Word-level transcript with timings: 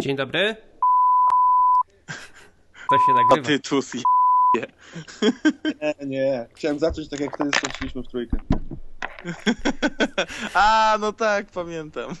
Dzień 0.00 0.16
dobry. 0.16 0.56
To 2.90 2.98
się 2.98 3.12
nagrywa. 3.14 3.40
A 3.40 3.50
ty 3.50 3.60
tu 3.60 3.80
Nie, 5.80 6.06
nie. 6.06 6.48
Chciałem 6.54 6.78
zacząć 6.78 7.08
tak 7.08 7.20
jak 7.20 7.34
wtedy 7.34 7.50
skończyliśmy 7.56 8.02
w 8.02 8.08
trójkę. 8.08 8.36
A, 10.54 10.96
no 11.00 11.12
tak, 11.12 11.46
pamiętam. 11.46 12.14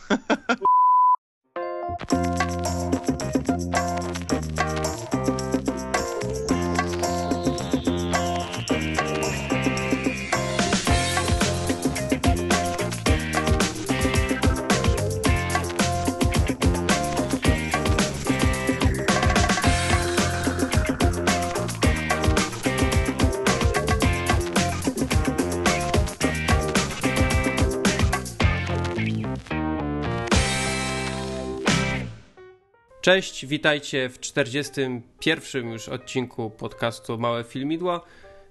Cześć, 33.08 33.46
witajcie 33.46 34.08
w 34.08 34.20
41 34.20 35.72
już 35.72 35.88
odcinku 35.88 36.50
podcastu 36.50 37.18
Małe 37.18 37.44
Filmidło. 37.44 38.04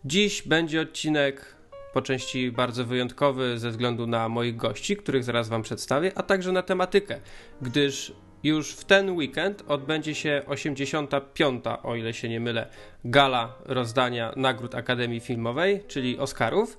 Dziś 0.05 0.41
będzie 0.41 0.81
odcinek 0.81 1.55
po 1.93 2.02
części 2.02 2.52
bardzo 2.52 2.85
wyjątkowy 2.85 3.59
ze 3.59 3.70
względu 3.70 4.07
na 4.07 4.30
moich 4.30 4.55
gości, 4.55 4.97
których 4.97 5.23
zaraz 5.23 5.49
wam 5.49 5.61
przedstawię, 5.61 6.11
a 6.16 6.23
także 6.23 6.52
na 6.52 6.61
tematykę, 6.61 7.20
gdyż 7.61 8.13
już 8.43 8.71
w 8.71 8.85
ten 8.85 9.09
weekend 9.09 9.63
odbędzie 9.67 10.16
się 10.16 10.41
85, 10.47 11.63
o 11.83 11.95
ile 11.95 12.13
się 12.13 12.30
nie 12.30 12.39
mylę, 12.39 12.67
gala 13.05 13.55
rozdania 13.66 14.33
nagród 14.36 14.75
Akademii 14.75 15.19
Filmowej, 15.19 15.83
czyli 15.88 16.17
Oscarów. 16.19 16.77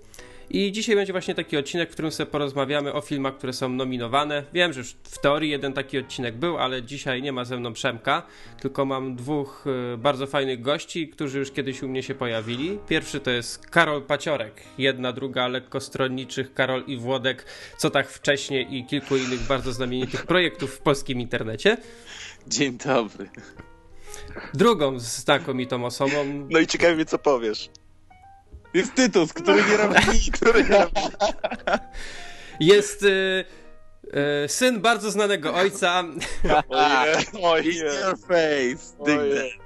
I 0.50 0.72
dzisiaj 0.72 0.96
będzie 0.96 1.12
właśnie 1.12 1.34
taki 1.34 1.56
odcinek, 1.56 1.90
w 1.90 1.92
którym 1.92 2.12
sobie 2.12 2.30
porozmawiamy 2.30 2.92
o 2.92 3.00
filmach, 3.00 3.36
które 3.38 3.52
są 3.52 3.68
nominowane. 3.68 4.44
Wiem, 4.52 4.72
że 4.72 4.80
już 4.80 4.96
w 5.02 5.18
teorii 5.18 5.50
jeden 5.50 5.72
taki 5.72 5.98
odcinek 5.98 6.36
był, 6.36 6.58
ale 6.58 6.82
dzisiaj 6.82 7.22
nie 7.22 7.32
ma 7.32 7.44
ze 7.44 7.56
mną 7.56 7.72
Przemka, 7.72 8.22
tylko 8.60 8.84
mam 8.84 9.16
dwóch 9.16 9.64
y, 9.94 9.98
bardzo 9.98 10.26
fajnych 10.26 10.60
gości, 10.62 11.08
którzy 11.08 11.38
już 11.38 11.50
kiedyś 11.50 11.82
u 11.82 11.88
mnie 11.88 12.02
się 12.02 12.14
pojawili. 12.14 12.78
Pierwszy 12.88 13.20
to 13.20 13.30
jest 13.30 13.66
Karol 13.66 14.02
Paciorek, 14.02 14.62
jedna, 14.78 15.12
druga 15.12 15.48
lekko 15.48 15.80
stronniczych 15.80 16.54
Karol 16.54 16.84
i 16.86 16.96
Włodek, 16.96 17.44
co 17.76 17.90
tak 17.90 18.08
wcześniej 18.08 18.76
i 18.76 18.84
kilku 18.84 19.16
innych 19.16 19.40
bardzo 19.40 19.72
znamienitych 19.72 20.26
projektów 20.26 20.74
w 20.74 20.80
polskim 20.80 21.20
internecie. 21.20 21.76
Dzień 22.46 22.78
dobry. 22.78 23.30
Drugą 24.54 24.98
znakomitą 24.98 25.84
osobą 25.84 26.46
No 26.50 26.58
i 26.58 26.66
ciekawi 26.66 26.94
mnie, 26.94 27.04
co 27.04 27.18
powiesz. 27.18 27.70
Jest 28.74 28.94
Tytus, 28.94 29.32
który 29.32 29.64
nie 29.64 29.76
robi 29.76 30.30
który 30.32 30.64
nie 30.64 30.78
robi 30.78 31.00
jest 32.60 33.02
y, 33.02 33.44
y, 34.44 34.48
syn 34.48 34.80
bardzo 34.80 35.10
znanego 35.10 35.54
ojca. 35.54 36.04
Oje, 36.68 37.16
oje. 37.42 37.72
your 37.72 38.18
face. 38.18 39.04
Dig. 39.06 39.58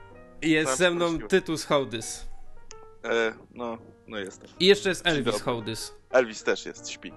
Jest 0.42 0.68
Tam 0.68 0.76
ze 0.76 0.90
mną. 0.90 1.18
Tytus 1.18 1.64
Hołdys. 1.64 2.26
E, 3.04 3.34
no, 3.54 3.78
no 4.06 4.18
jestem. 4.18 4.48
I 4.60 4.66
jeszcze 4.66 4.88
jest 4.88 5.06
Elvis. 5.06 5.40
Hołdys. 5.40 5.94
Elvis 6.10 6.42
też 6.42 6.66
jest, 6.66 6.90
śpi. 6.90 7.12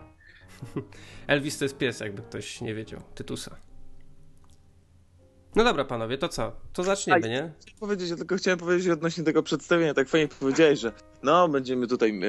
Elvis 1.28 1.58
to 1.58 1.66
jest 1.66 1.78
pies, 1.78 2.00
jakby 2.00 2.22
ktoś 2.22 2.62
nie 2.62 2.76
wiedział. 2.76 3.02
Tytusa. 3.16 3.56
No 5.56 5.64
dobra, 5.64 5.86
panowie, 5.86 6.18
to 6.18 6.30
co? 6.30 6.52
To 6.74 6.84
zaczniemy, 6.84 7.30
nie? 7.30 7.52
Chciałem 7.62 7.80
powiedzieć, 7.80 8.10
ja 8.10 8.16
tylko 8.16 8.36
chciałem 8.36 8.60
powiedzieć 8.60 8.90
odnośnie 8.90 9.24
tego 9.24 9.44
przedstawienia, 9.44 9.94
tak 9.94 10.10
fajnie 10.10 10.28
powiedziałeś, 10.40 10.80
że 10.80 10.92
no, 11.24 11.48
będziemy 11.50 11.88
tutaj 11.88 12.20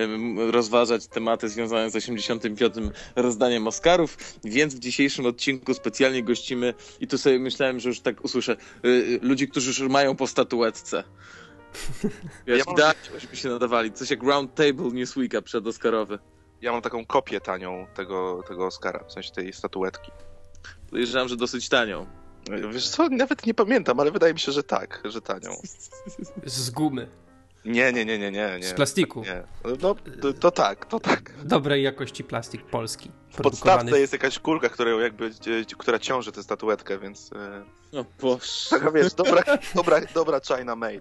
rozważać 0.51 1.07
tematy 1.07 1.49
związane 1.49 1.91
z 1.91 1.97
85. 1.97 2.75
rozdaniem 3.17 3.67
Oscarów, 3.67 4.17
więc 4.45 4.75
w 4.75 4.79
dzisiejszym 4.79 5.27
odcinku 5.27 5.75
specjalnie 5.75 6.23
gościmy 6.23 6.75
i 7.01 7.07
tu 7.07 7.19
sobie 7.19 7.39
myślałem, 7.39 7.81
że 7.81 7.89
już 7.89 8.01
tak 8.01 8.25
usłyszę, 8.25 8.57
y, 8.85 8.89
y, 8.89 9.19
ludzi, 9.23 9.49
którzy 9.49 9.83
już 9.83 9.91
mają 9.91 10.17
po 10.17 10.27
statuetce. 10.27 11.05
Wiesz, 12.47 12.59
Ja 12.59 12.65
mam- 12.67 12.75
idealnie, 12.75 13.01
żebyśmy 13.05 13.37
się 13.37 13.49
nadawali. 13.49 13.93
Coś 13.93 14.11
jak 14.11 14.23
Round 14.23 14.55
Table 14.55 14.91
Newsweeka 14.93 15.43
przedoscarowy. 15.43 16.19
Ja 16.61 16.73
mam 16.73 16.83
taką 16.83 17.07
kopię 17.07 17.41
tanią 17.41 17.87
tego, 17.95 18.43
tego 18.49 18.67
Oscara, 18.67 19.05
w 19.09 19.13
sensie 19.13 19.31
tej 19.33 19.53
statuetki. 19.53 20.11
Podejrzewam, 20.91 21.29
że 21.29 21.37
dosyć 21.37 21.69
tanią. 21.69 22.07
Wiesz 22.73 22.89
co, 22.89 23.09
nawet 23.09 23.47
nie 23.47 23.55
pamiętam, 23.55 24.01
ale 24.01 24.11
wydaje 24.11 24.33
mi 24.35 24.41
się, 24.41 24.53
że 24.53 24.63
tak, 24.63 25.03
że 25.05 25.21
tanią. 25.21 25.51
Z 26.45 26.71
gumy, 26.71 27.09
Nie, 27.65 27.93
nie, 27.93 28.05
nie, 28.05 28.19
nie, 28.19 28.31
nie. 28.31 28.59
nie. 28.61 28.67
z 28.67 28.73
plastiku. 28.73 29.23
Nie. 29.23 29.43
No, 29.83 29.95
to, 30.23 30.33
to 30.33 30.51
tak, 30.51 30.87
to 30.87 31.01
tak. 31.01 31.33
Dobrej 31.45 31.83
jakości 31.83 32.25
plastik 32.25 32.63
polski. 32.63 33.11
W 33.31 33.37
podstawce 33.43 34.01
jest 34.01 34.13
jakaś 34.13 34.39
kulka, 34.39 34.69
która 34.69 34.91
jakby, 34.91 35.31
która 35.79 35.99
ciąży 35.99 36.33
tę 36.33 36.43
statuetkę, 36.43 36.99
więc... 36.99 37.31
e, 37.33 37.63
No 37.93 38.05
boże. 38.21 38.45
Taka 38.71 38.91
wiesz, 38.91 39.15
dobra, 39.15 39.43
dobra, 39.75 40.01
dobra 40.15 40.41
China 40.41 40.77
made. 40.77 41.01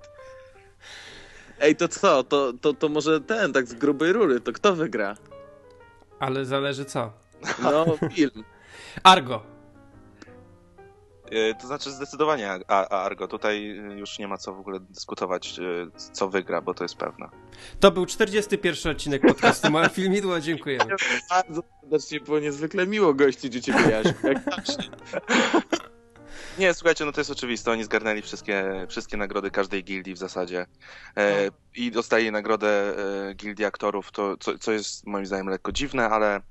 Ej, 1.59 1.75
to 1.75 1.87
co? 1.87 2.23
To, 2.23 2.53
to, 2.61 2.73
to 2.73 2.89
może 2.89 3.21
ten, 3.21 3.53
tak 3.53 3.67
z 3.67 3.73
grubej 3.73 4.13
rury, 4.13 4.41
to 4.41 4.51
kto 4.51 4.75
wygra? 4.75 5.15
Ale 6.19 6.45
zależy 6.45 6.85
co. 6.85 7.13
No, 7.63 7.85
film. 8.13 8.43
Argo. 9.03 9.54
E, 11.31 11.53
To 11.53 11.67
znaczy 11.67 11.91
zdecydowanie 11.91 12.51
Argo. 12.89 13.27
Tutaj 13.27 13.65
już 13.95 14.19
nie 14.19 14.27
ma 14.27 14.37
co 14.37 14.53
w 14.53 14.59
ogóle 14.59 14.79
dyskutować, 14.79 15.59
e, 15.59 15.63
co 16.11 16.29
wygra, 16.29 16.61
bo 16.61 16.73
to 16.73 16.83
jest 16.83 16.95
pewne. 16.95 17.29
To 17.79 17.91
był 17.91 18.05
41 18.05 18.91
odcinek 18.91 19.21
podcastu 19.21 19.71
Małe 19.71 19.89
Filmidło, 19.89 20.39
dziękujemy. 20.39 20.95
Bardzo 21.29 21.61
serdecznie, 21.81 22.19
było 22.19 22.39
niezwykle 22.39 22.87
miło 22.87 23.13
gościć 23.13 23.55
u 23.55 23.59
ciebie, 23.59 23.79
Jaś. 23.89 24.05
Jak. 24.23 24.39
Nie, 26.59 26.73
słuchajcie, 26.73 27.05
no 27.05 27.11
to 27.11 27.21
jest 27.21 27.31
oczywiste. 27.31 27.71
Oni 27.71 27.83
zgarnęli 27.83 28.21
wszystkie, 28.21 28.85
wszystkie 28.89 29.17
nagrody 29.17 29.51
każdej 29.51 29.83
gildii 29.83 30.13
w 30.13 30.17
zasadzie. 30.17 30.65
E, 31.17 31.49
I 31.75 31.91
dostali 31.91 32.31
nagrodę 32.31 32.93
e, 33.29 33.33
gildii 33.33 33.65
aktorów, 33.65 34.11
to, 34.11 34.37
co, 34.37 34.57
co 34.57 34.71
jest 34.71 35.05
moim 35.07 35.25
zdaniem 35.25 35.47
lekko 35.47 35.71
dziwne, 35.71 36.09
ale 36.09 36.41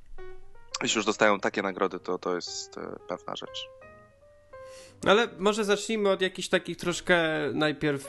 jeśli 0.82 0.98
już 0.98 1.06
dostają 1.06 1.40
takie 1.40 1.62
nagrody, 1.62 2.00
to 2.00 2.18
to 2.18 2.34
jest 2.34 2.78
e, 2.78 2.96
pewna 3.08 3.36
rzecz. 3.36 3.68
Ale 5.06 5.28
może 5.38 5.64
zacznijmy 5.64 6.10
od 6.10 6.20
jakichś 6.20 6.48
takich 6.48 6.76
troszkę 6.76 7.18
najpierw 7.52 8.08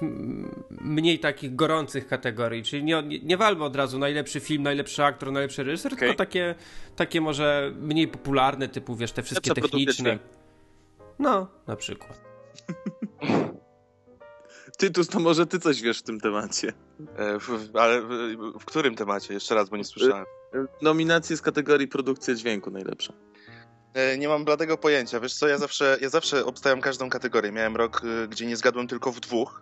mniej 0.69 1.19
takich 1.19 1.55
gorących 1.55 2.07
kategorii, 2.07 2.63
czyli 2.63 2.83
nie, 2.83 3.03
nie, 3.03 3.19
nie 3.19 3.37
walmy 3.37 3.63
od 3.63 3.75
razu 3.75 3.99
najlepszy 3.99 4.39
film, 4.39 4.63
najlepszy 4.63 5.03
aktor, 5.03 5.31
najlepszy 5.31 5.63
reżyser, 5.63 5.93
Okej. 5.93 6.07
tylko 6.07 6.17
takie, 6.17 6.55
takie 6.95 7.21
może 7.21 7.73
mniej 7.79 8.07
popularne, 8.07 8.67
typu 8.67 8.95
wiesz, 8.95 9.11
te 9.11 9.23
wszystkie 9.23 9.49
Lepsza 9.49 9.61
techniczne. 9.61 10.19
No, 11.19 11.47
na 11.67 11.75
przykład. 11.75 12.21
Tytus, 14.77 15.07
to 15.07 15.19
może 15.19 15.45
ty 15.45 15.59
coś 15.59 15.81
wiesz 15.81 15.99
w 15.99 16.03
tym 16.03 16.19
temacie. 16.19 16.73
E, 17.15 17.39
w, 17.39 17.69
ale 17.73 18.01
w, 18.01 18.07
w 18.59 18.65
którym 18.65 18.95
temacie? 18.95 19.33
Jeszcze 19.33 19.55
raz, 19.55 19.69
bo 19.69 19.77
nie 19.77 19.83
słyszałem. 19.83 20.25
Nominacje 20.81 21.37
z 21.37 21.41
kategorii 21.41 21.87
produkcja 21.87 22.35
dźwięku 22.35 22.71
najlepsza. 22.71 23.13
E, 23.95 24.17
Nie 24.17 24.27
mam 24.27 24.45
bladego 24.45 24.77
pojęcia. 24.77 25.19
Wiesz 25.19 25.33
co, 25.33 25.47
ja 25.47 25.57
zawsze, 25.57 25.97
ja 26.01 26.09
zawsze 26.09 26.45
obstawiam 26.45 26.81
każdą 26.81 27.09
kategorię. 27.09 27.51
Miałem 27.51 27.75
rok, 27.75 28.01
e, 28.23 28.27
gdzie 28.27 28.45
nie 28.45 28.57
zgadłem 28.57 28.87
tylko 28.87 29.11
w 29.11 29.19
dwóch. 29.19 29.61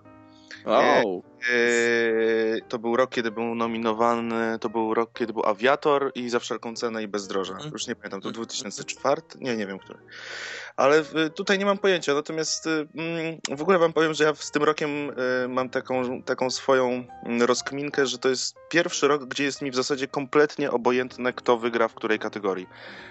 O, 0.66 1.22
Eee, 1.52 2.62
to 2.70 2.80
był 2.80 2.96
rok, 2.96 3.10
kiedy 3.10 3.32
był 3.32 3.56
nominowany, 3.56 4.60
to 4.60 4.70
był 4.70 4.94
rok, 4.94 5.10
kiedy 5.14 5.34
był 5.34 5.46
Awiator 5.46 6.12
i 6.16 6.30
Za 6.30 6.40
wszelką 6.40 6.76
cenę 6.76 7.04
i 7.04 7.08
Bezdroża. 7.08 7.54
Mhm. 7.54 7.72
Już 7.74 7.88
nie 7.88 7.96
pamiętam, 7.96 8.22
to 8.22 8.28
Mhm. 8.28 8.46
2004? 8.46 9.22
Nie, 9.36 9.58
nie 9.58 9.68
wiem, 9.68 9.80
który. 9.80 10.00
Ale 10.78 11.04
tutaj 11.36 11.60
nie 11.60 11.66
mam 11.66 11.78
pojęcia, 11.78 12.14
natomiast 12.14 12.68
y, 12.68 12.70
mm, 12.96 13.40
w 13.58 13.62
ogóle 13.62 13.80
wam 13.80 13.94
powiem, 13.94 14.14
że 14.14 14.24
ja 14.24 14.36
z 14.36 14.52
tym 14.52 14.64
rokiem 14.64 14.90
y, 15.10 15.48
mam 15.48 15.70
taką, 15.70 16.24
taką 16.24 16.50
swoją 16.50 17.04
mm, 17.26 17.42
rozkminkę, 17.42 18.06
że 18.06 18.18
to 18.18 18.30
jest 18.30 18.56
pierwszy 18.70 19.08
rok, 19.08 19.26
gdzie 19.26 19.44
jest 19.44 19.62
mi 19.62 19.72
w 19.72 19.76
zasadzie 19.76 20.08
kompletnie 20.08 20.72
obojętne, 20.72 21.34
kto 21.34 21.58
wygra 21.58 21.88
w 21.88 21.94
której 21.94 22.20
kategorii. 22.20 22.68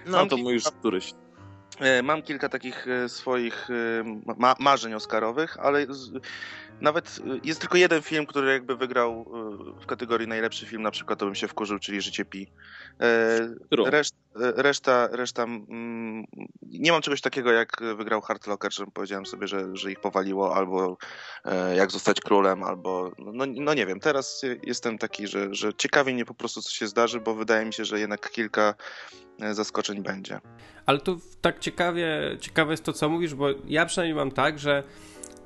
no 0.07 0.19
Mam 0.19 0.29
to 0.29 0.37
mój 0.37 0.55
już 0.55 0.65
któryś. 0.65 1.15
E, 1.83 2.03
Mam 2.03 2.23
kilka 2.23 2.49
takich 2.49 2.89
e, 2.89 3.09
swoich 3.09 3.69
e, 3.71 4.35
ma 4.39 4.55
marzeń 4.59 4.95
oscarowych, 4.95 5.57
ale 5.61 5.87
nawet 6.81 7.19
jest 7.45 7.61
tylko 7.61 7.77
jeden 7.77 8.03
film, 8.03 8.27
który 8.27 8.53
jakby 8.53 8.77
wygrał 8.77 9.25
w 9.81 9.87
kategorii 9.87 10.29
najlepszy 10.29 10.67
film, 10.67 10.83
na 10.83 10.91
przykład 10.91 11.19
to 11.19 11.27
bym 11.27 11.35
się 11.35 11.49
wkurzył, 11.49 11.79
czyli 11.79 12.01
Życie 12.01 12.25
Pi. 12.25 12.49
Reszt, 13.71 14.15
reszta, 14.35 15.09
reszta 15.13 15.43
mm, 15.43 16.25
nie 16.63 16.93
mam 16.93 17.03
czegoś 17.03 17.21
takiego 17.21 17.53
jak 17.53 17.83
wygrał 17.97 18.21
Hard 18.21 18.47
Locker, 18.47 18.75
że 18.75 18.87
powiedziałem 18.87 19.27
sobie, 19.27 19.47
że, 19.47 19.77
że 19.77 19.93
ich 19.93 20.01
powaliło, 20.01 20.57
albo 20.57 20.97
e, 21.45 21.77
jak 21.77 21.91
zostać 21.91 22.21
królem, 22.21 22.63
albo 22.63 23.13
no, 23.19 23.45
no 23.47 23.75
nie 23.75 23.87
wiem, 23.87 24.01
teraz 24.01 24.43
jestem 24.63 24.99
taki, 24.99 25.27
że, 25.27 25.55
że 25.55 25.75
ciekawi 25.75 26.15
mnie 26.15 26.25
po 26.25 26.35
prostu 26.35 26.63
co 26.63 26.71
się 26.71 26.87
zdarzy, 26.87 27.21
bo 27.21 27.35
wydaje 27.35 27.67
mi 27.67 27.73
się, 27.73 27.85
że 27.85 28.01
jednak 28.01 28.31
kilka 28.31 28.75
zaskoczeń 29.51 30.03
będzie. 30.03 30.41
Ale 30.87 30.99
tu 30.99 31.21
tak 31.41 31.59
ciekawie, 31.59 32.37
ciekawe 32.41 32.73
jest 32.73 32.85
to, 32.85 32.93
co 32.93 33.09
mówisz, 33.09 33.35
bo 33.35 33.47
ja 33.67 33.87
przynajmniej 33.87 34.15
mam 34.15 34.31
tak, 34.31 34.59
że 34.59 34.83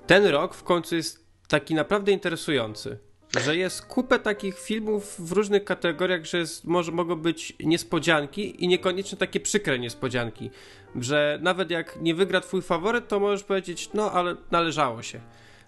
ten 0.07 0.27
rok 0.27 0.55
w 0.55 0.63
końcu 0.63 0.97
jest 0.97 1.27
taki 1.49 1.75
naprawdę 1.75 2.13
interesujący. 2.13 2.99
Że 3.45 3.57
jest 3.57 3.87
kupę 3.87 4.19
takich 4.19 4.59
filmów 4.59 5.17
w 5.19 5.33
różnych 5.33 5.65
kategoriach, 5.65 6.25
że 6.25 6.39
jest, 6.39 6.65
może, 6.65 6.93
mogą 6.93 7.17
być 7.17 7.53
niespodzianki 7.61 8.65
i 8.65 8.69
niekoniecznie 8.69 9.19
takie 9.19 9.41
przykre 9.41 9.79
niespodzianki. 9.79 10.51
Że 10.95 11.39
nawet 11.43 11.71
jak 11.71 12.01
nie 12.01 12.15
wygra 12.15 12.41
twój 12.41 12.63
faworyt, 12.63 13.09
to 13.09 13.21
możesz 13.21 13.45
powiedzieć, 13.45 13.91
no 13.95 14.13
ale 14.13 14.37
należało 14.51 15.03
się. 15.03 15.21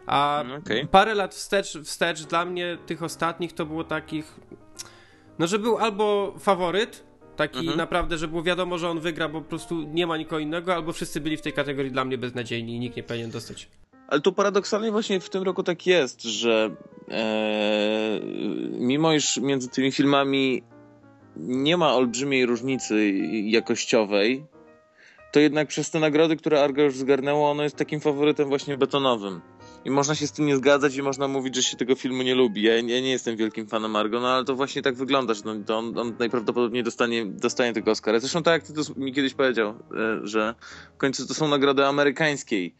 A 0.06 0.44
okay. 0.58 0.88
parę 0.90 1.14
lat 1.14 1.34
wstecz, 1.34 1.78
wstecz 1.78 2.22
dla 2.22 2.44
mnie 2.44 2.78
tych 2.86 3.02
ostatnich 3.02 3.52
to 3.52 3.66
było 3.66 3.84
takich. 3.84 4.40
No, 5.38 5.46
że 5.46 5.58
był 5.58 5.78
albo 5.78 6.34
faworyt, 6.38 7.04
taki 7.38 7.58
mhm. 7.58 7.78
naprawdę, 7.78 8.18
że 8.18 8.28
było 8.28 8.42
wiadomo, 8.42 8.78
że 8.78 8.88
on 8.88 9.00
wygra, 9.00 9.28
bo 9.28 9.40
po 9.40 9.48
prostu 9.48 9.82
nie 9.82 10.06
ma 10.06 10.16
nikogo 10.16 10.38
innego, 10.38 10.74
albo 10.74 10.92
wszyscy 10.92 11.20
byli 11.20 11.36
w 11.36 11.42
tej 11.42 11.52
kategorii 11.52 11.90
dla 11.90 12.04
mnie 12.04 12.18
beznadziejni 12.18 12.76
i 12.76 12.78
nikt 12.78 12.96
nie 12.96 13.02
powinien 13.02 13.30
dostać. 13.30 13.68
Ale 14.08 14.20
tu 14.20 14.32
paradoksalnie 14.32 14.90
właśnie 14.90 15.20
w 15.20 15.30
tym 15.30 15.42
roku 15.42 15.62
tak 15.62 15.86
jest, 15.86 16.22
że 16.22 16.70
e, 17.10 18.20
mimo 18.78 19.12
iż 19.12 19.36
między 19.36 19.68
tymi 19.68 19.92
filmami 19.92 20.62
nie 21.36 21.76
ma 21.76 21.94
olbrzymiej 21.94 22.46
różnicy 22.46 23.12
jakościowej, 23.44 24.46
to 25.32 25.40
jednak 25.40 25.68
przez 25.68 25.90
te 25.90 26.00
nagrody, 26.00 26.36
które 26.36 26.62
Argo 26.62 26.82
już 26.82 26.96
zgarnęło, 26.96 27.50
ono 27.50 27.62
jest 27.62 27.76
takim 27.76 28.00
faworytem 28.00 28.48
właśnie 28.48 28.78
betonowym. 28.78 29.40
I 29.84 29.90
można 29.90 30.14
się 30.14 30.26
z 30.26 30.32
tym 30.32 30.46
nie 30.46 30.56
zgadzać 30.56 30.96
i 30.96 31.02
można 31.02 31.28
mówić, 31.28 31.56
że 31.56 31.62
się 31.62 31.76
tego 31.76 31.94
filmu 31.94 32.22
nie 32.22 32.34
lubi. 32.34 32.62
Ja, 32.62 32.74
ja 32.74 32.80
nie 32.80 33.10
jestem 33.10 33.36
wielkim 33.36 33.66
fanem 33.66 33.96
Argo, 33.96 34.20
no 34.20 34.28
ale 34.28 34.44
to 34.44 34.54
właśnie 34.54 34.82
tak 34.82 34.94
wygląda, 34.94 35.34
że 35.34 35.42
no, 35.44 35.78
on, 35.78 35.98
on, 35.98 36.14
najprawdopodobniej 36.18 36.82
dostanie, 36.84 37.26
dostanie 37.26 37.72
tego 37.72 37.90
Oscara. 37.90 38.20
Zresztą 38.20 38.42
tak 38.42 38.52
jak 38.52 38.62
ty 38.62 38.72
to 38.72 39.00
mi 39.00 39.12
kiedyś 39.12 39.34
powiedział, 39.34 39.68
e, 39.70 39.74
że 40.26 40.54
w 40.94 40.96
końcu 40.96 41.26
to 41.26 41.34
są 41.34 41.48
nagrody 41.48 41.86
amerykańskiej 41.86 42.74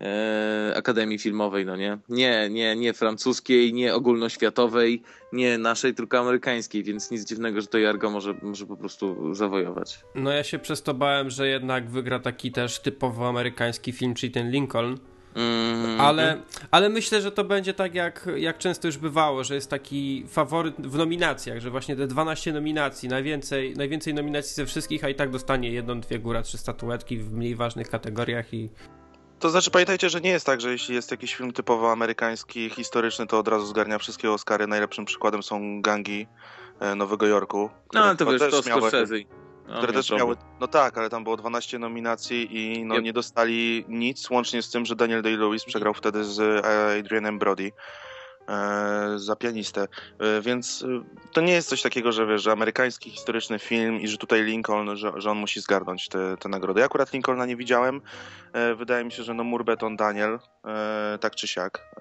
e, 0.00 0.74
Akademii 0.76 1.18
Filmowej, 1.18 1.66
no 1.66 1.76
nie? 1.76 1.98
Nie, 2.08 2.48
nie, 2.50 2.76
nie 2.76 2.92
francuskiej, 2.92 3.72
nie 3.72 3.94
ogólnoświatowej, 3.94 5.02
nie 5.32 5.58
naszej, 5.58 5.94
tylko 5.94 6.18
amerykańskiej, 6.18 6.84
więc 6.84 7.10
nic 7.10 7.24
dziwnego, 7.24 7.60
że 7.60 7.66
to 7.66 7.78
Jargo 7.78 8.10
może, 8.10 8.34
może 8.42 8.66
po 8.66 8.76
prostu 8.76 9.34
zawojować. 9.34 10.00
No 10.14 10.30
ja 10.30 10.44
się 10.44 10.58
przez 10.58 10.82
to 10.82 10.94
bałem, 10.94 11.30
że 11.30 11.48
jednak 11.48 11.90
wygra 11.90 12.18
taki 12.18 12.52
też 12.52 12.80
typowo 12.80 13.28
amerykański 13.28 13.92
film, 13.92 14.14
czyli 14.14 14.32
ten 14.32 14.50
Lincoln, 14.50 14.98
Mm, 15.38 16.00
ale, 16.00 16.42
ale 16.70 16.88
myślę, 16.88 17.22
że 17.22 17.32
to 17.32 17.44
będzie 17.44 17.74
tak, 17.74 17.94
jak, 17.94 18.28
jak 18.36 18.58
często 18.58 18.88
już 18.88 18.98
bywało, 18.98 19.44
że 19.44 19.54
jest 19.54 19.70
taki 19.70 20.24
faworyt 20.28 20.74
w 20.86 20.98
nominacjach, 20.98 21.60
że 21.60 21.70
właśnie 21.70 21.96
te 21.96 22.06
12 22.06 22.52
nominacji, 22.52 23.08
najwięcej, 23.08 23.74
najwięcej 23.74 24.14
nominacji 24.14 24.54
ze 24.54 24.66
wszystkich, 24.66 25.04
a 25.04 25.08
i 25.08 25.14
tak 25.14 25.30
dostanie 25.30 25.70
jedną, 25.70 26.00
dwie, 26.00 26.18
góra, 26.18 26.42
trzy 26.42 26.58
statuetki 26.58 27.18
w 27.18 27.32
mniej 27.32 27.54
ważnych 27.56 27.90
kategoriach 27.90 28.54
i, 28.54 28.70
to 29.38 29.50
znaczy 29.50 29.70
pamiętajcie, 29.70 30.10
że 30.10 30.20
nie 30.20 30.30
jest 30.30 30.46
tak, 30.46 30.60
że 30.60 30.72
jeśli 30.72 30.94
jest 30.94 31.10
jakiś 31.10 31.34
film 31.34 31.52
typowo 31.52 31.92
amerykański, 31.92 32.70
historyczny, 32.70 33.26
to 33.26 33.38
od 33.38 33.48
razu 33.48 33.66
zgarnia 33.66 33.98
wszystkie 33.98 34.30
Oscary. 34.30 34.66
Najlepszym 34.66 35.04
przykładem 35.04 35.42
są 35.42 35.82
gangi 35.82 36.26
e, 36.80 36.94
Nowego 36.94 37.26
Jorku. 37.26 37.70
No 37.92 38.04
ale 38.04 38.16
to 38.16 38.26
wiesz, 38.26 38.40
to 38.50 38.62
Scorsese. 38.62 39.14
No, 39.68 39.76
które 39.76 39.92
też 39.92 40.10
miały, 40.10 40.36
no 40.60 40.68
tak, 40.68 40.98
ale 40.98 41.10
tam 41.10 41.24
było 41.24 41.36
12 41.36 41.78
nominacji 41.78 42.48
i 42.56 42.84
no, 42.84 42.94
yep. 42.94 43.04
nie 43.04 43.12
dostali 43.12 43.84
nic, 43.88 44.30
łącznie 44.30 44.62
z 44.62 44.70
tym, 44.70 44.86
że 44.86 44.96
Daniel 44.96 45.22
Day-Lewis 45.22 45.64
przegrał 45.64 45.94
wtedy 45.94 46.24
z 46.24 46.40
e, 46.40 46.98
Adrianem 46.98 47.38
Brody. 47.38 47.72
E, 48.48 49.18
za 49.18 49.36
pianistę. 49.36 49.88
E, 50.18 50.40
więc 50.40 50.84
e, 50.88 51.04
to 51.32 51.40
nie 51.40 51.52
jest 51.52 51.68
coś 51.68 51.82
takiego, 51.82 52.12
że 52.12 52.26
wiesz, 52.26 52.42
że 52.42 52.52
amerykański 52.52 53.10
historyczny 53.10 53.58
film 53.58 54.00
i 54.00 54.08
że 54.08 54.16
tutaj 54.16 54.44
Lincoln, 54.44 54.96
że, 54.96 55.12
że 55.16 55.30
on 55.30 55.38
musi 55.38 55.60
zgarnąć 55.60 56.08
te, 56.08 56.36
te 56.36 56.48
nagrody. 56.48 56.80
Ja 56.80 56.86
akurat 56.86 57.12
Lincolna 57.12 57.46
nie 57.46 57.56
widziałem. 57.56 58.00
Wydaje 58.76 59.04
mi 59.04 59.12
się, 59.12 59.22
że 59.22 59.34
no 59.34 59.44
Murbeton 59.44 59.96
Daniel, 59.96 60.38
tak 61.20 61.34
czy 61.34 61.48
siak. 61.48 61.94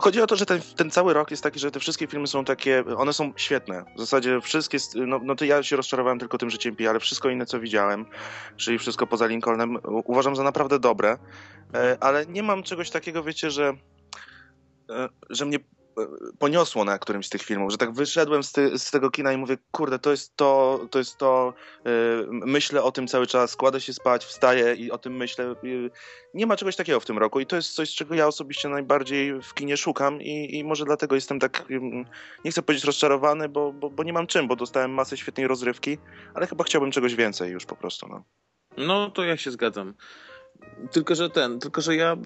Chodzi 0.00 0.22
o 0.22 0.26
to, 0.26 0.36
że 0.36 0.46
ten, 0.46 0.60
ten 0.76 0.90
cały 0.90 1.14
rok 1.14 1.30
jest 1.30 1.42
taki, 1.42 1.58
że 1.58 1.70
te 1.70 1.80
wszystkie 1.80 2.06
filmy 2.06 2.26
są 2.26 2.44
takie, 2.44 2.84
one 2.96 3.12
są 3.12 3.32
świetne. 3.36 3.84
W 3.96 4.00
zasadzie 4.00 4.40
wszystkie, 4.40 4.78
no, 4.94 5.20
no 5.24 5.34
to 5.34 5.44
ja 5.44 5.62
się 5.62 5.76
rozczarowałem 5.76 6.18
tylko 6.18 6.38
tym, 6.38 6.50
że 6.50 6.58
Ciempi, 6.58 6.86
ale 6.86 7.00
wszystko 7.00 7.30
inne, 7.30 7.46
co 7.46 7.60
widziałem, 7.60 8.06
czyli 8.56 8.78
wszystko 8.78 9.06
poza 9.06 9.26
Lincolnem, 9.26 9.78
uważam 9.84 10.36
za 10.36 10.42
naprawdę 10.42 10.78
dobre. 10.78 11.18
Ale 12.00 12.26
nie 12.26 12.42
mam 12.42 12.62
czegoś 12.62 12.90
takiego, 12.90 13.22
wiecie, 13.22 13.50
że 13.50 13.74
że 15.30 15.46
mnie 15.46 15.56
e, 15.56 16.06
poniosło 16.38 16.84
na 16.84 16.98
którymś 16.98 17.26
z 17.26 17.30
tych 17.30 17.42
filmów, 17.42 17.70
że 17.70 17.78
tak 17.78 17.92
wyszedłem 17.92 18.42
z, 18.42 18.52
ty, 18.52 18.78
z 18.78 18.90
tego 18.90 19.10
kina 19.10 19.32
i 19.32 19.36
mówię, 19.36 19.56
kurde, 19.70 19.98
to 19.98 20.10
jest 20.10 20.36
to, 20.36 20.80
to 20.90 20.98
jest 20.98 21.16
to, 21.16 21.54
yy, 21.84 22.28
myślę 22.30 22.82
o 22.82 22.92
tym 22.92 23.06
cały 23.06 23.26
czas, 23.26 23.56
kładę 23.56 23.80
się 23.80 23.92
spać, 23.92 24.24
wstaję 24.24 24.74
i 24.74 24.90
o 24.90 24.98
tym 24.98 25.16
myślę. 25.16 25.54
Yy, 25.62 25.90
nie 26.34 26.46
ma 26.46 26.56
czegoś 26.56 26.76
takiego 26.76 27.00
w 27.00 27.06
tym 27.06 27.18
roku 27.18 27.40
i 27.40 27.46
to 27.46 27.56
jest 27.56 27.74
coś, 27.74 27.94
czego 27.94 28.14
ja 28.14 28.26
osobiście 28.26 28.68
najbardziej 28.68 29.42
w 29.42 29.54
kinie 29.54 29.76
szukam 29.76 30.22
i, 30.22 30.58
i 30.58 30.64
może 30.64 30.84
dlatego 30.84 31.14
jestem 31.14 31.40
tak, 31.40 31.64
yy, 31.68 31.80
nie 32.44 32.50
chcę 32.50 32.62
powiedzieć 32.62 32.84
rozczarowany, 32.84 33.48
bo, 33.48 33.72
bo, 33.72 33.90
bo, 33.90 34.02
nie 34.02 34.12
mam 34.12 34.26
czym, 34.26 34.48
bo 34.48 34.56
dostałem 34.56 34.90
masę 34.90 35.16
świetnej 35.16 35.46
rozrywki, 35.46 35.98
ale 36.34 36.46
chyba 36.46 36.64
chciałbym 36.64 36.90
czegoś 36.90 37.14
więcej 37.14 37.50
już 37.50 37.66
po 37.66 37.76
prostu. 37.76 38.08
No, 38.08 38.24
no 38.76 39.10
to 39.10 39.24
ja 39.24 39.36
się 39.36 39.50
zgadzam. 39.50 39.94
Tylko, 40.92 41.14
że 41.14 41.30
ten, 41.30 41.58
tylko, 41.58 41.80
że 41.80 41.96
ja 41.96 42.16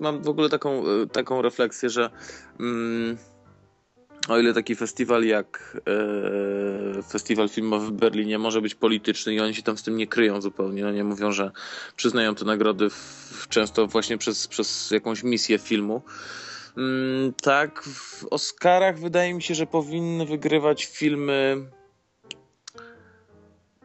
mam 0.00 0.22
w 0.22 0.28
ogóle 0.28 0.48
taką, 0.48 0.82
e, 0.86 1.06
taką 1.12 1.42
refleksję, 1.42 1.90
że 1.90 2.10
mm, 2.60 3.16
o 4.28 4.38
ile 4.38 4.54
taki 4.54 4.76
festiwal 4.76 5.24
jak 5.24 5.80
e, 6.98 7.02
festiwal 7.02 7.48
filmowy 7.48 7.86
w 7.86 7.92
Berlinie 7.92 8.38
może 8.38 8.60
być 8.60 8.74
polityczny 8.74 9.34
i 9.34 9.40
oni 9.40 9.54
się 9.54 9.62
tam 9.62 9.78
z 9.78 9.82
tym 9.82 9.96
nie 9.96 10.06
kryją 10.06 10.40
zupełnie, 10.40 10.82
no 10.82 10.90
nie 10.90 11.04
mówią, 11.04 11.32
że 11.32 11.50
przyznają 11.96 12.34
te 12.34 12.44
nagrody 12.44 12.90
w, 12.90 13.46
często 13.48 13.86
właśnie 13.86 14.18
przez, 14.18 14.48
przez 14.48 14.90
jakąś 14.90 15.22
misję 15.22 15.58
filmu. 15.58 16.02
Mm, 16.76 17.32
tak, 17.42 17.82
w 17.82 18.24
Oscarach 18.30 18.98
wydaje 18.98 19.34
mi 19.34 19.42
się, 19.42 19.54
że 19.54 19.66
powinny 19.66 20.26
wygrywać 20.26 20.84
filmy 20.84 21.66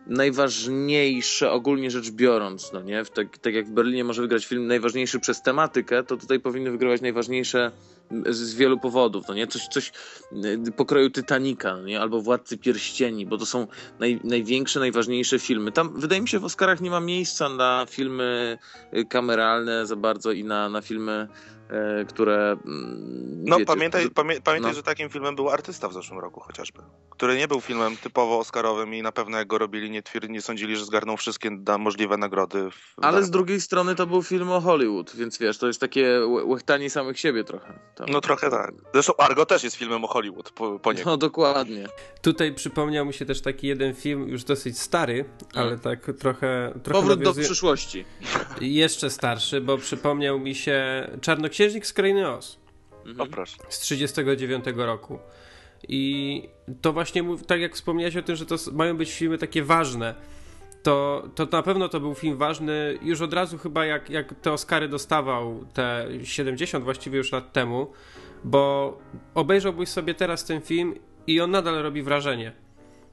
najważniejsze 0.10 1.52
ogólnie 1.52 1.92
rzecz 1.92 2.12
biorąc, 2.12 2.74
no 2.74 2.82
nie? 2.82 3.06
Tak, 3.06 3.38
tak 3.38 3.54
jak 3.54 3.66
w 3.66 3.72
Berlinie 3.72 4.04
może 4.04 4.22
wygrać 4.22 4.46
film 4.46 4.68
najważniejszy 4.68 5.20
przez 5.20 5.42
tematykę, 5.42 6.04
to 6.04 6.18
tutaj 6.18 6.40
powinny 6.40 6.72
wygrywać 6.72 7.02
najważniejsze 7.02 7.72
z 8.30 8.56
wielu 8.56 8.80
powodów, 8.80 9.26
no 9.28 9.34
nie? 9.34 9.48
Coś, 9.48 9.68
coś 9.68 9.92
y, 10.68 10.72
pokroju 10.72 11.10
Titanica, 11.10 11.78
no 11.78 11.84
nie? 11.84 12.02
Albo 12.02 12.22
Władcy 12.22 12.58
Pierścieni, 12.58 13.26
bo 13.26 13.38
to 13.38 13.46
są 13.46 13.68
naj, 14.00 14.20
największe, 14.24 14.80
najważniejsze 14.80 15.40
filmy. 15.40 15.72
Tam, 15.72 16.00
wydaje 16.00 16.22
mi 16.22 16.28
się, 16.28 16.40
w 16.40 16.46
Oscarach 16.46 16.82
nie 16.82 16.90
ma 16.90 17.00
miejsca 17.00 17.50
na 17.50 17.86
filmy 17.90 18.58
y, 18.94 19.06
kameralne 19.06 19.86
za 19.86 19.96
bardzo 19.96 20.32
i 20.32 20.44
na, 20.44 20.70
na 20.70 20.82
filmy 20.82 21.28
które. 22.08 22.58
Mm, 22.66 23.28
no, 23.46 23.56
wiecie, 23.56 23.66
pamiętaj, 23.66 24.10
pamię, 24.10 24.42
pamiętaj 24.42 24.72
no. 24.72 24.76
że 24.76 24.84
takim 24.84 25.10
filmem 25.10 25.36
był 25.36 25.50
Artysta 25.50 25.88
w 25.88 25.94
zeszłym 25.94 26.20
roku 26.20 26.40
chociażby, 26.40 26.80
który 27.10 27.38
nie 27.38 27.48
był 27.48 27.62
filmem 27.62 27.98
typowo 27.98 28.40
Oscarowym 28.40 28.94
i 28.94 29.02
na 29.02 29.12
pewno 29.12 29.38
jak 29.38 29.48
go 29.48 29.58
robili, 29.58 29.90
nie, 29.90 30.04
twier- 30.04 30.30
nie 30.30 30.42
sądzili, 30.42 30.76
że 30.76 30.86
zgarną 30.86 31.18
wszystkie 31.18 31.52
możliwe 31.80 32.18
nagrody. 32.18 32.70
Ale 33.02 33.24
z 33.24 33.30
drugiej 33.30 33.62
strony 33.62 33.96
to 33.96 34.08
był 34.08 34.24
film 34.24 34.52
o 34.52 34.62
Hollywood, 34.62 35.16
więc 35.16 35.38
wiesz, 35.38 35.58
to 35.58 35.68
jest 35.68 35.80
takie 35.80 36.20
łechtanie 36.28 36.90
samych 36.90 37.20
siebie 37.20 37.44
trochę. 37.44 37.80
Tam. 37.96 38.08
No 38.10 38.22
trochę 38.22 38.50
tak. 38.50 38.74
Zresztą 38.94 39.14
Argo 39.18 39.46
też 39.46 39.64
jest 39.64 39.76
filmem 39.76 40.06
o 40.06 40.08
Hollywood 40.08 40.52
po, 40.52 40.80
po 40.80 40.94
No 41.06 41.18
dokładnie. 41.18 41.86
Tutaj 42.22 42.54
przypomniał 42.54 43.06
mi 43.06 43.14
się 43.14 43.26
też 43.26 43.42
taki 43.42 43.68
jeden 43.68 43.96
film, 43.96 44.30
już 44.30 44.44
dosyć 44.44 44.80
stary, 44.80 45.26
ale 45.54 45.68
mm. 45.68 45.80
tak 45.80 46.06
trochę. 46.20 46.74
trochę 46.84 47.00
Powrót 47.00 47.20
nawiązuje... 47.20 47.46
do 47.46 47.50
przyszłości. 47.50 48.06
Jeszcze 48.62 49.10
starszy, 49.10 49.62
bo 49.62 49.78
przypomniał 49.78 50.40
mi 50.40 50.56
się 50.56 51.08
Czarnoksiężnik 51.22 51.57
Księżnik 51.58 51.86
z 51.86 51.94
Krainy 51.94 52.30
Oz. 52.30 52.60
Mhm. 53.06 53.22
O 53.22 53.32
proszę. 53.32 53.58
Z 53.70 53.80
39 53.80 54.66
roku. 54.76 55.20
I 55.88 56.50
to 56.82 56.94
właśnie, 56.94 57.24
tak 57.48 57.60
jak 57.60 57.76
wspomniałeś 57.76 58.18
o 58.18 58.22
tym, 58.22 58.36
że 58.36 58.46
to 58.46 58.56
mają 58.74 58.98
być 58.98 59.14
filmy 59.14 59.38
takie 59.38 59.64
ważne, 59.64 60.16
to, 60.84 61.24
to 61.36 61.46
na 61.46 61.64
pewno 61.64 61.90
to 61.90 62.00
był 62.00 62.16
film 62.16 62.38
ważny 62.38 62.98
już 63.02 63.22
od 63.22 63.34
razu 63.34 63.58
chyba 63.58 63.86
jak, 63.86 64.10
jak 64.10 64.36
te 64.42 64.52
Oscary 64.52 64.88
dostawał 64.88 65.66
te 65.74 66.08
70 66.24 66.84
właściwie 66.84 67.18
już 67.18 67.32
lat 67.32 67.54
temu, 67.54 67.92
bo 68.44 68.98
obejrzałbyś 69.36 69.90
sobie 69.90 70.14
teraz 70.14 70.46
ten 70.46 70.62
film 70.62 70.96
i 71.28 71.42
on 71.42 71.52
nadal 71.52 71.76
robi 71.84 72.02
wrażenie. 72.02 72.52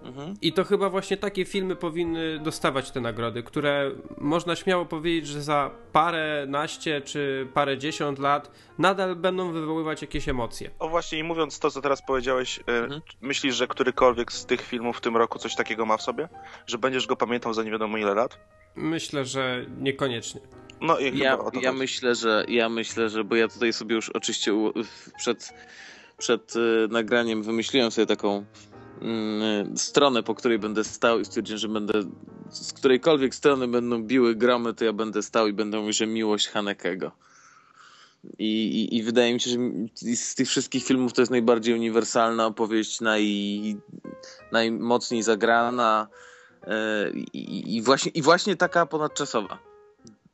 Mhm. 0.05 0.35
I 0.43 0.53
to 0.53 0.65
chyba 0.65 0.91
właśnie 0.91 1.17
takie 1.17 1.45
filmy 1.45 1.77
powinny 1.77 2.39
dostawać 2.39 2.91
te 2.91 3.01
nagrody, 3.01 3.43
które 3.43 3.91
można 4.19 4.57
śmiało 4.57 4.87
powiedzieć, 4.87 5.27
że 5.27 5.43
za 5.43 5.71
parę 5.93 6.47
naście 6.49 7.01
czy 7.01 7.49
parę 7.55 7.79
dziesiąt 7.79 8.19
lat 8.19 8.51
nadal 8.79 9.17
będą 9.17 9.53
wywoływać 9.53 10.03
jakieś 10.03 10.29
emocje. 10.29 10.71
O 10.79 10.89
właśnie, 10.89 11.19
i 11.19 11.23
mówiąc 11.23 11.59
to, 11.59 11.71
co 11.71 11.81
teraz 11.81 12.03
powiedziałeś, 12.07 12.59
e, 12.59 12.79
mhm. 12.79 13.01
myślisz, 13.21 13.55
że 13.55 13.67
którykolwiek 13.67 14.33
z 14.33 14.47
tych 14.47 14.61
filmów 14.61 14.97
w 14.97 15.01
tym 15.01 15.17
roku 15.17 15.39
coś 15.39 15.55
takiego 15.55 15.87
ma 15.87 15.97
w 15.97 16.03
sobie? 16.03 16.29
Że 16.67 16.79
będziesz 16.79 17.07
go 17.07 17.17
pamiętał 17.17 17.55
za 17.55 17.63
nie 17.63 17.71
wiadomo 17.71 17.99
ile 17.99 18.15
lat? 18.15 18.39
Myślę, 18.77 19.25
że 19.25 19.67
niekoniecznie. 19.81 20.41
No, 20.81 20.99
ja, 21.01 21.39
ja 21.61 21.73
myślę, 21.73 22.15
że 22.15 22.45
ja 22.49 22.69
myślę, 22.69 23.09
że 23.09 23.25
bo 23.25 23.37
ja 23.37 23.49
tutaj 23.49 23.73
sobie 23.73 23.95
już 23.95 24.09
oczywiście 24.11 24.53
przed, 25.19 25.55
przed 26.19 26.55
e, 26.57 26.89
nagraniem 26.89 27.43
wymyśliłem 27.43 27.91
sobie 27.91 28.07
taką 28.07 28.45
stronę, 29.77 30.23
po 30.23 30.35
której 30.35 30.59
będę 30.59 30.85
stał 30.85 31.21
i 31.21 31.25
stwierdziłem, 31.25 31.59
że 31.59 31.69
będę 31.69 31.93
z 32.51 32.73
którejkolwiek 32.73 33.35
strony 33.35 33.69
będą 33.69 34.03
biły 34.03 34.35
gramy, 34.35 34.75
to 34.75 34.85
ja 34.85 34.93
będę 34.93 35.23
stał 35.23 35.49
i 35.49 35.53
będę 35.53 35.79
mówił, 35.79 35.93
że 35.93 36.07
miłość 36.07 36.49
Hanekego. 36.49 37.13
I, 38.39 38.67
i, 38.67 38.97
I 38.97 39.03
wydaje 39.03 39.35
mi 39.35 39.41
się, 39.41 39.51
że 39.51 39.57
z 40.17 40.35
tych 40.35 40.49
wszystkich 40.49 40.85
filmów 40.85 41.13
to 41.13 41.23
jest 41.23 41.31
najbardziej 41.31 41.75
uniwersalna 41.75 42.47
opowieść, 42.47 43.01
naj, 43.01 43.77
najmocniej 44.53 45.23
zagrana 45.23 46.09
e, 46.63 47.11
i, 47.11 47.77
i, 47.77 47.83
właśnie, 47.83 48.13
i 48.15 48.23
właśnie 48.23 48.57
taka 48.57 48.87
ponadczasowa. 48.87 49.74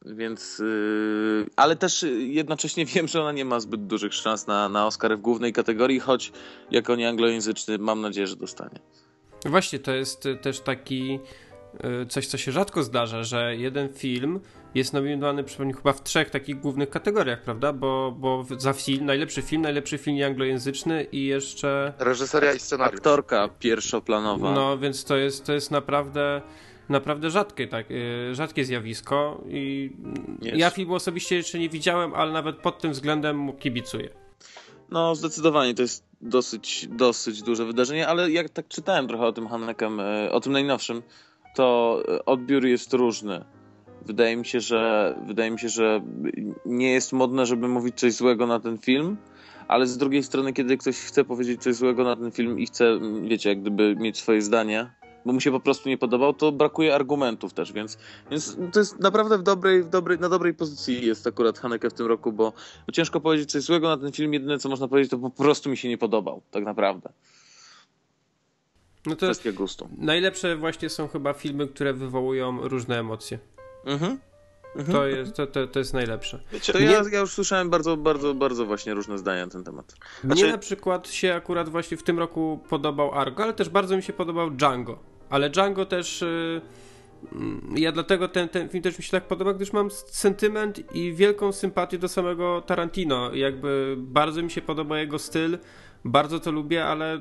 Więc, 0.04 0.58
yy, 0.58 1.46
ale 1.56 1.76
też 1.76 2.06
jednocześnie 2.18 2.86
wiem, 2.94 3.08
że 3.08 3.20
ona 3.20 3.32
nie 3.32 3.44
ma 3.44 3.60
zbyt 3.60 3.86
dużych 3.86 4.14
szans 4.14 4.46
na, 4.46 4.68
na 4.68 4.86
Oscar 4.86 5.18
w 5.18 5.20
głównej 5.20 5.52
kategorii, 5.52 6.00
choć 6.00 6.32
jako 6.70 6.96
nieanglojęzyczny 6.96 7.78
mam 7.78 8.00
nadzieję, 8.00 8.26
że 8.26 8.36
dostanie. 8.36 8.80
Właśnie, 9.44 9.78
to 9.78 9.92
jest 9.92 10.28
też 10.42 10.60
taki 10.60 11.20
y, 12.02 12.06
coś, 12.06 12.26
co 12.26 12.38
się 12.38 12.52
rzadko 12.52 12.82
zdarza, 12.82 13.24
że 13.24 13.56
jeden 13.56 13.92
film 13.92 14.40
jest 14.74 14.92
nominowany 14.92 15.44
chyba 15.76 15.92
w 15.92 16.02
trzech 16.02 16.30
takich 16.30 16.60
głównych 16.60 16.90
kategoriach, 16.90 17.42
prawda? 17.42 17.72
Bo, 17.72 18.14
bo 18.18 18.46
za 18.58 18.72
film, 18.72 19.06
najlepszy 19.06 19.42
film, 19.42 19.62
najlepszy 19.62 19.98
film 19.98 20.16
nieanglojęzyczny 20.16 21.06
i 21.12 21.26
jeszcze... 21.26 21.92
Reżyseria 21.98 22.52
i 22.52 22.58
scenariusz. 22.58 22.98
Aktorka 22.98 23.48
pierwszoplanowa. 23.58 24.54
No, 24.54 24.78
więc 24.78 25.04
to 25.04 25.16
jest, 25.16 25.46
to 25.46 25.52
jest 25.52 25.70
naprawdę 25.70 26.42
naprawdę 26.90 27.30
rzadkie, 27.30 27.68
tak, 27.68 27.90
y, 27.90 28.34
rzadkie 28.34 28.64
zjawisko 28.64 29.44
i 29.48 29.90
jest. 30.42 30.58
ja 30.58 30.70
filmu 30.70 30.94
osobiście 30.94 31.36
jeszcze 31.36 31.58
nie 31.58 31.68
widziałem, 31.68 32.14
ale 32.14 32.32
nawet 32.32 32.56
pod 32.56 32.80
tym 32.80 32.92
względem 32.92 33.38
mu 33.38 33.52
kibicuję. 33.52 34.08
No, 34.90 35.14
zdecydowanie 35.14 35.74
to 35.74 35.82
jest 35.82 36.04
dosyć, 36.20 36.88
dosyć 36.90 37.42
duże 37.42 37.64
wydarzenie, 37.64 38.08
ale 38.08 38.30
jak 38.30 38.50
tak 38.50 38.68
czytałem 38.68 39.08
trochę 39.08 39.26
o 39.26 39.32
tym 39.32 39.48
Hanekem, 39.48 40.00
y, 40.00 40.32
o 40.32 40.40
tym 40.40 40.52
najnowszym, 40.52 41.02
to 41.54 42.02
odbiór 42.26 42.66
jest 42.66 42.92
różny. 42.92 43.44
Wydaje 44.06 44.36
mi 44.36 44.46
się, 44.46 44.60
że 44.60 45.14
wydaje 45.26 45.50
mi 45.50 45.58
się, 45.58 45.68
że 45.68 46.02
nie 46.66 46.92
jest 46.92 47.12
modne, 47.12 47.46
żeby 47.46 47.68
mówić 47.68 47.98
coś 47.98 48.12
złego 48.12 48.46
na 48.46 48.60
ten 48.60 48.78
film, 48.78 49.16
ale 49.68 49.86
z 49.86 49.98
drugiej 49.98 50.22
strony, 50.22 50.52
kiedy 50.52 50.76
ktoś 50.76 50.96
chce 50.96 51.24
powiedzieć 51.24 51.62
coś 51.62 51.74
złego 51.74 52.04
na 52.04 52.16
ten 52.16 52.30
film 52.30 52.58
i 52.58 52.66
chce, 52.66 52.98
wiecie, 53.22 53.48
jak 53.48 53.60
gdyby 53.60 53.96
mieć 53.96 54.18
swoje 54.18 54.42
zdanie, 54.42 54.90
bo 55.26 55.32
mu 55.32 55.40
się 55.40 55.50
po 55.50 55.60
prostu 55.60 55.88
nie 55.88 55.98
podobał, 55.98 56.34
to 56.34 56.52
brakuje 56.52 56.94
argumentów 56.94 57.52
też, 57.52 57.72
więc, 57.72 57.98
więc 58.30 58.56
to 58.72 58.78
jest 58.78 59.00
naprawdę 59.00 59.38
w 59.38 59.42
dobrej, 59.42 59.82
w 59.82 59.88
dobrej, 59.88 60.18
na 60.18 60.28
dobrej 60.28 60.54
pozycji 60.54 61.06
jest 61.06 61.26
akurat 61.26 61.58
Haneke 61.58 61.90
w 61.90 61.94
tym 61.94 62.06
roku, 62.06 62.32
bo, 62.32 62.52
bo 62.86 62.92
ciężko 62.92 63.20
powiedzieć 63.20 63.50
coś 63.50 63.62
złego 63.62 63.88
na 63.88 63.96
ten 63.96 64.12
film, 64.12 64.34
jedyne 64.34 64.58
co 64.58 64.68
można 64.68 64.88
powiedzieć 64.88 65.10
to 65.10 65.18
po 65.18 65.30
prostu 65.30 65.70
mi 65.70 65.76
się 65.76 65.88
nie 65.88 65.98
podobał, 65.98 66.42
tak 66.50 66.64
naprawdę. 66.64 67.12
No 69.06 69.16
to 69.16 69.26
Kwestia 69.26 69.52
gustu. 69.52 69.88
Najlepsze 69.98 70.56
właśnie 70.56 70.88
są 70.88 71.08
chyba 71.08 71.32
filmy, 71.32 71.68
które 71.68 71.92
wywołują 71.92 72.68
różne 72.68 72.98
emocje. 72.98 73.38
Mhm. 73.84 74.18
Mhm. 74.76 74.98
To, 74.98 75.06
jest, 75.06 75.34
to, 75.34 75.46
to, 75.46 75.66
to 75.66 75.78
jest 75.78 75.94
najlepsze. 75.94 76.40
Wiecie, 76.52 76.72
to 76.72 76.78
ja, 76.78 77.02
ja 77.12 77.20
już 77.20 77.32
słyszałem 77.32 77.70
bardzo, 77.70 77.96
bardzo, 77.96 78.34
bardzo 78.34 78.66
właśnie 78.66 78.94
różne 78.94 79.18
zdania 79.18 79.46
na 79.46 79.52
ten 79.52 79.64
temat. 79.64 79.94
Znaczy... 80.24 80.42
Mnie 80.42 80.52
na 80.52 80.58
przykład 80.58 81.08
się 81.08 81.34
akurat 81.34 81.68
właśnie 81.68 81.96
w 81.96 82.02
tym 82.02 82.18
roku 82.18 82.60
podobał 82.68 83.14
Argo, 83.14 83.42
ale 83.42 83.52
też 83.52 83.68
bardzo 83.68 83.96
mi 83.96 84.02
się 84.02 84.12
podobał 84.12 84.50
Django. 84.50 85.09
Ale 85.30 85.50
Django 85.50 85.86
też... 85.86 86.20
Yy, 86.20 86.60
ja 87.76 87.92
dlatego 87.92 88.28
ten, 88.28 88.48
ten 88.48 88.68
film 88.68 88.82
też 88.82 88.98
mi 88.98 89.04
się 89.04 89.10
tak 89.10 89.24
podoba, 89.24 89.52
gdyż 89.52 89.72
mam 89.72 89.90
sentyment 89.90 90.94
i 90.94 91.12
wielką 91.12 91.52
sympatię 91.52 91.98
do 91.98 92.08
samego 92.08 92.62
Tarantino. 92.66 93.34
Jakby 93.34 93.94
bardzo 93.98 94.42
mi 94.42 94.50
się 94.50 94.62
podoba 94.62 94.98
jego 94.98 95.18
styl, 95.18 95.58
bardzo 96.04 96.40
to 96.40 96.50
lubię, 96.50 96.84
ale 96.84 97.20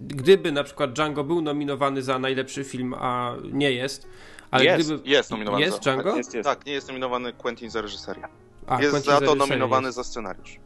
gdyby 0.00 0.52
na 0.52 0.64
przykład 0.64 0.92
Django 0.92 1.24
był 1.24 1.42
nominowany 1.42 2.02
za 2.02 2.18
najlepszy 2.18 2.64
film, 2.64 2.94
a 2.98 3.34
nie 3.52 3.72
jest, 3.72 4.08
ale 4.50 4.64
jest, 4.64 4.88
gdyby... 4.88 5.08
jest 5.08 5.30
nominowany. 5.30 5.64
Jest 5.64 5.82
Django? 5.82 6.04
Tak, 6.04 6.16
jest, 6.16 6.34
jest. 6.34 6.48
tak, 6.48 6.66
nie 6.66 6.72
jest 6.72 6.88
nominowany 6.88 7.32
Quentin 7.32 7.70
za 7.70 7.80
reżyserię. 7.80 8.24
A, 8.66 8.80
jest 8.80 8.90
Quentin 8.90 9.12
za 9.12 9.20
to 9.20 9.34
nominowany 9.34 9.88
jest. 9.88 9.96
za 9.96 10.04
scenariusz. 10.04 10.60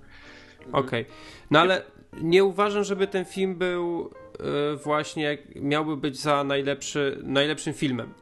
Okej. 0.72 1.02
Okay. 1.02 1.04
No 1.50 1.60
ale 1.60 1.82
nie 2.22 2.44
uważam, 2.44 2.84
żeby 2.84 3.06
ten 3.06 3.24
film 3.24 3.54
był 3.54 4.10
właśnie, 4.84 5.38
miałby 5.56 5.96
być 5.96 6.20
za 6.20 6.44
najlepszy, 6.44 7.20
najlepszym 7.22 7.74
filmem. 7.74 8.14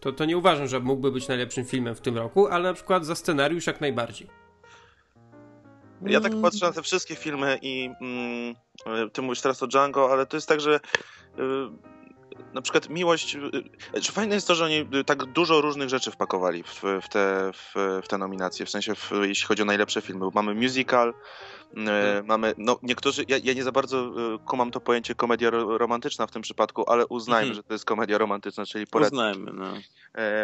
To, 0.00 0.12
to 0.12 0.24
nie 0.24 0.38
uważam, 0.38 0.66
że 0.66 0.80
mógłby 0.80 1.12
być 1.12 1.28
najlepszym 1.28 1.64
filmem 1.64 1.94
w 1.94 2.00
tym 2.00 2.16
roku, 2.16 2.46
ale 2.46 2.68
na 2.68 2.74
przykład 2.74 3.06
za 3.06 3.14
scenariusz 3.14 3.66
jak 3.66 3.80
najbardziej. 3.80 4.28
Ja 6.06 6.20
tak 6.20 6.32
patrzę 6.42 6.66
na 6.66 6.72
te 6.72 6.82
wszystkie 6.82 7.14
filmy 7.16 7.58
i 7.62 7.90
mm, 8.00 8.54
ty 9.12 9.22
mówisz 9.22 9.40
teraz 9.40 9.62
o 9.62 9.66
Django, 9.66 10.12
ale 10.12 10.26
to 10.26 10.36
jest 10.36 10.48
tak, 10.48 10.60
że 10.60 10.76
y, 10.76 11.40
na 12.54 12.62
przykład 12.62 12.88
miłość. 12.88 13.36
Czy 14.02 14.12
fajne 14.12 14.34
jest 14.34 14.48
to, 14.48 14.54
że 14.54 14.64
oni 14.64 14.88
tak 15.06 15.24
dużo 15.24 15.60
różnych 15.60 15.88
rzeczy 15.88 16.10
wpakowali 16.10 16.62
w, 16.62 16.82
w, 17.02 17.08
te, 17.08 17.50
w, 17.52 18.00
w 18.04 18.08
te 18.08 18.18
nominacje, 18.18 18.66
w 18.66 18.70
sensie 18.70 18.94
w, 18.94 19.10
jeśli 19.22 19.46
chodzi 19.46 19.62
o 19.62 19.64
najlepsze 19.64 20.00
filmy. 20.00 20.26
Mamy 20.34 20.54
musical, 20.54 21.14
hmm. 21.74 22.26
mamy. 22.26 22.54
No, 22.58 22.78
niektórzy. 22.82 23.24
Ja, 23.28 23.36
ja, 23.44 23.52
nie 23.52 23.64
za 23.64 23.72
bardzo 23.72 23.98
e, 23.98 24.38
kumam 24.46 24.70
to 24.70 24.80
pojęcie 24.80 25.14
komedia 25.14 25.50
romantyczna 25.50 26.26
w 26.26 26.30
tym 26.30 26.42
przypadku, 26.42 26.90
ale 26.90 27.06
uznajmy, 27.06 27.46
hmm. 27.46 27.56
że 27.56 27.62
to 27.62 27.74
jest 27.74 27.84
komedia 27.84 28.18
romantyczna, 28.18 28.66
czyli 28.66 28.86
poradnik. 28.86 29.12
Uznajmy, 29.12 29.52
no. 29.52 29.72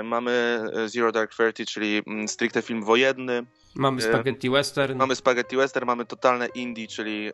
Mamy 0.05 0.65
Zero 0.87 1.13
Dark 1.13 1.35
Thirty, 1.37 1.67
czyli 1.67 2.03
mm, 2.07 2.29
stricte 2.29 2.63
film 2.63 2.85
wojenny. 2.85 3.47
Mamy 3.75 4.03
spaghetti 4.03 4.51
western. 4.51 4.99
Mamy 4.99 5.17
spaghetti 5.17 5.57
western, 5.57 5.87
mamy 5.87 6.05
totalne 6.05 6.47
indie, 6.47 6.87
czyli 6.87 7.31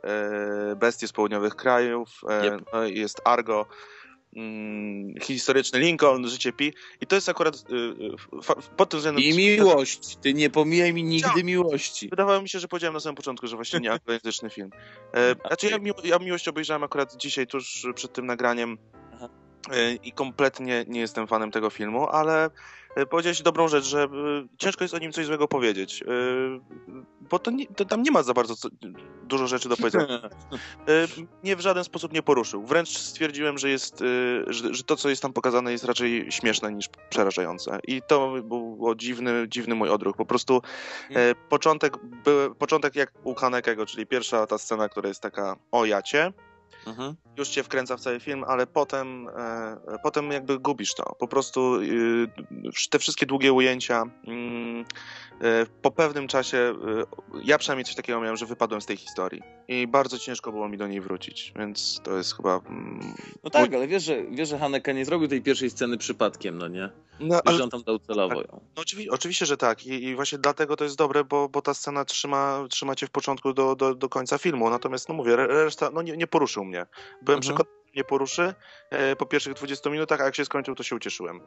bestie 0.76 1.08
z 1.08 1.12
południowych 1.12 1.56
krajów. 1.56 2.20
Yep. 2.46 2.62
No, 2.72 2.84
jest 2.84 3.20
Argo 3.24 3.66
mm, 4.36 5.14
historyczny 5.22 5.78
Lincoln, 5.78 6.28
życie 6.28 6.52
Pi. 6.52 6.72
I 7.00 7.06
to 7.06 7.14
jest 7.14 7.28
akurat 7.28 7.54
y, 7.56 7.74
y, 7.74 8.76
pod 8.76 8.90
tym 8.90 8.98
względem... 8.98 9.24
I 9.24 9.36
miłość, 9.36 10.16
ty 10.16 10.34
nie 10.34 10.50
pomijaj 10.50 10.92
mi 10.92 11.04
nigdy 11.04 11.44
miłości. 11.44 12.08
Wydawało 12.08 12.42
mi 12.42 12.48
się, 12.48 12.58
że 12.58 12.68
powiedziałem 12.68 12.94
na 12.94 13.00
samym 13.00 13.16
początku, 13.16 13.46
że 13.46 13.56
właśnie 13.56 13.80
nie 13.80 13.92
anglojęzyczny 13.98 14.50
film. 14.50 14.70
E, 15.14 15.34
znaczy 15.46 15.66
ja, 15.66 15.78
ja 16.04 16.18
miłość 16.18 16.48
obejrzałem 16.48 16.82
akurat 16.82 17.16
dzisiaj, 17.16 17.46
tuż 17.46 17.86
przed 17.94 18.12
tym 18.12 18.26
nagraniem. 18.26 18.78
E, 19.70 19.92
i 19.94 20.12
kompletnie 20.12 20.84
nie 20.88 21.00
jestem 21.00 21.26
fanem 21.26 21.50
tego 21.50 21.70
filmu, 21.70 22.08
ale 22.08 22.50
powiedziałeś 23.10 23.42
dobrą 23.42 23.68
rzecz, 23.68 23.84
że 23.84 24.02
e, 24.02 24.08
ciężko 24.58 24.84
jest 24.84 24.94
o 24.94 24.98
nim 24.98 25.12
coś 25.12 25.26
złego 25.26 25.48
powiedzieć, 25.48 26.02
e, 26.02 26.06
bo 27.20 27.38
to, 27.38 27.50
nie, 27.50 27.66
to 27.66 27.84
tam 27.84 28.02
nie 28.02 28.10
ma 28.10 28.22
za 28.22 28.34
bardzo 28.34 28.56
co, 28.56 28.68
dużo 29.22 29.46
rzeczy 29.46 29.68
do 29.68 29.76
powiedzenia. 29.76 30.20
Nie 31.44 31.56
w 31.56 31.60
żaden 31.60 31.84
sposób 31.84 32.12
nie 32.12 32.22
poruszył. 32.22 32.62
Wręcz 32.62 32.88
stwierdziłem, 32.88 33.58
że, 33.58 33.70
jest, 33.70 33.98
że, 34.46 34.74
że 34.74 34.82
to, 34.82 34.96
co 34.96 35.08
jest 35.08 35.22
tam 35.22 35.32
pokazane, 35.32 35.72
jest 35.72 35.84
raczej 35.84 36.32
śmieszne 36.32 36.72
niż 36.72 36.88
przerażające. 37.10 37.78
I 37.86 38.02
to 38.06 38.34
był 38.42 38.94
dziwny, 38.96 39.46
dziwny 39.48 39.74
mój 39.74 39.88
odruch. 39.88 40.16
Po 40.16 40.26
prostu 40.26 40.62
początek, 41.48 41.96
był, 42.24 42.54
początek 42.54 42.96
jak 42.96 43.12
u 43.24 43.34
Hanekego, 43.34 43.86
czyli 43.86 44.06
pierwsza 44.06 44.46
ta 44.46 44.58
scena, 44.58 44.88
która 44.88 45.08
jest 45.08 45.20
taka 45.20 45.56
o 45.72 45.84
jacie, 45.84 46.32
Mhm. 46.86 47.14
Już 47.38 47.48
cię 47.48 47.62
wkręca 47.62 47.96
w 47.96 48.00
cały 48.00 48.20
film, 48.20 48.44
ale 48.48 48.66
potem, 48.66 49.28
e, 49.28 49.98
potem 50.02 50.30
jakby 50.30 50.58
gubisz 50.58 50.94
to. 50.94 51.16
Po 51.18 51.28
prostu 51.28 51.80
y, 51.82 52.28
te 52.90 52.98
wszystkie 52.98 53.26
długie 53.26 53.52
ujęcia 53.52 54.02
e, 54.02 54.08
po 55.82 55.90
pewnym 55.90 56.28
czasie, 56.28 56.56
e, 56.58 57.04
ja 57.44 57.58
przynajmniej 57.58 57.84
coś 57.84 57.94
takiego 57.94 58.20
miałem, 58.20 58.36
że 58.36 58.46
wypadłem 58.46 58.80
z 58.80 58.86
tej 58.86 58.96
historii 58.96 59.42
i 59.68 59.86
bardzo 59.86 60.18
ciężko 60.18 60.52
było 60.52 60.68
mi 60.68 60.78
do 60.78 60.86
niej 60.86 61.00
wrócić, 61.00 61.52
więc 61.56 62.00
to 62.04 62.16
jest 62.16 62.36
chyba... 62.36 62.60
Mm, 62.68 63.14
no 63.44 63.50
tak, 63.50 63.70
mój... 63.70 63.76
ale 63.76 63.88
wiesz, 63.88 64.04
że, 64.04 64.24
wiesz, 64.24 64.48
że 64.48 64.58
Haneke 64.58 64.94
nie 64.94 65.04
zrobił 65.04 65.28
tej 65.28 65.42
pierwszej 65.42 65.70
sceny 65.70 65.98
przypadkiem, 65.98 66.58
no 66.58 66.68
nie? 66.68 66.90
No, 67.20 67.40
ale... 67.44 67.64
On 67.64 67.70
tam 67.70 67.82
dał 67.82 67.98
celowo 67.98 68.42
tak. 68.42 68.52
No, 68.52 68.60
oczywi 68.76 69.10
oczywiście, 69.10 69.46
że 69.46 69.56
tak 69.56 69.86
I, 69.86 70.04
I, 70.04 70.14
właśnie 70.14 70.38
dlatego 70.38 70.76
to 70.76 70.84
jest 70.84 70.96
dobre, 70.96 71.24
bo, 71.24 71.48
bo 71.48 71.62
ta 71.62 71.74
scena 71.74 72.04
trzyma, 72.04 72.64
trzyma 72.70 72.94
cię 72.94 73.06
w 73.06 73.10
początku 73.10 73.52
do, 73.52 73.76
do, 73.76 73.94
do 73.94 74.08
końca 74.08 74.38
filmu, 74.38 74.70
natomiast 74.70 75.08
no 75.08 75.14
mówię, 75.14 75.36
reszta 75.36 75.90
no, 75.90 76.02
nie, 76.02 76.16
nie 76.16 76.26
poruszył 76.26 76.64
mnie. 76.64 76.86
Byłem 77.22 77.38
mhm. 77.38 77.40
przekonany, 77.40 77.76
że 77.86 77.92
nie 77.96 78.04
poruszy 78.04 78.54
e, 78.90 79.16
po 79.16 79.26
pierwszych 79.26 79.54
20 79.54 79.90
minutach, 79.90 80.20
a 80.20 80.24
jak 80.24 80.36
się 80.36 80.44
skończył, 80.44 80.74
to 80.74 80.82
się 80.82 80.96
ucieszyłem. 80.96 81.40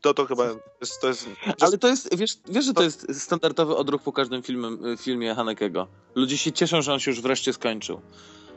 To 0.00 0.14
to 0.14 0.26
chyba 0.26 0.44
jest, 0.80 1.00
to 1.00 1.08
jest... 1.08 1.28
Ale 1.60 1.78
to 1.78 1.88
jest, 1.88 2.16
wiesz, 2.16 2.36
wiesz 2.48 2.64
że 2.64 2.74
to 2.74 2.82
jest 2.82 3.22
standardowy 3.22 3.76
odruch 3.76 4.02
po 4.02 4.12
każdym 4.12 4.42
filmie, 4.42 4.96
filmie 4.96 5.34
Hanekego. 5.34 5.88
Ludzie 6.14 6.38
się 6.38 6.52
cieszą, 6.52 6.82
że 6.82 6.92
on 6.92 7.00
się 7.00 7.10
już 7.10 7.20
wreszcie 7.20 7.52
skończył. 7.52 8.00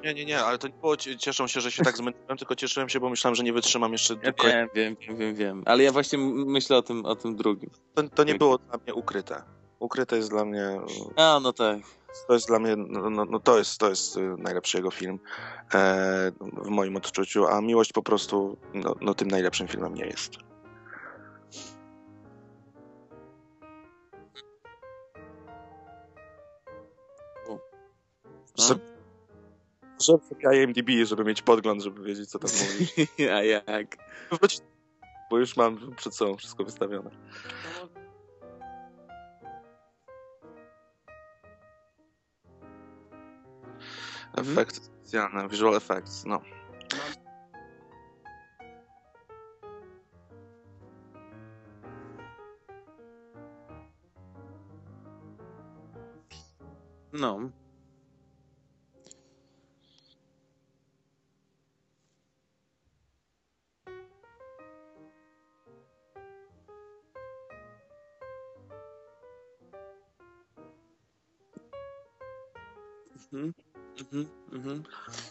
Nie, 0.03 0.13
nie, 0.13 0.25
nie, 0.25 0.43
ale 0.43 0.57
to 0.57 0.67
nie 0.67 0.73
było 0.73 0.97
cieszą 0.97 1.47
się, 1.47 1.61
że 1.61 1.71
się 1.71 1.83
tak 1.83 1.97
zmęczyłem, 1.97 2.37
tylko 2.37 2.55
cieszyłem 2.55 2.89
się, 2.89 2.99
bo 2.99 3.09
myślałem, 3.09 3.35
że 3.35 3.43
nie 3.43 3.53
wytrzymam 3.53 3.91
jeszcze... 3.91 4.15
Ja 4.23 4.33
wiem, 4.43 4.69
wiem, 4.75 4.95
wiem, 5.01 5.17
wiem, 5.17 5.35
wiem, 5.35 5.63
ale 5.65 5.83
ja 5.83 5.91
właśnie 5.91 6.17
myślę 6.45 6.77
o 6.77 6.81
tym, 6.81 7.05
o 7.05 7.15
tym 7.15 7.35
drugim. 7.35 7.69
To, 7.93 8.03
to 8.03 8.23
nie 8.23 8.35
było 8.35 8.57
dla 8.57 8.77
mnie 8.77 8.93
ukryte. 8.93 9.43
Ukryte 9.79 10.17
jest 10.17 10.29
dla 10.29 10.45
mnie... 10.45 10.81
A, 11.15 11.39
no 11.43 11.53
tak. 11.53 11.77
To 12.27 12.33
jest 12.33 12.47
dla 12.47 12.59
mnie, 12.59 12.75
no, 12.75 13.09
no, 13.09 13.25
no 13.25 13.39
to, 13.39 13.57
jest, 13.57 13.77
to 13.77 13.89
jest 13.89 14.17
y, 14.17 14.35
najlepszy 14.37 14.77
jego 14.77 14.91
film 14.91 15.19
e, 15.73 16.31
w 16.41 16.69
moim 16.69 16.95
odczuciu, 16.95 17.47
a 17.47 17.61
Miłość 17.61 17.93
po 17.93 18.03
prostu 18.03 18.57
no, 18.73 18.95
no 19.01 19.13
tym 19.13 19.27
najlepszym 19.27 19.67
filmem 19.67 19.93
nie 19.93 20.05
jest. 20.05 20.31
No. 28.57 28.75
Że 30.01 30.13
w 30.17 30.53
IMDb, 30.53 30.89
żeby 31.05 31.23
mieć 31.23 31.41
podgląd, 31.41 31.81
żeby 31.81 32.03
wiedzieć, 32.03 32.29
co 32.29 32.39
tam 32.39 32.51
mówisz. 32.51 32.93
A 33.35 33.43
jak? 33.43 33.97
bo 35.29 35.37
już 35.37 35.57
mam 35.57 35.95
przed 35.95 36.15
sobą 36.15 36.35
wszystko 36.35 36.63
wystawione. 36.63 37.09
Efekty 44.37 44.79
specjalne, 44.79 45.47
visual 45.47 45.75
effects, 45.75 46.25
no. 46.25 46.41
No. 57.13 57.49
Mhm. 74.65 74.83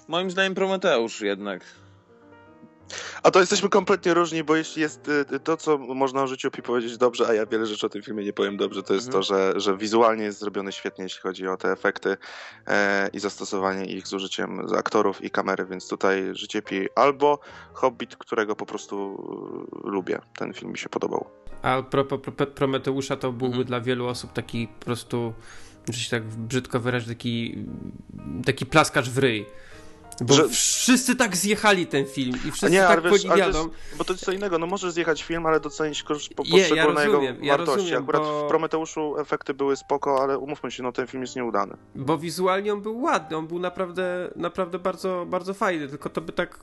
Moim 0.09 0.31
zdaniem 0.31 0.55
Prometeusz 0.55 1.21
jednak. 1.21 1.65
A 3.23 3.31
to 3.31 3.41
jesteśmy 3.41 3.69
kompletnie 3.69 4.15
różni, 4.15 4.45
bo 4.45 4.57
jeśli 4.57 4.83
jest 4.83 5.09
y, 5.09 5.41
to, 5.41 5.57
co 5.57 5.79
można 5.79 6.23
o 6.23 6.27
życiu 6.27 6.51
Pi 6.51 6.63
powiedzieć 6.63 6.99
dobrze, 6.99 7.27
a 7.29 7.35
ja 7.35 7.47
wiele 7.47 7.67
rzeczy 7.67 7.87
o 7.87 7.89
tym 7.89 8.03
filmie 8.03 8.25
nie 8.25 8.33
powiem 8.33 8.57
dobrze, 8.57 8.83
to 8.83 8.95
jest 8.95 9.07
Mhm. 9.07 9.23
to, 9.23 9.27
że, 9.35 9.61
że 9.61 9.77
wizualnie 9.77 10.25
jest 10.25 10.39
zrobiony 10.41 10.73
świetnie, 10.73 11.05
jeśli 11.05 11.21
chodzi 11.21 11.49
o 11.49 11.57
te 11.57 11.73
efekty 11.73 12.17
e, 12.67 13.09
i 13.13 13.21
zastosowanie 13.21 13.85
ich 13.85 14.07
z 14.09 14.13
użyciem 14.13 14.69
z 14.69 14.73
aktorów 14.73 15.25
i 15.25 15.31
kamery, 15.31 15.67
więc 15.67 15.89
tutaj 15.89 16.25
życie 16.33 16.63
Pi 16.63 16.89
albo 16.95 17.39
Hobbit, 17.73 18.17
którego 18.17 18.57
po 18.57 18.67
prostu 18.67 19.15
y, 19.87 19.91
lubię. 19.91 20.21
Ten 20.39 20.53
film 20.55 20.73
mi 20.73 20.79
się 20.79 20.89
podobał. 20.89 21.27
A 21.63 21.83
propos 21.83 22.21
Pro- 22.21 22.47
Prometeusza 22.47 23.17
to 23.17 23.33
byłby 23.33 23.47
Mhm. 23.47 23.65
dla 23.67 23.81
wielu 23.81 24.07
osób 24.07 24.33
taki 24.33 24.69
po 24.69 24.85
prostu, 24.85 25.33
że 25.93 26.01
się 26.01 26.11
tak 26.11 26.23
brzydko 26.25 26.81
wyrażę, 26.81 27.07
taki, 27.07 27.65
taki 28.45 28.67
plaskacz 28.67 29.09
w 29.11 29.19
ryj. 29.19 29.47
Bo 30.21 30.35
Że- 30.35 30.49
wszyscy 30.49 31.17
tak 31.17 31.37
zjechali 31.37 31.87
ten 31.87 32.07
film 32.07 32.35
i 32.49 32.51
wszyscy 32.51 32.71
nie, 32.71 32.81
tak 32.81 33.03
wiesz, 33.03 33.13
podziwiadą. 33.13 33.69
bo 33.99 34.05
to 34.05 34.13
jest 34.13 34.25
co 34.25 34.33
innego, 34.33 34.59
no 34.59 34.67
możesz 34.67 34.93
zjechać 34.93 35.23
film, 35.23 35.47
ale 35.47 35.61
docenić 35.61 36.03
koszt 36.03 36.35
po 36.35 36.43
ja 36.47 36.57
jego 36.59 36.75
ja 36.77 36.85
wartości. 36.85 37.11
rozumiem, 37.81 38.03
Akurat 38.03 38.23
bo- 38.23 38.45
w 38.47 38.49
Prometeuszu 38.49 39.19
efekty 39.19 39.55
były 39.55 39.77
spoko, 39.77 40.23
ale 40.23 40.39
umówmy 40.39 40.71
się, 40.71 40.83
no 40.83 40.93
ten 40.93 41.07
film 41.07 41.23
jest 41.23 41.37
nieudany. 41.37 41.77
Bo 41.95 42.19
wizualnie 42.19 42.73
on 42.73 42.81
był 42.83 43.01
ładny, 43.01 43.37
on 43.37 43.47
był 43.47 43.59
naprawdę, 43.59 44.31
naprawdę 44.37 44.79
bardzo, 44.79 45.27
bardzo 45.31 45.55
fajny, 45.55 45.89
tylko 45.89 46.11
to 46.11 46.21
by 46.21 46.33
tak. 46.33 46.61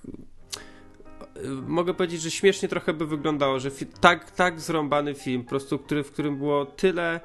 y, 1.37 1.47
Mogę 1.67 1.93
powiedzieć, 1.93 2.21
że 2.21 2.31
śmiesznie 2.31 2.69
trochę 2.69 2.93
by 2.93 3.07
wyglądało, 3.07 3.59
że 3.59 3.71
tak, 4.01 4.31
tak 4.31 4.59
zrąbany 4.61 5.15
film, 5.15 5.43
po 5.43 5.49
prostu, 5.49 5.79
który, 5.79 6.03
w 6.03 6.11
którym 6.11 6.37
było 6.37 6.65
tyle, 6.65 7.19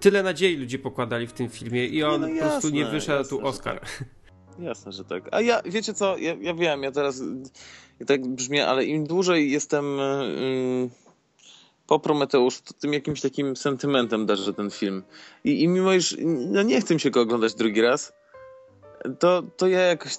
tyle 0.00 0.22
nadziei 0.22 0.56
ludzie 0.56 0.78
pokładali 0.78 1.26
w 1.26 1.32
tym 1.32 1.48
filmie 1.48 1.86
i 1.86 2.02
on 2.02 2.20
no 2.20 2.28
po 2.28 2.34
prostu 2.34 2.68
nie 2.68 2.80
jasne, 2.80 2.94
wyszedł 2.94 3.18
jasne, 3.18 3.38
tu 3.38 3.46
Oscar. 3.46 3.80
Jasne, 4.58 4.92
że 4.92 5.04
tak. 5.04 5.28
A 5.32 5.40
ja, 5.40 5.62
wiecie 5.64 5.94
co, 5.94 6.18
ja, 6.18 6.34
ja 6.40 6.54
wiem, 6.54 6.82
ja 6.82 6.92
teraz 6.92 7.22
ja 8.00 8.06
tak 8.06 8.26
brzmię, 8.26 8.66
ale 8.66 8.84
im 8.84 9.06
dłużej 9.06 9.50
jestem 9.50 10.00
y, 10.00 10.90
po 11.86 11.98
Prometeuszu, 11.98 12.62
to 12.64 12.74
tym 12.74 12.92
jakimś 12.92 13.20
takim 13.20 13.56
sentymentem 13.56 14.26
darzę 14.26 14.54
ten 14.54 14.70
film. 14.70 15.02
I, 15.44 15.62
i 15.62 15.68
mimo 15.68 15.92
iż 15.92 16.16
no 16.26 16.62
nie 16.62 16.80
chcę 16.80 16.94
mi 16.94 17.00
się 17.00 17.10
go 17.10 17.20
oglądać 17.20 17.54
drugi 17.54 17.80
raz, 17.80 18.12
to, 19.18 19.42
to 19.42 19.68
ja 19.68 19.80
jakoś 19.80 20.12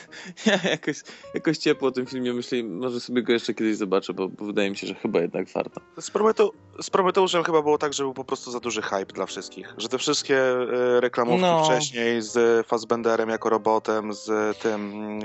ja 0.46 0.70
jakoś, 0.70 1.02
jakoś 1.34 1.58
ciepło 1.58 1.88
o 1.88 1.90
tym 1.90 2.06
filmie 2.06 2.32
myślę 2.32 2.58
i 2.58 2.64
może 2.64 3.00
sobie 3.00 3.22
go 3.22 3.32
jeszcze 3.32 3.54
kiedyś 3.54 3.76
zobaczę, 3.76 4.14
bo, 4.14 4.28
bo 4.28 4.44
wydaje 4.44 4.70
mi 4.70 4.76
się, 4.76 4.86
że 4.86 4.94
chyba 4.94 5.20
jednak 5.20 5.48
warto. 5.54 5.80
Z, 6.00 6.10
Prometeu 6.10 6.52
z 6.82 6.90
Prometeuszem 6.90 7.44
chyba 7.44 7.62
było 7.62 7.78
tak, 7.78 7.92
że 7.92 8.02
był 8.02 8.14
po 8.14 8.24
prostu 8.24 8.50
za 8.50 8.60
duży 8.60 8.82
hype 8.82 9.06
dla 9.06 9.26
wszystkich. 9.26 9.74
Że 9.78 9.88
te 9.88 9.98
wszystkie 9.98 10.38
e, 10.38 11.00
reklamówki 11.00 11.42
No. 11.42 11.64
wcześniej 11.64 12.22
z 12.22 12.66
Fassbenderem 12.66 13.28
jako 13.28 13.48
robotem, 13.48 14.12
z 14.14 14.58
tym... 14.58 15.20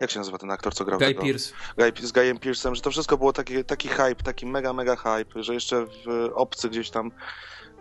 Jak 0.00 0.10
się 0.10 0.18
nazywa 0.18 0.38
ten 0.38 0.50
aktor, 0.50 0.74
co 0.74 0.84
grał 0.84 0.98
Guy 0.98 1.08
tego? 1.08 1.22
Pearce. 1.22 1.52
Guy, 1.78 1.92
z 2.06 2.12
Guyem 2.12 2.38
Pearce'em, 2.38 2.74
że 2.74 2.82
to 2.82 2.90
wszystko 2.90 3.18
było 3.18 3.32
taki, 3.32 3.64
taki 3.64 3.88
hype, 3.88 4.22
taki 4.24 4.46
mega, 4.46 4.72
mega 4.72 4.96
hype, 4.96 5.42
że 5.42 5.54
jeszcze 5.54 5.86
w 5.86 6.30
obcy 6.34 6.68
gdzieś 6.68 6.90
tam... 6.90 7.10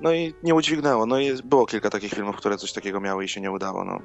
No 0.02 0.14
i 0.14 0.34
nie 0.44 0.56
udźwignęło. 0.56 1.06
No 1.06 1.20
i 1.20 1.44
było 1.44 1.66
kilka 1.66 1.90
takich 1.90 2.14
filmów, 2.14 2.36
które 2.36 2.58
coś 2.58 2.74
takiego 2.74 3.00
miały 3.00 3.26
i 3.26 3.30
się 3.30 3.42
nie 3.42 3.52
udało, 3.52 3.86
no. 3.86 4.00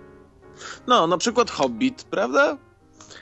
No, 0.87 1.07
na 1.07 1.19
przykład 1.19 1.51
Hobbit, 1.51 2.03
prawda? 2.11 2.59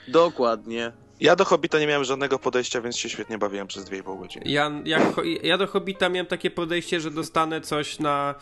Dokładnie. 0.07 0.91
Ja 1.19 1.35
do 1.35 1.45
Hobbita 1.45 1.79
nie 1.79 1.87
miałem 1.87 2.03
żadnego 2.03 2.39
podejścia, 2.39 2.81
więc 2.81 2.97
się 2.97 3.09
świetnie 3.09 3.37
bawiłem 3.37 3.67
przez 3.67 3.85
2,5 3.85 4.19
godziny. 4.19 4.45
Ja, 4.47 4.71
jak, 4.85 5.03
cho- 5.15 5.39
ja 5.43 5.57
do 5.57 5.67
Hobbita 5.67 6.09
miałem 6.09 6.25
takie 6.27 6.51
podejście, 6.51 6.99
że 6.99 7.11
dostanę 7.11 7.61
coś 7.61 7.99
na, 7.99 8.35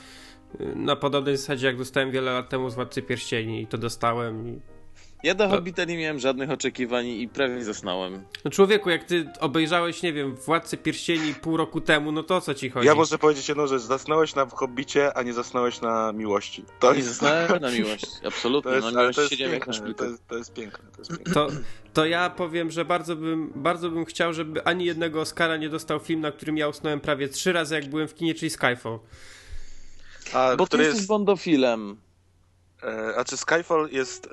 na 0.59 0.95
podobnej 0.95 1.37
zasadzie, 1.37 1.67
jak 1.67 1.77
dostałem 1.77 2.11
wiele 2.11 2.31
lat 2.31 2.49
temu 2.49 2.69
z 2.69 2.75
Władcy 2.75 3.01
Pierścieni 3.01 3.61
i 3.61 3.67
to 3.67 3.77
dostałem. 3.77 4.61
Ja 5.23 5.35
do 5.35 5.43
To- 5.43 5.49
Hobbita 5.55 5.83
nie 5.83 5.97
miałem 5.97 6.19
żadnych 6.19 6.51
oczekiwań 6.51 7.07
i 7.07 7.27
prawie 7.27 7.63
zasnąłem. 7.63 8.23
No 8.45 8.51
człowieku, 8.51 8.89
jak 8.89 9.03
ty 9.03 9.29
obejrzałeś, 9.39 10.01
nie 10.03 10.13
wiem, 10.13 10.35
Władcę 10.35 10.77
Pierścieni 10.77 11.33
pół 11.33 11.57
roku 11.57 11.81
temu, 11.81 12.11
no 12.11 12.23
to 12.23 12.35
o 12.35 12.41
co 12.41 12.53
ci 12.53 12.69
chodzi? 12.69 12.87
Ja 12.87 12.95
muszę 12.95 13.17
powiedzieć 13.17 13.49
jedną 13.49 13.67
rzecz. 13.67 13.81
Zasnąłeś 13.81 14.35
na 14.35 14.45
Hobbicie, 14.45 15.17
a 15.17 15.23
nie 15.23 15.33
zasnąłeś 15.33 15.81
na 15.81 16.11
miłości. 16.13 16.65
To 16.79 16.93
Nie 16.93 17.03
zasnąłem 17.03 17.61
na 17.61 17.71
miłość, 17.79 18.05
absolutnie. 18.27 18.71
To 18.71 18.75
jest, 18.77 18.87
no, 18.93 19.11
to 19.13 19.21
jest, 19.21 19.29
siedziałem 19.31 19.53
jak 19.53 19.67
na 19.67 19.73
piękne, 19.73 19.85
szpilku. 19.85 19.99
to, 20.03 20.05
jest, 20.09 20.27
to 20.27 20.37
jest 20.37 20.53
piękne. 20.53 20.89
To 20.91 20.99
jest 20.99 21.09
piękne. 21.11 21.33
To, 21.33 21.47
to 21.93 22.05
ja 22.05 22.29
powiem, 22.29 22.71
że 22.71 22.85
bardzo 22.85 23.15
bym, 23.15 23.51
bardzo 23.55 23.89
bym 23.89 24.05
chciał, 24.05 24.33
żeby 24.33 24.63
ani 24.63 24.85
jednego 24.85 25.21
Oscara 25.21 25.57
nie 25.57 25.69
dostał 25.69 25.99
film, 25.99 26.21
na 26.21 26.31
którym 26.31 26.57
ja 26.57 26.67
usnąłem 26.67 26.99
prawie 26.99 27.27
trzy 27.29 27.53
razy, 27.53 27.75
jak 27.75 27.89
byłem 27.89 28.07
w 28.07 28.15
kinie, 28.15 28.35
czyli 28.35 28.49
Skyfall. 28.49 28.99
A, 30.33 30.55
Bo 30.57 30.67
ty 30.67 30.77
jesteś 30.77 30.95
jest, 30.95 31.07
bondofilem. 31.07 31.97
e, 32.83 33.13
a 33.17 33.23
czy 33.25 33.37
Skyfall 33.37 33.89
jest... 33.91 34.29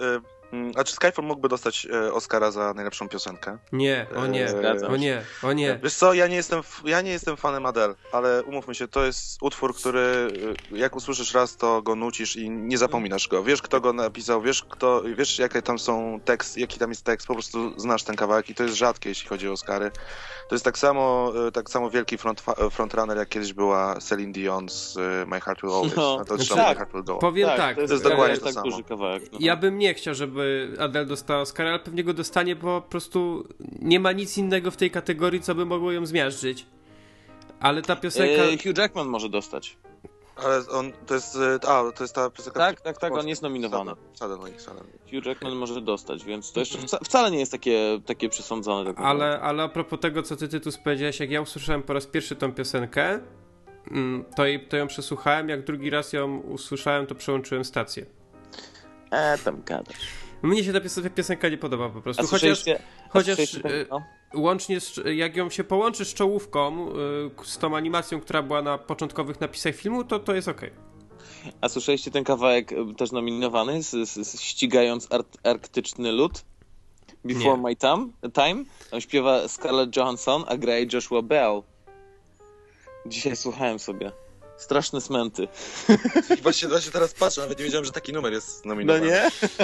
E, 0.55 0.57
mm, 0.57 0.73
a 0.77 0.85
czy 0.85 0.93
Skyfall 0.93 1.25
mógłby 1.25 1.49
dostać 1.49 1.87
e, 1.93 2.13
Oscara 2.13 2.51
za 2.51 2.75
najlepszą 2.75 3.09
piosenkę? 3.09 3.59
Nie, 3.73 4.07
o 4.17 4.27
nie, 4.27 4.49
Zgadzam 4.49 4.93
o 4.93 4.97
nie, 4.97 5.23
o 5.43 5.53
nie. 5.53 5.79
Wiesz 5.83 5.95
co, 5.95 6.15
ja 6.15 6.27
nie 6.27 6.37
jestem, 6.37 6.61
ja 6.85 7.01
nie 7.01 7.11
jestem 7.11 7.37
fanem 7.37 7.67
Adele, 7.67 7.95
ale 8.13 8.43
umówmy 8.43 8.75
się, 8.75 8.89
to 8.89 9.05
jest 9.05 9.43
utwór, 9.43 9.75
który 9.75 10.29
e, 10.73 10.79
jak 10.79 10.97
usłyszysz 10.97 11.35
raz, 11.35 11.57
to 11.57 11.83
go 11.83 11.95
nucisz 11.95 12.37
i 12.37 12.51
nie 12.51 12.79
zapominasz 12.79 13.29
go. 13.29 13.45
Wiesz, 13.45 13.63
kto 13.63 13.81
go 13.81 13.93
napisał, 13.93 14.43
wiesz, 14.43 14.65
kto, 14.71 15.03
wiesz, 15.17 15.39
jakie 15.39 15.63
tam 15.63 15.79
są 15.79 16.21
tekst, 16.25 16.57
jaki 16.59 16.79
tam 16.79 16.91
jest 16.91 17.05
tekst, 17.05 17.27
po 17.27 17.35
prostu 17.35 17.81
znasz 17.81 18.03
ten 18.03 18.17
kawałek 18.17 18.51
i 18.51 18.55
to 18.55 18.63
jest 18.63 18.77
rzadkie, 18.77 19.09
jeśli 19.09 19.29
chodzi 19.29 19.49
o 19.49 19.53
Oscary. 19.53 19.91
To 20.49 20.55
jest 20.55 20.65
tak 20.65 20.79
samo, 20.79 21.33
e, 21.49 21.53
tak 21.53 21.71
samo 21.71 21.91
wielki 21.91 22.19
front, 22.19 22.43
frontrunner, 22.71 23.17
jak 23.17 23.29
kiedyś 23.29 23.53
była 23.53 23.95
Celine 24.01 24.33
Dion 24.33 24.69
z 24.69 24.97
e, 24.97 25.27
My 25.27 25.41
Heart 25.41 25.63
Will 25.63 25.73
Always. 25.73 25.97
No, 25.97 26.17
No, 26.19 26.25
to 26.25 26.37
trzeba 26.37 26.61
tak. 26.65 26.69
My 26.71 26.77
Heart 26.77 26.93
Will 26.93 27.05
Go. 27.05 27.17
Powiem 27.17 27.49
tak, 27.49 27.57
tak, 27.57 27.75
to 27.75 27.81
jest, 27.81 27.91
to 27.91 27.95
jest 27.95 28.05
dokładnie 28.05 28.35
e, 28.35 28.39
to 28.39 28.45
tak 28.45 28.55
samo. 28.55 28.71
duży 28.71 28.83
kawałek. 28.83 29.23
No. 29.33 29.39
Ja 29.43 29.57
bym 29.57 29.79
nie 29.79 29.95
chciał, 29.95 30.15
żeby 30.15 30.44
Adele 30.79 31.07
dostała 31.07 31.41
Oscara, 31.41 31.71
ale 31.71 31.79
pewnie 31.79 32.05
go 32.05 32.15
dostanie, 32.15 32.57
bo 32.57 32.81
po 32.81 32.89
prostu 32.89 33.49
nie 33.83 34.01
ma 34.01 34.13
nic 34.13 34.39
innego 34.39 34.71
w 34.71 34.77
tej 34.77 34.91
kategorii, 34.91 35.41
co 35.41 35.55
by 35.55 35.67
mogło 35.67 35.93
ją 35.93 36.07
zmiażdżyć. 36.07 36.67
Ale 37.61 37.83
ta 37.83 37.97
piosenka... 37.97 38.43
E, 38.43 38.57
Hugh 38.57 38.79
Jackman 38.79 39.07
może 39.09 39.29
dostać. 39.29 39.77
Ale 40.37 40.69
on, 40.71 40.93
to 41.07 41.15
jest, 41.15 41.37
e, 41.37 41.69
a, 41.69 41.93
to 41.93 42.05
jest 42.05 42.15
ta 42.15 42.31
piosenka... 42.31 42.61
Tak, 42.61 42.81
tak, 42.81 42.99
tak, 42.99 43.13
on 43.13 43.29
jest 43.29 43.43
nominowany. 43.43 43.93
Suddenly, 44.13 44.61
suddenly. 44.61 44.93
Hugh 45.11 45.27
Jackman 45.27 45.55
może 45.55 45.81
dostać, 45.81 46.25
więc 46.25 46.53
to 46.53 46.61
jeszcze 46.61 46.79
wca, 46.79 46.99
wcale 47.05 47.31
nie 47.31 47.39
jest 47.39 47.53
takie, 47.53 48.01
takie 48.07 48.29
przesądzone. 48.29 48.95
Tak. 48.95 49.05
Ale, 49.05 49.41
ale 49.41 49.63
a 49.63 49.69
propos 49.69 50.01
tego, 50.01 50.23
co 50.23 50.37
ty 50.37 50.49
Tytus 50.49 50.79
powiedziałeś, 50.79 51.21
jak 51.21 51.31
ja 51.31 51.41
usłyszałem 51.41 51.83
po 51.83 51.93
raz 51.93 52.07
pierwszy 52.07 52.37
tą 52.37 52.53
piosenkę, 52.53 53.21
mm, 53.91 54.25
to, 54.37 54.47
jej- 54.47 54.69
to 54.69 54.77
ją 54.77 54.87
przesłuchałem, 54.87 55.49
jak 55.49 55.65
drugi 55.65 55.91
raz 55.91 56.13
ją 56.13 56.39
usłyszałem, 56.39 57.07
to 57.07 57.15
przełączyłem 57.15 57.65
stację. 57.65 58.07
E, 59.11 59.39
tam 59.39 59.63
gadasz. 59.63 60.24
Mnie 60.45 60.65
się 60.65 60.73
ta 60.73 60.81
pios- 60.81 61.11
piosenka 61.11 61.49
nie 61.49 61.59
podoba 61.59 61.89
po 61.89 62.01
prostu, 62.01 62.27
chociaż 62.27 62.65
chociaż, 63.09 63.55
e, 63.55 63.61
no? 63.91 64.03
łącznie 64.35 64.81
z, 64.81 65.01
jak 65.15 65.37
ją 65.37 65.51
się 65.51 65.65
połączy 65.65 66.05
z 66.05 66.15
czołówką, 66.15 66.89
y, 66.89 66.93
z 67.45 67.59
tą 67.59 67.77
animacją, 67.77 68.21
która 68.21 68.43
była 68.43 68.63
na 68.63 68.79
początkowych 68.79 69.41
napisach 69.41 69.75
filmu, 69.75 70.05
to 70.05 70.19
to 70.19 70.35
jest 70.35 70.49
okej. 70.49 70.71
A 71.61 71.69
słyszeliście 71.69 72.11
ten 72.11 72.25
kawałek 72.25 72.73
e, 72.73 72.95
też 72.95 73.13
nominowany, 73.13 73.83
z, 73.83 73.91
z, 73.91 74.29
z 74.29 74.41
ścigając 74.41 75.13
art, 75.13 75.39
arktyczny 75.43 76.13
lód? 76.13 76.45
Before 77.25 77.57
Nie. 77.57 77.63
My 77.63 77.77
time, 77.77 78.09
time? 78.33 78.65
Tam 78.91 79.01
śpiewa 79.01 79.49
Scarlett 79.49 79.97
Johansson, 79.97 80.45
a 80.49 80.57
gra 80.57 80.75
Joshua 80.93 81.23
Bell. 81.23 81.63
Dzisiaj 83.07 83.37
słuchałem 83.37 83.79
sobie. 83.79 84.24
Straszne 84.57 85.01
smenty. 85.01 85.49
Właśnie, 86.43 86.69
właśnie 86.69 86.93
teraz 86.93 87.15
patrzę, 87.15 87.41
nawet 87.41 87.59
nie 87.59 87.65
wiedziałem, 87.65 87.85
że 87.85 87.93
taki 87.93 88.13
numer 88.13 88.33
jest 88.33 88.65
nominowany. 88.67 89.21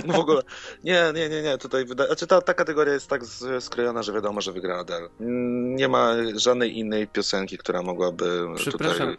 No 0.07 0.15
w 0.15 0.19
ogóle. 0.19 0.43
Nie, 0.85 1.13
nie, 1.15 1.29
nie, 1.29 1.43
nie. 1.43 1.59
Tutaj 1.59 1.85
wydaje. 1.85 2.07
Znaczy 2.09 2.27
ta, 2.27 2.41
ta 2.41 2.55
kategoria 2.55 2.93
jest 2.93 3.07
tak 3.09 3.23
skrojona, 3.61 4.03
że 4.03 4.13
wiadomo, 4.13 4.41
że 4.41 4.53
wygra 4.53 4.79
Adele. 4.79 5.09
Mm, 5.21 5.77
Nie 5.77 5.89
ma 5.89 6.15
żadnej 6.37 6.79
innej 6.79 7.07
piosenki, 7.09 7.59
która 7.59 7.83
mogłaby 7.83 8.47
Przepraszam. 8.57 8.99
tutaj. 9.11 9.17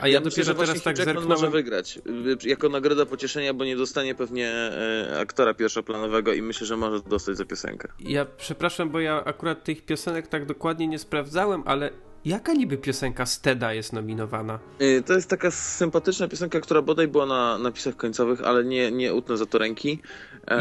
A 0.00 0.08
ja, 0.08 0.14
Ja 0.14 0.20
dopiero 0.20 0.30
myślę, 0.40 0.44
że 0.44 0.54
teraz 0.54 0.82
tak 0.82 0.98
Jackman 0.98 1.04
zerknąłem. 1.14 1.28
może 1.28 1.50
wygrać 1.50 1.98
y, 2.44 2.48
jako 2.48 2.68
nagroda 2.68 3.06
pocieszenia, 3.06 3.54
bo 3.54 3.64
nie 3.64 3.76
dostanie 3.76 4.14
pewnie 4.14 4.48
e, 4.52 5.18
aktora 5.20 5.54
pierwszoplanowego 5.54 6.32
i 6.32 6.42
myślę, 6.42 6.66
że 6.66 6.76
może 6.76 7.00
dostać 7.00 7.36
za 7.36 7.44
piosenkę. 7.44 7.88
Ja 8.00 8.24
przepraszam, 8.36 8.90
bo 8.90 9.00
ja 9.00 9.24
akurat 9.24 9.64
tych 9.64 9.84
piosenek 9.84 10.26
tak 10.26 10.46
dokładnie 10.46 10.88
nie 10.88 10.98
sprawdzałem, 10.98 11.62
ale 11.66 11.90
jaka 12.24 12.52
niby 12.52 12.78
piosenka 12.78 13.26
Steda 13.26 13.74
jest 13.74 13.92
nominowana? 13.92 14.58
Y, 14.80 15.02
To 15.06 15.12
jest 15.12 15.30
taka 15.30 15.50
sympatyczna 15.50 16.28
piosenka, 16.28 16.60
która 16.60 16.82
bodaj 16.82 17.08
była 17.08 17.26
na 17.26 17.58
napisach 17.58 17.96
końcowych, 17.96 18.42
ale 18.42 18.64
nie, 18.64 18.90
nie 18.90 19.14
utnę 19.14 19.36
za 19.36 19.46
to 19.46 19.58
ręki. 19.58 20.02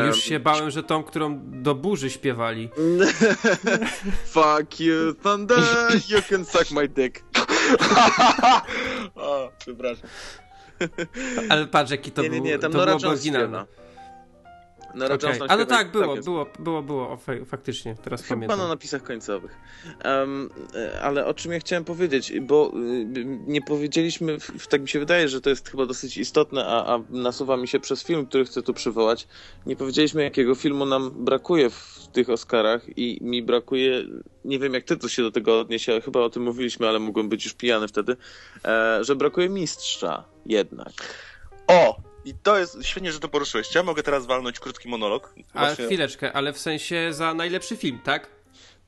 Już 0.08 0.24
się 0.24 0.40
bałem, 0.40 0.72
że 0.72 0.84
tą, 0.84 1.04
którą 1.04 1.40
do 1.44 1.76
burzy 1.76 2.10
śpiewali. 2.10 2.70
Fuck 4.34 4.80
you, 4.80 5.14
thunder, 5.24 5.60
you 6.10 6.22
can 6.30 6.46
suck 6.46 6.72
my 6.72 6.88
dick. 6.88 7.24
o, 9.16 9.52
przepraszam. 9.60 10.10
Ale 11.50 11.68
patrz, 11.68 11.92
jaki 11.92 12.12
to 12.12 12.22
nie, 12.22 12.30
nie, 12.30 12.36
był, 12.36 12.46
nie, 12.46 12.60
tam 12.60 12.72
to 12.72 12.86
było 12.86 13.12
oryginalne. 13.12 13.66
Nora. 14.96 15.18
Jones 15.24 15.38
tam 15.40 15.48
A 15.50 15.58
no 15.58 15.66
tak, 15.66 15.92
było, 15.92 16.16
jest. 16.16 16.28
było, 16.28 16.46
było, 16.60 16.84
było, 16.84 17.18
faktycznie, 17.46 17.96
teraz 18.04 18.22
Chyba 18.22 18.36
pamiętam. 18.36 18.60
na 18.60 18.68
napisach 18.68 19.04
końcowych. 19.04 19.58
E, 20.04 21.02
ale 21.02 21.26
o 21.26 21.34
czym 21.34 21.52
ja 21.52 21.60
chciałem 21.60 21.86
powiedzieć, 21.86 22.40
bo 22.40 22.72
y, 23.16 23.26
nie 23.48 23.62
powiedzieliśmy, 23.62 24.38
tak 24.70 24.82
mi 24.82 24.90
się 24.90 25.00
wydaje, 25.00 25.28
że 25.30 25.42
to 25.42 25.50
jest 25.50 25.70
chyba 25.70 25.86
dosyć 25.86 26.18
istotne, 26.18 26.66
a, 26.66 26.96
a 26.96 27.00
nasuwa 27.10 27.58
mi 27.58 27.68
się 27.68 27.80
przez 27.80 28.04
film, 28.04 28.26
który 28.26 28.46
chcę 28.46 28.62
tu 28.62 28.74
przywołać. 28.74 29.28
Nie 29.66 29.76
powiedzieliśmy, 29.76 30.24
jakiego 30.24 30.56
filmu 30.56 30.86
nam 30.86 31.12
brakuje 31.26 31.70
w 31.70 32.08
tych 32.14 32.30
Oscarach 32.30 32.98
i 32.98 33.18
mi 33.22 33.44
brakuje, 33.44 34.04
nie 34.46 34.60
wiem 34.60 34.74
jak 34.74 34.84
ty 34.84 34.98
to 34.98 35.10
się 35.10 35.22
do 35.22 35.32
tego 35.32 35.60
odniesie, 35.60 35.92
ale 35.92 36.02
chyba 36.02 36.20
o 36.20 36.30
tym 36.30 36.44
mówiliśmy, 36.44 36.88
ale 36.88 37.00
mogłem 37.00 37.30
być 37.30 37.46
już 37.46 37.54
pijany 37.54 37.88
wtedy, 37.88 38.18
e, 38.66 39.04
że 39.04 39.16
brakuje 39.16 39.50
mistrza 39.50 40.24
jednak. 40.46 40.94
O! 41.68 42.11
I 42.26 42.34
to 42.44 42.58
jest 42.60 42.78
świetnie, 42.82 43.12
że 43.12 43.20
to 43.20 43.28
poruszyłeś. 43.28 43.76
Ja 43.76 43.84
mogę 43.84 44.04
teraz 44.04 44.26
walnąć 44.26 44.60
krótki 44.60 44.90
monolog. 44.90 45.34
A 45.54 45.60
Właśnie- 45.66 45.86
chwileczkę, 45.86 46.34
ale 46.34 46.54
w 46.54 46.60
sensie 46.60 47.14
za 47.14 47.34
najlepszy 47.34 47.78
film, 47.78 48.00
tak? 48.04 48.28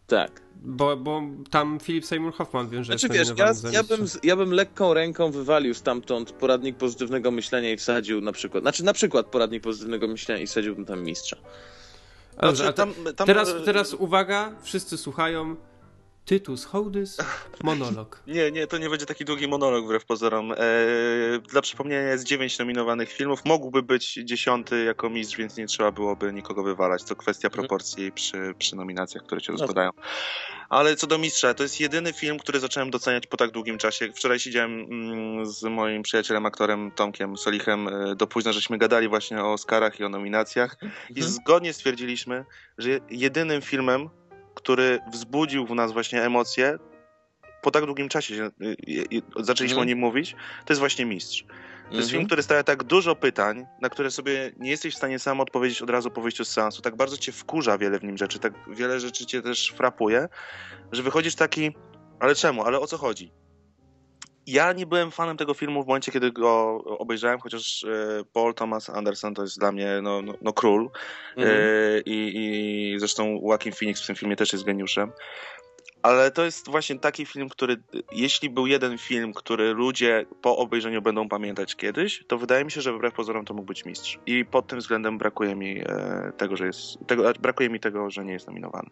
Tak. 0.08 0.42
Bo, 0.56 0.98
bo 0.98 1.22
tam 1.50 1.80
Philip 1.80 2.06
Seymour 2.06 2.34
Hoffman 2.34 2.70
wiem, 2.70 2.84
że 2.84 2.98
Znaczy 2.98 3.18
jest 3.18 3.36
wiesz, 3.36 3.64
ja, 3.64 3.72
ja, 3.72 3.84
bym, 3.84 4.08
ja 4.24 4.36
bym 4.36 4.52
lekką 4.54 4.94
ręką 4.94 5.32
wywalił 5.32 5.74
stamtąd 5.74 6.32
poradnik 6.32 6.78
pozytywnego 6.78 7.32
myślenia 7.32 7.72
i 7.72 7.78
wsadził 7.78 8.22
na 8.22 8.32
przykład, 8.32 8.64
znaczy 8.64 8.84
na 8.84 8.94
przykład 8.94 9.26
poradnik 9.26 9.64
pozytywnego 9.64 10.08
myślenia 10.08 10.42
i 10.42 10.48
wsadziłbym 10.48 10.86
tam 10.86 11.04
mistrza. 11.04 11.38
A 12.38 12.46
Dobrze, 12.46 12.64
Znaczy, 12.64 12.82
a 12.82 12.86
tam- 12.86 13.14
tam- 13.16 13.28
teraz, 13.28 13.54
teraz 13.66 13.94
uwaga, 13.94 14.56
wszyscy 14.62 14.98
słuchają. 14.98 15.56
Tytus 16.26 16.66
Hołdys, 16.66 17.18
monolog. 17.64 18.20
Nie, 18.28 18.52
nie, 18.52 18.68
to 18.68 18.78
nie 18.78 18.90
będzie 18.90 19.06
taki 19.06 19.26
długi 19.26 19.48
monolog 19.48 19.86
wbrew 19.86 20.06
pozorom. 20.06 20.52
Eee, 20.52 20.58
dla 21.52 21.62
przypomnienia 21.62 22.02
jest 22.12 22.24
dziewięć 22.24 22.60
nominowanych 22.60 23.12
filmów. 23.12 23.40
Mógłby 23.46 23.84
być 23.84 24.14
dziesiąty 24.24 24.84
jako 24.84 25.10
mistrz, 25.10 25.38
więc 25.38 25.58
nie 25.58 25.68
trzeba 25.68 25.92
byłoby 25.92 26.34
nikogo 26.34 26.64
wywalać. 26.64 27.04
To 27.04 27.16
kwestia 27.16 27.48
Mhm. 27.48 27.60
proporcji 27.62 28.12
przy, 28.12 28.54
przy 28.60 28.76
nominacjach, 28.76 29.24
które 29.24 29.42
się 29.42 29.54
No 29.54 29.58
rozpadają. 29.60 29.90
Ale 30.70 30.96
co 30.96 31.08
do 31.08 31.18
mistrza, 31.18 31.54
to 31.54 31.64
jest 31.64 31.80
jedyny 31.80 32.14
film, 32.14 32.40
który 32.40 32.60
zacząłem 32.60 32.92
doceniać 32.92 33.28
po 33.28 33.38
tak 33.38 33.52
długim 33.52 33.78
czasie. 33.78 34.12
Wczoraj 34.16 34.40
siedziałem 34.40 34.80
mm, 34.80 35.46
z 35.46 35.64
moim 35.64 36.04
przyjacielem, 36.04 36.46
aktorem 36.46 36.92
Tomkiem 36.92 37.38
Solichem 37.38 37.88
e, 37.88 38.16
do 38.16 38.28
późna, 38.28 38.52
żeśmy 38.52 38.78
gadali 38.78 39.08
właśnie 39.08 39.44
o 39.44 39.54
Oscarach 39.54 40.00
i 40.00 40.04
o 40.04 40.10
nominacjach. 40.10 40.78
I 41.10 41.20
Mhm. 41.20 41.28
zgodnie 41.32 41.74
stwierdziliśmy, 41.74 42.46
że 42.78 42.90
jedynym 43.10 43.62
filmem, 43.62 44.10
który 44.56 45.00
wzbudził 45.12 45.66
w 45.66 45.76
nas 45.76 45.92
właśnie 45.92 46.24
emocje, 46.24 46.78
po 47.62 47.72
tak 47.72 47.86
długim 47.86 48.10
czasie 48.10 48.36
się, 48.36 48.44
y, 48.44 48.52
y, 48.90 49.18
y, 49.40 49.44
zaczęliśmy 49.44 49.76
Mhm. 49.76 49.80
o 49.82 49.84
nim 49.86 49.98
mówić, 50.00 50.32
to 50.66 50.74
jest 50.74 50.80
właśnie 50.80 51.06
Mistrz. 51.06 51.44
To 51.44 51.96
jest 51.98 52.08
Mhm. 52.08 52.10
film, 52.10 52.26
który 52.26 52.44
stawia 52.44 52.64
tak 52.64 52.84
dużo 52.84 53.16
pytań, 53.16 53.66
na 53.82 53.90
które 53.90 54.12
sobie 54.12 54.52
nie 54.58 54.70
jesteś 54.70 54.94
w 54.94 54.98
stanie 54.98 55.20
sam 55.20 55.40
odpowiedzieć 55.40 55.82
od 55.82 55.90
razu 55.90 56.12
po 56.12 56.22
wyjściu 56.22 56.46
z 56.46 56.50
seansu. 56.50 56.82
Tak 56.82 56.96
bardzo 56.96 57.18
cię 57.18 57.32
wkurza 57.32 57.78
wiele 57.78 58.00
w 58.00 58.04
nim 58.04 58.18
rzeczy, 58.18 58.40
tak 58.40 58.54
wiele 58.68 59.00
rzeczy 59.00 59.26
cię 59.26 59.42
też 59.42 59.74
frapuje, 59.78 60.28
że 60.92 61.04
wychodzisz 61.04 61.36
taki, 61.36 61.76
ale 62.20 62.36
czemu, 62.36 62.64
ale 62.64 62.80
o 62.80 62.88
co 62.88 62.98
chodzi? 62.98 63.32
Ja 64.48 64.74
nie 64.74 64.86
byłem 64.86 65.12
fanem 65.12 65.38
tego 65.38 65.54
filmu 65.54 65.84
w 65.84 65.88
momencie, 65.88 66.12
kiedy 66.12 66.32
go 66.32 66.84
obejrzałem, 66.86 67.40
chociaż 67.40 67.84
e, 67.84 68.24
Paul 68.34 68.54
Thomas 68.54 68.90
Anderson 68.90 69.34
to 69.34 69.42
jest 69.42 69.60
dla 69.60 69.72
mnie 69.72 70.00
no, 70.02 70.22
no, 70.22 70.34
no 70.42 70.54
król. 70.54 70.90
Mhm. 71.38 71.58
E, 71.58 72.00
I, 72.06 72.32
I 72.36 73.00
zresztą 73.00 73.42
Joaquin 73.44 73.74
Phoenix 73.74 74.04
w 74.04 74.08
tym 74.08 74.16
filmie 74.16 74.36
też 74.36 74.54
jest 74.54 74.66
geniuszem. 74.66 75.12
Ale 76.04 76.32
to 76.32 76.46
jest 76.46 76.70
właśnie 76.70 77.00
taki 77.00 77.26
film, 77.26 77.50
który, 77.50 77.78
jeśli 78.12 78.50
był 78.50 78.68
jeden 78.68 78.98
film, 78.98 79.34
który 79.34 79.74
ludzie 79.74 80.26
po 80.42 80.58
obejrzeniu 80.58 81.02
będą 81.02 81.30
pamiętać 81.30 81.76
kiedyś, 81.76 82.24
to 82.28 82.38
wydaje 82.38 82.66
mi 82.66 82.72
się, 82.72 82.82
że 82.82 82.94
wbrew 82.94 83.14
pozorom 83.14 83.46
to 83.46 83.54
mógł 83.54 83.68
być 83.68 83.86
mistrz. 83.86 84.20
I 84.26 84.46
pod 84.46 84.68
tym 84.68 84.80
względem 84.80 85.18
brakuje 85.18 85.56
mi 85.56 85.80
e, 85.80 86.32
tego, 86.38 86.58
że 86.58 86.66
jest. 86.66 86.98
Tego, 87.08 87.34
brakuje 87.40 87.70
mi 87.70 87.80
tego, 87.80 88.10
że 88.10 88.26
nie 88.26 88.34
jest 88.34 88.48
nominowany. 88.48 88.90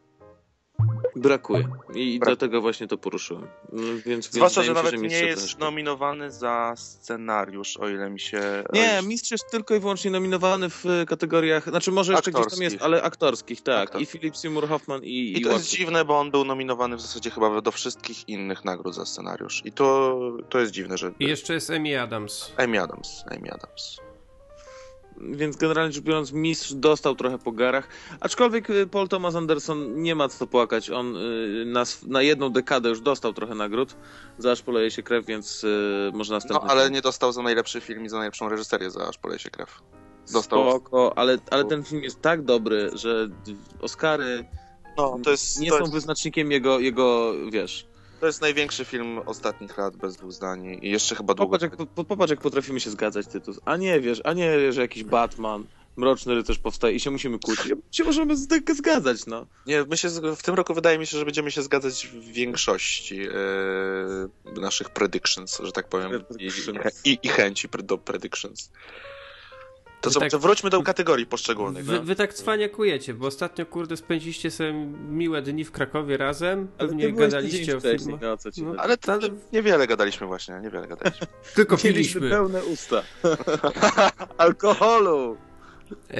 Brakuje. 1.16 1.68
I 1.94 2.20
Brak- 2.20 2.26
dlatego 2.26 2.62
właśnie 2.62 2.88
to 2.88 2.98
poruszyłem. 2.98 3.48
No, 3.72 3.82
Więc, 4.06 4.32
Zwłaszcza, 4.32 4.64
że 4.64 4.72
mi 4.72 4.78
się, 4.78 4.84
nawet 4.84 5.02
nie 5.02 5.20
jest 5.20 5.42
też. 5.44 5.58
nominowany 5.58 6.32
za 6.32 6.74
scenariusz, 6.78 7.78
o 7.78 7.90
ile 7.90 8.10
mi 8.10 8.20
się. 8.20 8.64
Nie, 8.74 9.00
mistrz 9.08 9.32
jest 9.32 9.52
tylko 9.52 9.76
i 9.76 9.80
wyłącznie 9.80 10.12
nominowany 10.12 10.70
w 10.70 10.86
e, 10.86 11.06
kategoriach, 11.06 11.70
znaczy 11.70 11.92
może 11.92 12.14
jeszcze 12.14 12.32
gdzieś 12.32 12.36
tam 12.40 12.44
Aktorskich. 12.44 12.72
jest, 12.72 12.84
ale 12.84 13.04
aktorskich, 13.04 13.62
tak. 13.62 13.84
Aktor. 13.84 14.02
I 14.02 14.06
Philip 14.06 14.38
Seymour 14.38 14.68
Hoffman 14.68 15.04
i, 15.04 15.34
I 15.38 15.42
to 15.42 15.50
jest 15.50 15.66
Joaquin. 15.66 15.78
dziwne, 15.78 16.06
bo 16.06 16.20
on 16.20 16.32
był 16.32 16.46
nominowany 16.46 16.96
w 16.96 17.02
zasadzie 17.02 17.30
chyba 17.30 17.62
do 17.62 17.72
wszystkich 17.72 18.30
innych 18.30 18.66
nagród 18.66 18.96
za 18.96 19.06
scenariusz. 19.06 19.62
I 19.66 19.72
to, 19.72 20.18
to 20.50 20.60
jest 20.60 20.72
dziwne, 20.72 20.98
że. 20.98 21.12
I 21.20 21.26
jeszcze 21.28 21.54
jest 21.54 21.70
Amy 21.70 22.02
Adams. 22.02 22.52
Amy 22.58 22.82
Adams. 22.82 23.24
Amy 23.32 23.52
Adams. 23.52 23.98
Więc 25.18 25.58
generalnie 25.58 25.94
rzecz 25.94 26.04
biorąc, 26.04 26.32
mistrz 26.32 26.74
dostał 26.74 27.16
trochę 27.16 27.38
po 27.38 27.52
garach. 27.52 27.88
Aczkolwiek 28.20 28.70
y, 28.70 28.88
Paul 28.88 29.08
Thomas 29.08 29.36
Anderson 29.36 30.02
nie 30.02 30.16
ma 30.16 30.30
co 30.30 30.48
płakać. 30.48 30.90
On 30.90 31.16
y, 31.16 31.64
na, 31.66 31.84
na 32.08 32.22
jedną 32.22 32.50
dekadę 32.50 32.90
już 32.90 33.02
dostał 33.02 33.34
trochę 33.34 33.56
nagród. 33.56 33.96
Za 34.38 34.52
aż 34.52 34.62
poleje 34.62 34.92
się 34.92 35.04
krew, 35.04 35.26
więc 35.26 35.64
y, 35.64 36.12
może 36.14 36.34
No, 36.34 36.38
następny. 36.38 36.70
ale 36.70 36.82
film. 36.82 36.94
nie 36.94 37.02
dostał 37.02 37.32
za 37.32 37.42
najlepszy 37.42 37.82
film 37.82 38.06
i 38.06 38.10
za 38.10 38.18
najlepszą 38.18 38.50
reżyserię 38.50 38.92
za 38.92 39.08
Aż 39.08 39.18
poleje 39.18 39.40
się 39.40 39.50
krew. 39.50 39.82
dostał- 40.34 40.70
Spoko, 40.72 41.18
ale, 41.18 41.38
ale 41.52 41.66
ten 41.66 41.84
film 41.84 42.04
jest 42.04 42.22
tak 42.22 42.44
dobry, 42.44 42.90
że 42.94 43.30
Oscary 43.82 44.46
No, 44.98 45.18
to 45.24 45.32
jest, 45.32 45.60
nie 45.60 45.70
to, 45.70 45.76
są 45.76 45.82
jest, 45.82 45.94
wyznacznikiem 45.94 46.52
jego, 46.52 46.80
jego 46.80 47.34
wiesz. 47.52 47.88
To 48.22 48.28
jest 48.28 48.42
największy 48.42 48.86
film 48.86 49.20
ostatnich 49.26 49.78
lat, 49.78 49.98
bez 49.98 50.16
dwóch 50.16 50.32
zdań. 50.32 50.80
I 50.82 50.90
jeszcze 50.92 51.16
chyba 51.16 51.34
długo. 51.34 51.58
Popatrz 51.58 51.78
jak, 51.80 51.90
po, 51.96 52.04
popatrz, 52.04 52.32
jak 52.32 52.42
potrafimy 52.42 52.80
się 52.80 52.90
zgadzać, 52.90 53.28
Tytus. 53.28 53.60
A 53.66 53.78
nie 53.78 54.00
wiesz, 54.00 54.22
a 54.24 54.34
nie, 54.34 54.72
że 54.74 54.82
jakiś 54.82 55.04
Batman, 55.04 55.64
Mroczny 55.96 56.36
Rycerz 56.36 56.60
powstaje 56.60 56.96
i 56.96 57.00
się 57.00 57.12
musimy 57.12 57.40
kłócić. 57.40 57.74
się 57.92 58.04
możemy 58.04 58.38
z- 58.38 58.76
zgadzać, 58.78 59.26
no. 59.26 59.46
Nie, 59.68 59.84
my 59.90 59.98
się, 59.98 60.10
w 60.36 60.44
tym 60.44 60.56
roku 60.56 60.74
wydaje 60.74 61.00
mi 61.00 61.08
się, 61.08 61.18
że 61.18 61.26
będziemy 61.26 61.52
się 61.52 61.62
zgadzać 61.62 62.08
w 62.08 62.24
większości 62.26 63.22
e, 64.56 64.62
naszych 64.62 64.90
predictions, 64.90 65.60
że 65.64 65.72
tak 65.72 65.90
powiem. 65.90 66.24
I, 66.40 66.50
i, 67.12 67.20
i 67.24 67.28
chęci 67.30 67.68
do 67.84 67.98
predictions. 67.98 68.72
To 70.02 70.10
Wy 70.10 70.14
co, 70.14 70.20
tak- 70.20 70.32
to 70.32 70.40
wróćmy 70.40 70.70
do 70.70 70.84
kategorii 70.84 71.26
poszczególnych. 71.26 71.86
Wy, 71.86 71.94
no. 71.96 72.04
wy 72.04 72.16
tak 72.16 72.34
cwaniakujecie, 72.34 73.14
bo 73.14 73.28
ostatnio, 73.28 73.66
kurde, 73.66 73.98
spędziliście 73.98 74.52
sobie 74.52 74.74
miłe 75.10 75.42
dni 75.42 75.64
w 75.66 75.72
Krakowie 75.72 76.18
razem, 76.18 76.68
Ale 76.78 76.88
pewnie 76.90 77.14
gadaliście 77.14 77.78
o 77.78 77.80
filmach. 77.80 78.22
no, 78.22 78.38
co 78.38 78.52
ci 78.52 78.64
No? 78.64 78.74
Ale, 78.78 78.98
to, 78.98 79.14
Ale- 79.14 79.30
niewiele 79.54 79.88
gadaliśmy 79.88 80.28
właśnie, 80.28 80.60
niewiele 80.64 80.88
gadaliśmy. 80.88 81.28
Tylko 81.56 81.76
Mieliśmy 81.84 82.22
piliśmy. 82.22 82.30
pełne 82.38 82.64
usta. 82.64 83.04
Alkoholu! 84.38 85.38
E, 86.12 86.18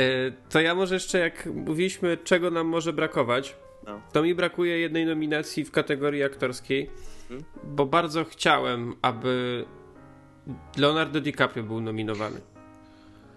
to 0.50 0.62
ja 0.62 0.76
może 0.76 0.94
jeszcze, 0.94 1.20
jak 1.20 1.46
mówiliśmy, 1.46 2.18
czego 2.24 2.52
nam 2.52 2.68
może 2.68 2.94
brakować, 2.94 3.56
No. 3.88 4.02
to 4.14 4.24
mi 4.24 4.36
brakuje 4.36 4.80
jednej 4.80 5.06
nominacji 5.06 5.66
w 5.66 5.72
kategorii 5.72 6.24
aktorskiej, 6.24 6.90
Hmm? 7.28 7.46
bo 7.64 7.86
bardzo 7.86 8.26
chciałem, 8.26 8.96
aby 9.02 9.66
Leonardo 10.78 11.22
DiCaprio 11.22 11.64
był 11.64 11.82
nominowany. 11.82 12.42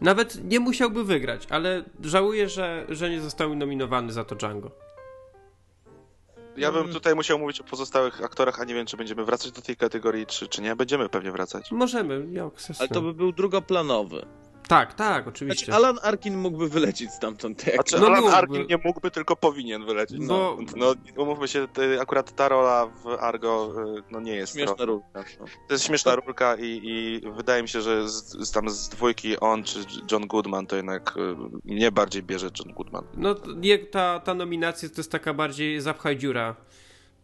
Nawet 0.00 0.44
nie 0.44 0.60
musiałby 0.60 1.04
wygrać, 1.04 1.46
ale 1.50 1.84
żałuję, 2.02 2.48
że, 2.48 2.86
że 2.88 3.10
nie 3.10 3.20
został 3.20 3.54
nominowany 3.54 4.12
za 4.12 4.24
to 4.24 4.34
Django. 4.34 4.70
Ja 6.56 6.72
bym 6.72 6.80
Mm. 6.80 6.92
tutaj 6.92 7.14
musiał 7.14 7.38
mówić 7.38 7.60
o 7.60 7.64
pozostałych 7.64 8.24
aktorach, 8.24 8.60
a 8.60 8.64
nie 8.64 8.74
wiem, 8.74 8.86
czy 8.86 8.96
będziemy 8.96 9.24
wracać 9.24 9.52
do 9.52 9.62
tej 9.62 9.76
kategorii, 9.76 10.26
czy, 10.26 10.48
czy 10.48 10.62
nie. 10.62 10.76
Będziemy 10.76 11.08
pewnie 11.08 11.32
wracać. 11.32 11.72
Możemy, 11.72 12.26
jak 12.30 12.52
Ale 12.78 12.88
to 12.88 13.02
by 13.02 13.14
był 13.14 13.32
drugoplanowy. 13.32 14.26
Tak, 14.68 14.94
tak, 14.94 15.28
oczywiście. 15.28 15.64
Znaczy, 15.66 15.76
Alan 15.76 15.98
Arkin 16.02 16.36
mógłby 16.38 16.68
wylecieć 16.68 17.10
stamtąd. 17.10 17.66
Jak... 17.66 17.74
Znaczy, 17.74 17.96
No 18.00 18.06
Alan 18.06 18.20
mógłby. 18.20 18.36
Arkin 18.36 18.66
nie 18.66 18.78
mógłby, 18.84 19.10
tylko 19.10 19.36
powinien 19.36 19.86
wylecieć. 19.86 20.18
No, 20.20 20.56
no 20.76 20.94
umówmy 21.16 21.48
się, 21.48 21.68
ty, 21.68 22.00
akurat 22.00 22.34
ta 22.36 22.48
rola 22.48 22.86
w 22.86 23.08
Argo 23.08 23.72
y, 23.98 24.02
no, 24.10 24.20
nie 24.20 24.34
jest 24.36 24.52
Śmieszna 24.52 24.74
ro- 24.78 24.86
rulka. 24.86 25.24
No. 25.40 25.46
To 25.68 25.74
jest 25.74 25.84
śmieszna 25.84 26.14
rurka 26.14 26.56
i, 26.56 26.80
i 26.84 27.20
wydaje 27.36 27.62
mi 27.62 27.68
się, 27.68 27.80
że 27.80 28.08
z, 28.08 28.32
z, 28.48 28.50
tam 28.52 28.70
z 28.70 28.88
dwójki 28.88 29.40
on 29.40 29.64
czy 29.64 29.78
John 30.12 30.26
Goodman 30.26 30.66
to 30.66 30.76
jednak 30.76 31.14
y, 31.16 31.20
mnie 31.64 31.92
bardziej 31.92 32.22
bierze 32.22 32.50
John 32.58 32.74
Goodman. 32.74 33.04
No, 33.16 33.34
nie, 33.56 33.78
ta, 33.78 34.20
ta 34.20 34.34
nominacja 34.34 34.88
to 34.88 34.94
jest 34.96 35.12
taka 35.12 35.34
bardziej 35.34 35.80
zapchaj 35.80 36.16
dziura. 36.18 36.56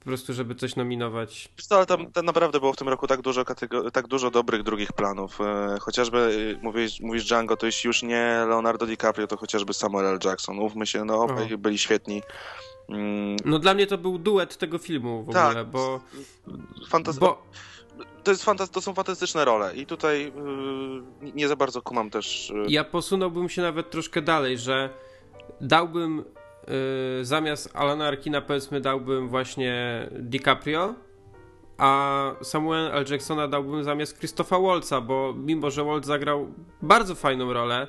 Po 0.00 0.04
prostu, 0.04 0.32
żeby 0.34 0.54
coś 0.54 0.76
nominować. 0.76 1.48
Wiesz 1.58 1.66
ale 1.70 1.86
tam, 1.86 2.12
tam 2.12 2.24
naprawdę 2.24 2.60
było 2.60 2.72
w 2.72 2.76
tym 2.76 2.88
roku 2.88 3.06
tak 3.06 3.20
dużo, 3.20 3.44
tak 3.92 4.08
dużo 4.08 4.30
dobrych 4.30 4.62
drugich 4.62 4.92
planów. 4.92 5.40
E, 5.40 5.76
chociażby 5.80 6.18
e, 6.58 6.64
mówisz, 6.64 7.00
mówisz 7.00 7.28
Django, 7.28 7.56
to 7.56 7.66
jeśli 7.66 7.88
już 7.88 8.02
nie 8.02 8.44
Leonardo 8.48 8.86
DiCaprio, 8.86 9.26
to 9.26 9.36
chociażby 9.36 9.74
Samuel 9.74 10.06
L. 10.06 10.18
Jackson. 10.24 10.56
Mówmy 10.56 10.86
się, 10.86 11.04
no 11.04 11.22
obaj 11.22 11.58
byli 11.58 11.78
świetni. 11.78 12.22
Mm, 12.88 13.36
No 13.44 13.58
dla 13.58 13.74
mnie 13.74 13.86
to 13.86 13.98
był 13.98 14.18
duet 14.18 14.56
tego 14.56 14.78
filmu 14.78 15.24
w 15.28 15.32
Tak. 15.32 15.46
ogóle, 15.46 15.64
bo, 15.64 16.00
fantas- 16.90 17.18
bo 17.18 17.42
to, 18.24 18.30
jest 18.30 18.46
to 18.72 18.80
są 18.80 18.94
fantastyczne 18.94 19.44
role 19.44 19.76
i 19.76 19.86
tutaj 19.86 20.26
y, 20.26 21.32
nie- 21.34 21.48
za 21.48 21.56
bardzo 21.56 21.82
kumam 21.82 22.10
też. 22.10 22.50
y, 22.50 22.54
ja 22.68 22.84
posunąłbym 22.84 23.48
się 23.48 23.62
nawet 23.62 23.90
troszkę 23.90 24.22
dalej, 24.22 24.58
że 24.58 24.90
dałbym 25.60 26.24
y, 27.20 27.24
zamiast 27.24 27.76
Alana 27.76 28.06
Arkina 28.06 28.40
powiedzmy 28.40 28.80
dałbym 28.80 29.28
właśnie 29.28 30.06
DiCaprio, 30.20 30.94
a 31.78 32.32
Samuel 32.42 32.90
L. 32.92 33.04
Jacksona 33.10 33.48
dałbym 33.48 33.84
zamiast 33.84 34.18
Christopha 34.18 34.58
Waltza, 34.58 35.00
bo 35.00 35.34
mimo, 35.36 35.70
że 35.70 35.84
Waltz 35.84 36.06
zagrał 36.06 36.46
bardzo 36.82 37.14
fajną 37.14 37.52
rolę, 37.52 37.88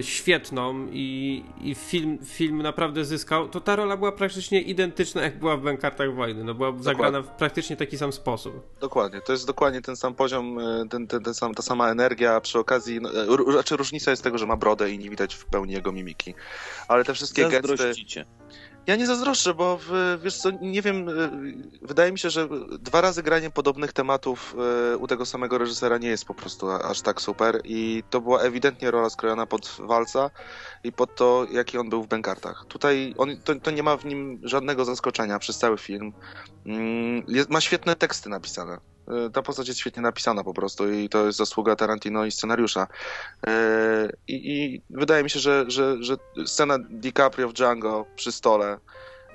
świetną 0.00 0.86
i, 0.92 1.44
i 1.60 1.74
film, 1.74 2.18
film 2.24 2.62
naprawdę 2.62 3.04
zyskał, 3.04 3.48
to 3.48 3.60
ta 3.60 3.76
rola 3.76 3.96
była 3.96 4.12
praktycznie 4.12 4.60
identyczna 4.62 5.22
jak 5.22 5.38
była 5.38 5.56
w 5.56 5.60
Bękartach 5.60 6.14
Wojny. 6.14 6.44
No 6.44 6.54
była 6.54 6.72
zagrana 6.80 7.22
w 7.22 7.28
praktycznie 7.28 7.76
taki 7.76 7.98
sam 7.98 8.12
sposób. 8.12 8.78
Dokładnie, 8.80 9.20
to 9.20 9.32
jest 9.32 9.46
dokładnie 9.46 9.82
ten 9.82 9.96
sam 9.96 10.14
poziom, 10.14 10.58
y, 10.58 10.88
ten, 10.90 11.06
ten, 11.06 11.22
ten 11.22 11.34
sam, 11.34 11.54
ta 11.54 11.62
sama 11.62 11.90
energia, 11.90 12.40
przy 12.40 12.58
okazji, 12.58 13.00
no, 13.00 13.10
ró- 13.10 13.52
znaczy 13.52 13.76
różnica 13.76 14.10
jest 14.10 14.22
tego, 14.22 14.38
że 14.38 14.46
ma 14.46 14.56
brodę 14.56 14.90
i 14.90 14.98
nie 14.98 15.10
widać 15.10 15.34
w 15.34 15.44
pełni 15.44 15.72
jego 15.72 15.92
mimiki. 15.92 16.34
Ale 16.88 17.04
te 17.04 17.14
wszystkie 17.14 17.48
gesty... 17.48 17.92
Ja 18.86 18.96
nie 18.96 19.06
zazdroszczę, 19.06 19.54
bo 19.54 19.78
w, 19.82 20.18
wiesz 20.22 20.36
co, 20.36 20.50
nie 20.60 20.82
wiem, 20.82 21.08
y, 21.08 21.30
wydaje 21.82 22.12
mi 22.12 22.18
się, 22.18 22.30
że 22.30 22.48
dwa 22.80 23.00
razy 23.00 23.22
granie 23.22 23.50
podobnych 23.50 23.92
tematów 23.92 24.56
y, 24.94 24.96
u 24.96 25.06
tego 25.06 25.26
samego 25.26 25.58
reżysera 25.58 25.98
nie 25.98 26.08
jest 26.08 26.24
po 26.24 26.34
prostu 26.34 26.70
aż 26.70 27.00
tak 27.02 27.20
super 27.20 27.60
i 27.64 28.02
to 28.10 28.20
była 28.20 28.40
ewidentnie 28.40 28.90
rola 28.90 29.10
skrojona 29.10 29.46
pod 29.46 29.76
walca 29.78 30.30
i 30.84 30.92
pod 30.92 31.14
to, 31.14 31.46
jaki 31.50 31.78
on 31.78 31.88
był 31.88 32.02
w 32.02 32.08
Bękartach. 32.08 32.64
Tutaj 32.68 33.14
on, 33.18 33.36
to, 33.44 33.54
to 33.54 33.70
nie 33.70 33.82
ma 33.82 33.96
w 33.96 34.04
nim 34.04 34.40
żadnego 34.42 34.84
zaskoczenia 34.84 35.38
przez 35.38 35.58
cały 35.58 35.78
film. 35.78 36.12
Mm, 36.66 37.24
Jest, 37.28 37.50
ma 37.50 37.60
świetne 37.60 37.96
teksty 37.96 38.28
napisane. 38.28 38.93
Y, 39.26 39.30
Ta 39.30 39.42
postać 39.42 39.68
jest 39.68 39.80
świetnie 39.80 40.02
napisana 40.02 40.44
po 40.44 40.54
prostu 40.54 40.92
i 40.92 41.08
to 41.08 41.26
jest 41.26 41.38
zasługa 41.38 41.76
Tarantino 41.76 42.24
i 42.24 42.30
scenariusza. 42.30 42.86
Y, 43.46 43.50
I, 44.28 44.34
i 44.52 44.82
wydaje 44.90 45.24
mi 45.24 45.30
się, 45.30 45.38
że, 45.38 45.64
że, 45.68 45.96
że 46.00 46.16
scena 46.46 46.78
DiCaprio 46.90 47.48
w 47.48 47.52
Django 47.52 48.06
przy 48.16 48.32
stole 48.32 48.78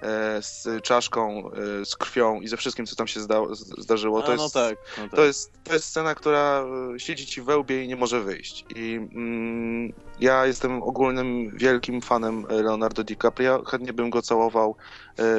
e, 0.01 0.41
z 0.41 0.67
czaszką, 0.84 1.51
z 1.84 1.95
krwią 1.95 2.41
i 2.41 2.47
ze 2.47 2.58
wszystkim, 2.58 2.86
co 2.86 2.95
tam 2.95 3.08
się 3.08 3.19
zda, 3.19 3.41
zdarzyło, 3.77 4.21
to 4.21 4.27
A, 4.27 4.32
jest, 4.32 4.43
no 4.43 4.62
tak, 4.62 4.77
no 4.97 5.03
tak. 5.03 5.15
to, 5.15 5.25
jest, 5.25 5.51
to 5.63 5.73
jest 5.73 5.86
scena, 5.86 6.15
która 6.15 6.65
siedzi 6.97 7.25
ci 7.25 7.41
we 7.41 7.58
łbie 7.58 7.84
i 7.84 7.88
nie 7.88 7.95
może 7.95 8.21
wyjść. 8.21 8.65
I 8.75 8.93
mm, 8.93 9.93
ja 10.19 10.45
jestem 10.45 10.84
ogólnym 10.84 11.58
wielkim 11.58 12.01
fanem 12.01 12.45
Leonardo 12.49 13.03
DiCaprio. 13.03 13.63
Chętnie 13.63 13.93
bym 13.93 14.10
go 14.10 14.21
całował 14.21 14.75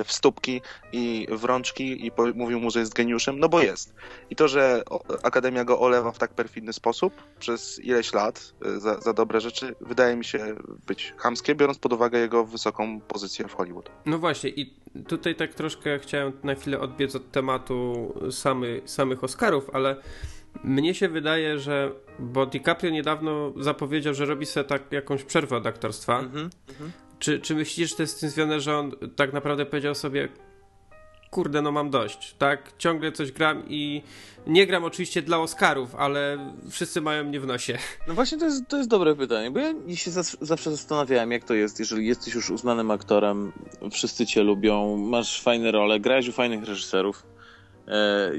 w 0.05 0.13
stópki 0.13 0.61
i 0.93 1.27
w 1.31 1.45
rączki 1.45 2.07
i 2.07 2.13
mówił 2.35 2.61
mu, 2.61 2.71
że 2.71 2.81
jest 2.81 2.95
geniuszem, 2.95 3.39
no 3.39 3.49
bo 3.49 3.63
jest. 3.63 3.95
I 4.31 4.37
to, 4.37 4.49
że 4.49 4.83
Akademia 5.23 5.65
go 5.65 5.81
olewa 5.81 6.13
w 6.13 6.19
tak 6.19 6.31
perfidny 6.35 6.73
sposób 6.73 7.15
przez 7.39 7.79
ileś 7.85 8.13
lat 8.13 8.53
e, 8.65 8.81
za, 8.81 9.01
za 9.01 9.13
dobre 9.13 9.41
rzeczy, 9.41 9.75
wydaje 9.81 10.17
mi 10.17 10.25
się 10.25 10.55
być 10.87 11.15
chamskie, 11.17 11.55
biorąc 11.55 11.79
pod 11.79 11.93
uwagę 11.93 12.19
jego 12.19 12.45
wysoką 12.45 13.01
pozycję 13.01 13.49
w 13.49 13.55
Hollywood. 13.55 13.91
No 14.07 14.19
właśnie, 14.19 14.51
i 14.51 14.75
tutaj 15.09 15.35
tak 15.35 15.55
troszkę 15.55 15.99
chciałem 15.99 16.33
na 16.43 16.55
chwilę 16.55 16.81
odbiec 16.81 17.17
od 17.17 17.31
tematu 17.31 18.13
samy, 18.31 18.83
samych 18.85 19.25
Oscarów, 19.25 19.71
ale 19.73 19.97
mnie 20.65 20.95
się 20.95 21.09
wydaje, 21.09 21.59
że 21.59 21.93
bo 22.19 22.47
DiCaprio 22.47 22.91
niedawno 22.91 23.53
zapowiedział, 23.57 24.15
że 24.15 24.25
robi 24.25 24.47
sobie 24.47 24.65
tak 24.65 24.93
jakąś 24.93 25.25
przerwę 25.25 25.57
od 25.57 25.67
aktorstwa. 25.67 26.19
Mhm. 26.19 26.51
Czy, 27.21 27.41
czy 27.41 27.55
myślisz, 27.55 27.91
że 27.91 27.97
to 27.97 28.03
jest 28.03 28.17
z 28.17 28.21
tym 28.21 28.31
związane, 28.31 28.61
że 28.61 28.79
on 28.79 28.93
tak 29.17 29.33
naprawdę 29.33 29.67
powiedział 29.67 29.95
sobie 29.95 30.29
kurde, 31.31 31.63
no 31.63 31.73
mam 31.73 31.91
dość, 31.91 32.35
tak? 32.39 32.73
Ciągle 32.79 33.13
coś 33.13 33.33
gram 33.33 33.63
i 33.69 34.03
nie 34.47 34.67
gram 34.67 34.85
oczywiście 34.85 35.23
dla 35.23 35.39
Oscarów, 35.39 35.95
ale 35.95 36.53
wszyscy 36.71 37.01
mają 37.01 37.25
mnie 37.25 37.41
w 37.41 37.47
nosie. 37.47 37.79
No 38.09 38.15
właśnie 38.15 38.39
to 38.39 38.45
jest, 38.45 38.69
to 38.69 38.77
jest 38.77 38.89
dobre 38.89 39.17
pytanie, 39.17 39.51
bo 39.51 39.61
ja 39.61 39.97
się 39.97 40.11
zawsze 40.41 40.71
zastanawiałem, 40.71 41.33
jak 41.33 41.45
to 41.45 41.55
jest, 41.55 41.79
jeżeli 41.79 42.07
jesteś 42.07 42.35
już 42.35 42.51
uznanym 42.51 42.91
aktorem, 42.91 43.53
wszyscy 43.93 44.27
cię 44.27 44.43
lubią, 44.43 44.97
masz 44.97 45.43
fajne 45.43 45.71
role, 45.71 46.01
grałeś 46.01 46.29
u 46.29 46.33
fajnych 46.33 46.65
reżyserów, 46.65 47.23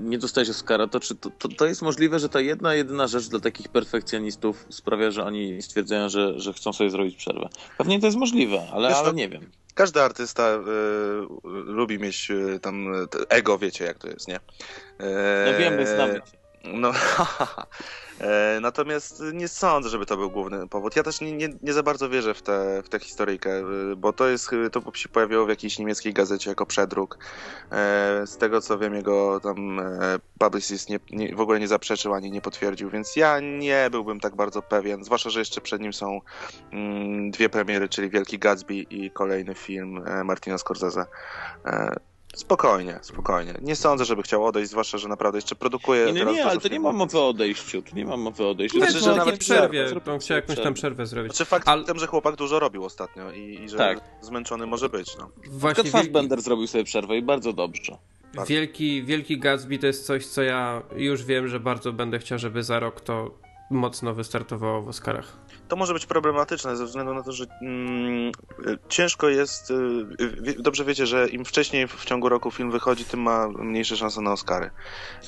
nie 0.01 0.17
dostajesz 0.17 0.49
Oscara, 0.49 0.87
to 0.87 0.99
czy 0.99 1.15
to, 1.15 1.29
to, 1.29 1.47
to 1.47 1.65
jest 1.65 1.81
możliwe, 1.81 2.19
że 2.19 2.29
ta 2.29 2.41
jedna, 2.41 2.73
jedyna 2.73 3.07
rzecz 3.07 3.27
dla 3.27 3.39
takich 3.39 3.69
perfekcjonistów 3.69 4.65
sprawia, 4.69 5.11
że 5.11 5.23
oni 5.23 5.61
stwierdzają, 5.61 6.09
że, 6.09 6.39
że 6.39 6.53
chcą 6.53 6.73
sobie 6.73 6.89
zrobić 6.89 7.15
przerwę? 7.15 7.49
Pewnie 7.77 7.99
to 7.99 8.05
jest 8.05 8.17
możliwe, 8.17 8.67
ale, 8.73 8.89
Wiesz, 8.89 8.97
ale 8.97 9.07
no- 9.07 9.13
nie 9.13 9.29
wiem. 9.29 9.51
Każdy 9.73 10.01
artysta 10.01 10.43
e, 10.43 10.61
lubi 11.65 11.99
mieć 11.99 12.31
e, 12.31 12.59
tam 12.59 12.93
e, 12.95 12.97
ego, 13.29 13.57
wiecie 13.57 13.85
jak 13.85 13.97
to 13.97 14.07
jest, 14.07 14.27
nie? 14.27 14.35
E, 14.99 15.51
No 15.51 15.57
wiemy, 15.59 15.87
znamy. 15.87 16.21
No, 16.63 16.91
e, 18.19 18.59
natomiast 18.61 19.23
nie 19.33 19.47
sądzę, 19.47 19.89
żeby 19.89 20.05
to 20.05 20.17
był 20.17 20.31
główny 20.31 20.67
powód. 20.67 20.95
Ja 20.95 21.03
też 21.03 21.21
nie, 21.21 21.31
nie, 21.31 21.49
nie 21.61 21.73
za 21.73 21.83
bardzo 21.83 22.09
wierzę 22.09 22.33
w 22.33 22.41
tę 22.41 22.81
w 22.85 22.89
tę 22.89 22.99
historyjkę, 22.99 23.51
e, 23.51 23.63
bo 23.97 24.13
to 24.13 24.27
jest, 24.27 24.53
e, 24.53 24.69
to 24.69 24.81
się 24.93 25.09
pojawiło 25.09 25.45
w 25.45 25.49
jakiejś 25.49 25.79
niemieckiej 25.79 26.13
gazecie 26.13 26.49
jako 26.49 26.65
przedruk. 26.65 27.17
Z 28.25 28.37
tego 28.37 28.61
co 28.61 28.77
wiem, 28.77 28.95
jego 28.95 29.39
tam 29.39 29.81
publicist 30.39 30.89
nie, 30.89 30.99
nie, 31.11 31.35
w 31.35 31.41
ogóle 31.41 31.59
nie 31.59 31.67
zaprzeczył 31.67 32.13
ani 32.13 32.31
nie 32.31 32.41
potwierdził, 32.41 32.89
więc 32.89 33.15
ja 33.15 33.39
nie 33.39 33.87
byłbym 33.91 34.19
tak 34.19 34.35
bardzo 34.35 34.61
pewien, 34.61 35.03
zwłaszcza, 35.03 35.29
że 35.29 35.39
jeszcze 35.39 35.61
przed 35.61 35.81
nim 35.81 35.93
są 35.93 36.21
mm, 36.71 37.31
dwie 37.31 37.49
premiery, 37.49 37.89
czyli 37.89 38.09
Wielki 38.09 38.39
Gatsby 38.39 38.73
i 38.73 39.11
kolejny 39.11 39.55
film 39.55 40.03
Martina 40.23 40.57
Scorsese. 40.57 41.05
Spokojnie, 42.35 42.99
spokojnie. 43.01 43.53
Nie 43.61 43.75
sądzę, 43.75 44.05
żeby 44.05 44.23
chciał 44.23 44.45
odejść, 44.45 44.71
zwłaszcza, 44.71 44.97
że 44.97 45.07
naprawdę 45.07 45.37
jeszcze 45.37 45.55
produkuje. 45.55 46.05
Nie, 46.05 46.13
nie, 46.13 46.19
teraz 46.19 46.35
nie, 46.35 46.45
ale 46.45 46.59
to 46.59 46.67
nie 46.67 46.79
ma 46.79 46.91
mowy 46.91 47.17
o 47.19 47.27
odejściu, 47.29 47.81
tu 47.81 47.95
nie 47.95 48.05
ma 48.05 48.17
mowy 48.17 48.43
o 48.43 48.49
odejściu. 48.49 48.77
Nie, 48.77 48.83
Znaczy, 48.83 48.99
to 49.05 49.11
że 49.11 49.15
nawet 49.17 49.39
przerwie, 49.39 49.85
przerwę, 49.85 50.13
on 50.13 50.19
chciał 50.19 50.35
jakąś 50.35 50.47
tam 50.55 50.55
przerwę. 50.55 50.73
przerwę 50.75 51.05
zrobić. 51.05 51.31
Znaczy 51.31 51.45
fakt 51.49 51.67
Ale- 51.67 51.83
tym, 51.83 51.99
że 51.99 52.07
chłopak 52.07 52.35
dużo 52.35 52.59
robił 52.59 52.85
ostatnio 52.85 53.31
i, 53.31 53.59
i 53.63 53.69
że 53.69 53.77
Tak. 53.77 53.99
zmęczony 54.21 54.65
może 54.65 54.89
być. 54.89 55.17
No. 55.17 55.29
Właśnie 55.47 55.83
Tylko 55.83 55.97
Fassbender 55.97 56.41
zrobił 56.41 56.67
sobie 56.67 56.83
przerwę 56.83 57.17
i 57.17 57.21
bardzo 57.21 57.53
dobrze. 57.53 57.97
Wielki, 58.47 59.03
wielki 59.03 59.39
Gatsby 59.39 59.77
to 59.77 59.87
jest 59.87 60.05
coś, 60.05 60.25
co 60.25 60.41
ja 60.41 60.81
już 60.95 61.23
wiem, 61.25 61.47
że 61.47 61.59
bardzo 61.59 61.93
będę 61.93 62.19
chciał, 62.19 62.39
żeby 62.39 62.63
za 62.63 62.79
rok 62.79 63.01
to 63.01 63.31
mocno 63.71 64.13
wystartowało 64.13 64.81
w 64.81 64.87
Oscarach. 64.87 65.37
To 65.71 65.75
może 65.75 65.93
być 65.93 66.05
problematyczne 66.05 66.75
ze 66.77 66.85
względu 66.85 67.13
na 67.13 67.23
to, 67.23 67.31
że 67.31 67.45
mm, 67.61 68.31
y, 68.67 68.77
ciężko 68.89 69.29
jest. 69.29 69.71
Y, 69.71 70.05
wie, 70.41 70.53
dobrze 70.59 70.85
wiecie, 70.85 71.05
że 71.05 71.29
im 71.29 71.45
wcześniej 71.45 71.87
w, 71.87 72.05
ciągu 72.05 72.29
roku 72.29 72.51
film 72.51 72.71
wychodzi, 72.71 73.05
tym 73.05 73.21
ma 73.21 73.47
mniejsze 73.47 73.97
szanse 73.97 74.21
na 74.21 74.31
Oscary. 74.31 74.71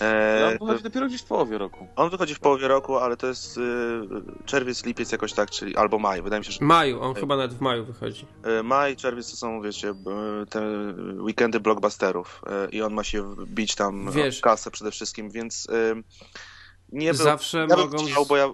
E, 0.02 0.58
No, 0.60 0.66
wychodzi 0.66 0.84
dopiero 0.84 1.08
gdzieś 1.08 1.22
w 1.22 1.26
połowie 1.26 1.58
roku. 1.58 1.88
on 1.96 2.10
wychodzi 2.10 2.36
w 2.36 2.40
połowie 2.40 2.68
roku, 2.68 2.98
ale 2.98 3.18
to 3.18 3.28
jest 3.28 3.58
y, 3.58 3.62
czerwiec, 4.46 4.86
lipiec 4.86 5.12
jakoś 5.12 5.34
tak, 5.34 5.50
czyli 5.52 5.76
albo 5.76 6.00
maj. 6.00 6.22
Wydaje 6.22 6.40
mi 6.40 6.46
się, 6.46 6.52
że 6.52 6.66
Maju, 6.66 7.02
on 7.02 7.16
chyba 7.16 7.36
nawet 7.36 7.54
w 7.54 7.62
maju 7.62 7.86
wychodzi. 7.86 8.26
E, 8.44 8.64
Maj, 8.64 8.96
czerwiec 8.96 9.32
to 9.32 9.38
są, 9.38 9.62
wiecie, 9.62 9.94
te 10.50 10.62
weekendy 11.18 11.60
blockbusterów 11.60 12.42
e, 12.48 12.70
i 12.70 12.82
on 12.82 12.94
ma 12.94 13.04
się 13.04 13.36
bić 13.46 13.76
tam 13.76 14.12
Wiesz- 14.12 14.42
kasę 14.42 14.72
przede 14.72 14.92
wszystkim, 14.92 15.30
więc 15.30 15.68
e, 15.70 15.96
nie 16.94 17.14
był, 17.14 17.24
Zawsze 17.24 17.68
ja 17.70 17.78
mogą... 17.78 18.06
chciał, 18.06 18.26
bo 18.26 18.38
ja 18.38 18.46
y, 18.46 18.50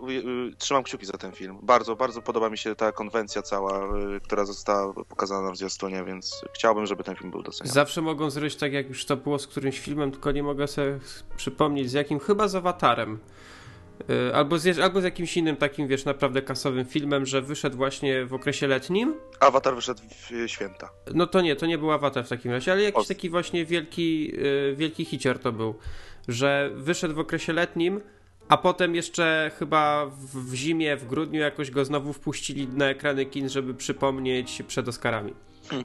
y, 0.51 0.55
trzymam 0.57 0.83
kciuki 0.83 1.05
za 1.05 1.17
ten 1.17 1.31
film. 1.31 1.57
Bardzo, 1.61 1.95
bardzo 1.95 2.21
podoba 2.21 2.49
mi 2.49 2.57
się 2.57 2.75
ta 2.75 2.91
konwencja 2.91 3.41
cała, 3.41 3.97
y, 4.15 4.19
która 4.21 4.45
została 4.45 4.93
pokazana 4.93 5.51
w 5.51 5.57
zwiastunie, 5.57 6.03
więc 6.03 6.45
chciałbym, 6.53 6.85
żeby 6.85 7.03
ten 7.03 7.15
film 7.15 7.31
był 7.31 7.43
doceniony. 7.43 7.73
Zawsze 7.73 8.01
mogą 8.01 8.29
zrobić 8.29 8.55
tak, 8.55 8.73
jak 8.73 8.89
już 8.89 9.05
to 9.05 9.17
było 9.17 9.39
z 9.39 9.47
którymś 9.47 9.79
filmem, 9.79 10.11
tylko 10.11 10.31
nie 10.31 10.43
mogę 10.43 10.67
sobie 10.67 10.99
przypomnieć 11.37 11.89
z 11.89 11.93
jakim, 11.93 12.19
chyba 12.19 12.47
z 12.47 12.55
Awatarem. 12.55 13.19
Y, 14.29 14.35
Albo 14.35 14.59
z, 14.59 14.79
albo 14.79 15.01
z 15.01 15.03
jakimś 15.03 15.37
innym 15.37 15.55
takim, 15.55 15.87
wiesz, 15.87 16.05
naprawdę 16.05 16.41
kasowym 16.41 16.85
filmem, 16.85 17.25
że 17.25 17.41
wyszedł 17.41 17.77
właśnie 17.77 18.25
w 18.25 18.33
okresie 18.33 18.67
letnim. 18.67 19.15
Avatar 19.39 19.75
wyszedł 19.75 20.01
w 20.09 20.31
y, 20.31 20.49
święta. 20.49 20.89
No 21.13 21.27
to 21.27 21.41
nie, 21.41 21.55
to 21.55 21.65
nie 21.65 21.77
był 21.77 21.91
Awatar 21.91 22.25
w 22.25 22.29
takim 22.29 22.51
razie, 22.51 22.71
ale 22.71 22.81
jakiś 22.81 22.95
Polski. 22.95 23.15
taki 23.15 23.29
właśnie 23.29 23.65
wielki, 23.65 24.33
wielki 24.75 25.05
hicior 25.05 25.39
to 25.39 25.51
był, 25.51 25.75
że 26.27 26.69
wyszedł 26.75 27.13
w 27.15 27.19
okresie 27.19 27.53
letnim, 27.53 28.01
a 28.49 28.57
potem 28.57 28.95
jeszcze 28.95 29.51
chyba 29.59 30.05
w, 30.05 30.51
w 30.51 30.53
zimie, 30.53 30.97
w 30.97 31.07
grudniu 31.07 31.39
jakoś 31.39 31.71
go 31.71 31.85
znowu 31.85 32.13
wpuścili 32.13 32.67
na 32.67 32.89
ekrany 32.89 33.25
kin, 33.25 33.49
żeby 33.49 33.73
przypomnieć 33.73 34.63
przed 34.67 34.87
Oscarami. 34.87 35.33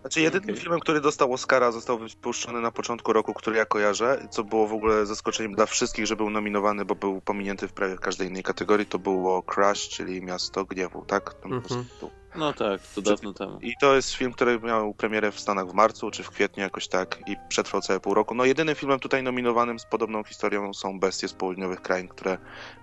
Znaczy 0.00 0.20
jedynym 0.20 0.56
filmem, 0.56 0.80
który 0.80 1.00
dostał 1.00 1.32
Oscara, 1.32 1.72
został 1.72 1.98
wypuszczony 1.98 2.60
na 2.60 2.70
początku 2.70 3.12
roku, 3.12 3.34
który 3.34 3.56
ja 3.56 3.64
kojarzę, 3.64 4.28
co 4.30 4.44
było 4.44 4.66
w 4.66 4.72
ogóle 4.72 5.06
zaskoczeniem 5.06 5.52
dla 5.52 5.66
wszystkich, 5.66 6.06
że 6.06 6.16
był 6.16 6.30
nominowany, 6.30 6.84
bo 6.84 6.94
był 6.94 7.20
pominięty 7.20 7.68
w 7.68 7.72
prawie 7.72 7.98
każdej 7.98 8.28
innej 8.28 8.42
kategorii, 8.42 8.86
to 8.86 8.98
było 8.98 9.42
Crash, 9.42 9.88
czyli 9.88 10.22
Miasto 10.22 10.64
Gniewu, 10.64 11.04
tak? 11.04 11.34
Mhm. 11.44 11.84
tytuł. 11.84 12.10
No 12.36 12.52
tak, 12.52 12.80
to 12.94 13.02
dawno 13.02 13.32
temu. 13.32 13.58
I 13.62 13.74
to 13.80 13.94
jest 13.94 14.14
film, 14.14 14.32
który 14.32 14.60
miał 14.60 14.94
premierę 14.94 15.32
w 15.32 15.40
Stanach 15.40 15.68
w 15.68 15.74
marcu 15.74 16.10
czy 16.10 16.22
w 16.22 16.30
kwietniu 16.30 16.62
jakoś 16.62 16.88
tak 16.88 17.18
i 17.26 17.36
przetrwał 17.48 17.80
całe 17.82 18.00
pół 18.00 18.14
roku. 18.14 18.34
No 18.34 18.44
jedynym 18.44 18.74
filmem 18.74 19.00
tutaj 19.00 19.22
nominowanym 19.22 19.78
z 19.78 19.84
podobną 19.84 20.24
historią 20.24 20.74
są 20.74 21.00
Bestie 21.00 21.28
z 21.28 21.32
południowych 21.32 21.82
krain, 21.82 22.08
które 22.08 22.38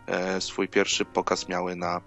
e, 0.07 0.41
swój 0.41 0.67
pierwszy 0.67 1.05
pokaz 1.05 1.47
miały 1.47 1.75
na 1.75 2.01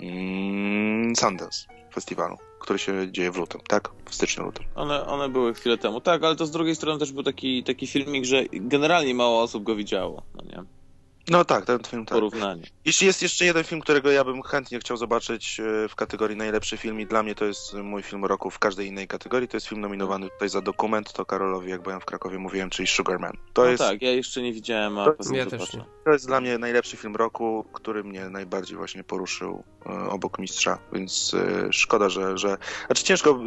mm, 0.00 1.16
Sundance 1.16 1.66
festiwalu, 1.94 2.36
który 2.62 2.78
się 2.78 3.12
dzieje 3.12 3.32
w 3.32 3.36
lutym, 3.36 3.60
tak? 3.68 3.90
W 4.10 4.14
styczniu, 4.14 4.44
lutym. 4.44 4.64
One, 4.74 5.06
one 5.06 5.28
były 5.28 5.54
chwilę 5.54 5.78
temu. 5.78 6.00
Tak, 6.00 6.24
ale 6.24 6.36
to 6.36 6.46
z 6.46 6.50
drugiej 6.50 6.74
strony 6.74 6.98
też 6.98 7.12
był 7.12 7.22
taki, 7.22 7.64
taki 7.64 7.86
filmik, 7.86 8.24
że 8.24 8.44
generalnie 8.52 9.14
mało 9.14 9.42
osób 9.42 9.62
go 9.62 9.76
widziało, 9.76 10.22
no 10.34 10.42
nie? 10.44 10.64
No 11.30 11.44
tak, 11.44 11.64
ten 11.64 11.78
film 11.84 12.06
tak. 12.06 12.14
Porównanie. 12.14 12.62
Jeśli 12.84 13.06
jest 13.06 13.22
jeszcze 13.22 13.44
jeden 13.44 13.64
film, 13.64 13.80
którego 13.80 14.10
ja 14.10 14.24
bym 14.24 14.42
chętnie 14.42 14.78
chciał 14.78 14.96
zobaczyć 14.96 15.60
e, 15.60 15.88
w 15.88 15.94
kategorii 15.94 16.36
najlepszy 16.36 16.76
film 16.76 17.00
i 17.00 17.06
dla 17.06 17.22
mnie 17.22 17.34
to 17.34 17.44
jest 17.44 17.74
mój 17.74 18.02
film 18.02 18.24
roku 18.24 18.50
w 18.50 18.58
każdej 18.58 18.86
innej 18.86 19.08
kategorii, 19.08 19.48
to 19.48 19.56
jest 19.56 19.66
film 19.66 19.80
nominowany 19.80 20.28
tutaj 20.30 20.48
za 20.48 20.60
dokument, 20.60 21.12
to 21.12 21.24
Karolowi, 21.24 21.70
jak 21.70 21.82
byłem 21.82 22.00
w 22.00 22.04
Krakowie, 22.04 22.38
mówiłem, 22.38 22.70
czyli 22.70 22.88
Sugarman. 22.88 23.32
To 23.52 23.62
no 23.62 23.70
jest, 23.70 23.82
tak, 23.82 24.02
ja 24.02 24.10
jeszcze 24.10 24.42
nie 24.42 24.52
widziałem, 24.52 24.98
a 24.98 25.04
To- 25.04 25.12
pewnie 25.12 25.38
Ja 25.38 25.46
też 25.46 25.74
nie. 25.74 25.84
to 26.04 26.10
jest 26.10 26.26
dla 26.26 26.40
mnie 26.40 26.58
najlepszy 26.58 26.96
film 26.96 27.16
roku, 27.16 27.66
który 27.72 28.04
mnie 28.04 28.28
najbardziej 28.28 28.76
właśnie 28.76 29.04
poruszył 29.04 29.64
e, 29.86 30.10
obok 30.10 30.38
Mistrza, 30.38 30.78
więc 30.92 31.34
e, 31.34 31.72
szkoda, 31.72 32.08
że, 32.08 32.38
że... 32.38 32.56
Znaczy 32.86 33.04
ciężko 33.04 33.38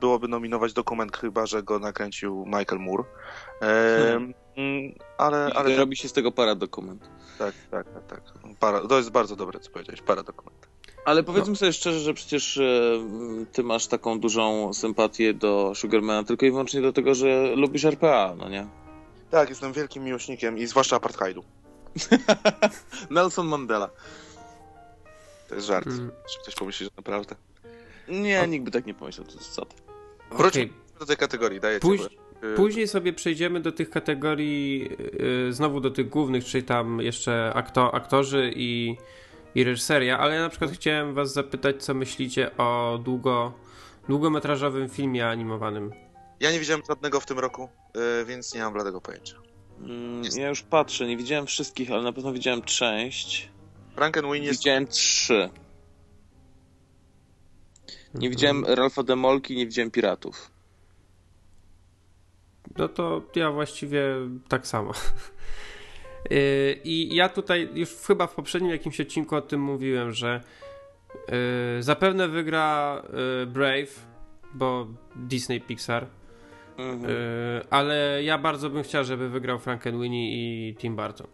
byłoby 0.00 0.28
nominować 0.28 0.72
dokument, 0.72 1.16
chyba, 1.16 1.46
że 1.46 1.62
go 1.62 1.78
nakręcił 1.78 2.44
Michael 2.46 2.80
Moore. 2.80 3.04
Hmm. 3.60 4.34
Mm, 4.56 4.94
ale, 5.18 5.36
Ale 5.44 5.54
ale 5.54 5.76
robi 5.76 5.96
się 5.96 6.08
z 6.08 6.12
tego 6.12 6.32
paradokument. 6.32 7.08
tak, 7.38 7.54
tak, 7.70 7.86
tak, 7.94 8.04
tak. 8.06 8.20
Para, 8.60 8.80
to 8.80 8.96
jest 8.96 9.10
bardzo 9.10 9.36
dobre, 9.36 9.60
co 9.60 9.70
powiedziałeś, 9.70 10.02
paradokument. 10.02 10.68
Ale 11.04 11.22
powiedzmy 11.22 11.56
sobie 11.56 11.72
szczerze, 11.72 12.00
że 12.00 12.14
przecież 12.14 12.56
e, 12.58 12.62
ty 13.52 13.62
masz 13.62 13.86
taką 13.86 14.20
dużą 14.20 14.72
sympatię 14.74 15.34
do 15.34 15.72
Sugarmana 15.74 16.24
tylko 16.24 16.46
i 16.46 16.50
wyłącznie 16.50 16.80
dlatego, 16.80 17.14
że 17.14 17.56
lubisz 17.56 17.84
RPA, 17.84 18.34
no 18.38 18.48
nie? 18.48 18.66
Tak, 19.30 19.48
jestem 19.48 19.72
wielkim 19.72 20.04
miłośnikiem 20.04 20.58
i 20.58 20.66
zwłaszcza 20.66 20.96
apartheidu. 20.96 21.44
Nelson 23.10 23.46
Mandela. 23.46 23.90
To 25.48 25.54
jest 25.54 25.66
żart. 25.66 25.86
Mm, 25.86 26.10
Czy 26.32 26.38
ktoś 26.42 26.54
pomyśli, 26.54 26.84
że 26.86 26.90
naprawdę? 26.96 27.34
Nie, 28.08 28.40
O. 28.42 28.46
nikt 28.46 28.64
by 28.64 28.70
tak 28.70 28.86
nie 28.86 28.94
pomyślał, 28.94 29.26
to 29.26 29.32
jest 29.32 29.50
co. 29.52 29.66
Wróćmy 30.30 30.68
do 30.98 31.06
tej 31.06 31.16
kategorii, 31.16 31.60
daję 31.60 31.80
Póź- 31.80 32.08
ci. 32.08 32.18
Y, 32.52 32.54
Później 32.56 32.88
sobie 32.88 33.12
przejdziemy 33.12 33.60
do 33.60 33.72
tych 33.72 33.90
kategorii, 33.90 34.90
yy, 35.46 35.52
znowu 35.52 35.80
do 35.80 35.90
tych 35.90 36.08
głównych, 36.08 36.44
czyli 36.44 36.64
tam 36.64 37.00
jeszcze 37.00 37.52
akto, 37.54 37.94
aktorzy 37.94 38.52
i, 38.56 38.96
i 39.54 39.64
reżyseria, 39.64 40.18
ale 40.18 40.34
ja 40.34 40.40
na 40.40 40.48
przykład 40.48 40.70
chciałem 40.70 41.14
was 41.14 41.32
zapytać, 41.32 41.82
co 41.84 41.94
myślicie 41.94 42.56
o 42.56 42.98
długo, 43.04 43.52
długometrażowym 44.08 44.88
filmie 44.88 45.28
animowanym. 45.28 45.92
Ja 46.40 46.52
nie 46.52 46.60
widziałem 46.60 46.82
żadnego 46.88 47.20
w 47.20 47.26
tym 47.26 47.38
roku, 47.38 47.68
y, 48.22 48.24
więc 48.24 48.54
nie 48.54 48.60
mam 48.60 48.72
bladego 48.72 49.00
pojęcia. 49.00 49.36
Mm, 49.80 50.22
ja 50.36 50.48
już 50.48 50.62
patrzę, 50.62 51.06
nie 51.06 51.16
widziałem 51.16 51.46
wszystkich, 51.46 51.90
ale 51.90 52.02
na 52.02 52.12
pewno 52.12 52.32
widziałem 52.32 52.62
część. 52.62 53.48
Frankenweenie 53.94 54.46
jest... 54.46 54.60
Widziałem 54.60 54.86
trzy. 54.86 55.50
Nie 58.14 58.28
Mhm. 58.28 58.30
widziałem 58.30 58.64
Ralfa 58.64 59.02
Demolki, 59.02 59.56
nie 59.56 59.66
widziałem 59.66 59.90
Piratów. 59.90 60.50
No 62.78 62.88
to 62.88 63.22
ja 63.36 63.50
właściwie 63.50 64.02
tak 64.48 64.66
samo. 64.66 64.92
Yy, 66.30 66.36
I 66.84 67.14
ja 67.14 67.28
tutaj 67.28 67.68
już 67.74 67.90
chyba 68.06 68.26
w 68.26 68.34
poprzednim 68.34 68.70
jakimś 68.70 69.00
odcinku 69.00 69.36
o 69.36 69.40
tym 69.40 69.60
mówiłem, 69.60 70.12
że 70.12 70.40
yy, 71.76 71.82
zapewne 71.82 72.28
wygra 72.28 73.02
yy, 73.40 73.46
Brave, 73.46 74.06
bo 74.54 74.86
Disney 75.16 75.60
Pixar, 75.60 76.06
Mhm. 76.78 77.04
ale 77.70 78.20
ja 78.24 78.38
bardzo 78.38 78.70
bym 78.70 78.82
chciał, 78.82 79.04
żeby 79.04 79.28
wygrał 79.28 79.58
Frankenweenie 79.58 80.32
i 80.32 80.74
Tim 80.74 80.96
Burton. 80.96 81.26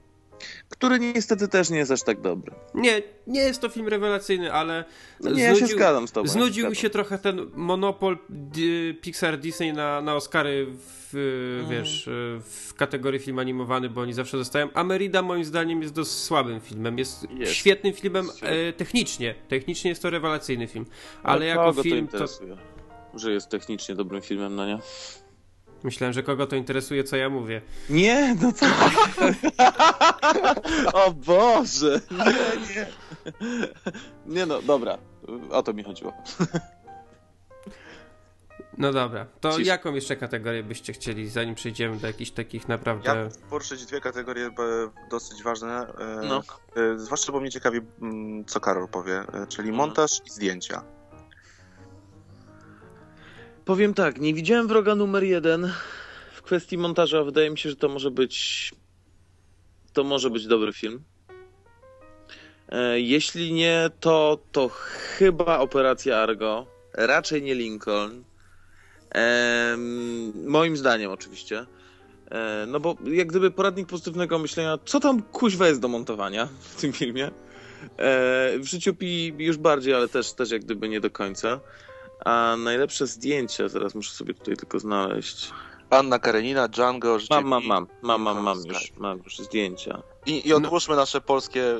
Który 0.68 0.98
niestety 0.98 1.48
też 1.48 1.70
nie 1.70 1.78
jest 1.78 1.90
aż 1.90 2.02
tak 2.02 2.20
dobry. 2.20 2.52
Nie, 2.74 3.02
nie 3.26 3.40
jest 3.40 3.60
to 3.60 3.68
film 3.68 3.88
rewelacyjny, 3.88 4.52
ale 4.52 4.84
No 5.20 5.30
nie, 5.30 5.42
ja 5.42 5.54
się 5.56 5.66
zgadzam 5.66 6.08
z 6.08 6.12
tobą. 6.12 6.28
znudził 6.28 6.64
się 6.64 6.70
mi 6.70 6.76
się 6.76 6.90
trochę 6.90 7.18
ten 7.18 7.50
monopol 7.54 8.18
D- 8.28 8.60
Pixar 9.00 9.38
Disney 9.38 9.72
na, 9.72 10.00
na 10.00 10.14
Oscary 10.14 10.66
w, 10.70 11.00
Mhm. 11.60 11.68
wiesz, 11.80 12.08
w 12.44 12.74
kategorii 12.74 13.20
film 13.20 13.38
animowany, 13.38 13.90
bo 13.90 14.00
oni 14.00 14.12
zawsze 14.12 14.38
zostają. 14.38 14.68
A 14.74 14.84
Merida 14.84 15.22
moim 15.22 15.44
zdaniem 15.44 15.82
jest 15.82 15.94
dość 15.94 16.10
słabym 16.10 16.60
filmem. 16.60 16.98
Jest, 16.98 17.30
Jest. 17.30 17.52
świetnym 17.52 17.92
filmem 17.92 18.26
Jest 18.26 18.42
e, 18.42 18.72
technicznie. 18.72 19.34
Technicznie 19.48 19.88
jest 19.90 20.02
to 20.02 20.10
rewelacyjny 20.10 20.66
film. 20.66 20.86
Ale 21.22 21.54
kogo 21.54 21.60
jako 21.66 21.74
to 21.76 21.82
film 21.82 21.96
to... 22.08 22.12
interesuje? 22.12 22.56
Że 23.14 23.32
jest 23.32 23.48
technicznie 23.48 23.94
dobrym 23.94 24.22
filmem, 24.22 24.54
no 24.56 24.66
nie? 24.66 24.78
Myślałem, 25.84 26.12
że 26.12 26.22
kogo 26.22 26.46
to 26.46 26.56
interesuje, 26.56 27.04
co 27.04 27.16
ja 27.16 27.28
mówię. 27.30 27.62
Nie, 27.90 28.36
no 28.42 28.52
co? 28.52 28.66
o 31.06 31.10
Boże! 31.12 32.00
Nie, 32.10 32.74
nie. 32.74 32.86
Nie 34.26 34.46
no, 34.46 34.62
dobra. 34.62 34.98
O 35.50 35.62
to 35.62 35.72
mi 35.72 35.82
chodziło. 35.84 36.12
No 38.78 38.92
dobra, 38.92 39.26
to 39.40 39.50
Cisza. 39.52 39.62
jaką 39.72 39.94
jeszcze 39.94 40.16
kategorię 40.16 40.62
byście 40.62 40.92
chcieli, 40.92 41.28
zanim 41.28 41.54
przejdziemy 41.54 41.96
do 41.96 42.06
jakichś 42.06 42.30
takich 42.30 42.68
naprawdę... 42.68 43.08
Ja 43.10 43.48
poruszyć 43.50 43.86
dwie 43.86 44.00
kategorie 44.00 44.50
dosyć 45.10 45.42
ważne, 45.42 45.86
e, 45.98 46.20
No. 46.28 46.42
e, 46.76 46.98
zwłaszcza 46.98 47.32
bo 47.32 47.40
mnie 47.40 47.50
ciekawi, 47.50 47.80
mm, 48.02 48.44
co 48.44 48.60
Karol 48.60 48.88
powie, 48.88 49.18
e, 49.18 49.46
czyli 49.46 49.68
Mhm. 49.68 49.76
montaż 49.76 50.10
i 50.26 50.30
zdjęcia. 50.30 50.82
Powiem 53.70 53.94
tak, 53.94 54.20
nie 54.20 54.34
widziałem 54.34 54.68
wroga 54.68 54.94
numer 54.94 55.24
jeden. 55.24 55.72
W 56.34 56.42
kwestii 56.42 56.78
montaża 56.78 57.24
wydaje 57.24 57.50
mi 57.50 57.58
się, 57.58 57.70
że 57.70 57.76
to 57.76 57.88
może 57.88 58.10
być. 58.10 58.70
To 59.92 60.04
może 60.04 60.30
być 60.30 60.46
dobry 60.46 60.72
film. 60.72 61.02
E, 62.68 63.00
Jeśli 63.00 63.52
nie, 63.52 63.90
to, 64.00 64.38
to 64.52 64.68
chyba 65.18 65.58
Operacja 65.58 66.18
Argo. 66.18 66.66
Raczej 66.94 67.42
nie 67.42 67.54
Lincoln. 67.54 68.24
Em, 69.10 70.32
moim 70.46 70.76
zdaniem, 70.76 71.10
oczywiście. 71.10 71.66
E, 72.30 72.64
no 72.68 72.80
bo 72.80 72.96
jak 73.04 73.28
gdyby 73.28 73.50
poradnik 73.50 73.88
pozytywnego 73.88 74.38
myślenia, 74.38 74.78
co 74.84 75.00
tam 75.00 75.22
kuźwa 75.22 75.68
jest 75.68 75.80
do 75.80 75.88
montowania 75.88 76.48
w 76.60 76.80
tym 76.80 76.92
filmie. 76.92 77.26
E, 77.26 77.30
w 78.58 78.64
życiu 78.64 78.94
Pi 78.94 79.34
już 79.38 79.56
bardziej, 79.56 79.94
ale 79.94 80.08
też, 80.08 80.32
też 80.32 80.50
jak 80.50 80.64
gdyby 80.64 80.88
nie 80.88 81.00
do 81.00 81.10
końca. 81.10 81.60
A 82.24 82.56
najlepsze 82.58 83.06
zdjęcia, 83.06 83.68
zaraz 83.68 83.94
muszę 83.94 84.12
sobie 84.12 84.34
tutaj 84.34 84.56
tylko 84.56 84.78
znaleźć. 84.78 85.50
Anna 85.90 86.18
Karenina, 86.18 86.68
Django, 86.68 87.18
życie 87.18 87.34
Mam, 87.34 87.44
mam, 87.44 87.62
mam, 87.66 87.86
mam, 88.02 88.22
mam, 88.22 88.42
mam 88.42 88.58
już, 88.66 88.92
mam 88.98 89.18
już 89.24 89.38
zdjęcia. 89.38 90.02
I, 90.26 90.48
I 90.48 90.52
odłóżmy 90.52 90.96
nasze 90.96 91.20
polskie 91.20 91.76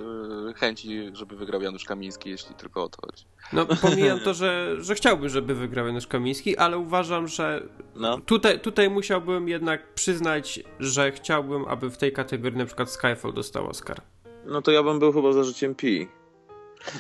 y, 0.51 0.55
chęci, 0.55 1.11
żeby 1.13 1.37
wygrał 1.37 1.63
Janusz 1.63 1.85
Kamiński, 1.85 2.31
jeśli 2.31 2.55
tylko 2.55 2.85
o 2.85 2.89
to 2.89 3.07
chodzi. 3.07 3.25
No 3.53 3.67
pomijam 3.83 4.21
to, 4.21 4.35
że, 4.35 4.77
że 4.81 4.95
chciałbym, 4.95 5.29
żeby 5.29 5.55
wygrał 5.55 5.87
Janusz 5.87 6.07
Kamiński, 6.07 6.57
ale 6.57 6.79
uważam, 6.79 7.29
że 7.29 7.63
No, 7.97 8.19
Tutaj, 8.21 8.61
tutaj 8.61 8.91
musiałbym 8.91 9.49
jednak 9.49 9.95
przyznać, 9.95 10.61
że 10.81 11.13
chciałbym, 11.13 11.65
aby 11.69 11.91
w 11.91 11.97
tej 11.97 12.13
kategorii 12.13 12.59
na 12.59 12.67
przykład 12.67 12.91
Skyfall 12.91 13.33
dostał 13.33 13.69
Oscar. 13.69 14.01
no 14.47 14.63
to 14.63 14.71
ja 14.71 14.83
bym 14.83 14.99
był 14.99 15.13
chyba 15.13 15.33
za 15.33 15.45
życiem 15.45 15.75
Pi. 15.75 16.09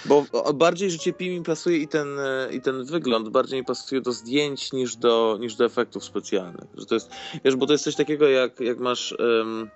Bo 0.04 0.24
bardziej 0.54 0.90
życie 0.90 1.12
Pi 1.12 1.30
mi 1.30 1.42
pasuje 1.42 1.78
i 1.78 1.88
ten, 1.88 2.18
e, 2.18 2.48
i 2.52 2.60
ten 2.60 2.84
wygląd, 2.84 3.28
bardziej 3.28 3.58
mi 3.58 3.64
pasuje 3.64 4.00
do 4.00 4.12
zdjęć 4.12 4.72
niż 4.72 4.96
do, 4.96 5.38
niż 5.40 5.54
do 5.54 5.64
efektów 5.64 6.04
specjalnych. 6.04 6.68
Że 6.74 6.86
to 6.86 6.94
jest, 6.94 7.10
wiesz, 7.44 7.56
bo 7.56 7.66
to 7.66 7.72
jest 7.72 7.84
coś 7.84 7.96
takiego 7.96 8.28
jak, 8.28 8.60
jak 8.60 8.78
masz, 8.78 9.14
em, 9.18 9.70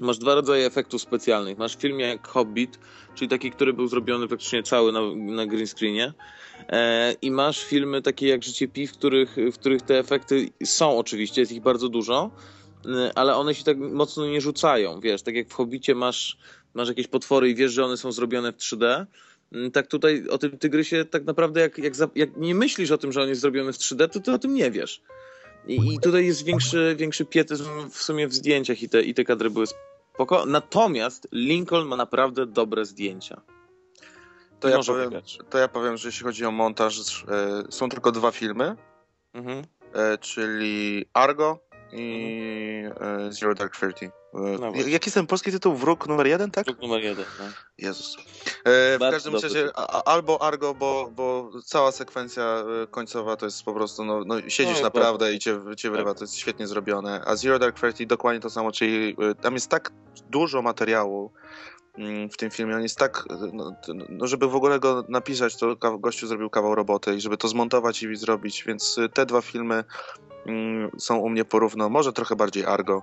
masz 0.00 0.18
dwa 0.18 0.34
rodzaje 0.34 0.66
efektów 0.66 1.02
specjalnych. 1.02 1.58
Masz 1.58 1.76
film 1.76 2.00
jak 2.00 2.28
Hobbit, 2.28 2.78
czyli 3.14 3.28
taki, 3.28 3.50
który 3.50 3.72
był 3.72 3.88
zrobiony 3.88 4.28
praktycznie 4.28 4.62
cały 4.62 4.92
na, 4.92 5.00
na 5.14 5.46
green 5.46 5.66
screenie. 5.66 6.12
E, 6.68 7.12
I 7.22 7.30
masz 7.30 7.64
filmy 7.64 8.02
takie 8.02 8.28
jak 8.28 8.44
Życie 8.44 8.68
Pi, 8.68 8.86
w 8.86 8.92
których, 8.92 9.36
w 9.52 9.58
których 9.58 9.82
te 9.82 9.98
efekty 9.98 10.48
są 10.64 10.98
oczywiście, 10.98 11.40
jest 11.40 11.52
ich 11.52 11.62
bardzo 11.62 11.88
dużo, 11.88 12.30
e, 12.86 13.12
ale 13.14 13.36
one 13.36 13.54
się 13.54 13.64
tak 13.64 13.78
mocno 13.78 14.26
nie 14.26 14.40
rzucają, 14.40 15.00
wiesz, 15.00 15.22
tak 15.22 15.34
jak 15.34 15.48
w 15.48 15.52
Hobbicie 15.52 15.94
masz, 15.94 16.38
masz 16.74 16.88
jakieś 16.88 17.06
potwory 17.06 17.50
i 17.50 17.54
wiesz, 17.54 17.72
że 17.72 17.84
one 17.84 17.96
są 17.96 18.12
zrobione 18.12 18.52
w 18.52 18.56
3D, 18.56 19.06
mm, 19.52 19.70
tak 19.70 19.86
tutaj 19.86 20.28
o 20.30 20.38
tym 20.38 20.58
tygrysie 20.58 21.04
tak 21.04 21.24
naprawdę 21.24 21.60
jak, 21.60 21.78
jak, 21.78 21.96
za, 21.96 22.08
jak 22.14 22.36
nie 22.36 22.54
myślisz 22.54 22.90
o 22.90 22.98
tym, 22.98 23.12
że 23.12 23.22
on 23.22 23.28
jest 23.28 23.40
zrobiony 23.40 23.72
w 23.72 23.76
3D, 23.76 24.08
to 24.08 24.20
ty 24.20 24.32
o 24.32 24.38
tym 24.38 24.54
nie 24.54 24.70
wiesz. 24.70 25.02
I, 25.66 25.94
i 25.94 26.00
tutaj 26.00 26.26
jest 26.26 26.44
większy, 26.44 26.94
większy 26.98 27.24
pietyzm 27.24 27.90
w 27.90 28.02
sumie 28.02 28.28
w 28.28 28.34
zdjęciach 28.34 28.82
i 28.82 28.88
te, 28.88 29.02
i 29.02 29.14
te 29.14 29.24
kadry 29.24 29.50
były 29.50 29.66
spoko. 30.14 30.46
Natomiast 30.46 31.28
Lincoln 31.32 31.88
ma 31.88 31.96
naprawdę 31.96 32.46
dobre 32.46 32.84
zdjęcia. 32.84 33.40
To 34.60 34.68
ja, 34.68 34.78
powiem, 34.86 35.04
wygrać. 35.04 35.38
to 35.50 35.58
ja 35.58 35.68
powiem, 35.68 35.96
że 35.96 36.08
jeśli 36.08 36.24
chodzi 36.24 36.44
o 36.44 36.50
montaż, 36.50 37.24
e, 37.28 37.62
są 37.72 37.88
tylko 37.88 38.12
dwa 38.12 38.30
filmy, 38.30 38.76
Mhm. 39.34 39.64
e, 39.94 40.18
czyli 40.18 41.04
Argo 41.12 41.58
i. 41.94 42.82
Mhm. 42.84 43.28
E, 43.28 43.32
Zero 43.32 43.54
Dark 43.54 43.76
Thirty. 43.76 44.06
E, 44.06 44.10
no 44.34 44.72
Jaki 44.74 45.06
jest 45.06 45.14
ten 45.14 45.26
polski 45.26 45.52
tytuł? 45.52 45.74
Wróg 45.74 46.06
numer 46.06 46.26
jeden, 46.26 46.50
tak? 46.50 46.64
Wróg 46.66 46.82
numer 46.82 47.02
jeden. 47.02 47.24
No. 47.38 47.44
Jezus. 47.78 48.16
E, 48.64 48.96
w 48.96 49.00
każdym 49.00 49.34
razie 49.34 49.70
albo 50.04 50.42
Argo, 50.42 50.74
bo, 50.74 51.10
bo 51.16 51.50
cała 51.64 51.92
sekwencja 51.92 52.64
e, 52.82 52.86
końcowa 52.86 53.36
to 53.36 53.46
jest 53.46 53.62
po 53.62 53.74
prostu, 53.74 54.04
no, 54.04 54.24
no 54.26 54.40
siedzisz 54.48 54.76
no, 54.76 54.82
naprawdę 54.82 55.34
i 55.34 55.38
cię, 55.38 55.60
cię 55.76 55.90
wyrywa, 55.90 56.10
tak. 56.10 56.18
to 56.18 56.24
jest 56.24 56.36
świetnie 56.36 56.66
zrobione. 56.66 57.22
A 57.26 57.36
Zero 57.36 57.58
Dark 57.58 57.80
Thirty 57.80 58.06
dokładnie 58.06 58.40
to 58.40 58.50
samo, 58.50 58.72
czyli 58.72 59.16
tam 59.40 59.54
jest 59.54 59.70
tak 59.70 59.92
dużo 60.30 60.62
materiału, 60.62 61.32
Mm, 61.98 62.30
w 62.30 62.36
tym 62.36 62.50
filmie. 62.50 62.76
On 62.76 62.82
jest 62.82 62.98
tak, 62.98 63.24
no, 63.52 63.76
no, 64.08 64.26
żeby 64.26 64.48
w 64.48 64.54
ogóle 64.54 64.80
go 64.80 65.04
napisać, 65.08 65.56
to 65.56 65.76
gościu 65.76 66.26
zrobił 66.26 66.50
kawał 66.50 66.74
roboty 66.74 67.14
i 67.14 67.20
żeby 67.20 67.36
to 67.36 67.48
zmontować 67.48 68.02
i 68.02 68.16
zrobić, 68.16 68.64
więc 68.66 68.98
y, 68.98 69.08
te 69.08 69.26
dwa 69.26 69.40
filmy 69.40 69.84
mm, 70.46 70.90
są 70.98 71.16
u 71.16 71.28
mnie 71.28 71.44
porówno, 71.44 71.88
może 71.88 72.12
trochę 72.12 72.36
bardziej 72.36 72.66
Argo. 72.66 73.02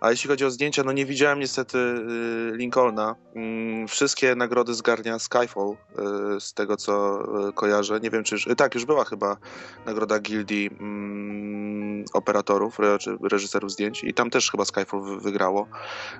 A 0.00 0.10
jeśli 0.10 0.28
chodzi 0.28 0.44
o 0.44 0.50
zdjęcia, 0.50 0.82
no 0.84 0.92
nie 0.92 1.06
widziałem 1.06 1.40
niestety 1.40 1.78
y, 1.78 2.56
Lincolna. 2.56 3.16
Mm, 3.34 3.88
wszystkie 3.88 4.34
nagrody 4.34 4.74
zgarnia 4.74 5.18
Skyfall, 5.18 5.76
y, 6.36 6.40
z 6.40 6.54
tego 6.54 6.76
co 6.76 7.22
y, 7.48 7.52
kojarzę. 7.52 8.00
Nie 8.00 8.10
wiem, 8.10 8.24
czy 8.24 8.34
już. 8.34 8.48
Tak, 8.56 8.74
już 8.74 8.84
była 8.84 9.04
chyba 9.04 9.36
nagroda 9.86 10.18
gildii 10.18 10.70
mm, 10.80 12.04
operatorów, 12.12 12.78
reżyserów 13.30 13.72
zdjęć 13.72 14.04
i 14.04 14.14
tam 14.14 14.30
też 14.30 14.50
chyba 14.50 14.64
Skyfall 14.64 15.20
wygrało. 15.20 15.66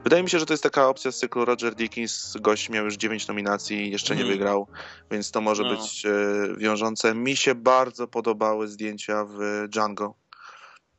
Wydaje 0.04 0.22
mi 0.22 0.30
się, 0.30 0.38
że 0.38 0.46
to 0.46 0.52
jest 0.52 0.62
taka 0.62 0.88
opcja 0.88 1.12
z 1.12 1.18
cyklu 1.18 1.44
Roger 1.44 1.74
Dickens. 1.74 2.36
Gość 2.40 2.70
miał 2.70 2.84
już 2.84 2.96
9 2.96 3.28
nominacji 3.28 3.86
i 3.86 3.90
jeszcze 3.90 4.14
mm. 4.14 4.18
nie 4.18 4.32
mhm. 4.32 4.38
wygrał, 4.38 4.66
więc 5.10 5.30
to 5.30 5.40
może 5.40 5.62
no. 5.62 5.70
być 5.70 6.06
wiążące. 6.56 7.14
Mi 7.14 7.36
się 7.36 7.54
bardzo 7.54 8.08
podobały 8.08 8.68
zdjęcia 8.68 9.24
w 9.24 9.66
Django. 9.68 10.14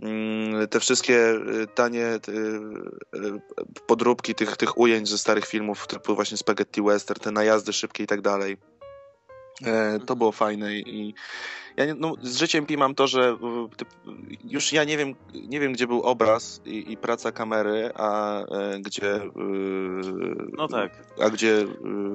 Mm, 0.01 0.67
te 0.67 0.79
wszystkie 0.79 1.15
y, 1.15 1.67
tanie 1.67 2.05
y, 2.05 2.31
y, 3.15 3.41
podróbki 3.87 4.35
tych, 4.35 4.57
tych 4.57 4.77
ujęć 4.77 5.09
ze 5.09 5.17
starych 5.17 5.45
filmów, 5.45 5.87
typu 5.87 6.15
właśnie 6.15 6.37
Spaghetti 6.37 6.81
Western, 6.81 7.19
te 7.19 7.31
najazdy 7.31 7.73
szybkie 7.73 8.03
i 8.03 8.07
tak 8.07 8.21
dalej. 8.21 8.57
E, 9.65 9.99
to 10.05 10.15
było 10.15 10.31
fajne 10.31 10.75
i, 10.75 11.13
ja 11.77 11.85
no, 11.97 12.15
z 12.21 12.37
życiem 12.37 12.65
Pi 12.65 12.77
mam 12.77 12.95
to, 12.95 13.07
że 13.07 13.31
y, 13.31 13.37
już 14.43 14.73
ja 14.73 14.83
nie 14.83 14.97
wiem, 14.97 15.15
nie 15.33 15.59
wiem 15.59 15.73
gdzie 15.73 15.87
był 15.87 16.01
obraz 16.01 16.61
i, 16.65 16.91
i 16.91 16.97
praca 16.97 17.31
kamery, 17.31 17.91
a 17.95 18.39
e, 18.39 18.79
gdzie 18.79 19.15
y, 19.15 19.29
no 20.57 20.67
tak. 20.67 20.91
a 21.23 21.29
gdzie 21.29 21.47
y, 21.47 21.67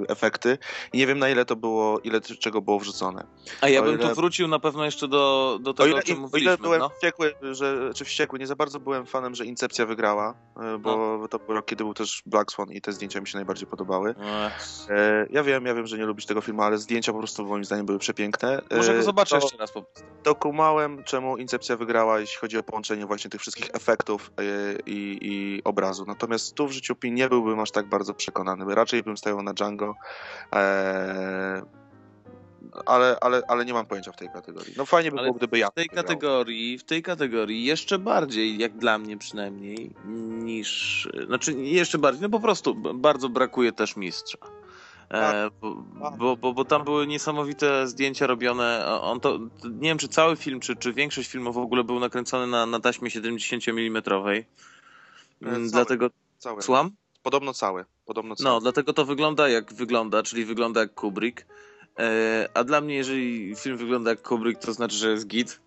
efekty 0.09 0.59
i 0.93 0.99
nie 0.99 1.07
wiem 1.07 1.19
na 1.19 1.29
ile 1.29 1.45
to 1.45 1.57
było, 1.57 1.99
ile 1.99 2.21
czego 2.21 2.63
było 2.63 2.79
wrzucone. 2.79 3.27
A 3.61 3.69
ja 3.69 3.81
o 3.81 3.83
bym 3.83 3.95
ile... 3.95 4.09
tu 4.09 4.15
wrócił 4.15 4.49
na 4.49 4.59
pewno 4.59 4.85
jeszcze 4.85 5.09
do, 5.09 5.59
do 5.63 5.75
tego, 5.75 5.85
o, 5.85 5.87
ile, 5.87 5.99
o 5.99 6.03
czym 6.03 6.19
mówiliśmy. 6.19 6.51
O 6.51 6.55
ile 6.55 6.63
byłem 6.63 6.81
no? 6.81 6.89
wściekły, 6.89 7.35
że, 7.53 7.91
czy 7.95 8.05
wściekły, 8.05 8.39
nie 8.39 8.47
za 8.47 8.57
bardzo 8.57 8.81
byłem 8.81 9.07
fanem, 9.07 9.35
że 9.35 9.45
Incepcja 9.45 9.87
wygrała, 9.87 10.35
e, 10.57 10.79
bo 10.79 11.19
no. 11.21 11.29
to 11.29 11.39
był 11.39 11.55
rok, 11.55 11.67
kiedy 11.67 11.85
był 11.85 11.95
też 11.95 12.23
Black 12.27 12.53
Swan 12.53 12.73
i 12.73 12.81
te 12.81 12.93
zdjęcia 12.93 13.21
mi 13.21 13.29
się 13.29 13.39
najbardziej 13.39 13.67
podobały. 13.67 14.15
No. 14.19 14.51
E, 14.95 15.27
ja 15.31 15.43
wiem, 15.43 15.67
ja 15.67 15.75
wiem, 15.75 15.87
że 15.87 15.99
nie 15.99 16.07
lubisz 16.07 16.27
tego 16.27 16.41
filmu, 16.41 16.63
ale 16.63 16.79
zdjęcia 16.79 17.13
po 17.13 17.19
prostu 17.19 17.47
moim 17.47 17.65
zdaniem 17.65 17.87
były 17.87 17.99
przepiękne. 17.99 18.63
Może 18.77 18.95
go 18.95 19.03
zobaczę 19.03 19.41
to 19.41 19.46
jeszcze 19.47 19.59
raz 19.59 19.73
po 19.73 19.83
prostu. 19.83 20.05
Dokumałem, 20.25 21.05
czemu 21.05 21.37
Incepcja 21.37 21.77
wygrała, 21.77 22.21
jeśli 22.21 22.39
chodzi 22.39 22.59
o 22.59 22.63
połączenie 22.63 23.07
właśnie 23.07 23.31
tych 23.31 23.41
wszystkich 23.41 23.71
efektów 23.73 24.33
e, 24.39 24.43
i, 24.87 25.19
i 25.23 25.65
obrazu. 25.65 26.05
Natomiast 26.07 26.55
tu 26.55 26.69
w 26.69 26.73
życiu 26.73 26.95
Pi 26.95 27.13
nie 27.13 27.29
byłbym 27.29 27.61
aż 27.61 27.71
tak 27.71 27.89
bardzo 27.89 28.15
przekonany. 28.15 28.75
Raczej 28.75 29.03
bym 29.03 29.17
stają 29.17 29.43
na 29.43 29.55
Django. 29.55 29.95
E, 30.55 31.63
ale, 32.87 33.17
ale, 33.21 33.43
ale 33.49 33.65
nie 33.65 33.73
mam 33.73 33.87
pojęcia 33.87 34.13
w 34.13 34.17
tej 34.17 34.29
kategorii. 34.29 34.75
No 34.77 34.87
fajnie 34.87 35.11
by 35.11 35.19
ale 35.19 35.27
było, 35.27 35.39
gdyby 35.39 35.59
ja. 35.59 35.69
W 35.71 35.75
tej 35.75 35.89
kategorii, 35.89 36.79
w 36.79 36.85
tej 36.85 37.03
kategorii 37.03 37.65
jeszcze 37.65 37.99
bardziej, 37.99 38.59
jak 38.59 38.77
dla 38.77 38.99
mnie 38.99 39.17
przynajmniej, 39.17 39.95
niż. 40.45 41.09
Znaczy 41.27 41.53
jeszcze 41.53 41.99
bardziej, 41.99 42.23
no 42.23 42.29
po 42.29 42.41
prostu 42.41 42.75
bardzo 42.95 43.29
brakuje 43.29 43.73
też 43.73 43.97
mistrza. 43.97 44.39
Tak, 45.09 45.35
e, 45.35 45.51
tak. 46.03 46.17
Bo, 46.19 46.37
bo, 46.37 46.53
bo, 46.53 46.65
tam 46.65 46.85
były 46.85 47.07
niesamowite 47.07 47.89
zdjęcia 47.89 48.27
robione. 48.27 48.87
On 49.01 49.21
to, 49.21 49.39
nie 49.65 49.89
wiem, 49.89 49.99
czy 49.99 50.09
cały 50.09 50.37
film, 50.37 50.61
czy, 50.61 50.77
czy 50.77 50.93
większość 50.93 51.31
filmów 51.31 51.55
w 51.55 51.59
ogóle 51.59 51.85
był 51.85 52.01
nakręcony 52.01 52.47
na, 52.47 52.67
na 52.67 52.81
taśmie 52.81 53.11
70 53.11 53.65
e, 53.69 54.45
mm. 55.43 55.71
Dlatego. 55.71 56.11
Cały. 56.39 56.63
Słucham? 56.63 56.91
Podobno 57.23 57.55
cały. 57.55 57.85
Podobno 58.05 58.37
cały. 58.37 58.51
No, 58.51 58.61
dlatego 58.61 58.93
to 58.93 59.05
wygląda 59.05 59.49
jak 59.49 59.75
wygląda, 59.75 60.23
czyli 60.23 60.45
wygląda 60.45 60.81
jak 60.81 60.95
Kubrick. 60.95 61.47
E, 61.99 62.49
a 62.55 62.65
dla 62.65 62.81
mnie, 62.81 62.95
jeżeli 62.95 63.57
film 63.57 63.77
wygląda 63.77 64.11
jak 64.11 64.23
Kubrick, 64.23 64.61
to 64.61 64.73
znaczy, 64.73 64.97
że 64.97 65.11
jest 65.11 65.27
git 65.27 65.61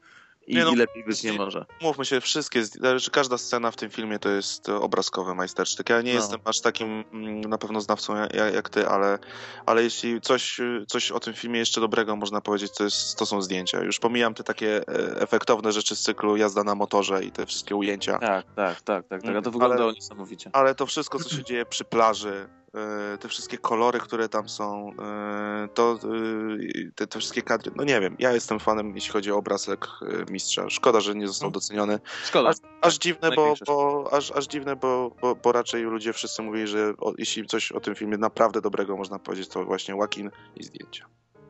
i, 0.49 0.55
nie 0.55 0.65
no, 0.65 0.71
i 0.71 0.75
lepiej 0.75 1.03
być 1.03 1.23
nie 1.23 1.33
może. 1.33 1.65
Mówmy 1.81 2.05
się, 2.05 2.21
wszystkie, 2.21 2.63
każda 3.11 3.37
scena 3.37 3.71
w 3.71 3.75
tym 3.75 3.89
filmie 3.89 4.19
to 4.19 4.29
jest 4.29 4.69
obrazkowy 4.69 5.35
majstersztyk. 5.35 5.89
Ja 5.89 6.01
nie 6.01 6.13
no. 6.13 6.19
jestem 6.19 6.39
aż 6.45 6.61
takim 6.61 7.03
mm, 7.13 7.41
na 7.41 7.57
pewno 7.57 7.81
znawcą 7.81 8.15
jak, 8.15 8.53
jak, 8.53 8.69
ty, 8.69 8.87
ale, 8.87 9.19
ale 9.65 9.83
jeśli 9.83 10.21
coś, 10.21 10.61
coś 10.87 11.11
o 11.11 11.19
tym 11.19 11.33
filmie 11.33 11.59
jeszcze 11.59 11.81
dobrego 11.81 12.15
można 12.15 12.41
powiedzieć, 12.41 12.71
to, 12.77 12.83
jest, 12.83 13.17
to 13.17 13.25
są 13.25 13.41
zdjęcia. 13.41 13.83
Już 13.83 13.99
pomijam 13.99 14.33
te 14.33 14.43
takie 14.43 14.77
e, 14.77 15.21
efektowne 15.21 15.71
rzeczy 15.71 15.95
z 15.95 16.01
cyklu 16.01 16.37
jazda 16.37 16.63
na 16.63 16.75
motorze 16.75 17.23
i 17.23 17.31
te 17.31 17.45
wszystkie 17.45 17.75
ujęcia. 17.75 18.19
Tak, 18.19 18.45
tak, 18.55 18.81
tak, 18.81 19.07
tak, 19.07 19.21
tak. 19.21 19.35
A 19.35 19.41
to 19.41 19.51
wyglądało 19.51 19.83
ale, 19.83 19.93
niesamowicie. 19.93 20.49
Ale 20.53 20.75
to 20.75 20.85
wszystko, 20.85 21.19
co 21.19 21.29
się 21.29 21.43
dzieje 21.43 21.65
przy 21.65 21.85
plaży, 21.85 22.49
E, 22.75 23.17
te 23.17 23.27
wszystkie 23.27 23.57
kolory, 23.57 23.99
które 23.99 24.29
tam 24.29 24.49
są, 24.49 24.91
e, 24.99 25.67
to 25.73 25.99
e, 26.03 26.91
te, 26.95 27.07
te, 27.07 27.19
wszystkie 27.19 27.41
kadry, 27.41 27.71
no 27.75 27.83
nie 27.83 28.01
wiem, 28.01 28.15
ja 28.19 28.31
jestem 28.31 28.59
fanem, 28.59 28.95
jeśli 28.95 29.11
chodzi 29.11 29.31
o 29.31 29.37
obrazek 29.37 29.87
mistrza. 30.29 30.69
Szkoda, 30.69 30.99
że 30.99 31.15
nie 31.15 31.27
został 31.27 31.47
mhm. 31.47 31.53
doceniony. 31.53 31.99
Szkoda. 32.25 32.49
Aż, 32.49 32.55
aż 32.81 32.97
dziwne, 32.97 33.31
bo, 33.31 33.53
bo, 33.67 34.09
aż, 34.13 34.31
aż 34.31 34.47
dziwne 34.47 34.75
bo, 34.75 35.15
bo, 35.21 35.35
bo 35.35 35.51
raczej 35.51 35.83
ludzie 35.83 36.13
wszyscy 36.13 36.41
mówili, 36.41 36.67
że 36.67 36.93
o, 36.97 37.13
jeśli 37.17 37.45
coś 37.45 37.71
o 37.71 37.79
tym 37.79 37.95
filmie 37.95 38.17
naprawdę 38.17 38.61
dobrego 38.61 38.97
można 38.97 39.19
powiedzieć, 39.19 39.49
to 39.49 39.65
właśnie 39.65 39.95
łakin 39.95 40.31
i 40.55 40.63
zdjęcia. 40.63 41.05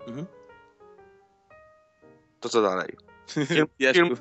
Mhm. 0.08 0.26
To 2.40 2.50
co 2.50 2.62
dalej? 2.62 2.98
Film, 3.28 3.68
film, 3.94 4.18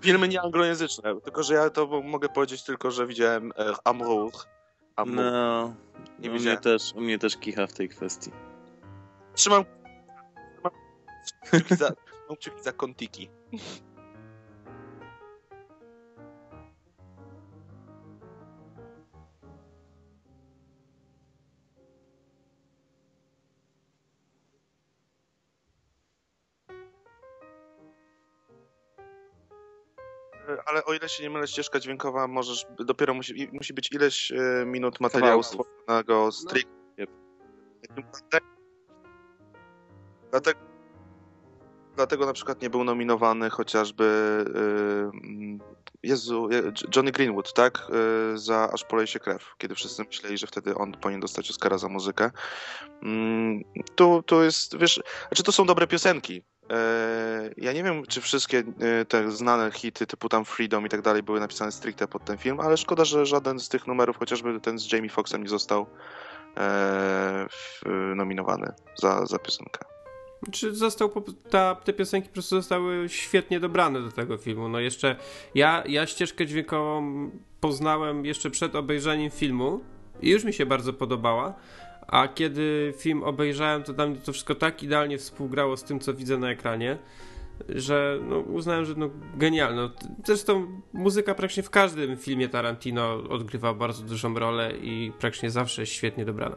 filmy 0.00 0.28
nieanglojęzyczne, 0.28 1.20
tylko 1.20 1.42
że 1.42 1.54
ja 1.54 1.70
to 1.70 1.86
mogę 1.86 2.28
powiedzieć 2.28 2.62
tylko, 2.62 2.90
że 2.90 3.06
widziałem 3.06 3.52
Amour 3.84 4.32
a 4.96 5.04
mu... 5.04 5.14
No, 5.14 5.74
nie 6.18 6.30
u 6.30 6.34
mnie, 6.34 6.56
też, 6.56 6.92
u 6.94 7.00
mnie 7.00 7.18
też 7.18 7.36
kicha 7.36 7.66
w 7.66 7.72
tej 7.72 7.88
kwestii. 7.88 8.30
Trzymam, 9.34 9.64
trzymam 10.54 10.72
kciuki 11.44 11.76
za, 11.76 11.90
trzymam 11.90 12.36
kciuki 12.36 12.62
za 12.62 12.72
kontiki. 12.72 13.30
ale 30.70 30.84
o 30.84 30.94
ile 30.94 31.08
się 31.08 31.22
nie 31.22 31.30
mylę, 31.30 31.46
ścieżka 31.48 31.80
dźwiękowa 31.80 32.26
możesz, 32.26 32.66
dopiero 32.78 33.14
musi, 33.14 33.48
musi 33.52 33.74
być 33.74 33.92
ileś 33.92 34.32
e, 34.32 34.64
minut 34.66 35.00
materiału 35.00 35.42
stworzonego 35.42 36.32
stricte. 36.32 36.70
No. 37.96 38.02
Dlatego 40.30 40.69
dlatego 42.00 42.26
na 42.26 42.32
przykład 42.32 42.62
nie 42.62 42.70
był 42.70 42.84
nominowany 42.84 43.50
chociażby 43.50 44.04
y, 44.48 45.26
mm, 45.26 45.58
Jezu, 46.02 46.48
Johnny 46.96 47.12
Greenwood, 47.12 47.52
tak? 47.52 47.86
Y, 48.34 48.38
za 48.38 48.70
Aż 48.72 48.84
polej 48.84 49.06
się 49.06 49.18
krew, 49.18 49.54
kiedy 49.58 49.74
wszyscy 49.74 50.04
myśleli, 50.04 50.38
że 50.38 50.46
wtedy 50.46 50.74
on 50.74 50.92
powinien 50.92 51.20
dostać 51.20 51.50
Oscara 51.50 51.78
za 51.78 51.88
muzykę. 51.88 52.30
Mm, 53.02 53.64
tu, 53.94 54.22
tu 54.22 54.42
jest, 54.42 54.78
wiesz, 54.78 55.00
znaczy 55.28 55.42
to 55.42 55.52
są 55.52 55.66
dobre 55.66 55.86
piosenki, 55.86 56.36
y, 56.36 56.74
ja 57.56 57.72
nie 57.72 57.82
wiem, 57.82 58.06
czy 58.08 58.20
wszystkie 58.20 58.62
te 59.08 59.30
znane 59.30 59.70
hity 59.72 60.06
typu 60.06 60.28
tam 60.28 60.44
Freedom 60.44 60.86
i 60.86 60.88
tak 60.88 61.02
dalej 61.02 61.22
były 61.22 61.40
napisane 61.40 61.72
stricte 61.72 62.08
pod 62.08 62.24
ten 62.24 62.38
film, 62.38 62.60
ale 62.60 62.76
szkoda, 62.76 63.04
że 63.04 63.26
żaden 63.26 63.60
z 63.60 63.68
tych 63.68 63.86
numerów, 63.86 64.16
chociażby 64.16 64.60
ten 64.60 64.78
z 64.78 64.92
Jamie 64.92 65.10
Foxxem, 65.10 65.42
nie 65.42 65.48
został 65.48 65.86
e, 66.56 67.46
nominowany 68.14 68.72
za, 68.96 69.26
za 69.26 69.38
piosenkę. 69.38 69.99
Czy 70.52 70.74
został, 70.74 71.10
ta, 71.50 71.74
te 71.74 71.92
piosenki 71.92 72.28
po 72.28 72.34
prostu 72.34 72.56
zostały 72.56 73.08
świetnie 73.08 73.60
dobrane 73.60 74.00
do 74.00 74.12
tego 74.12 74.36
filmu. 74.36 74.68
No 74.68 74.80
jeszcze 74.80 75.16
ja, 75.54 75.84
ja 75.88 76.06
ścieżkę 76.06 76.46
dźwiękową 76.46 77.30
poznałem 77.60 78.24
jeszcze 78.24 78.50
przed 78.50 78.74
obejrzeniem 78.74 79.30
filmu 79.30 79.80
i 80.22 80.30
już 80.30 80.44
mi 80.44 80.52
się 80.52 80.66
bardzo 80.66 80.92
podobała. 80.92 81.54
A 82.06 82.28
kiedy 82.28 82.94
film 82.96 83.22
obejrzałem, 83.22 83.82
to 83.82 83.92
dla 83.92 84.06
mnie 84.06 84.16
to 84.16 84.32
wszystko 84.32 84.54
tak 84.54 84.82
idealnie 84.82 85.18
współgrało 85.18 85.76
z 85.76 85.84
tym, 85.84 86.00
co 86.00 86.14
widzę 86.14 86.38
na 86.38 86.50
ekranie, 86.50 86.98
że 87.68 88.18
no, 88.22 88.38
uznałem, 88.38 88.84
że 88.84 88.94
no, 88.96 89.10
genialne. 89.36 89.82
No, 89.82 89.90
zresztą 90.26 90.80
muzyka 90.92 91.34
praktycznie 91.34 91.62
w 91.62 91.70
każdym 91.70 92.16
filmie 92.16 92.48
Tarantino 92.48 93.12
odgrywa 93.12 93.74
bardzo 93.74 94.02
dużą 94.02 94.34
rolę 94.34 94.72
i 94.82 95.12
praktycznie 95.18 95.50
zawsze 95.50 95.82
jest 95.82 95.92
świetnie 95.92 96.24
dobrana. 96.24 96.56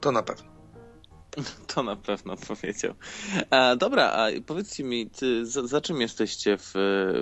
To 0.00 0.12
na 0.12 0.22
pewno. 0.22 0.49
To 1.74 1.82
na 1.82 1.96
pewno 1.96 2.36
powiedział. 2.36 2.94
A, 3.50 3.76
dobra, 3.76 4.04
a 4.04 4.26
powiedzcie 4.46 4.84
mi, 4.84 5.10
ty, 5.10 5.46
za, 5.46 5.66
za 5.66 5.80
czym 5.80 6.00
jesteście 6.00 6.56
w, 6.58 6.72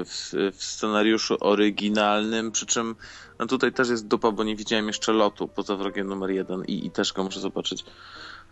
w, 0.04 0.52
w, 0.56 0.64
scenariuszu 0.64 1.36
oryginalnym? 1.40 2.52
Przy 2.52 2.66
czym 2.66 2.96
no 3.38 3.46
tutaj 3.46 3.72
też 3.72 3.88
jest 3.88 4.06
dupa, 4.06 4.30
bo 4.30 4.44
nie 4.44 4.56
widziałem 4.56 4.86
jeszcze 4.86 5.12
lotu 5.12 5.48
poza 5.48 5.76
wrogiem 5.76 6.06
numer 6.06 6.30
jeden 6.30 6.64
i, 6.64 6.86
i 6.86 6.90
też 6.90 7.12
go 7.12 7.24
muszę 7.24 7.40
zobaczyć. 7.40 7.84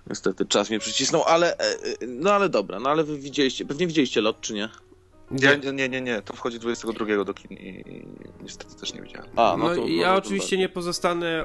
Niestety 0.07 0.47
czas 0.47 0.71
mnie 0.71 0.79
przycisnął, 0.79 1.25
ale 1.25 1.59
e, 1.59 1.61
e, 1.61 2.07
no 2.07 2.33
ale 2.33 2.49
dobra, 2.49 2.81
no 2.81 2.91
ale 2.91 3.05
wy 3.05 3.19
widzieliście, 3.19 3.65
pewnie 3.65 3.87
widzieliście 3.87 4.21
lot, 4.21 4.41
czy 4.41 4.55
nie? 4.55 4.69
Ja, 5.31 5.73
nie, 5.73 5.89
nie, 5.89 6.01
nie, 6.01 6.23
to 6.23 6.37
wchodzi 6.37 6.59
22 6.59 7.25
do 7.25 7.35
kin 7.35 7.57
i, 7.57 7.69
i 7.69 8.07
niestety 8.43 8.77
też 8.77 8.95
nie 8.95 9.03
widziałem. 9.03 9.31
A, 9.37 9.57
no, 9.59 9.69
no 9.69 9.75
to, 9.75 9.89
ja 9.89 10.15
oczywiście 10.15 10.59
nie 10.59 10.69
pozostanę, 10.69 11.45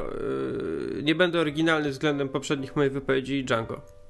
yy, 0.96 1.04
nie 1.04 1.16
będę 1.16 1.40
oryginalny 1.40 1.90
względem 1.90 2.30
poprzednich 2.30 2.76
mojej 2.76 2.92
wypowiedzi 2.92 3.44
Django. 3.44 4.01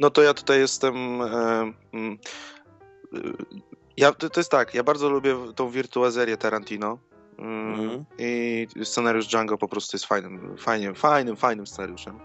No 0.00 0.10
to 0.10 0.22
ja 0.22 0.34
tutaj 0.34 0.58
jestem. 0.58 1.22
E, 1.22 1.72
mm, 1.92 2.18
e, 3.14 3.18
ja, 3.96 4.12
to, 4.12 4.30
to, 4.30 4.40
jest 4.40 4.50
tak, 4.50 4.74
ja 4.74 4.82
bardzo 4.82 5.08
lubię 5.08 5.36
tą 5.54 5.70
wirtuazerię 5.70 6.36
Tarantino. 6.36 6.98
Mm, 7.38 7.80
mhm. 7.80 8.04
I 8.18 8.66
scenariusz 8.84 9.26
Django 9.26 9.58
po 9.58 9.68
prostu 9.68 9.96
jest 9.96 10.06
fajnym, 10.06 10.56
fajnym, 10.58 10.94
fajnym, 10.94 11.36
fajnym 11.36 11.66
scenariuszem. 11.66 12.20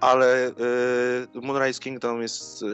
Ale 0.00 0.48
y, 0.48 1.40
Moonrise 1.42 1.80
Kingdom 1.80 2.22
jest 2.22 2.64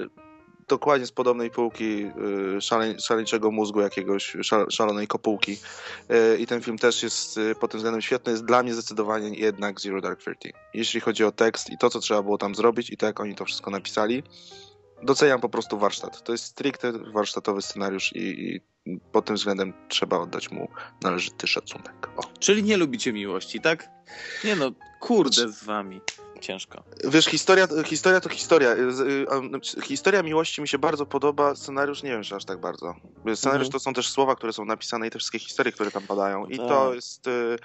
dokładnie 0.68 1.06
z 1.06 1.12
podobnej 1.12 1.50
półki 1.50 2.10
y, 2.56 2.60
szale, 2.60 3.00
szaleńczego 3.00 3.50
mózgu 3.50 3.80
jakiegoś, 3.80 4.36
szalonej 4.70 5.06
kopułki. 5.06 5.58
Y, 6.32 6.38
I 6.38 6.46
ten 6.46 6.60
film 6.60 6.78
też 6.78 7.02
jest 7.02 7.38
y, 7.38 7.54
pod 7.54 7.70
tym 7.70 7.78
względem 7.78 8.02
świetny. 8.02 8.32
Jest 8.32 8.44
dla 8.44 8.62
mnie 8.62 8.74
zdecydowanie 8.74 9.38
jednak 9.38 9.80
Zero 9.80 10.00
Dark 10.00 10.24
Thirty. 10.24 10.52
Jeśli 10.74 11.00
chodzi 11.00 11.24
o 11.24 11.32
tekst 11.32 11.70
i 11.70 11.78
to, 11.78 11.90
co 11.90 12.00
trzeba 12.00 12.22
było 12.22 12.38
tam 12.38 12.54
zrobić 12.54 12.90
i 12.90 12.96
to, 12.96 13.06
jak 13.06 13.20
oni 13.20 13.34
to 13.34 13.44
wszystko 13.44 13.70
napisali, 13.70 14.22
doceniam 15.02 15.40
po 15.40 15.48
prostu 15.48 15.78
warsztat. 15.78 16.22
To 16.22 16.32
jest 16.32 16.44
stricte 16.44 16.92
warsztatowy 16.92 17.62
scenariusz 17.62 18.12
i, 18.12 18.20
i 18.46 18.60
pod 19.12 19.24
tym 19.24 19.36
względem 19.36 19.72
trzeba 19.88 20.18
oddać 20.18 20.50
mu 20.50 20.68
należyty 21.02 21.46
szacunek. 21.46 22.08
O. 22.16 22.22
Czyli 22.38 22.62
nie 22.62 22.76
lubicie 22.76 23.12
miłości, 23.12 23.60
tak? 23.60 23.88
Nie 24.44 24.56
no, 24.56 24.72
kurde 25.00 25.52
z 25.52 25.64
wami 25.64 26.00
ciężko. 26.39 26.82
Wiesz, 27.05 27.24
historia, 27.24 27.68
historia 27.84 28.20
to 28.20 28.28
historia. 28.28 28.72
Y, 28.72 29.82
historia 29.82 30.22
miłości 30.22 30.62
mi 30.62 30.68
się 30.68 30.78
bardzo 30.78 31.07
podoba, 31.07 31.55
scenariusz 31.55 32.03
nie 32.03 32.11
wiem, 32.11 32.22
czy 32.22 32.34
aż 32.34 32.45
tak 32.45 32.61
bardzo. 32.61 32.95
Scenariusz 33.34 33.66
mhm. 33.66 33.72
to 33.72 33.78
są 33.78 33.95
też 33.95 34.09
słowa, 34.09 34.36
które 34.36 34.53
są 34.53 34.64
napisane 34.64 35.07
i 35.07 35.11
te 35.11 35.18
wszystkie 35.18 35.39
historie, 35.39 35.72
które 35.72 35.91
tam 35.91 36.03
padają. 36.03 36.47
I 36.47 36.57
to 36.57 36.86
tak. 36.86 36.95
jest... 36.95 37.26
Y, 37.26 37.57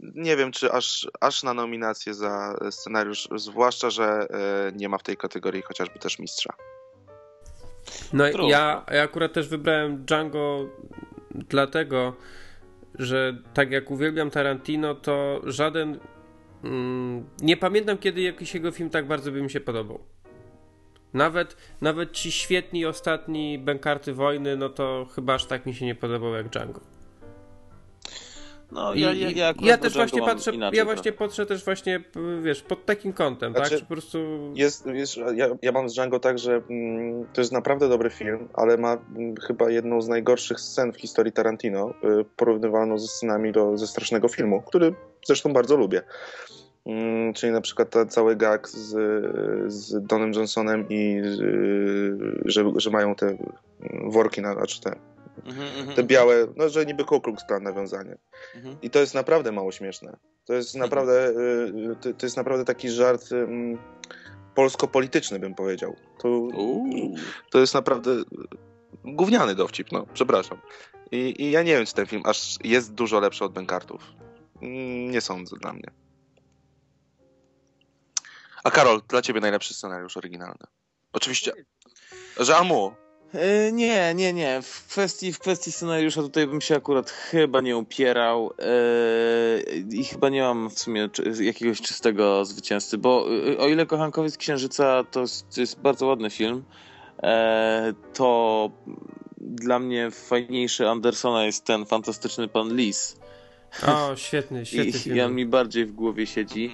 nie 0.00 0.36
wiem, 0.36 0.52
czy 0.52 0.72
aż, 0.72 1.08
aż 1.20 1.42
na 1.42 1.54
nominację 1.54 2.14
za 2.14 2.56
scenariusz, 2.70 3.28
zwłaszcza, 3.36 3.90
że 3.90 4.26
y, 4.68 4.76
nie 4.76 4.88
ma 4.88 4.98
w 4.98 5.02
tej 5.02 5.16
kategorii 5.16 5.62
chociażby 5.62 5.98
też 5.98 6.18
mistrza. 6.18 6.52
No 8.12 8.26
ja, 8.28 8.84
ja 8.90 9.02
akurat 9.02 9.32
też 9.32 9.48
wybrałem 9.48 10.04
Django 10.04 10.66
dlatego, 11.34 12.16
że 12.94 13.36
tak 13.54 13.70
jak 13.70 13.90
uwielbiam 13.90 14.30
Tarantino, 14.30 14.94
to 14.94 15.40
żaden 15.44 16.00
nie 17.42 17.56
pamiętam, 17.56 17.98
kiedy 17.98 18.20
jakiś 18.20 18.54
jego 18.54 18.70
film 18.70 18.90
tak 18.90 19.06
bardzo 19.06 19.32
by 19.32 19.42
mi 19.42 19.50
się 19.50 19.60
podobał. 19.60 20.00
Nawet, 21.14 21.56
nawet 21.80 22.12
ci 22.12 22.32
świetni 22.32 22.86
ostatni 22.86 23.58
Bękarty 23.58 24.14
Wojny, 24.14 24.56
no 24.56 24.68
to 24.68 25.06
chyba 25.14 25.34
aż 25.34 25.46
tak 25.46 25.66
mi 25.66 25.74
się 25.74 25.86
nie 25.86 25.94
podobał 25.94 26.34
jak 26.34 26.48
Django. 26.48 26.80
No, 28.72 28.94
ja, 28.94 29.12
ja, 29.12 29.30
ja, 29.30 29.54
ja 29.62 29.78
też 29.78 29.94
właśnie 29.94 30.22
patrzę, 30.22 30.52
ja 30.72 30.84
właśnie 30.84 31.12
patrzę 31.12 31.46
też 31.46 31.64
właśnie, 31.64 32.00
wiesz, 32.42 32.62
pod 32.62 32.86
takim 32.86 33.12
kątem, 33.12 33.52
tak? 33.54 33.62
znaczy, 33.62 33.80
tak? 33.80 33.88
Po 33.88 33.94
prostu... 33.94 34.18
Jest, 34.54 34.86
jest, 34.86 35.16
ja, 35.34 35.48
ja 35.62 35.72
mam 35.72 35.88
z 35.88 35.94
Django 35.94 36.20
tak, 36.20 36.38
że 36.38 36.62
mm, 36.70 37.26
to 37.32 37.40
jest 37.40 37.52
naprawdę 37.52 37.88
dobry 37.88 38.10
film, 38.10 38.48
ale 38.54 38.76
ma 38.76 38.92
mm, 38.92 39.34
chyba 39.36 39.70
jedną 39.70 40.02
z 40.02 40.08
najgorszych 40.08 40.60
scen 40.60 40.92
w 40.92 40.96
historii 40.96 41.32
Tarantino, 41.32 41.94
y, 42.20 42.24
porównywalną 42.36 42.98
ze 42.98 43.08
scenami 43.08 43.52
do, 43.52 43.78
ze 43.78 43.86
strasznego 43.86 44.28
filmu, 44.28 44.62
który 44.62 44.94
zresztą 45.26 45.52
bardzo 45.52 45.76
lubię. 45.76 46.02
Mm, 46.86 47.34
czyli 47.34 47.52
na 47.52 47.60
przykład 47.60 47.90
ten 47.90 48.08
cały 48.08 48.36
gag 48.36 48.68
z, 48.68 48.88
z 49.72 50.06
Donem 50.06 50.32
Johnsonem 50.32 50.86
i 50.88 51.22
że, 52.44 52.72
że 52.76 52.90
mają 52.90 53.14
te 53.14 53.36
worki, 54.04 54.40
na, 54.40 54.54
znaczy 54.54 54.80
te, 54.80 54.96
mhm, 55.46 55.68
mhm. 55.78 55.96
te 55.96 56.02
białe, 56.02 56.46
no 56.56 56.68
że 56.68 56.86
niby 56.86 57.04
Ku 57.04 57.20
Klux 57.20 57.44
Klan 57.44 57.62
nawiązanie. 57.62 58.16
Mhm. 58.54 58.76
I 58.82 58.90
to 58.90 58.98
jest 58.98 59.14
naprawdę 59.14 59.52
mało 59.52 59.72
śmieszne. 59.72 60.16
To 60.44 60.54
jest 60.54 60.74
naprawdę, 60.74 61.28
y, 61.28 61.96
to, 62.00 62.12
to 62.12 62.26
jest 62.26 62.36
naprawdę 62.36 62.64
taki 62.64 62.90
żart 62.90 63.28
polsko-polityczny, 64.54 65.38
bym 65.38 65.54
powiedział. 65.54 65.96
To, 66.18 66.48
to 67.50 67.58
jest 67.58 67.74
naprawdę 67.74 68.10
gówniany 69.04 69.54
dowcip, 69.54 69.92
no, 69.92 70.06
przepraszam. 70.14 70.58
I, 71.12 71.42
I 71.42 71.50
ja 71.50 71.62
nie 71.62 71.72
wiem, 71.76 71.86
czy 71.86 71.94
ten 71.94 72.06
film 72.06 72.22
aż 72.24 72.56
jest 72.64 72.94
dużo 72.94 73.20
lepszy 73.20 73.44
od 73.44 73.52
Benkartów. 73.52 74.02
Nie 74.62 75.20
sądzę 75.20 75.56
dla 75.56 75.72
mnie. 75.72 75.90
A 78.64 78.70
Karol, 78.70 79.02
dla 79.08 79.22
ciebie 79.22 79.40
najlepszy 79.40 79.74
scenariusz 79.74 80.16
oryginalny? 80.16 80.66
Oczywiście. 81.12 81.52
Że 82.40 82.56
Amu. 82.56 82.92
E, 83.34 83.72
nie, 83.72 84.14
nie, 84.14 84.32
nie. 84.32 84.62
W 84.62 84.86
kwestii, 84.86 85.32
w 85.32 85.38
kwestii 85.38 85.72
scenariusza 85.72 86.22
tutaj 86.22 86.46
bym 86.46 86.60
się 86.60 86.76
akurat 86.76 87.10
chyba 87.10 87.60
nie 87.60 87.76
upierał 87.76 88.52
e, 88.58 89.60
i 89.90 90.04
chyba 90.04 90.28
nie 90.28 90.42
mam 90.42 90.70
w 90.70 90.78
sumie 90.78 91.08
jakiegoś 91.40 91.80
czystego 91.80 92.44
zwycięzcy, 92.44 92.98
bo 92.98 93.26
e, 93.52 93.58
o 93.58 93.68
ile 93.68 93.86
Kochankowiec 93.86 94.36
Księżyca 94.36 95.04
to 95.04 95.20
jest, 95.20 95.54
to 95.54 95.60
jest 95.60 95.80
bardzo 95.80 96.06
ładny 96.06 96.30
film, 96.30 96.64
to 98.14 98.70
dla 99.40 99.78
mnie 99.78 100.10
fajniejszy 100.10 100.88
Andersona 100.88 101.44
jest 101.44 101.64
ten 101.64 101.86
fantastyczny 101.86 102.48
pan 102.48 102.76
Lis. 102.76 103.19
O, 103.86 104.16
świetny, 104.16 104.66
świetny 104.66 104.90
I, 104.90 104.92
film. 104.92 105.20
On 105.26 105.34
mi 105.34 105.46
bardziej 105.46 105.86
w 105.86 105.92
głowie 105.92 106.26
siedzi. 106.26 106.70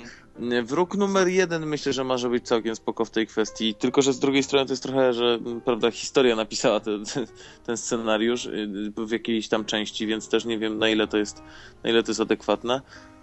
Wróg 0.65 0.97
numer 0.97 1.29
jeden 1.29 1.67
myślę, 1.67 1.93
że 1.93 2.05
może 2.05 2.29
być 2.31 2.47
całkiem 2.47 2.77
spoko 2.77 3.05
w 3.05 3.11
tej 3.11 3.27
kwestii, 3.27 3.75
tylko 3.75 4.03
że 4.03 4.13
z 4.13 4.19
drugiej 4.19 4.43
strony 4.43 4.67
to 4.67 4.73
jest 4.73 4.83
trochę, 4.83 5.13
że 5.13 5.39
prawda, 5.65 5.91
historia 5.91 6.37
napisała 6.37 6.81
te, 6.81 6.91
te, 7.15 7.27
ten 7.67 7.77
scenariusz 7.77 8.47
y, 8.47 8.93
w 8.97 9.11
jakiejś 9.11 9.49
tam 9.49 9.65
części, 9.65 10.07
więc 10.07 10.29
też 10.29 10.45
nie 10.45 10.59
wiem 10.59 10.79
na 10.79 10.89
ile 10.89 11.07
to 11.07 11.19
jest, 11.19 11.43
na 11.85 11.91
ile 11.91 12.03
to 12.03 12.11
jest 12.11 12.21
adekwatne. 12.21 12.81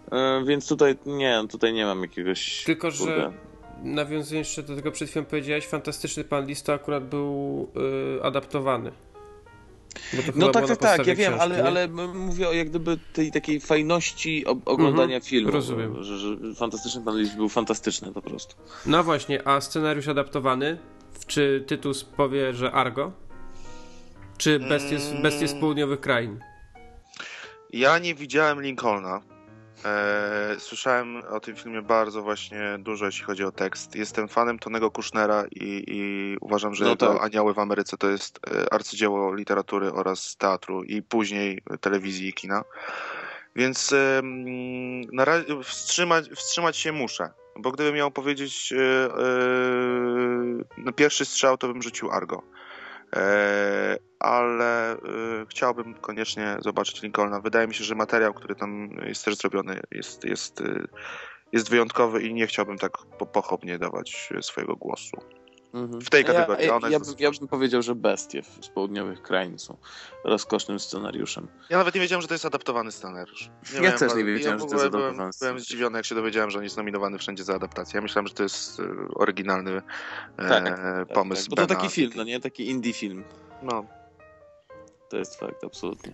Y, 0.07 0.45
więc 0.45 0.67
tutaj 0.67 0.95
nie, 1.05 1.41
tutaj 1.49 1.73
nie 1.73 1.85
mam 1.85 2.01
jakiegoś... 2.01 2.63
Tylko, 2.63 2.91
kurde. 2.91 3.15
że 3.15 3.33
nawiązując 3.83 4.31
jeszcze 4.31 4.63
do 4.63 4.75
tego 4.75 4.91
przed 4.91 5.09
chwilą 5.09 5.25
powiedziałeś, 5.25 5.67
Fantastyczny 5.67 6.23
Pan 6.23 6.45
Listo 6.45 6.73
akurat 6.73 7.09
był 7.09 7.67
y, 8.17 8.23
adaptowany. 8.23 8.91
No 10.35 10.49
tak, 10.49 10.67
tak, 10.67 10.77
tak, 10.77 11.07
ja 11.07 11.15
wiem, 11.15 11.33
ale, 11.39 11.63
ale 11.63 11.87
mówię 12.13 12.49
o 12.49 12.53
jak 12.53 12.69
gdyby 12.69 12.97
tej 13.13 13.31
takiej 13.31 13.59
fajności 13.59 14.45
oglądania 14.45 15.15
mhm, 15.15 15.21
filmu. 15.21 15.51
Rozumiem. 15.51 16.03
Że, 16.03 16.17
że 16.17 16.37
fantastyczny 16.55 17.01
pan 17.01 17.17
Lis 17.17 17.35
był 17.35 17.49
fantastyczny 17.49 18.11
po 18.11 18.21
prostu. 18.21 18.55
No 18.85 19.03
właśnie, 19.03 19.47
a 19.47 19.61
scenariusz 19.61 20.07
adaptowany? 20.07 20.77
Czy 21.27 21.63
Tytus 21.67 22.03
powie, 22.03 22.53
że 22.53 22.71
Argo? 22.71 23.11
Czy 24.37 24.59
Bestie, 24.59 24.97
bestie 25.21 25.47
z 25.47 25.53
południowych 25.53 25.99
krain? 25.99 26.39
Ja 27.73 27.99
nie 27.99 28.15
widziałem 28.15 28.61
Lincolna. 28.61 29.32
E, 29.85 30.55
słyszałem 30.59 31.17
o 31.29 31.39
tym 31.39 31.55
filmie 31.55 31.81
bardzo 31.81 32.21
właśnie 32.21 32.75
dużo, 32.79 33.05
jeśli 33.05 33.25
chodzi 33.25 33.43
o 33.43 33.51
tekst. 33.51 33.95
Jestem 33.95 34.27
fanem 34.27 34.59
Tonego 34.59 34.91
Kushnera 34.91 35.43
i, 35.51 35.83
i 35.87 36.37
uważam, 36.41 36.75
że 36.75 36.85
no 36.85 36.95
tak. 36.95 37.23
Anioły 37.23 37.53
w 37.53 37.59
Ameryce 37.59 37.97
to 37.97 38.09
jest 38.09 38.39
e, 38.47 38.73
arcydzieło 38.73 39.35
literatury 39.35 39.93
oraz 39.93 40.35
teatru 40.35 40.83
i 40.83 41.01
później 41.01 41.61
telewizji 41.81 42.29
i 42.29 42.33
kina. 42.33 42.63
Więc 43.55 43.93
na 45.11 45.25
razie 45.25 45.63
wstrzymać, 45.63 46.29
wstrzymać 46.29 46.77
się 46.77 46.91
muszę, 46.91 47.29
bo 47.59 47.71
gdybym 47.71 47.95
miał 47.95 48.11
powiedzieć 48.11 48.73
e, 48.73 49.09
na 50.77 50.91
pierwszy 50.91 51.25
strzał, 51.25 51.57
to 51.57 51.67
bym 51.67 51.81
rzucił 51.81 52.11
Argo. 52.11 52.43
E, 53.15 53.97
ale 54.19 54.91
e, 54.91 54.97
chciałbym 55.49 55.93
koniecznie 55.93 56.57
zobaczyć 56.59 57.01
Lincolna. 57.01 57.39
Wydaje 57.39 57.67
mi 57.67 57.73
się, 57.73 57.83
że 57.83 57.95
materiał, 57.95 58.33
który 58.33 58.55
tam 58.55 58.89
jest 59.05 59.25
też 59.25 59.35
zrobiony, 59.35 59.81
jest, 59.91 60.25
jest, 60.25 60.61
e, 60.61 60.87
jest 61.51 61.69
wyjątkowy 61.69 62.23
i 62.23 62.33
nie 62.33 62.47
chciałbym 62.47 62.77
tak 62.77 62.91
pochopnie 63.33 63.79
dawać 63.79 64.29
swojego 64.41 64.75
głosu. 64.75 65.17
Mhm. 65.73 66.01
W 66.01 66.09
tej 66.09 66.25
kategorii. 66.25 66.67
Ja, 66.67 66.79
ja, 66.81 66.89
ja, 66.89 66.99
ja, 67.19 67.31
bym 67.39 67.47
powiedział, 67.47 67.81
że 67.81 67.95
Bestie 67.95 68.43
z 68.61 68.67
południowych 68.67 69.21
krain 69.21 69.59
są 69.59 69.77
rozkosznym 70.23 70.79
scenariuszem. 70.79 71.47
Ja 71.69 71.77
nawet 71.77 71.95
nie 71.95 72.01
wiedziałem, 72.01 72.21
że 72.21 72.27
to 72.27 72.33
jest 72.33 72.45
adaptowany 72.45 72.91
scenariusz. 72.91 73.49
Nie 73.69 73.75
ja 73.75 73.81
miałem, 73.81 73.99
też 73.99 74.15
nie 74.15 74.23
wiedziałem, 74.23 74.59
że 74.59 74.65
to 74.65 74.71
jest 74.73 74.85
adaptowany 74.85 75.15
byłem, 75.15 75.31
byłem 75.39 75.59
zdziwiony, 75.59 75.97
jak 75.99 76.05
się 76.05 76.15
dowiedziałem, 76.15 76.51
że 76.51 76.57
on 76.57 76.63
jest 76.63 76.77
nominowany 76.77 77.17
wszędzie 77.17 77.43
za 77.43 77.55
adaptację. 77.55 77.97
Ja 77.97 78.01
myślałem, 78.01 78.27
że 78.27 78.33
to 78.33 78.43
jest 78.43 78.79
e, 78.79 78.83
oryginalny 79.15 79.71
e, 80.37 80.47
tak, 80.49 80.65
tak, 80.65 81.07
pomysł. 81.13 81.49
Tak, 81.49 81.49
bo 81.49 81.55
to 81.55 81.75
taki 81.75 81.89
film, 81.89 82.11
no 82.15 82.23
nie? 82.23 82.39
Taki 82.39 82.69
indie 82.69 82.93
film. 82.93 83.23
No. 83.63 83.85
To 85.09 85.17
jest 85.17 85.39
fakt, 85.39 85.63
absolutnie. 85.63 86.13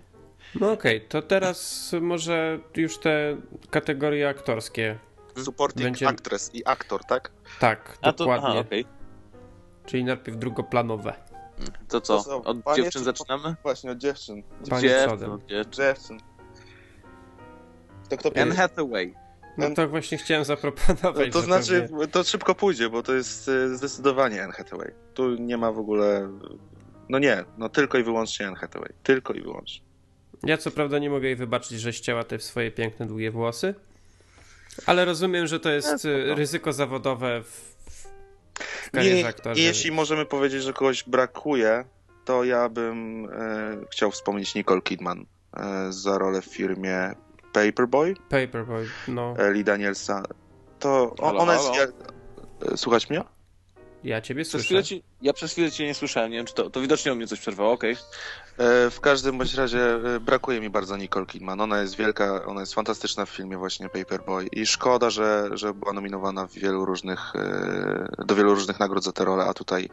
No 0.55 0.71
okej, 0.71 0.97
okay, 0.97 1.09
to 1.09 1.21
teraz 1.21 1.91
może 2.01 2.59
już 2.75 2.97
te 2.97 3.37
kategorie 3.69 4.29
aktorskie 4.29 4.99
supporting 5.43 5.83
Będzie... 5.83 6.07
actress 6.07 6.55
i 6.55 6.65
aktor, 6.65 7.05
tak? 7.05 7.31
Tak, 7.59 7.97
A 8.01 8.11
dokładnie. 8.11 8.47
To, 8.47 8.49
aha, 8.49 8.59
okay. 8.59 8.98
Czyli 9.89 10.03
najpierw 10.03 10.37
drugoplanowe. 10.37 11.13
To 11.87 12.01
co? 12.01 12.23
To 12.23 12.43
od 12.43 12.63
Panie 12.63 12.83
dziewczyn 12.83 13.03
zaczynamy? 13.03 13.55
Właśnie, 13.63 13.91
od 13.91 13.97
dziewczyn. 13.97 14.43
Dziewczyn. 14.81 15.39
Dziewczyn. 15.71 16.19
To 18.09 18.17
kto 18.17 18.31
Anne 18.41 18.55
Hathaway. 18.55 19.13
No 19.57 19.75
to 19.75 19.87
właśnie 19.87 20.17
chciałem 20.17 20.45
zaproponować. 20.45 21.27
No, 21.27 21.33
to 21.33 21.41
znaczy, 21.41 21.81
pewnie... 21.81 22.07
to 22.07 22.23
szybko 22.23 22.55
pójdzie, 22.55 22.89
bo 22.89 23.03
to 23.03 23.13
jest 23.13 23.49
e, 23.49 23.75
zdecydowanie 23.75 24.43
Anne 24.43 24.53
Hathaway. 24.53 24.91
Tu 25.13 25.35
nie 25.35 25.57
ma 25.57 25.71
w 25.71 25.79
ogóle... 25.79 26.29
No 27.09 27.19
nie, 27.19 27.43
no 27.57 27.69
tylko 27.69 27.97
i 27.97 28.03
wyłącznie 28.03 28.47
Anne 28.47 28.57
Hathaway. 28.57 28.93
Tylko 29.03 29.33
i 29.33 29.41
wyłącznie. 29.41 29.85
Ja 30.43 30.57
co 30.57 30.71
prawda 30.71 30.99
nie 30.99 31.09
mogę 31.09 31.27
jej 31.27 31.35
wybaczyć, 31.35 31.79
że 31.79 31.93
ścięła 31.93 32.23
te 32.23 32.39
swoje 32.39 32.71
piękne, 32.71 33.05
długie 33.05 33.31
włosy, 33.31 33.75
ale 34.85 35.05
rozumiem, 35.05 35.47
że 35.47 35.59
to 35.59 35.69
jest 35.69 36.05
e, 36.05 36.35
ryzyko 36.35 36.73
zawodowe 36.73 37.43
w 37.43 37.69
karierze 38.91 39.33
jeśli 39.55 39.91
możemy 39.91 40.25
powiedzieć, 40.25 40.63
że 40.63 40.73
kogoś 40.73 41.03
brakuje, 41.03 41.85
to 42.25 42.43
ja 42.43 42.69
bym 42.69 43.25
e, 43.25 43.29
chciał 43.91 44.11
wspomnieć 44.11 44.55
Nicole 44.55 44.81
Kidman 44.81 45.25
e, 45.57 45.87
za 45.89 46.17
rolę 46.17 46.41
w 46.41 46.45
firmie 46.45 47.13
Paperboy. 47.53 48.13
Paperboy, 48.29 48.87
no. 49.07 49.35
Lee 49.51 49.63
Danielsa. 49.63 50.23
To 50.79 51.15
halo, 51.19 51.39
ona 51.39 51.53
halo. 51.53 51.75
jest... 51.75 51.93
Słuchać 52.75 53.09
mnie? 53.09 53.23
Ja 54.03 54.21
ciebie 54.21 54.45
słyszę. 54.45 54.83
Ci, 54.83 55.03
ja 55.21 55.33
przez 55.33 55.51
chwilę 55.51 55.71
cię 55.71 55.85
nie 55.85 55.93
słyszałem, 55.93 56.31
nie 56.31 56.37
wiem 56.37 56.45
czy 56.45 56.53
to, 56.53 56.69
to 56.69 56.81
widocznie 56.81 57.11
o 57.11 57.15
mnie 57.15 57.27
coś 57.27 57.39
przerwało, 57.39 57.71
okej. 57.71 57.93
Okay. 57.93 58.03
E, 58.59 58.89
w 58.89 58.99
każdym 58.99 59.37
bądź 59.37 59.53
razie 59.53 59.79
e, 60.15 60.19
brakuje 60.19 60.61
mi 60.61 60.69
bardzo 60.69 60.97
Nicole 60.97 61.25
Kidman. 61.25 61.61
Ona 61.61 61.81
jest 61.81 61.95
wielka, 61.95 62.45
ona 62.45 62.59
jest 62.59 62.73
fantastyczna 62.73 63.25
w 63.25 63.29
filmie 63.29 63.57
właśnie 63.57 63.89
Paperboy 63.89 64.47
i 64.51 64.65
szkoda, 64.65 65.09
że, 65.09 65.49
że 65.51 65.73
była 65.73 65.93
nominowana 65.93 66.47
w 66.47 66.53
wielu 66.53 66.85
różnych, 66.85 67.35
e, 67.35 68.25
do 68.25 68.35
wielu 68.35 68.55
różnych 68.55 68.79
nagród 68.79 69.03
za 69.03 69.11
tę 69.11 69.25
rolę, 69.25 69.45
a 69.45 69.53
tutaj 69.53 69.89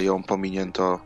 ją 0.00 0.22
pominięto 0.22 1.00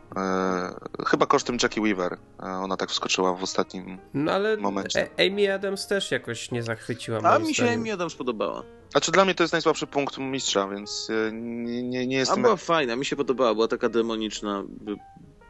chyba 1.07 1.25
kosztem 1.25 1.57
Jackie 1.63 1.81
Weaver. 1.81 2.17
Ona 2.39 2.77
tak 2.77 2.89
wskoczyła 2.89 3.33
w 3.33 3.43
ostatnim 3.43 3.97
no, 4.13 4.31
ale 4.31 4.57
momencie. 4.57 5.09
Amy 5.19 5.53
Adams 5.53 5.87
też 5.87 6.11
jakoś 6.11 6.51
nie 6.51 6.63
zachwyciła. 6.63 7.19
A 7.23 7.39
mi 7.39 7.55
się 7.55 7.69
Amy 7.69 7.93
Adams 7.93 8.15
podobała. 8.15 8.63
Znaczy 8.91 9.11
dla 9.11 9.25
mnie 9.25 9.35
to 9.35 9.43
jest 9.43 9.53
najsłabszy 9.53 9.87
punkt 9.87 10.17
mistrza, 10.17 10.67
więc 10.67 11.11
nie, 11.31 11.83
nie, 11.83 12.07
nie 12.07 12.17
jestem... 12.17 12.39
A 12.39 12.41
była 12.41 12.55
fajna, 12.55 12.95
mi 12.95 13.05
się 13.05 13.15
podobała, 13.15 13.53
była 13.53 13.67
taka 13.67 13.89
demoniczna. 13.89 14.63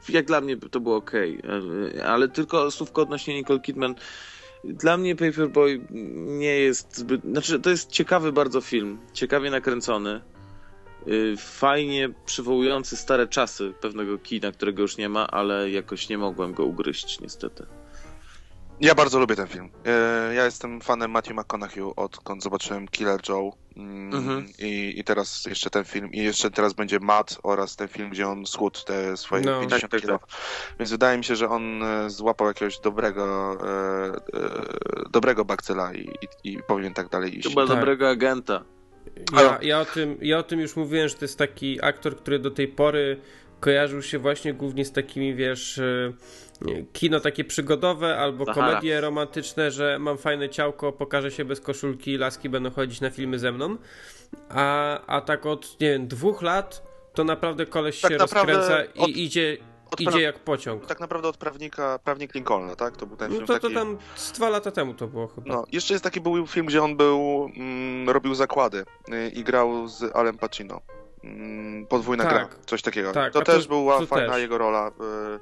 Jak 0.09 0.25
dla 0.25 0.41
mnie 0.41 0.57
to 0.57 0.79
było 0.79 0.95
ok, 0.95 1.11
ale 2.05 2.27
tylko 2.27 2.71
słówko 2.71 3.01
odnośnie 3.01 3.33
Nicole 3.35 3.59
Kidman. 3.59 3.95
Dla 4.63 4.97
mnie 4.97 5.15
Paperboy 5.15 5.81
nie 6.39 6.59
jest 6.59 6.97
zbyt... 6.97 7.21
Znaczy, 7.21 7.59
to 7.59 7.69
jest 7.69 7.91
ciekawy 7.91 8.31
bardzo 8.31 8.61
film, 8.61 8.97
ciekawie 9.13 9.51
nakręcony, 9.51 10.21
y, 11.07 11.35
fajnie 11.37 12.09
przywołujący 12.25 12.97
stare 12.97 13.27
czasy 13.27 13.73
pewnego 13.81 14.17
kina, 14.17 14.51
którego 14.51 14.81
już 14.81 14.97
nie 14.97 15.09
ma, 15.09 15.27
ale 15.27 15.71
jakoś 15.71 16.09
nie 16.09 16.17
mogłem 16.17 16.53
go 16.53 16.65
ugryźć 16.65 17.19
niestety. 17.19 17.65
Ja 18.81 18.95
bardzo 18.95 19.19
lubię 19.19 19.35
ten 19.35 19.47
film. 19.47 19.69
E, 19.85 20.33
ja 20.33 20.45
jestem 20.45 20.81
fanem 20.81 21.11
Matthew 21.11 21.37
McConaughey 21.37 21.83
odkąd 21.95 22.43
zobaczyłem 22.43 22.87
Killer 22.87 23.19
Joe 23.29 23.51
mm, 23.77 24.15
mhm. 24.15 24.47
I, 24.59 24.93
i 24.97 25.03
teraz 25.03 25.45
jeszcze 25.45 25.69
ten 25.69 25.85
film 25.85 26.11
i 26.11 26.23
jeszcze 26.23 26.51
teraz 26.51 26.73
będzie 26.73 26.99
Matt 26.99 27.39
oraz 27.43 27.75
ten 27.75 27.87
film, 27.87 28.09
gdzie 28.09 28.27
on 28.27 28.45
schudł 28.45 28.79
te 28.85 29.17
swoje 29.17 29.43
no, 29.43 29.59
50 29.59 29.91
tak, 29.91 30.01
kilo. 30.01 30.19
Tak. 30.19 30.29
Więc 30.79 30.91
wydaje 30.91 31.17
mi 31.17 31.23
się, 31.23 31.35
że 31.35 31.49
on 31.49 31.83
e, 31.83 32.09
złapał 32.09 32.47
jakiegoś 32.47 32.79
dobrego 32.79 33.57
e, 33.61 34.39
e, 34.39 35.09
dobrego 35.11 35.45
bakcyla 35.45 35.93
i, 35.93 36.09
i, 36.43 36.53
i, 36.53 36.59
powinien 36.67 36.93
tak 36.93 37.09
dalej 37.09 37.37
iść. 37.37 37.49
Chyba 37.49 37.67
tak. 37.67 37.75
dobrego 37.75 38.09
agenta. 38.09 38.63
Ja, 39.33 39.59
ja, 39.61 39.79
o 39.79 39.85
tym, 39.85 40.17
ja 40.21 40.37
o 40.37 40.43
tym 40.43 40.59
już 40.59 40.75
mówiłem, 40.75 41.09
że 41.09 41.15
to 41.15 41.25
jest 41.25 41.37
taki 41.37 41.83
aktor, 41.83 42.17
który 42.17 42.39
do 42.39 42.51
tej 42.51 42.67
pory 42.67 43.21
kojarzył 43.59 44.01
się 44.01 44.19
właśnie 44.19 44.53
głównie 44.53 44.85
z 44.85 44.91
takimi, 44.91 45.35
wiesz 45.35 45.81
kino 46.93 47.19
takie 47.19 47.43
przygodowe 47.43 48.17
albo 48.17 48.45
komedie 48.45 49.01
romantyczne, 49.01 49.71
że 49.71 49.99
mam 49.99 50.17
fajne 50.17 50.49
ciałko, 50.49 50.91
pokażę 50.91 51.31
się 51.31 51.45
bez 51.45 51.61
koszulki, 51.61 52.17
laski 52.17 52.49
będą 52.49 52.71
chodzić 52.71 53.01
na 53.01 53.09
filmy 53.09 53.39
ze 53.39 53.51
mną. 53.51 53.77
A, 54.49 54.99
a 55.05 55.21
tak 55.21 55.45
od, 55.45 55.81
nie 55.81 55.89
wiem, 55.89 56.07
dwóch 56.07 56.41
lat 56.41 56.83
to 57.13 57.23
naprawdę 57.23 57.65
koleś 57.65 58.01
tak 58.01 58.11
się 58.11 58.17
rozkręca 58.17 58.83
i 58.83 58.99
od... 58.99 59.09
idzie 59.09 59.57
idzie 59.99 60.21
jak 60.21 60.39
pociąg. 60.39 60.85
Tak 60.85 60.99
naprawdę 60.99 61.27
od 61.27 61.37
prawnika, 61.37 61.99
prawnik 62.03 62.35
Lincolna, 62.35 62.75
tak? 62.75 62.97
To 62.97 63.05
był 63.05 63.17
ten 63.17 63.29
no 63.29 63.35
film 63.35 63.47
to, 63.47 63.53
taki... 63.53 63.73
to 63.73 63.79
tam 63.79 63.97
z 64.15 64.31
dwa 64.31 64.49
lata 64.49 64.71
temu 64.71 64.93
to 64.93 65.07
było 65.07 65.27
chyba. 65.27 65.53
No, 65.53 65.65
jeszcze 65.71 65.93
jest 65.93 66.03
taki 66.03 66.21
był 66.21 66.47
film, 66.47 66.65
gdzie 66.65 66.83
on 66.83 66.97
był, 66.97 67.49
mm, 67.55 68.09
robił 68.09 68.35
zakłady 68.35 68.85
y, 69.09 69.29
i 69.29 69.43
grał 69.43 69.87
z 69.87 70.15
Alem 70.15 70.37
Pacino. 70.37 70.81
Mm, 71.23 71.87
podwójna 71.87 72.23
tak. 72.23 72.33
gra, 72.33 72.47
coś 72.65 72.81
takiego. 72.81 73.11
Tak, 73.11 73.33
to, 73.33 73.39
to 73.39 73.45
też 73.45 73.67
była 73.67 74.05
fajna 74.05 74.33
też. 74.33 74.41
jego 74.41 74.57
rola. 74.57 74.87
Y, 74.87 75.39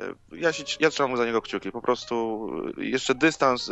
E, 0.00 0.36
ja, 0.36 0.52
się, 0.52 0.64
ja 0.80 0.90
trzymam 0.90 1.16
za 1.16 1.26
niego 1.26 1.42
kciuki. 1.42 1.72
Po 1.72 1.82
prostu 1.82 2.46
e, 2.78 2.84
jeszcze 2.84 3.14
dystans 3.14 3.70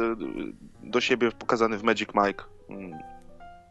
do 0.82 1.00
siebie 1.00 1.30
pokazany 1.30 1.78
w 1.78 1.82
Magic 1.82 2.08
Mike. 2.14 2.44
Mm, 2.68 2.98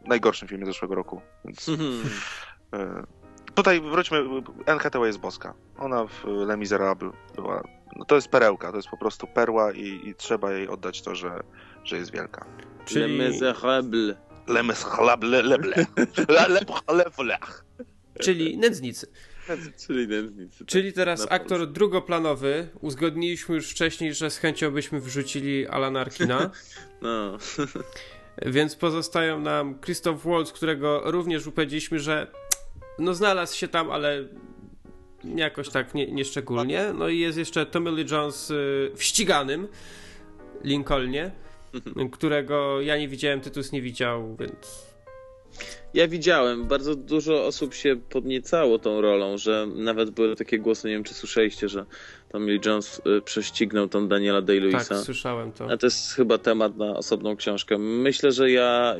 najgorszym 0.06 0.48
filmie 0.48 0.66
zeszłego 0.66 0.94
roku. 0.94 1.20
Więc, 1.44 1.70
tutaj 3.54 3.80
wróćmy. 3.80 4.24
Anne 4.66 4.80
Hathaway 4.80 5.08
jest 5.08 5.18
boska. 5.18 5.54
Ona 5.78 6.06
w 6.06 6.24
Les 6.24 6.58
Miserables 6.58 7.12
była... 7.34 7.62
No 7.96 8.04
to 8.04 8.14
jest 8.14 8.28
perełka, 8.28 8.70
to 8.70 8.76
jest 8.76 8.88
po 8.88 8.96
prostu 8.96 9.26
perła 9.26 9.72
i, 9.72 10.08
i 10.08 10.14
trzeba 10.14 10.52
jej 10.52 10.68
oddać 10.68 11.02
to, 11.02 11.14
że, 11.14 11.42
że 11.84 11.96
jest 11.96 12.12
wielka. 12.12 12.46
Czyli... 12.84 13.18
Les 13.18 13.32
Miserables. 13.32 14.16
Czyli 18.20 18.58
nędznicy. 18.58 19.06
Czyli 19.86 20.08
nędznicy. 20.08 20.58
Tak. 20.58 20.68
Czyli 20.68 20.92
teraz 20.92 21.26
aktor 21.30 21.72
drugoplanowy. 21.72 22.68
Uzgodniliśmy 22.80 23.54
już 23.54 23.70
wcześniej, 23.70 24.14
że 24.14 24.30
z 24.30 24.38
chęcią 24.38 24.70
byśmy 24.70 25.00
wrzucili 25.00 25.66
Alana 25.66 26.00
Arkina. 26.00 26.50
no. 27.02 27.38
Więc 28.46 28.76
pozostają 28.76 29.40
nam 29.40 29.80
Christoph 29.80 30.24
Waltz, 30.24 30.52
którego 30.52 31.02
również 31.04 31.46
upewdziliśmy, 31.46 32.00
że 32.00 32.26
no 32.98 33.14
znalazł 33.14 33.56
się 33.56 33.68
tam, 33.68 33.90
ale 33.90 34.24
jakoś 35.24 35.68
tak 35.68 35.94
nie, 35.94 36.12
nieszczególnie. 36.12 36.92
No 36.94 37.08
i 37.08 37.18
jest 37.18 37.38
jeszcze 37.38 37.66
Tommy 37.66 37.90
Lee 37.90 38.06
Jones 38.10 38.50
y, 38.50 38.90
w 38.94 39.02
ściganym 39.02 39.68
Lincolnie, 40.64 41.30
którego 42.12 42.80
ja 42.80 42.98
nie 42.98 43.08
widziałem, 43.08 43.40
Tytus 43.40 43.72
nie 43.72 43.82
widział, 43.82 44.36
więc 44.40 44.86
ja 45.94 46.08
widziałem, 46.08 46.64
bardzo 46.64 46.94
dużo 46.94 47.46
osób 47.46 47.74
się 47.74 47.96
podniecało 48.10 48.78
tą 48.78 49.00
rolą, 49.00 49.38
że 49.38 49.66
nawet 49.74 50.10
były 50.10 50.36
takie 50.36 50.58
głosy, 50.58 50.88
nie 50.88 50.94
wiem 50.94 51.04
czy 51.04 51.14
słyszeliście, 51.14 51.68
że 51.68 51.86
Tommy 52.28 52.52
Lee 52.52 52.60
Jones 52.66 53.02
y, 53.18 53.22
prześcignął 53.22 53.88
tam 53.88 54.08
Daniela 54.08 54.42
Day-Lewisa. 54.42 54.88
Tak, 54.88 54.98
słyszałem 54.98 55.52
to. 55.52 55.70
A 55.70 55.76
to 55.76 55.86
jest 55.86 56.14
chyba 56.14 56.38
temat 56.38 56.76
na 56.76 56.96
osobną 56.96 57.36
książkę. 57.36 57.78
Myślę, 57.78 58.32
że 58.32 58.50
ja 58.50 58.96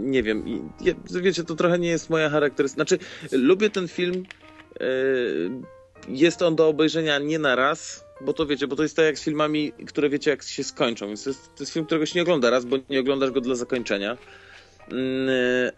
nie 0.00 0.22
wiem, 0.22 0.70
ja, 0.80 0.94
wiecie, 1.22 1.44
to 1.44 1.54
trochę 1.54 1.78
nie 1.78 1.88
jest 1.88 2.10
moja 2.10 2.30
charakterystyka. 2.30 2.84
Znaczy, 2.84 2.98
lubię 3.32 3.70
ten 3.70 3.88
film, 3.88 4.24
y, 4.80 5.50
jest 6.08 6.42
on 6.42 6.56
do 6.56 6.68
obejrzenia 6.68 7.18
nie 7.18 7.38
na 7.38 7.56
raz, 7.56 8.04
bo 8.20 8.32
to 8.32 8.46
wiecie, 8.46 8.66
bo 8.66 8.76
to 8.76 8.82
jest 8.82 8.96
tak 8.96 9.04
jak 9.04 9.18
z 9.18 9.24
filmami, 9.24 9.72
które 9.86 10.08
wiecie 10.08 10.30
jak 10.30 10.42
się 10.42 10.64
skończą, 10.64 11.06
więc 11.06 11.24
to 11.24 11.30
jest, 11.30 11.54
to 11.54 11.62
jest 11.62 11.72
film, 11.72 11.86
którego 11.86 12.06
się 12.06 12.18
nie 12.18 12.22
ogląda 12.22 12.50
raz, 12.50 12.64
bo 12.64 12.76
nie 12.90 13.00
oglądasz 13.00 13.30
go 13.30 13.40
dla 13.40 13.54
zakończenia. 13.54 14.16
Mm, 14.92 15.70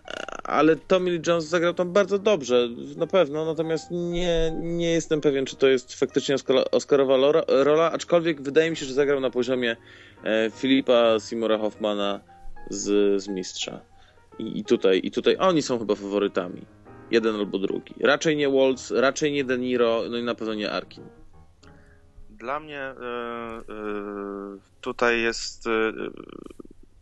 ale 0.45 0.77
Tommy 0.77 1.11
Lee 1.11 1.21
Jones 1.27 1.45
zagrał 1.45 1.75
tam 1.75 1.93
bardzo 1.93 2.19
dobrze, 2.19 2.69
na 2.97 3.07
pewno, 3.07 3.45
natomiast 3.45 3.91
nie, 3.91 4.53
nie 4.63 4.91
jestem 4.91 5.21
pewien, 5.21 5.47
czy 5.47 5.57
to 5.57 5.69
jest 5.69 5.95
faktycznie 5.95 6.37
Oscarowa 6.71 7.17
rola, 7.49 7.93
aczkolwiek 7.93 8.43
wydaje 8.43 8.71
mi 8.71 8.77
się, 8.77 8.87
że 8.87 8.95
zagrał 8.95 9.21
na 9.21 9.31
poziomie 9.31 9.77
e, 10.25 10.51
Filipa 10.51 11.21
Simora 11.21 11.59
Hoffmana 11.59 12.21
z, 12.71 13.23
z 13.23 13.29
Mistrza. 13.29 13.81
I, 14.39 14.59
I, 14.59 14.65
tutaj, 14.65 15.01
I 15.05 15.11
tutaj 15.11 15.37
oni 15.39 15.63
są 15.63 15.79
chyba 15.79 15.95
faworytami. 15.95 16.63
Jeden 17.11 17.35
albo 17.35 17.59
drugi. 17.59 17.95
Raczej 18.01 18.37
nie 18.37 18.49
Waltz, 18.49 18.91
raczej 18.91 19.33
nie 19.33 19.45
De 19.45 19.59
Niro, 19.59 20.03
no 20.11 20.19
i 20.19 20.23
na 20.23 20.35
pewno 20.35 20.55
nie 20.55 20.71
Arkin. 20.71 21.05
Dla 22.41 22.61
mnie 22.61 22.95
yy, 23.01 23.75
yy, 23.75 24.59
tutaj 24.81 25.21
jest... 25.21 25.67
Yy, 25.67 25.93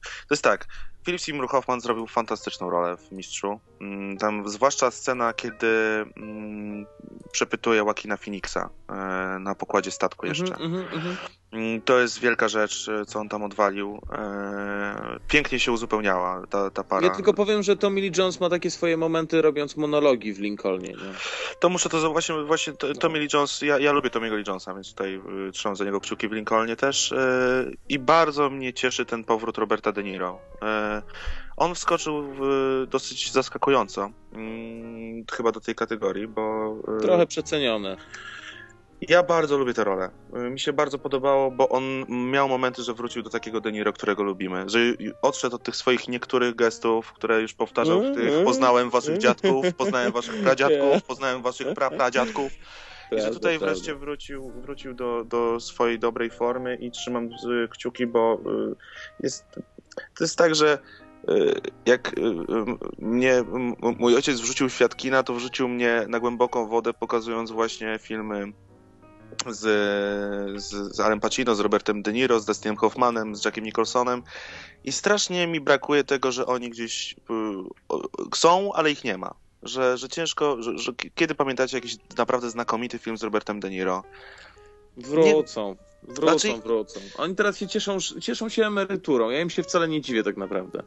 to 0.02 0.34
jest 0.34 0.44
tak, 0.44 0.66
Philip 1.08 1.20
Seymour 1.20 1.48
Hoffman 1.48 1.80
zrobił 1.80 2.06
fantastyczną 2.06 2.70
rolę 2.70 2.96
w 2.96 3.12
Mistrzu. 3.12 3.60
Mm, 3.80 4.16
tam 4.16 4.48
zwłaszcza 4.48 4.90
scena, 4.90 5.32
kiedy 5.32 5.66
mm, 6.16 6.86
przepytuje 7.32 7.78
Joaquina 7.78 8.16
Phoenixa 8.16 8.70
e, 8.88 8.94
na 9.40 9.54
pokładzie 9.54 9.90
statku 9.90 10.26
mhm, 10.26 10.46
jeszcze. 10.46 10.64
Mm 10.64 10.72
-hmm, 10.72 10.92
mm 10.92 11.04
-hmm. 11.04 11.16
Mm, 11.52 11.80
to 11.80 11.98
jest 11.98 12.20
wielka 12.20 12.48
rzecz, 12.48 12.88
e, 12.88 13.04
co 13.04 13.20
on 13.20 13.28
tam 13.28 13.42
odwalił. 13.42 14.00
E, 14.12 15.18
pięknie 15.28 15.60
się 15.60 15.72
uzupełniała 15.72 16.46
ta, 16.50 16.70
ta 16.70 16.84
para. 16.84 17.06
Ja 17.06 17.14
tylko 17.14 17.34
powiem, 17.34 17.62
że 17.62 17.76
Tommy 17.76 18.00
Lee 18.00 18.12
Jones 18.18 18.40
ma 18.40 18.50
takie 18.50 18.70
swoje 18.70 18.96
momenty 18.96 19.42
robiąc 19.42 19.76
monologi 19.76 20.32
w 20.32 20.40
Lincolnie. 20.40 20.88
Nie? 20.88 21.12
To 21.60 21.68
muszę 21.68 21.88
to 21.88 22.12
właśnie, 22.12 22.34
właśnie 22.44 22.72
Tommy 22.72 23.18
Lee 23.18 23.28
Jones, 23.32 23.62
ja, 23.62 23.78
ja 23.78 23.92
lubię 23.92 24.10
Tommy'ego 24.10 24.36
Lee 24.36 24.44
Jonesa, 24.46 24.74
więc 24.74 24.90
tutaj 24.90 25.20
y, 25.48 25.52
trzymam 25.52 25.76
za 25.76 25.84
niego 25.84 26.00
kciuki 26.00 26.28
w 26.28 26.32
Lincolnie 26.32 26.76
też. 26.76 27.14
I 27.88 27.98
bardzo 27.98 28.50
mnie 28.50 28.72
cieszy 28.72 29.06
ten 29.06 29.24
powrót 29.24 29.58
Roberta 29.58 29.92
De 29.92 30.04
Niro. 30.04 30.38
On 31.56 31.74
wskoczył 31.74 32.22
w, 32.22 32.86
dosyć 32.90 33.32
zaskakująco, 33.32 34.10
mm, 34.32 35.24
chyba 35.32 35.52
do 35.52 35.60
tej 35.60 35.74
kategorii, 35.74 36.28
bo... 36.28 36.76
Trochę 37.02 37.26
przecenione. 37.26 37.96
Ja 39.00 39.22
bardzo 39.22 39.58
lubię 39.58 39.74
tę 39.74 39.84
rolę. 39.84 40.10
Mi 40.32 40.60
się 40.60 40.72
bardzo 40.72 40.98
podobało, 40.98 41.50
bo 41.50 41.68
on 41.68 42.04
miał 42.08 42.48
momenty, 42.48 42.82
że 42.82 42.94
wrócił 42.94 43.22
do 43.22 43.30
takiego 43.30 43.60
De 43.60 43.72
Niro, 43.72 43.92
którego 43.92 44.22
lubimy. 44.22 44.64
Że 44.68 44.78
odszedł 45.22 45.56
od 45.56 45.62
tych 45.62 45.76
swoich 45.76 46.08
niektórych 46.08 46.54
gestów, 46.54 47.12
które 47.12 47.42
już 47.42 47.54
powtarzał 47.54 48.02
w 48.02 48.14
tych 48.14 48.44
poznałem 48.44 48.90
waszych 48.90 49.18
dziadków, 49.18 49.74
poznałem 49.74 50.12
waszych 50.12 50.40
pradziadków, 50.44 51.02
poznałem 51.02 51.42
waszych 51.42 51.74
prapradziadków. 51.74 52.52
I 53.12 53.20
że 53.20 53.30
tutaj 53.30 53.58
wreszcie 53.58 53.94
wrócił, 53.94 54.50
wrócił 54.50 54.94
do, 54.94 55.24
do 55.24 55.60
swojej 55.60 55.98
dobrej 55.98 56.30
formy 56.30 56.76
i 56.76 56.90
trzymam 56.90 57.28
kciuki, 57.70 58.06
bo 58.06 58.40
y, 58.70 58.74
jest, 59.20 59.44
to 59.94 60.24
jest 60.24 60.38
tak, 60.38 60.54
że 60.54 60.78
y, 61.28 61.54
jak 61.86 62.18
y, 62.18 62.22
mnie 62.98 63.44
mój 63.98 64.14
ojciec 64.14 64.40
wrzucił 64.40 64.70
świat 64.70 64.96
kina, 64.96 65.22
to 65.22 65.34
wrzucił 65.34 65.68
mnie 65.68 66.04
na 66.08 66.20
głęboką 66.20 66.68
wodę, 66.68 66.92
pokazując 66.92 67.50
właśnie 67.50 67.98
filmy 68.02 68.52
z, 69.46 69.60
z, 70.62 70.96
z 70.96 71.00
Alem 71.00 71.20
Pacino, 71.20 71.54
z 71.54 71.60
Robertem 71.60 72.02
De 72.02 72.12
Niro, 72.12 72.40
z 72.40 72.46
Dustinem 72.46 72.76
Hoffmanem, 72.76 73.36
z 73.36 73.44
Jackiem 73.44 73.64
Nicholsonem 73.64 74.22
i 74.84 74.92
strasznie 74.92 75.46
mi 75.46 75.60
brakuje 75.60 76.04
tego, 76.04 76.32
że 76.32 76.46
oni 76.46 76.70
gdzieś 76.70 77.12
y, 77.12 78.36
są, 78.36 78.72
ale 78.72 78.90
ich 78.90 79.04
nie 79.04 79.18
ma. 79.18 79.34
Że, 79.62 79.98
że 79.98 80.08
ciężko, 80.08 80.62
że, 80.62 80.78
że 80.78 80.92
kiedy 81.14 81.34
pamiętacie 81.34 81.76
jakiś 81.76 81.96
naprawdę 82.18 82.50
znakomity 82.50 82.98
film 82.98 83.18
z 83.18 83.22
Robertem 83.22 83.60
De 83.60 83.70
Niro? 83.70 84.04
Wrócą. 84.96 85.68
Nie... 85.68 86.14
Wrócą, 86.14 86.38
znaczy... 86.38 86.62
wrócą. 86.62 87.00
Oni 87.18 87.34
teraz 87.34 87.58
się 87.58 87.68
cieszą, 87.68 87.98
cieszą 88.20 88.48
się 88.48 88.66
emeryturą. 88.66 89.30
Ja 89.30 89.40
im 89.40 89.50
się 89.50 89.62
wcale 89.62 89.88
nie 89.88 90.00
dziwię 90.00 90.22
tak 90.22 90.36
naprawdę. 90.36 90.82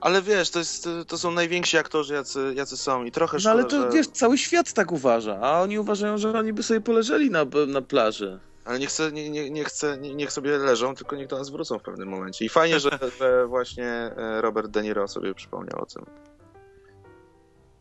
Ale 0.00 0.22
wiesz, 0.22 0.50
to, 0.50 0.58
jest, 0.58 0.88
to 1.06 1.18
są 1.18 1.30
najwięksi 1.30 1.78
aktorzy, 1.78 2.14
jacy, 2.14 2.52
jacy 2.56 2.76
są 2.76 3.04
i 3.04 3.12
trochę 3.12 3.40
szkoda, 3.40 3.54
No 3.54 3.60
ale 3.60 3.70
to 3.70 3.82
że... 3.82 3.96
wiesz, 3.96 4.06
cały 4.06 4.38
świat 4.38 4.72
tak 4.72 4.92
uważa, 4.92 5.38
a 5.40 5.62
oni 5.62 5.78
uważają, 5.78 6.18
że 6.18 6.38
oni 6.38 6.52
by 6.52 6.62
sobie 6.62 6.80
poleżeli 6.80 7.30
na, 7.30 7.46
na 7.66 7.82
plaży. 7.82 8.40
Ale 8.64 8.78
nie 8.78 8.86
chcę, 8.86 9.12
nie, 9.12 9.30
nie, 9.30 9.50
nie 9.50 9.64
chcę, 9.64 9.98
nie, 9.98 10.14
niech 10.14 10.32
sobie 10.32 10.58
leżą, 10.58 10.94
tylko 10.94 11.16
niech 11.16 11.28
do 11.28 11.38
nas 11.38 11.50
wrócą 11.50 11.78
w 11.78 11.82
pewnym 11.82 12.08
momencie. 12.08 12.44
I 12.44 12.48
fajnie, 12.48 12.80
że, 12.80 12.90
że 13.20 13.46
właśnie 13.46 13.86
e, 13.86 14.40
Robert 14.40 14.70
De 14.70 14.82
Niro 14.82 15.08
sobie 15.08 15.34
przypomniał 15.34 15.82
o 15.82 15.86
tym. 15.86 16.04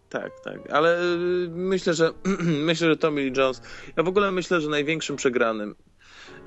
Tak, 0.09 0.39
tak, 0.43 0.71
ale 0.71 1.01
y, 1.01 1.49
myślę, 1.49 1.93
że 1.93 2.11
myślę, 2.69 2.87
że 2.87 2.97
Tommy 2.97 3.21
Lee 3.21 3.33
Jones, 3.37 3.61
ja 3.97 4.03
w 4.03 4.07
ogóle 4.07 4.31
myślę, 4.31 4.61
że 4.61 4.69
największym 4.69 5.15
przegranym, 5.15 5.75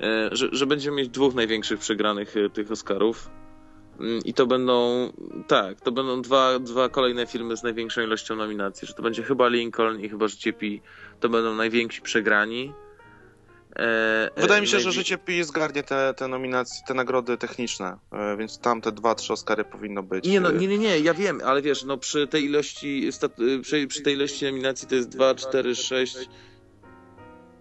e, 0.01 0.29
że, 0.31 0.49
że 0.51 0.65
będziemy 0.65 0.97
mieć 0.97 1.09
dwóch 1.09 1.33
największych 1.33 1.79
przegranych 1.79 2.37
e, 2.37 2.49
tych 2.49 2.71
Oscarów, 2.71 3.29
I 4.25 4.33
to 4.33 4.45
będą, 4.45 5.09
tak, 5.47 5.81
to 5.81 5.91
będą 5.91 6.21
dwa, 6.21 6.59
dwa 6.59 6.89
kolejne 6.89 7.27
filmy 7.27 7.57
z 7.57 7.63
największą 7.63 8.01
ilością 8.01 8.35
nominacji, 8.35 8.87
że 8.87 8.93
to 8.93 9.03
będzie 9.03 9.23
chyba 9.23 9.47
Lincoln 9.47 9.99
i 9.99 10.09
chyba 10.09 10.27
Życie 10.27 10.53
Pi, 10.53 10.81
to 11.19 11.29
będą 11.29 11.55
najwięksi 11.55 12.01
przegrani. 12.01 12.73
E, 13.75 14.29
Wydaje 14.37 14.61
mi 14.61 14.67
się, 14.67 14.79
że 14.79 14.91
Życie 14.91 15.17
Pi 15.17 15.43
zgarnie 15.43 15.83
te, 15.83 16.13
te 16.17 16.27
nominacje, 16.27 16.81
te 16.87 16.93
nagrody 16.93 17.37
techniczne, 17.37 17.97
e, 18.11 18.37
więc 18.37 18.59
tam 18.59 18.81
te 18.81 18.91
dwa, 18.91 19.15
trzy 19.15 19.33
Oscary 19.33 19.63
powinno 19.63 20.03
być. 20.03 20.25
Nie, 20.25 20.39
no, 20.39 20.51
nie, 20.51 20.67
nie, 20.67 20.77
nie, 20.77 20.99
ja 20.99 21.13
wiem, 21.13 21.41
ale 21.45 21.61
wiesz, 21.61 21.83
no 21.83 21.97
przy 21.97 22.27
tej 22.27 22.45
ilości, 22.45 23.09
przy, 23.61 23.87
przy 23.87 24.01
tej 24.01 24.13
ilości 24.13 24.45
nominacji 24.45 24.87
to 24.87 24.95
jest 24.95 25.09
2, 25.09 25.35
4, 25.35 25.75
6... 25.75 26.17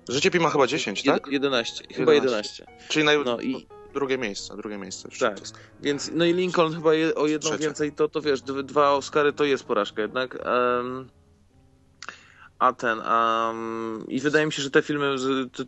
Życie 0.09 0.31
Pi 0.31 0.41
ma 0.41 0.51
chyba 0.51 0.67
10, 0.67 1.03
tak? 1.03 1.27
11, 1.27 1.85
chyba 1.95 2.15
11. 2.15 2.67
Czyli 2.89 3.05
naj... 3.05 3.19
no, 3.25 3.41
i 3.41 3.67
drugie 3.95 4.19
miejsce, 4.19 4.57
drugie 4.57 4.79
miejsce. 4.79 5.09
Tak, 5.21 5.39
więc 5.81 6.11
no 6.15 6.25
i 6.25 6.33
Lincoln 6.33 6.75
chyba 6.75 6.95
je, 6.95 7.15
o 7.15 7.27
jedną 7.27 7.57
więcej, 7.57 7.93
to, 7.93 8.09
to 8.09 8.21
wiesz, 8.21 8.43
dwa 8.43 8.93
Oscary 8.93 9.33
to 9.33 9.45
jest 9.45 9.65
porażka 9.65 10.03
jednak. 10.03 10.39
Um, 10.45 11.09
a 12.59 12.73
ten, 12.73 12.99
um, 12.99 14.05
i 14.09 14.21
wydaje 14.21 14.47
mi 14.47 14.53
się, 14.53 14.63
że 14.63 14.71
te 14.71 14.83
filmy, 14.83 15.17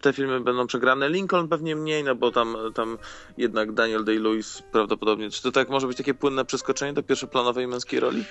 te 0.00 0.12
filmy 0.12 0.40
będą 0.40 0.66
przegrane. 0.66 1.08
Lincoln 1.08 1.48
pewnie 1.48 1.76
mniej, 1.76 2.04
no 2.04 2.14
bo 2.14 2.30
tam, 2.30 2.56
tam 2.74 2.98
jednak 3.38 3.72
Daniel 3.72 4.04
Day-Lewis 4.04 4.62
prawdopodobnie. 4.72 5.30
Czy 5.30 5.42
to 5.42 5.52
tak 5.52 5.68
może 5.68 5.86
być 5.86 5.96
takie 5.96 6.14
płynne 6.14 6.44
przeskoczenie 6.44 6.92
do 6.92 7.02
pierwszoplanowej 7.02 7.66
męskiej 7.66 8.00
roli? 8.00 8.24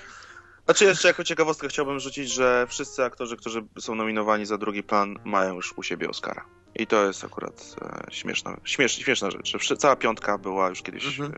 Znaczy 0.64 0.84
jeszcze 0.84 1.08
jako 1.08 1.24
ciekawostkę 1.24 1.68
chciałbym 1.68 2.00
rzucić, 2.00 2.32
że 2.32 2.66
wszyscy 2.68 3.04
aktorzy, 3.04 3.36
którzy 3.36 3.64
są 3.80 3.94
nominowani 3.94 4.46
za 4.46 4.58
drugi 4.58 4.82
plan 4.82 5.16
mają 5.24 5.54
już 5.54 5.78
u 5.78 5.82
siebie 5.82 6.08
Oscara. 6.08 6.44
I 6.74 6.86
to 6.86 7.06
jest 7.06 7.24
akurat 7.24 7.76
e, 7.82 8.12
śmieszna, 8.12 8.56
śmiesz, 8.64 8.92
śmieszna 8.92 9.30
rzecz, 9.30 9.66
że 9.66 9.76
cała 9.76 9.96
piątka 9.96 10.38
była 10.38 10.68
już 10.68 10.82
kiedyś 10.82 11.06
mhm. 11.06 11.32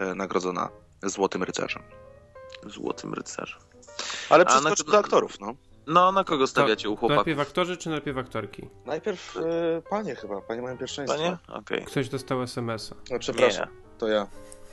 e, 0.00 0.10
e, 0.10 0.14
nagrodzona 0.14 0.68
Złotym 1.02 1.42
Rycerzem. 1.42 1.82
Złotym 2.66 3.14
Rycerzem. 3.14 3.60
Ale 4.30 4.44
przeskoczmy 4.44 4.86
na... 4.86 4.92
do 4.92 4.98
aktorów, 4.98 5.40
no. 5.40 5.54
No, 5.86 6.12
na 6.12 6.24
kogo 6.24 6.46
stawiacie 6.46 6.90
u 6.90 6.96
chłopaków? 6.96 7.26
Najpierw 7.26 7.48
aktorzy 7.48 7.76
czy 7.76 7.90
najpierw 7.90 8.18
aktorki? 8.18 8.68
Najpierw 8.86 9.36
e, 9.36 9.82
panie 9.90 10.14
chyba, 10.14 10.40
panie 10.40 10.62
mają 10.62 10.78
pierwszeństwo. 10.78 11.18
Panie? 11.18 11.38
Okej. 11.48 11.78
Okay. 11.78 11.80
Ktoś 11.80 12.08
dostał 12.08 12.42
SMS-a. 12.42 12.94
No, 13.10 13.18
przepraszam, 13.18 13.68
Nie. 13.68 13.98
to 13.98 14.08
ja. 14.08 14.26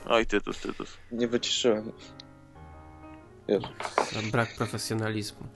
Oj, 0.06 0.26
tytus, 0.26 0.60
tytus. 0.60 0.96
Nie 1.12 1.28
wyciszyłem. 1.28 1.92
Wiesz. 3.50 4.30
Brak 4.32 4.56
profesjonalizmu. 4.56 5.46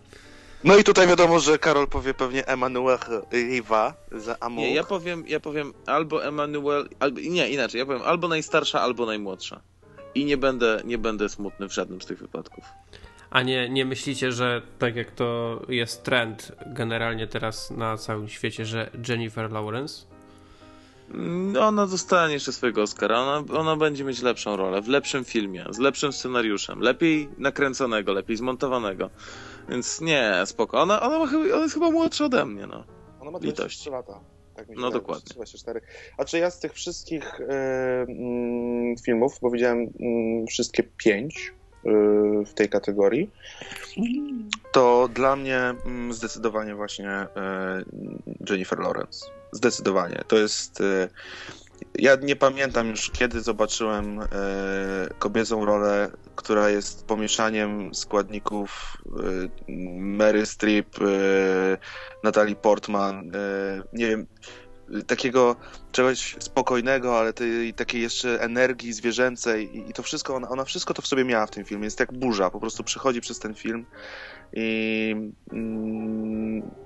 No 0.65 0.77
i 0.77 0.85
tutaj 0.85 1.07
wiadomo, 1.07 1.41
że 1.41 1.59
Karol 1.59 1.89
powie 1.89 2.15
pewnie 2.15 2.47
Emmanuel 2.47 2.99
Riva 3.33 3.95
za 4.13 4.37
Amour. 4.41 4.67
Nie, 4.67 4.75
ja 4.75 4.85
powiem, 4.85 5.25
ja 5.27 5.41
powiem 5.41 5.73
albo 5.87 6.25
Emmanuel, 6.25 6.89
albo, 7.01 7.21
nie, 7.21 7.49
inaczej, 7.49 7.79
ja 7.79 7.87
powiem 7.87 8.03
albo 8.03 8.29
najstarsza, 8.29 8.81
albo 8.81 9.07
najmłodsza. 9.07 9.61
I 10.15 10.25
nie 10.25 10.37
będę, 10.37 10.83
nie 10.85 10.99
będę 10.99 11.29
smutny 11.29 11.69
w 11.69 11.73
żadnym 11.73 12.01
z 12.01 12.07
tych 12.07 12.19
wypadków. 12.19 12.65
A 13.31 13.43
nie, 13.43 13.69
nie 13.69 13.85
myślicie, 13.85 14.33
że 14.33 14.63
tak 14.79 14.97
jak 14.97 15.11
to 15.11 15.61
jest 15.69 16.03
trend 16.03 16.53
generalnie 16.67 17.27
teraz 17.27 17.71
na 17.71 17.97
całym 17.97 18.29
świecie, 18.29 18.67
że 18.67 18.91
Jennifer 19.09 19.53
Lawrence? 19.53 20.07
No, 21.09 21.61
ona 21.61 21.87
dostanie 21.87 22.35
jeszcze 22.35 22.53
swojego 22.53 22.83
Oscara. 22.83 23.19
Ona, 23.19 23.59
ona 23.59 23.77
będzie 23.77 24.05
mieć 24.05 24.23
lepszą 24.23 24.57
rolę, 24.57 24.83
w 24.83 24.89
lepszym 24.89 25.25
filmie, 25.25 25.65
z 25.71 25.79
lepszym 25.79 26.13
scenariuszem, 26.13 26.81
lepiej 26.81 27.29
nakręconego, 27.39 28.13
lepiej 28.13 28.37
zmontowanego. 28.37 29.11
Więc 29.69 30.01
nie, 30.01 30.33
spoko. 30.45 30.83
Ona, 30.83 31.03
ona, 31.03 31.19
ma, 31.19 31.25
ona 31.55 31.63
jest 31.63 31.75
chyba 31.75 31.91
młodsza 31.91 32.25
ode 32.25 32.47
mnie, 32.47 32.67
no. 32.67 32.85
Ona 33.21 33.31
ma 33.31 33.39
23 33.39 33.91
lata. 33.91 34.21
Tak 34.57 34.67
no 34.77 34.91
dokładnie. 34.91 35.35
24. 35.35 35.81
A 36.19 36.25
czy 36.25 36.39
ja 36.39 36.51
z 36.51 36.61
tych 36.61 36.73
wszystkich 36.73 37.41
y, 37.41 37.45
y, 37.45 38.95
filmów, 39.05 39.39
bo 39.43 39.51
widziałem 39.51 39.81
y, 39.81 40.47
wszystkie 40.49 40.83
pięć 40.83 41.53
w 42.47 42.55
tej 42.55 42.69
kategorii, 42.69 43.31
to 44.73 45.09
dla 45.15 45.37
mnie 45.37 45.59
mm, 45.59 46.13
zdecydowanie 46.13 46.75
właśnie 46.75 47.27
Jennifer 48.51 48.79
Lawrence. 48.79 49.27
Zdecydowanie. 49.55 50.23
To 50.29 50.37
jest 50.37 50.83
ja 51.99 52.17
nie 52.23 52.37
pamiętam 52.37 52.89
już, 52.89 53.11
kiedy 53.11 53.41
zobaczyłem 53.41 54.21
e, 54.21 54.27
kobiecą 55.19 55.65
rolę, 55.65 56.11
która 56.37 56.71
jest 56.71 57.07
pomieszaniem 57.07 57.95
składników 57.95 58.99
e, 59.07 59.73
Mary 59.99 60.47
Streep, 60.47 60.97
Natalie 62.23 62.57
Portman, 62.57 63.33
nie 63.93 64.09
wiem, 64.09 64.27
takiego 65.07 65.57
czegoś 65.93 66.37
spokojnego, 66.39 67.19
ale 67.19 67.33
tej, 67.33 67.75
takiej 67.75 68.03
jeszcze 68.03 68.41
energii 68.41 68.93
zwierzęcej 68.93 69.77
i, 69.77 69.91
i 69.91 69.93
to 69.93 70.03
wszystko, 70.03 70.35
ona, 70.35 70.49
ona, 70.49 70.65
wszystko 70.65 70.95
to 70.95 71.03
w 71.03 71.07
sobie 71.07 71.25
miała 71.25 71.47
w 71.47 71.51
tym 71.51 71.65
filmie. 71.65 71.85
Jest 71.85 72.01
jak 72.01 72.13
burza, 72.13 72.51
po 72.51 72.61
prostu 72.61 72.85
przychodzi 72.85 73.21
przez 73.21 73.39
ten 73.39 73.55
film 73.55 73.87
i... 74.53 75.15
Mm, 75.53 76.84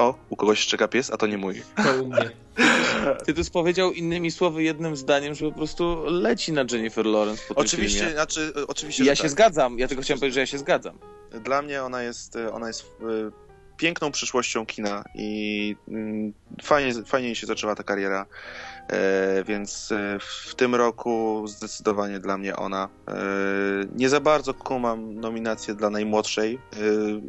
o, 0.00 0.14
u 0.30 0.36
kogoś 0.36 0.58
szczeka 0.58 0.88
pies, 0.88 1.10
a 1.10 1.16
to 1.16 1.26
nie 1.26 1.38
mój. 1.38 1.62
To 1.76 2.02
u 2.02 2.06
mnie. 2.06 2.30
Ty 3.26 3.34
to 3.34 3.42
powiedział 3.52 3.92
innymi 3.92 4.30
słowy 4.30 4.62
jednym 4.62 4.96
zdaniem, 4.96 5.34
że 5.34 5.46
po 5.46 5.52
prostu 5.52 6.04
leci 6.06 6.52
na 6.52 6.64
Jennifer 6.72 7.06
Lawrence 7.06 7.42
po 7.48 7.60
oczywiście, 7.60 7.98
filmie. 7.98 8.14
Znaczy, 8.14 8.52
oczywiście, 8.68 9.04
ja 9.04 9.14
się 9.14 9.22
tak. 9.22 9.30
zgadzam, 9.30 9.78
ja 9.78 9.88
tylko 9.88 10.02
chciałem 10.02 10.18
powiedzieć, 10.20 10.34
że 10.34 10.40
ja 10.40 10.46
się 10.46 10.58
zgadzam. 10.58 10.98
Dla 11.44 11.62
mnie 11.62 11.82
ona 11.82 12.02
jest, 12.02 12.36
ona 12.52 12.66
jest 12.66 12.86
piękną 13.80 14.10
przyszłością 14.10 14.66
kina 14.66 15.04
i 15.14 15.76
mm, 15.88 16.32
fajnie, 16.62 17.04
fajnie 17.04 17.34
się 17.34 17.46
zaczęła 17.46 17.74
ta 17.74 17.82
kariera. 17.82 18.26
E, 18.88 19.44
więc 19.44 19.92
e, 19.92 20.18
w 20.48 20.54
tym 20.54 20.74
roku 20.74 21.44
zdecydowanie 21.46 22.18
dla 22.18 22.38
mnie 22.38 22.56
ona. 22.56 22.88
E, 23.08 23.14
nie 23.96 24.08
za 24.08 24.20
bardzo 24.20 24.54
kumam 24.54 25.14
nominację 25.14 25.74
dla 25.74 25.90
najmłodszej. 25.90 26.58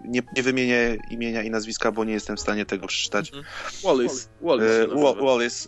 Nie, 0.08 0.22
nie 0.36 0.43
wymienię 0.43 0.97
imienia 1.12 1.43
i 1.43 1.49
nazwiska, 1.49 1.91
bo 1.91 2.04
nie 2.04 2.14
jestem 2.14 2.38
w 2.38 2.39
stanie 2.39 2.66
tego 2.66 2.88
przeczytać. 2.88 3.28
Mhm. 3.28 3.45
Wallis. 3.84 4.30
Wallis, 4.41 4.68
Wallis 5.22 5.68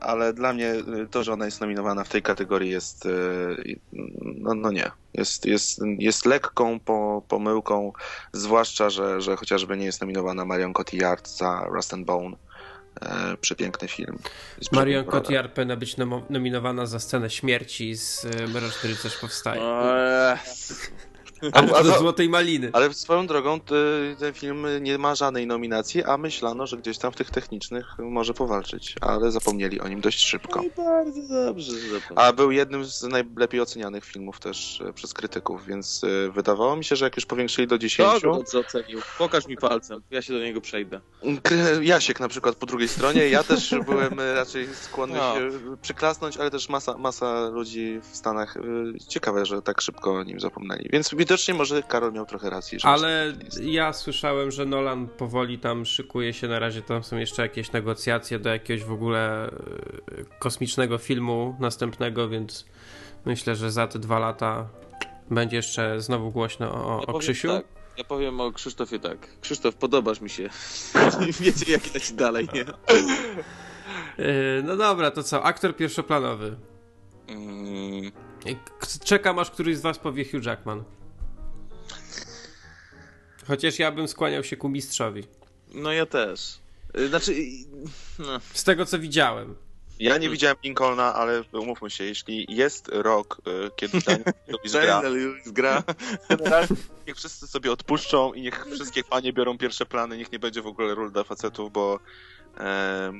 ale 0.00 0.32
dla 0.32 0.52
mnie 0.52 0.74
to, 1.10 1.24
że 1.24 1.32
ona 1.32 1.44
jest 1.44 1.60
nominowana 1.60 2.04
w 2.04 2.08
tej 2.08 2.22
kategorii 2.22 2.70
jest 2.70 3.08
no, 4.22 4.54
no 4.54 4.70
nie. 4.70 4.90
Jest, 5.14 5.46
jest, 5.46 5.80
jest 5.98 6.26
lekką 6.26 6.80
po, 6.80 7.22
pomyłką, 7.28 7.92
zwłaszcza, 8.32 8.90
że, 8.90 9.20
że 9.20 9.36
chociażby 9.36 9.76
nie 9.76 9.84
jest 9.84 10.00
nominowana 10.00 10.44
Marion 10.44 10.72
Cotillard 10.72 11.28
za 11.28 11.64
Rust 11.70 11.94
and 11.94 12.06
Bone 12.06 12.36
e, 13.00 13.36
przepiękny 13.36 13.88
film. 13.88 14.18
Marion 14.72 15.04
Cotillard 15.04 15.52
powinna 15.52 15.76
być 15.76 15.96
nominowana 16.30 16.86
za 16.86 17.00
scenę 17.00 17.30
śmierci 17.30 17.96
z 17.96 18.24
e, 18.24 18.46
Mroczny 18.46 18.90
Rycerz 18.90 19.18
Powstaje. 19.18 19.60
Ale 21.52 21.84
do 21.84 21.98
Złotej 21.98 22.28
Maliny. 22.28 22.70
Ale 22.72 22.94
swoją 22.94 23.26
drogą 23.26 23.60
ten 24.18 24.34
film 24.34 24.66
nie 24.80 24.98
ma 24.98 25.14
żadnej 25.14 25.46
nominacji, 25.46 26.04
a 26.04 26.16
myślano, 26.18 26.66
że 26.66 26.76
gdzieś 26.76 26.98
tam 26.98 27.12
w 27.12 27.16
tych 27.16 27.30
technicznych 27.30 27.86
może 27.98 28.34
powalczyć, 28.34 28.94
ale 29.00 29.30
zapomnieli 29.30 29.80
o 29.80 29.88
nim 29.88 30.00
dość 30.00 30.24
szybko. 30.24 30.62
No 30.62 30.84
bardzo 30.84 31.44
dobrze. 31.44 31.72
A 32.16 32.32
był 32.32 32.50
jednym 32.50 32.84
z 32.84 33.02
najlepiej 33.02 33.60
ocenianych 33.60 34.04
filmów 34.04 34.40
też 34.40 34.80
e, 34.80 34.92
przez 34.92 35.14
krytyków, 35.14 35.66
więc 35.66 36.04
e, 36.04 36.30
wydawało 36.30 36.76
mi 36.76 36.84
się, 36.84 36.96
że 36.96 37.04
jak 37.04 37.16
już 37.16 37.26
powiększyli 37.26 37.68
do 37.68 37.78
10... 37.78 38.18
Kto 38.18 38.30
go 38.32 38.60
ocenił? 38.60 39.00
Pokaż 39.18 39.46
mi 39.46 39.56
palcem, 39.56 40.02
ja 40.10 40.22
się 40.22 40.32
do 40.32 40.38
niego 40.38 40.60
przejdę. 40.60 41.00
Jasiek 41.82 42.20
na 42.20 42.28
przykład 42.28 42.56
po 42.56 42.66
drugiej 42.66 42.88
stronie, 42.88 43.28
ja 43.28 43.42
też 43.42 43.74
byłem 43.86 44.20
e, 44.20 44.34
raczej 44.34 44.68
skłonny 44.74 45.18
no. 45.18 45.34
się 45.34 45.50
przyklasnąć, 45.82 46.36
ale 46.36 46.50
też 46.50 46.68
masa, 46.68 46.98
masa 46.98 47.48
ludzi 47.48 48.00
w 48.12 48.16
Stanach 48.16 48.58
ciekawe, 49.08 49.46
że 49.46 49.62
tak 49.62 49.80
szybko 49.80 50.14
o 50.14 50.22
nim 50.24 50.40
zapomnieli. 50.40 50.88
Więc 50.92 51.12
widocznie 51.32 51.54
może 51.54 51.82
Karol 51.82 52.12
miał 52.12 52.26
trochę 52.26 52.50
racji. 52.50 52.78
Ale 52.82 53.32
ja 53.62 53.92
słyszałem, 53.92 54.50
że 54.50 54.66
Nolan 54.66 55.08
powoli 55.08 55.58
tam 55.58 55.86
szykuje 55.86 56.32
się, 56.32 56.48
na 56.48 56.58
razie 56.58 56.82
tam 56.82 57.02
są 57.02 57.16
jeszcze 57.16 57.42
jakieś 57.42 57.72
negocjacje 57.72 58.38
do 58.38 58.50
jakiegoś 58.50 58.84
w 58.84 58.92
ogóle 58.92 59.46
e, 59.46 59.50
kosmicznego 60.38 60.98
filmu 60.98 61.56
następnego, 61.60 62.28
więc 62.28 62.66
myślę, 63.24 63.56
że 63.56 63.70
za 63.70 63.86
te 63.86 63.98
dwa 63.98 64.18
lata 64.18 64.68
będzie 65.30 65.56
jeszcze 65.56 66.00
znowu 66.00 66.30
głośno 66.30 66.74
o, 66.74 67.00
ja 67.00 67.14
o 67.14 67.18
Krzysiu. 67.18 67.48
Tak. 67.48 67.64
Ja 67.96 68.04
powiem 68.04 68.40
o 68.40 68.52
Krzysztofie 68.52 68.98
tak. 68.98 69.40
Krzysztof, 69.40 69.74
podobasz 69.74 70.20
mi 70.20 70.30
się. 70.30 70.50
Wiecie, 71.40 71.72
jak 71.72 71.94
leci 71.94 72.14
dalej, 72.14 72.48
nie? 72.54 72.64
E, 74.18 74.62
no 74.62 74.76
dobra, 74.76 75.10
to 75.10 75.22
co? 75.22 75.42
Aktor 75.42 75.76
pierwszoplanowy. 75.76 76.56
Mm. 77.28 78.12
Czekam, 79.04 79.38
aż 79.38 79.50
któryś 79.50 79.76
z 79.76 79.80
was 79.80 79.98
powie 79.98 80.24
Hugh 80.24 80.44
Jackman. 80.44 80.84
Chociaż 83.46 83.78
ja 83.78 83.92
bym 83.92 84.08
skłaniał 84.08 84.44
się 84.44 84.56
ku 84.56 84.68
mistrzowi. 84.68 85.24
No 85.74 85.92
ja 85.92 86.06
też. 86.06 86.58
Y, 86.98 87.08
znaczy. 87.08 87.34
No. 88.18 88.40
Z 88.52 88.64
tego 88.64 88.86
co 88.86 88.98
widziałem. 88.98 89.56
Ja 89.98 90.18
nie 90.18 90.30
widziałem 90.30 90.56
Lincolna, 90.64 91.14
ale 91.14 91.42
umówmy 91.52 91.90
się, 91.90 92.04
jeśli 92.04 92.46
jest 92.48 92.88
rok, 92.88 93.40
y, 93.66 93.70
kiedy 93.76 93.98
Daniel 94.72 95.12
Lewis 95.12 95.50
gra, 95.52 95.82
gra 96.28 96.66
niech 97.06 97.16
wszyscy 97.16 97.46
sobie 97.46 97.72
odpuszczą 97.72 98.32
i 98.32 98.42
niech 98.42 98.66
wszystkie 98.74 99.04
panie 99.04 99.32
biorą 99.32 99.58
pierwsze 99.58 99.86
plany, 99.86 100.16
niech 100.16 100.32
nie 100.32 100.38
będzie 100.38 100.62
w 100.62 100.66
ogóle 100.66 100.94
ról 100.94 101.12
dla 101.12 101.24
facetów, 101.24 101.72
bo 101.72 101.98
e, 102.58 103.12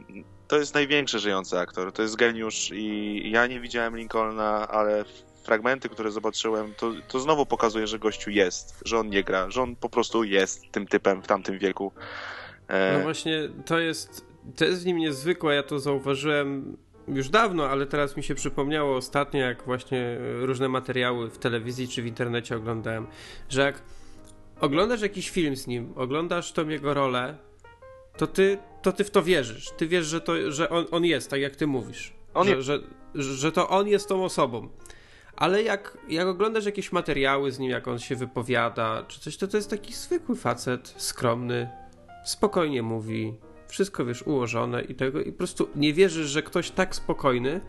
to 0.49 0.59
jest 0.59 0.75
największy 0.75 1.19
żyjący 1.19 1.59
aktor, 1.59 1.93
to 1.93 2.03
jest 2.03 2.17
geniusz 2.17 2.71
i 2.73 3.31
ja 3.31 3.47
nie 3.47 3.61
widziałem 3.61 3.97
Lincolna, 3.97 4.69
ale 4.69 5.05
fragmenty, 5.43 5.89
które 5.89 6.11
zobaczyłem, 6.11 6.75
to, 6.75 6.93
to 7.09 7.21
znowu 7.21 7.47
pokazuje, 7.47 7.87
że 7.87 7.99
gościu 7.99 8.31
jest, 8.31 8.83
że 8.85 8.99
on 8.99 9.09
nie 9.09 9.25
gra, 9.25 9.51
że 9.51 9.63
on 9.63 9.77
po 9.77 9.89
prostu 9.89 10.25
jest 10.25 10.73
tym 10.73 10.87
typem 10.87 11.23
w 11.23 11.27
tamtym 11.27 11.59
wieku. 11.59 11.93
E... 12.69 12.97
No 12.99 13.03
właśnie, 13.03 13.49
to 13.67 13.79
jest, 13.79 14.27
to 14.57 14.65
jest 14.65 14.83
w 14.83 14.87
nim 14.87 14.99
niezwykłe, 14.99 15.55
ja 15.55 15.63
to 15.63 15.79
zauważyłem 15.79 16.77
już 17.09 17.29
dawno, 17.29 17.69
ale 17.69 17.87
teraz 17.87 18.17
mi 18.17 18.23
się 18.23 18.35
przypomniało 18.35 18.97
ostatnio, 18.97 19.41
jak 19.41 19.65
właśnie 19.65 20.19
różne 20.41 20.69
materiały 20.69 21.31
w 21.31 21.39
telewizji 21.39 21.89
czy 21.89 22.03
w 22.03 22.07
internecie 22.07 22.57
oglądałem, 22.57 23.07
że 23.49 23.63
jak 23.63 23.83
oglądasz 24.61 25.01
jakiś 25.01 25.31
film 25.31 25.57
z 25.57 25.67
nim, 25.67 25.93
oglądasz 25.97 26.53
tą 26.53 26.69
jego 26.69 26.95
rolę, 26.95 27.39
to 28.17 28.27
ty, 28.27 28.59
to 28.83 28.93
ty 28.93 29.05
w 29.05 29.11
to 29.11 29.23
wierzysz. 29.23 29.71
Ty 29.77 29.87
wiesz, 29.87 30.07
że, 30.07 30.21
to, 30.21 30.53
że 30.53 30.71
on, 30.71 30.87
on 30.91 31.05
jest, 31.05 31.31
tak 31.31 31.41
jak 31.41 31.57
ty 31.57 31.67
mówisz. 31.67 32.13
On 32.35 32.47
że, 32.47 32.63
że, 32.63 32.81
że 33.15 33.53
to 33.53 33.69
on 33.69 33.89
jest 33.89 34.09
tą 34.09 34.25
osobą 34.25 34.69
ale 35.37 35.63
jak, 35.63 35.99
jak 36.09 36.27
oglądasz 36.27 36.65
jakieś 36.65 36.93
materiały 36.93 37.53
z 37.53 37.59
nim, 37.59 37.71
jak 37.71 37.89
on 37.89 37.99
się 37.99 38.17
wypowiada, 38.17 39.05
czy 39.09 39.21
coś, 39.21 39.37
to 39.37 39.49
to 39.49 39.57
jest 39.57 39.71
taki 39.71 39.93
zwykły 39.93 40.37
facet, 40.37 40.95
skromny, 40.97 41.71
spokojnie 42.25 42.83
mówi, 42.83 43.35
wszystko 43.69 44.05
wiesz, 44.05 44.23
ułożone 44.23 44.83
i 44.83 44.95
tego, 44.95 45.21
i 45.21 45.33
po 45.33 45.39
prostu 45.39 45.69
nie 45.77 45.93
wierzysz, 45.93 46.27
że 46.27 46.43
ktoś 46.43 46.71
tak 46.71 46.95
spokojny 46.95 47.61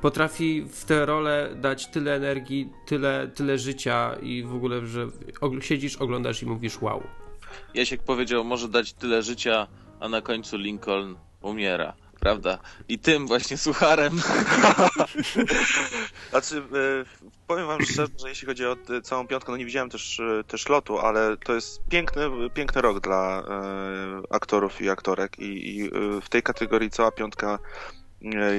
potrafi 0.00 0.62
w 0.62 0.84
tę 0.84 1.06
rolę 1.06 1.56
dać 1.60 1.86
tyle 1.86 2.14
energii, 2.14 2.70
tyle, 2.86 3.30
tyle 3.34 3.58
życia 3.58 4.16
i 4.22 4.42
w 4.42 4.54
ogóle, 4.54 4.86
że 4.86 5.06
siedzisz, 5.60 5.96
oglądasz 5.96 6.42
i 6.42 6.46
mówisz 6.46 6.82
wow. 6.82 7.02
Jasiek 7.74 8.02
powiedział, 8.02 8.44
może 8.44 8.68
dać 8.68 8.92
tyle 8.92 9.22
życia, 9.22 9.66
a 10.00 10.08
na 10.08 10.20
końcu 10.20 10.56
Lincoln 10.56 11.16
umiera 11.42 12.03
prawda? 12.24 12.58
I 12.88 12.98
tym 12.98 13.26
właśnie 13.26 13.56
sucharem. 13.56 14.20
znaczy, 16.30 16.56
e, 16.58 17.04
powiem 17.46 17.66
wam 17.66 17.82
szczerze, 17.82 18.12
że 18.20 18.28
jeśli 18.28 18.46
chodzi 18.46 18.66
o 18.66 18.76
całą 19.02 19.26
piątkę, 19.26 19.52
no 19.52 19.58
nie 19.58 19.64
widziałem 19.64 19.90
też, 19.90 20.20
e, 20.20 20.44
też 20.44 20.68
lotu, 20.68 20.98
ale 20.98 21.36
to 21.36 21.54
jest 21.54 21.80
piękny, 21.88 22.30
piękny 22.54 22.82
rok 22.82 23.00
dla 23.00 23.42
e, 23.48 24.34
aktorów 24.34 24.80
i 24.80 24.90
aktorek 24.90 25.38
i, 25.38 25.78
i 25.78 25.90
w 26.22 26.28
tej 26.28 26.42
kategorii 26.42 26.90
cała 26.90 27.10
piątka 27.12 27.58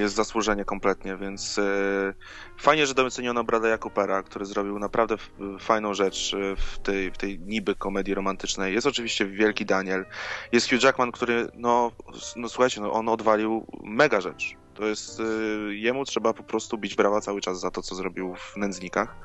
jest 0.00 0.14
zasłużenie 0.14 0.64
kompletnie, 0.64 1.16
więc 1.16 1.58
e, 1.58 2.14
fajnie, 2.58 2.86
że 2.86 2.94
doceniono 2.94 3.44
Bradley'a 3.44 3.78
Coopera, 3.78 4.22
który 4.22 4.44
zrobił 4.44 4.78
naprawdę 4.78 5.16
fajną 5.60 5.94
rzecz 5.94 6.34
e, 6.34 6.56
w 6.56 6.78
tej, 6.78 7.10
w 7.10 7.18
tej 7.18 7.38
niby 7.38 7.74
komedii 7.74 8.14
romantycznej. 8.14 8.74
Jest 8.74 8.86
oczywiście 8.86 9.26
Wielki 9.26 9.66
Daniel, 9.66 10.06
jest 10.52 10.70
Hugh 10.70 10.82
Jackman, 10.82 11.12
który, 11.12 11.48
no, 11.54 11.92
no 12.36 12.48
słuchajcie, 12.48 12.80
no, 12.80 12.92
on 12.92 13.08
odwalił 13.08 13.66
mega 13.84 14.20
rzecz. 14.20 14.56
To 14.76 14.86
jest, 14.86 15.20
y, 15.20 15.76
jemu 15.76 16.04
trzeba 16.04 16.32
po 16.32 16.42
prostu 16.42 16.78
bić 16.78 16.94
brawa 16.94 17.20
cały 17.20 17.40
czas 17.40 17.60
za 17.60 17.70
to, 17.70 17.82
co 17.82 17.94
zrobił 17.94 18.34
w 18.34 18.56
Nędznikach. 18.56 19.16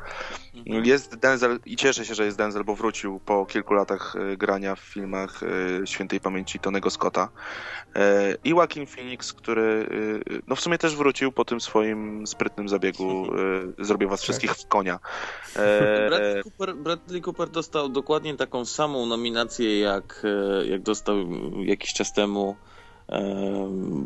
Mhm. 0.55 0.85
Jest 0.85 1.15
Denzel 1.15 1.59
i 1.65 1.75
cieszę 1.75 2.05
się, 2.05 2.15
że 2.15 2.25
jest 2.25 2.37
Denzel, 2.37 2.63
bo 2.63 2.75
wrócił 2.75 3.19
po 3.19 3.45
kilku 3.45 3.73
latach 3.73 4.15
y, 4.15 4.37
grania 4.37 4.75
w 4.75 4.79
filmach 4.79 5.43
y, 5.43 5.87
świętej 5.87 6.19
pamięci 6.19 6.59
Tonego 6.59 6.89
Scotta. 6.89 7.29
I 8.43 8.49
Joaquin 8.49 8.85
Phoenix, 8.85 9.33
który 9.33 9.89
no 10.47 10.55
w 10.55 10.61
sumie 10.61 10.77
też 10.77 10.95
wrócił 10.95 11.31
po 11.31 11.45
tym 11.45 11.61
swoim 11.61 12.27
sprytnym 12.27 12.69
zabiegu 12.69 13.27
zrobił 13.79 14.09
was 14.09 14.19
tak. 14.19 14.23
wszystkich 14.23 14.51
w 14.51 14.67
konia. 14.67 14.99
Bradley 16.09 16.43
Cooper, 16.43 16.75
Bradley 16.75 17.21
Cooper 17.21 17.49
dostał 17.49 17.89
dokładnie 17.89 18.37
taką 18.37 18.65
samą 18.65 19.05
nominację, 19.05 19.79
jak, 19.79 20.23
jak 20.65 20.81
dostał 20.81 21.15
jakiś 21.63 21.93
czas 21.93 22.13
temu 22.13 22.55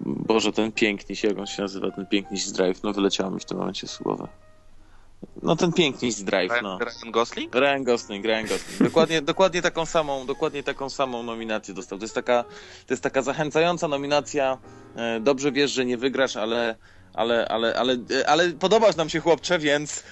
Boże, 0.06 0.53
ten 0.53 0.72
piękniś, 0.72 1.24
jak 1.24 1.39
on 1.39 1.45
się 1.45 1.62
nazywa, 1.62 1.91
ten 1.91 2.06
piękniś 2.06 2.51
Drive, 2.51 2.84
no 2.84 2.93
wyleciało 2.93 3.32
mi 3.32 3.39
w 3.39 3.45
tym 3.45 3.58
momencie 3.58 3.88
z 3.88 3.97
głowy. 3.97 4.28
No 5.43 5.56
ten 5.56 5.74
piękniś 5.74 6.16
Drive, 6.16 6.53
no. 6.64 6.80
Ryan 6.80 7.12
Gosling? 7.12 7.56
Ryan 7.56 7.84
Gosling, 7.84 8.26
Ryan 8.26 8.45
Gosling. 8.47 8.84
Dokładnie, 8.84 9.22
dokładnie 9.32 9.62
taką 9.62 9.86
samą, 9.86 10.26
dokładnie 10.26 10.64
taką 10.64 10.89
samą 10.89 11.24
nominację 11.24 11.74
dostał. 11.74 11.99
To 11.99 12.03
jest 12.06 12.16
taka, 12.16 12.43
to 12.88 12.93
jest 12.93 13.03
taka 13.03 13.22
zachęcająca 13.22 13.88
nominacja. 13.88 14.58
E, 14.95 15.20
dobrze 15.20 15.51
wiesz, 15.51 15.72
że 15.72 15.86
nie 15.86 15.97
wygrasz, 15.97 16.36
ale, 16.36 16.76
ale, 17.14 17.47
ale, 17.47 17.76
ale, 17.76 17.97
ale 18.28 18.49
podobasz 18.49 18.95
nam 18.95 19.10
się 19.10 19.20
chłopcze, 19.20 19.60
więc 19.60 20.03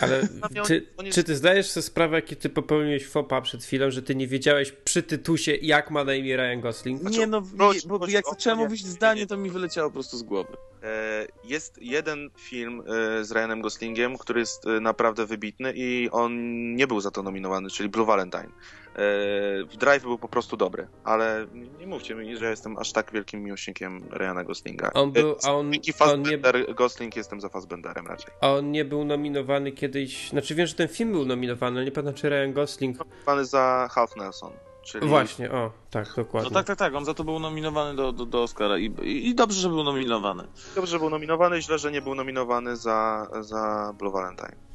ale 0.00 0.28
ty, 0.66 0.86
czy 1.12 1.24
ty 1.24 1.36
zdajesz 1.36 1.70
sobie 1.70 1.82
sprawę, 1.82 2.16
jaki 2.16 2.36
ty 2.36 2.48
popełniłeś 2.48 3.06
fopa 3.06 3.40
przed 3.40 3.64
chwilą, 3.64 3.90
że 3.90 4.02
ty 4.02 4.14
nie 4.14 4.26
wiedziałeś 4.26 4.72
przy 4.72 5.02
tytusie, 5.02 5.52
jak 5.62 5.90
ma 5.90 6.04
na 6.04 6.14
imię 6.14 6.36
Ryan 6.36 6.60
Gosling? 6.60 7.02
Nie, 7.02 7.26
no, 7.26 7.42
nie, 7.54 7.80
bo 7.86 8.06
jak 8.08 8.24
zacząłem 8.30 8.58
mówić 8.58 8.86
zdanie, 8.86 9.26
to 9.26 9.36
mi 9.36 9.50
wyleciało 9.50 9.90
po 9.90 9.94
prostu 9.94 10.16
z 10.16 10.22
głowy. 10.22 10.56
E, 10.82 11.26
jest 11.44 11.82
jeden 11.82 12.30
film 12.38 12.80
e, 12.80 13.24
z 13.24 13.32
Ryanem 13.32 13.60
Goslingiem, 13.60 14.18
który 14.18 14.40
jest 14.40 14.66
e, 14.66 14.80
naprawdę 14.80 15.26
wybitny 15.26 15.72
i 15.76 16.08
on 16.10 16.32
nie 16.74 16.86
był 16.86 17.00
za 17.00 17.10
to 17.10 17.22
nominowany, 17.22 17.70
czyli 17.70 17.88
Blue 17.88 18.06
Valentine. 18.06 18.50
W 18.94 19.76
Drive 19.78 20.02
był 20.02 20.18
po 20.18 20.28
prostu 20.28 20.56
dobry, 20.56 20.88
ale 21.04 21.46
nie 21.78 21.86
mówcie 21.86 22.14
mi, 22.14 22.36
że 22.36 22.50
jestem 22.50 22.78
aż 22.78 22.92
tak 22.92 23.12
wielkim 23.12 23.42
miłośnikiem 23.42 24.04
Ryana 24.10 24.44
Goslinga. 24.44 24.90
On 24.94 25.12
był, 25.12 25.36
a 25.44 25.52
on, 25.54 25.72
on 26.00 26.22
nie... 26.22 26.38
Gosling 26.74 27.16
jestem 27.16 27.40
za 27.40 27.48
Fassbenderem 27.48 28.06
raczej. 28.06 28.34
A 28.40 28.50
on 28.50 28.70
nie 28.70 28.84
był 28.84 29.04
nominowany 29.04 29.72
kiedyś, 29.72 30.30
znaczy 30.30 30.54
wiem, 30.54 30.66
że 30.66 30.74
ten 30.74 30.88
film 30.88 31.12
był 31.12 31.24
nominowany, 31.26 31.78
ale 31.78 31.84
nie 31.84 31.92
pamiętam 31.92 32.14
czy 32.14 32.28
Ryan 32.28 32.52
Gosling. 32.52 32.98
Nominowany 32.98 33.44
za 33.44 33.88
Half 33.90 34.16
Nelson. 34.16 34.52
Czyli... 34.82 35.08
Właśnie, 35.08 35.50
o, 35.50 35.72
tak, 35.90 36.14
dokładnie. 36.16 36.50
No 36.50 36.54
tak, 36.54 36.66
tak, 36.66 36.78
tak, 36.78 36.94
on 36.94 37.04
za 37.04 37.14
to 37.14 37.24
był 37.24 37.38
nominowany 37.38 37.96
do, 37.96 38.12
do, 38.12 38.26
do 38.26 38.42
Oscara 38.42 38.78
i, 38.78 38.84
i, 38.84 39.28
i 39.28 39.34
dobrze, 39.34 39.60
że 39.60 39.68
był 39.68 39.84
nominowany. 39.84 40.44
Dobrze, 40.74 40.90
że 40.90 40.98
był 40.98 41.10
nominowany, 41.10 41.62
źle, 41.62 41.78
że 41.78 41.92
nie 41.92 42.02
był 42.02 42.14
nominowany 42.14 42.76
za, 42.76 43.28
za 43.40 43.94
Blue 43.98 44.12
Valentine. 44.12 44.69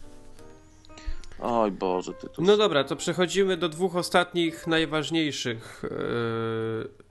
Oj 1.40 1.72
Boże, 1.72 2.14
ty 2.14 2.30
tu... 2.30 2.42
No 2.42 2.58
dobra, 2.58 2.84
to 2.84 2.96
przechodzimy 2.96 3.58
do 3.58 3.70
dwóch 3.70 3.96
ostatnich, 3.96 4.68
najważniejszych 4.68 5.84
yy, 5.84 7.06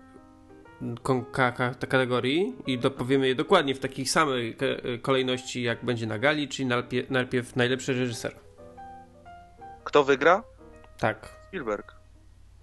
kategorii 1.89 2.57
i 2.67 2.79
dopowiemy 2.79 3.29
je 3.29 3.35
dokładnie 3.35 3.75
w 3.75 3.81
takiej 3.81 4.07
samej 4.07 4.57
kolejności, 5.03 5.63
jak 5.63 5.85
będzie 5.85 6.07
na 6.07 6.19
gali, 6.19 6.49
czyli 6.49 6.69
najpierw, 6.69 7.11
najpierw 7.11 7.57
najlepszy 7.57 7.93
reżyser. 7.93 8.37
Kto 9.85 10.05
wygra? 10.05 10.43
Tak. 10.99 11.37
Spielberg. 11.49 11.95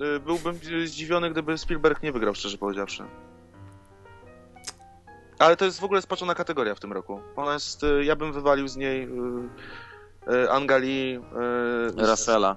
Y, 0.02 0.20
byłbym 0.20 0.60
zdziwiony, 0.86 1.32
gdyby 1.32 1.58
Spielberg 1.58 2.04
nie 2.04 2.12
wygrał, 2.12 2.36
szczerze 2.36 2.58
powiedziawszy. 2.58 3.04
Ale 5.40 5.56
to 5.56 5.66
jest 5.66 5.80
w 5.80 5.84
ogóle 5.84 6.02
spaczona 6.02 6.36
kategoria 6.36 6.76
w 6.76 6.80
tym 6.80 6.94
roku. 6.94 7.22
Ona 7.36 7.54
jest, 7.54 7.84
y, 7.84 8.06
ja 8.06 8.16
bym 8.16 8.34
wywalił 8.34 8.68
z 8.68 8.78
niej 8.78 9.04
y, 9.04 9.10
Angali. 10.50 11.20
Russella. 11.98 12.56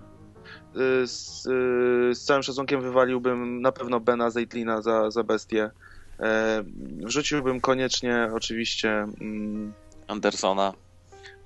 Z, 1.05 1.43
z, 2.13 2.25
całym 2.25 2.43
szacunkiem 2.43 2.81
wywaliłbym 2.81 3.63
na 3.63 3.73
pewno 3.73 4.01
Bena 4.01 4.31
Zeitlina 4.31 4.83
za, 4.83 5.11
za 5.11 5.23
bestię. 5.23 5.71
E, 6.21 6.63
wrzuciłbym 7.05 7.61
koniecznie 7.61 8.31
oczywiście 8.35 8.91
mm, 9.21 9.73
Andersona. 10.09 10.73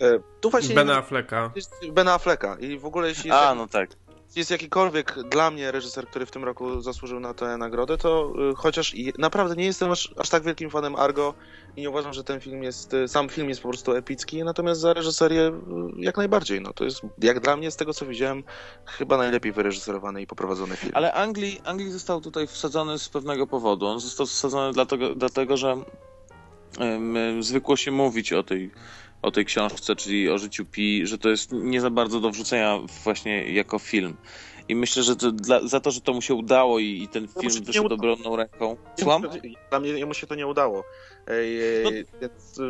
E, 0.01 0.19
tu 0.41 0.51
właśnie 0.51 0.75
Bena 0.75 0.97
Afflecka. 0.97 1.53
Bena 1.93 2.14
Afflecka 2.14 2.57
i 2.61 2.79
w 2.79 2.85
ogóle 2.85 3.09
jeśli... 3.09 3.31
A, 3.31 3.55
no 3.55 3.66
tak 3.66 3.91
jest 4.37 4.51
jakikolwiek 4.51 5.14
dla 5.31 5.51
mnie 5.51 5.72
reżyser, 5.72 6.07
który 6.07 6.26
w 6.26 6.31
tym 6.31 6.45
roku 6.45 6.81
zasłużył 6.81 7.20
na 7.20 7.35
tę 7.35 7.57
nagrodę, 7.57 7.99
to 7.99 8.33
y, 8.51 8.55
chociaż 8.55 8.95
naprawdę 9.18 9.57
nie 9.57 9.64
jestem 9.64 9.91
aż, 9.91 10.14
aż, 10.16 10.29
tak 10.29 10.43
wielkim 10.43 10.70
fanem 10.70 10.97
Argo 10.97 11.35
i 11.76 11.81
nie 11.81 11.91
uważam, 11.91 12.12
że 12.12 12.24
ten 12.24 12.41
film 12.41 12.62
jest, 12.62 12.95
y, 12.95 13.09
sam 13.09 13.29
film 13.29 13.49
jest 13.49 13.62
po 13.62 13.68
prostu 13.68 13.93
epicki, 13.93 14.45
natomiast 14.45 14.81
za 14.81 14.93
reżyserię 14.93 15.49
y, 15.49 15.53
jak 15.97 16.16
najbardziej. 16.16 16.61
No, 16.61 16.72
to 16.72 16.85
jest, 16.85 17.01
jak 17.18 17.41
dla 17.41 17.57
mnie, 17.57 17.70
z 17.70 17.76
tego 17.76 17.95
co 17.95 18.07
widziałem, 18.07 18.43
chyba 18.87 19.16
najlepiej 19.16 19.53
wyreżyserowany 19.53 20.22
i 20.22 20.26
poprowadzony 20.26 20.76
film. 20.76 20.93
Ale 20.95 21.12
Anglii, 21.12 21.61
Anglii 21.64 21.91
został 21.91 22.20
tutaj 22.20 22.47
wsadzony 22.47 22.99
z 22.99 23.09
pewnego 23.09 23.47
powodu. 23.47 23.87
On 23.87 24.01
został 24.01 24.26
wsadzony 24.26 24.72
dlatego, 24.72 25.14
dlatego 25.14 25.57
że 25.57 25.76
zwykło 27.41 27.76
się 27.76 27.91
mówić 27.91 28.33
o 28.33 28.43
tej 28.43 28.70
o 29.23 29.31
tej 29.31 29.45
książce, 29.45 29.97
czyli 29.97 30.31
o 30.31 30.39
życiu 30.39 30.64
Pi, 30.64 31.07
że 31.07 31.19
to 31.19 31.29
jest 31.29 31.53
nie 31.53 31.81
za 31.81 31.91
bardzo 31.91 32.21
do 32.21 32.31
wrzucenia 32.31 32.79
właśnie 33.05 33.53
jako 33.53 33.79
film. 33.79 34.16
I 34.69 34.75
myślę, 34.75 35.03
że 35.03 35.16
to 35.16 35.33
dla, 35.33 35.66
za 35.66 35.81
to, 35.81 35.91
że 35.91 36.01
to 36.01 36.12
mu 36.12 36.23
się 36.23 36.35
udało 36.35 36.79
i, 36.79 37.03
i 37.03 37.09
ten 37.09 37.29
film 37.29 37.64
wyszedł 37.64 37.95
obronną 37.95 38.37
ręką. 38.37 38.77
Słucham? 38.99 39.23
Dla 39.71 39.81
mnie 39.81 40.07
mu 40.07 40.14
się 40.14 40.27
to 40.27 40.35
nie 40.35 40.47
udało. 40.47 40.85
No. 41.85 41.91
Więc, 42.21 42.61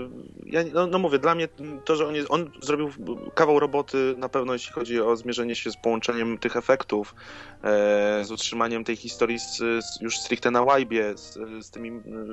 ja, 0.46 0.60
no, 0.72 0.86
no, 0.86 0.98
mówię, 0.98 1.18
dla 1.18 1.34
mnie 1.34 1.48
to, 1.84 1.96
że 1.96 2.08
on, 2.08 2.14
jest, 2.14 2.30
on 2.30 2.50
zrobił 2.62 2.90
kawał 3.34 3.60
roboty 3.60 4.14
na 4.18 4.28
pewno, 4.28 4.52
jeśli 4.52 4.72
chodzi 4.72 5.00
o 5.00 5.16
zmierzenie 5.16 5.54
się 5.54 5.70
z 5.70 5.76
połączeniem 5.76 6.38
tych 6.38 6.56
efektów, 6.56 7.14
e, 7.62 8.24
z 8.24 8.30
utrzymaniem 8.30 8.84
tej 8.84 8.96
historii 8.96 9.38
z, 9.38 9.56
z, 9.56 10.00
już 10.00 10.18
stricte 10.18 10.50
na 10.50 10.62
łajbie, 10.62 11.16
z, 11.16 11.38
z 11.60 11.70
tymi 11.70 11.90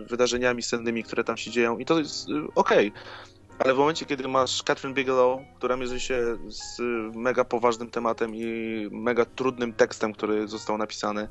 wydarzeniami 0.08 0.64
sennymi, 0.64 1.04
które 1.04 1.24
tam 1.24 1.38
się 1.38 1.52
dzieją 1.52 1.78
i 1.78 1.86
to 1.86 2.00
jest 2.00 2.28
okej. 2.56 2.88
Okay 2.88 3.35
ale 3.60 3.74
w 3.74 3.78
momencie, 3.78 4.06
kiedy 4.06 4.28
masz 4.28 4.64
Catherine 4.64 4.94
Bigelow, 4.94 5.42
która 5.58 5.78
mierzy 5.78 6.00
się 6.00 6.38
z 6.48 6.80
mega 7.16 7.44
poważnym 7.44 7.90
tematem 7.90 8.36
i 8.36 8.46
mega 8.92 9.26
trudnym 9.26 9.74
tekstem, 9.74 10.14
który 10.14 10.48
został 10.48 10.78
napisany, 10.78 11.30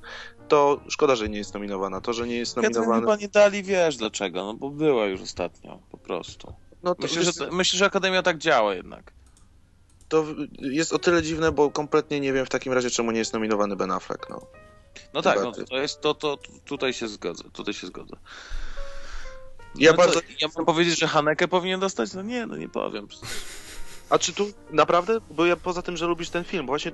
to 0.48 0.80
szkoda, 0.88 1.16
że 1.16 1.28
nie 1.28 1.38
jest 1.38 1.54
nominowana. 1.54 2.00
To, 2.00 2.12
że 2.12 2.26
nie 2.26 2.36
jest 2.36 2.56
nominowana... 2.56 2.86
Catherine 2.86 3.00
chyba 3.00 3.16
nie 3.16 3.28
dali, 3.28 3.62
wiesz 3.62 3.96
dlaczego, 3.96 4.44
no 4.44 4.54
bo 4.54 4.70
była 4.70 5.06
już 5.06 5.20
ostatnio, 5.20 5.78
po 5.90 5.98
prostu. 5.98 6.54
No 6.82 6.94
to, 6.94 7.02
myślę, 7.02 7.22
wiesz... 7.22 7.34
że, 7.34 7.50
myślę, 7.50 7.78
że 7.78 7.84
Akademia 7.84 8.22
tak 8.22 8.38
działa 8.38 8.74
jednak. 8.74 9.12
To 10.08 10.24
jest 10.60 10.92
o 10.92 10.98
tyle 10.98 11.22
dziwne, 11.22 11.52
bo 11.52 11.70
kompletnie 11.70 12.20
nie 12.20 12.32
wiem 12.32 12.46
w 12.46 12.50
takim 12.50 12.72
razie, 12.72 12.90
czemu 12.90 13.10
nie 13.10 13.18
jest 13.18 13.32
nominowany 13.32 13.76
Ben 13.76 13.90
Affleck, 13.90 14.30
no. 14.30 14.46
No 15.14 15.22
tak, 15.22 15.38
no, 15.42 15.52
to 15.52 15.76
jest, 15.76 16.00
to, 16.00 16.14
to, 16.14 16.38
tutaj 16.64 16.92
się 16.92 17.08
zgodzę, 17.08 17.44
tutaj 17.52 17.74
się 17.74 17.86
zgodzę. 17.86 18.16
Ja 19.78 19.90
no 19.90 19.96
bardzo... 19.96 20.20
ja 20.40 20.48
mam 20.56 20.66
powiedzieć, 20.66 20.98
że 20.98 21.08
Haneke 21.08 21.48
powinien 21.48 21.80
dostać? 21.80 22.14
No 22.14 22.22
nie, 22.22 22.46
no 22.46 22.56
nie 22.56 22.68
powiem. 22.68 23.08
A 24.10 24.18
czy 24.18 24.32
tu 24.32 24.46
naprawdę? 24.70 25.20
Bo 25.30 25.46
ja 25.46 25.56
poza 25.56 25.82
tym, 25.82 25.96
że 25.96 26.06
lubisz 26.06 26.30
ten 26.30 26.44
film, 26.44 26.66
właśnie 26.66 26.92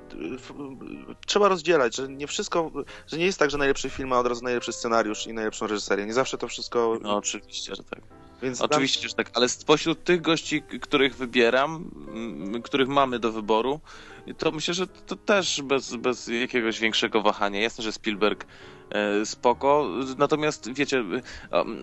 trzeba 1.25 1.47
rozdzielać, 1.47 1.95
że 1.95 2.07
nie 2.07 2.27
wszystko, 2.27 2.71
że 3.07 3.17
nie 3.17 3.25
jest 3.25 3.39
tak, 3.39 3.51
że 3.51 3.57
najlepszy 3.57 3.89
film 3.89 4.09
ma 4.09 4.19
od 4.19 4.27
razu 4.27 4.43
najlepszy 4.43 4.73
scenariusz 4.73 5.27
i 5.27 5.33
najlepszą 5.33 5.67
reżyserię. 5.67 6.05
Nie 6.05 6.13
zawsze 6.13 6.37
to 6.37 6.47
wszystko. 6.47 6.97
No 7.01 7.17
oczywiście, 7.17 7.75
że 7.75 7.83
tak. 7.83 8.01
Więc 8.41 8.61
oczywiście, 8.61 9.01
tam... 9.01 9.09
że 9.09 9.15
tak, 9.15 9.29
ale 9.33 9.49
spośród 9.49 10.03
tych 10.03 10.21
gości, 10.21 10.63
których 10.81 11.15
wybieram, 11.15 11.91
których 12.63 12.87
mamy 12.87 13.19
do 13.19 13.31
wyboru, 13.31 13.79
to 14.37 14.51
myślę, 14.51 14.73
że 14.73 14.87
to 14.87 15.15
też 15.15 15.61
bez, 15.61 15.95
bez 15.95 16.27
jakiegoś 16.27 16.79
większego 16.79 17.21
wahania. 17.21 17.61
Jasne, 17.61 17.83
że 17.83 17.91
Spielberg 17.91 18.45
spoko, 19.25 19.89
natomiast 20.17 20.73
wiecie, 20.73 21.03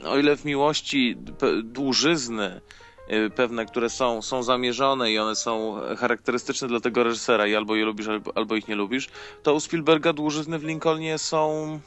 o 0.04 0.18
ile 0.18 0.36
w 0.36 0.44
miłości 0.44 1.16
dłużyzny 1.64 2.60
e, 3.08 3.30
pewne, 3.30 3.66
które 3.66 3.90
są, 3.90 4.22
są 4.22 4.42
zamierzone 4.42 5.12
i 5.12 5.18
one 5.18 5.36
są 5.36 5.80
charakterystyczne 5.98 6.68
dla 6.68 6.80
tego 6.80 7.04
reżysera 7.04 7.46
i 7.46 7.54
albo 7.54 7.76
je 7.76 7.84
lubisz, 7.84 8.08
albo, 8.08 8.32
albo 8.36 8.56
ich 8.56 8.68
nie 8.68 8.76
lubisz, 8.76 9.08
to 9.42 9.54
u 9.54 9.60
Spielberga 9.60 10.12
dłużyzny 10.12 10.58
w 10.58 10.64
Lincolnie 10.64 11.18
są 11.18 11.80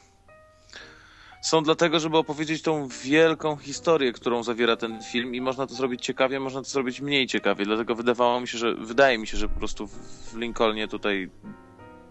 są 1.42 1.62
dlatego, 1.62 2.00
żeby 2.00 2.16
opowiedzieć 2.18 2.62
tą 2.62 2.88
wielką 2.88 3.56
historię, 3.56 4.12
którą 4.12 4.42
zawiera 4.42 4.76
ten 4.76 5.02
film 5.02 5.34
i 5.34 5.40
można 5.40 5.66
to 5.66 5.74
zrobić 5.74 6.02
ciekawie, 6.02 6.40
można 6.40 6.62
to 6.62 6.68
zrobić 6.68 7.00
mniej 7.00 7.26
ciekawie. 7.26 7.64
Dlatego 7.64 7.94
wydawało 7.94 8.40
mi 8.40 8.48
się, 8.48 8.58
że 8.58 8.74
wydaje 8.74 9.18
mi 9.18 9.26
się, 9.26 9.36
że 9.36 9.48
po 9.48 9.58
prostu 9.58 9.86
w 9.86 10.36
Lincolnie 10.36 10.88
tutaj 10.88 11.30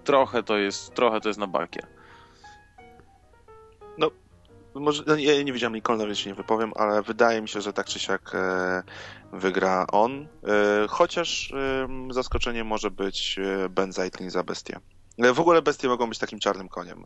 trochę 0.03 0.43
to 0.43 0.57
jest, 0.57 0.93
trochę 0.93 1.22
to 1.22 1.30
jest 1.30 1.39
na 1.39 1.47
bakier. 1.47 1.88
Może, 4.76 5.03
no, 5.07 5.15
ja 5.15 5.43
nie 5.43 5.53
widziałem 5.53 5.74
Lincolna, 5.74 6.05
więc 6.05 6.17
się 6.17 6.30
nie 6.30 6.36
wypowiem, 6.36 6.72
ale 6.76 7.01
wydaje 7.01 7.41
mi 7.41 7.49
się, 7.49 7.61
że 7.61 7.74
tak 7.74 7.88
czy 7.88 7.99
siak 7.99 8.36
e, 8.36 8.84
wygra 9.34 9.86
on. 9.91 10.22
E, 10.22 10.28
chociaż 10.89 11.53
zaskoczeniem 12.09 12.67
może 12.67 12.91
być 12.91 13.39
e, 13.39 13.69
Ben 13.69 13.93
Zeitlin 13.93 14.30
za 14.30 14.43
bestię. 14.43 14.80
W 15.34 15.39
ogóle 15.39 15.61
bestie 15.61 15.88
mogą 15.88 16.09
być 16.09 16.19
takim 16.19 16.39
czarnym 16.39 16.69
koniem. 16.69 17.05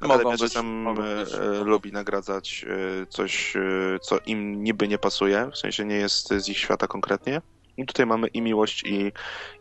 Akademia 0.00 0.36
czasem 0.36 0.88
e, 0.88 0.94
lubi 1.64 1.92
nagradzać 1.92 2.66
coś, 3.08 3.54
co 4.02 4.18
im 4.26 4.64
niby 4.64 4.88
nie 4.88 4.98
pasuje, 4.98 5.50
w 5.52 5.58
sensie 5.58 5.84
nie 5.84 5.96
jest 5.96 6.28
z 6.28 6.48
ich 6.48 6.58
świata 6.58 6.86
konkretnie. 6.86 7.42
I 7.76 7.86
tutaj 7.86 8.06
mamy 8.06 8.28
i 8.28 8.42
miłość, 8.42 8.82
i, 8.86 9.12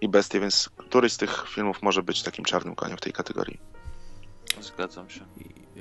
i 0.01 0.10
bestię, 0.10 0.39
więc 0.39 0.70
któryś 0.78 1.14
z 1.14 1.18
tych 1.18 1.45
filmów 1.49 1.82
może 1.82 2.03
być 2.03 2.24
takim 2.24 2.45
czarnym 2.45 2.76
koniem 2.76 2.97
w 2.97 3.01
tej 3.01 3.14
kategorii. 3.14 3.74
Zgadzam 4.62 5.10
się. 5.10 5.22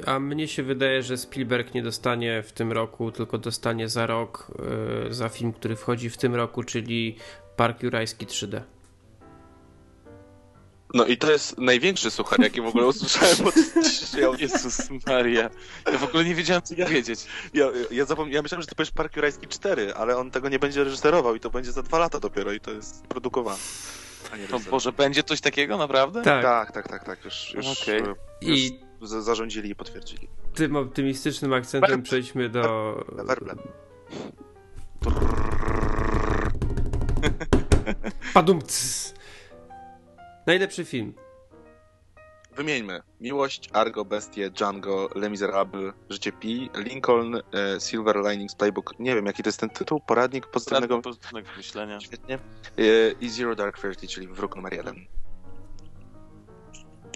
A 0.07 0.21
mnie 0.21 0.49
się 0.49 0.63
wydaje, 0.63 1.03
że 1.03 1.17
Spielberg 1.17 1.75
nie 1.75 1.83
dostanie 1.83 2.43
w 2.43 2.53
tym 2.53 2.73
roku, 2.73 3.13
tylko 3.13 3.39
dostanie 3.39 3.89
za 3.89 4.07
rok 4.07 4.51
za 5.11 5.29
film, 5.29 5.53
który 5.53 5.77
wchodzi 5.77 6.11
w 6.11 6.17
tym 6.17 6.35
roku, 6.35 6.63
czyli 6.63 7.17
Park 7.57 7.83
Jurajski 7.83 8.27
3D. 8.27 8.61
No 10.95 11.07
i 11.07 11.17
to 11.17 11.33
jest 11.33 11.59
największy 11.59 12.11
suchar, 12.11 12.41
jaki 12.41 12.61
w 12.61 12.67
ogóle 12.67 12.87
usłyszałem 12.87 13.37
od 14.31 14.41
Jezus 14.41 14.79
Maria. 15.07 15.51
Ja 15.93 15.99
w 15.99 16.05
ogóle 16.05 16.25
nie 16.25 16.35
wiedziałem, 16.35 16.63
co 16.63 16.75
ja, 16.75 16.87
powiedzieć. 16.87 17.21
Ja, 17.55 17.67
ja, 17.91 18.05
zapom- 18.05 18.29
ja 18.29 18.43
myślałem, 18.43 18.63
że 18.63 18.69
to 18.69 18.75
powiesz 18.75 18.91
Park 18.91 19.17
Jurajski 19.17 19.47
4, 19.47 19.95
ale 19.95 20.17
on 20.17 20.31
tego 20.31 20.49
nie 20.49 20.59
będzie 20.59 20.85
reżyserował 20.85 21.35
i 21.35 21.41
to 21.41 21.51
będzie 21.51 21.73
za 21.73 21.83
dwa 21.83 21.99
lata 21.99 22.21
dopiero 22.21 22.53
i 22.53 22.61
to 22.61 22.71
jest 22.71 23.07
produkowane. 23.07 23.59
To 24.51 24.61
Boże, 24.71 24.93
będzie 24.93 25.23
coś 25.23 25.41
takiego 25.41 25.77
naprawdę? 25.77 26.23
Tak, 26.23 26.43
tak, 26.43 26.73
tak, 26.73 26.89
tak. 26.89 27.05
tak. 27.05 27.25
Już, 27.25 27.55
już, 27.55 27.67
okay. 27.83 28.15
Już 28.47 28.59
I 28.59 28.79
zarządzili 29.03 29.71
i 29.71 29.75
potwierdzili. 29.75 30.29
Tym 30.55 30.77
optymistycznym 30.77 31.53
akcentem 31.53 31.91
Werble. 31.91 32.05
przejdźmy 32.05 32.49
do... 32.49 32.95
Werble. 33.13 33.55
Padumc. 38.35 39.15
Najlepszy 40.47 40.85
film. 40.85 41.15
Wymieńmy. 42.57 43.01
Miłość, 43.21 43.71
Argo, 43.73 44.05
Bestie, 44.05 44.51
Django, 44.51 45.11
Les 45.15 45.31
Miserables, 45.31 45.95
Życie 46.11 46.33
Pi, 46.33 46.71
Lincoln, 46.77 47.37
e, 47.37 47.41
Silver 47.81 48.17
Linings 48.17 48.55
Playbook. 48.55 48.99
Nie 48.99 49.15
wiem, 49.15 49.27
jaki 49.27 49.43
to 49.43 49.49
jest 49.49 49.61
ten 49.61 49.71
tytuł, 49.71 50.01
poradnik 50.01 50.47
pozytywnego, 50.47 51.03
pozytywnego 51.03 51.49
myślenia. 51.57 52.01
Świetnie. 52.01 52.35
E, 52.79 53.11
I 53.21 53.29
Zero 53.29 53.55
Dark 53.55 53.81
Thirty, 53.81 54.09
czyli 54.09 54.29
wróg 54.29 54.57
numer 54.57 54.73
jeden. 54.75 55.07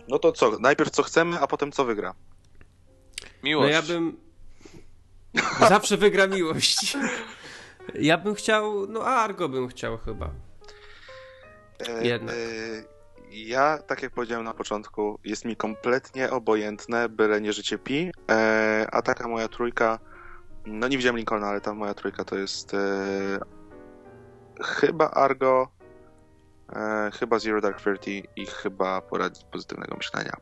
No 0.09 0.19
to 0.19 0.33
co? 0.33 0.59
Najpierw 0.59 0.91
co 0.91 1.03
chcemy, 1.03 1.41
a 1.41 1.47
potem 1.47 1.73
co 1.73 1.85
wygra? 1.85 2.15
Miłość. 3.43 3.69
No 3.69 3.75
ja 3.75 3.83
bym... 3.83 4.17
Zawsze 5.69 5.97
wygra 5.97 6.27
miłość. 6.27 6.97
Ja 7.95 8.19
bym 8.19 8.35
chciał... 8.35 8.87
No 8.87 9.05
Argo 9.05 9.49
bym 9.49 9.69
chciał 9.69 9.99
chyba. 9.99 10.31
E, 11.89 12.07
Jednak. 12.07 12.35
E 12.35 12.99
ja, 13.31 13.79
tak 13.79 14.03
jak 14.03 14.13
powiedziałem 14.13 14.45
na 14.45 14.55
początku, 14.55 15.19
jest 15.25 15.45
mi 15.45 15.57
kompletnie 15.57 16.31
obojętne, 16.31 17.09
byle 17.09 17.41
nie 17.41 17.53
życie 17.53 17.79
Pi, 17.79 18.11
e, 18.31 18.87
a 18.93 19.03
taka 19.03 19.29
moja 19.29 19.49
trójka, 19.49 19.99
no 20.67 20.89
nie 20.89 20.97
widziałem 20.97 21.17
Lincolna, 21.17 21.47
ale 21.47 21.61
ta 21.61 21.75
moja 21.75 21.95
trójka 21.95 22.25
to 22.25 22.37
jest 22.37 22.75
e, 22.75 22.79
chyba 24.65 25.11
Argo, 25.11 25.69
e, 26.73 27.11
chyba 27.19 27.39
Zero 27.39 27.61
Dark 27.61 27.83
Thirty 27.83 28.23
i 28.37 28.47
chyba 28.47 29.01
Poradnik 29.01 29.47
Pozytywnego 29.47 29.97
Myślenia. 29.97 30.37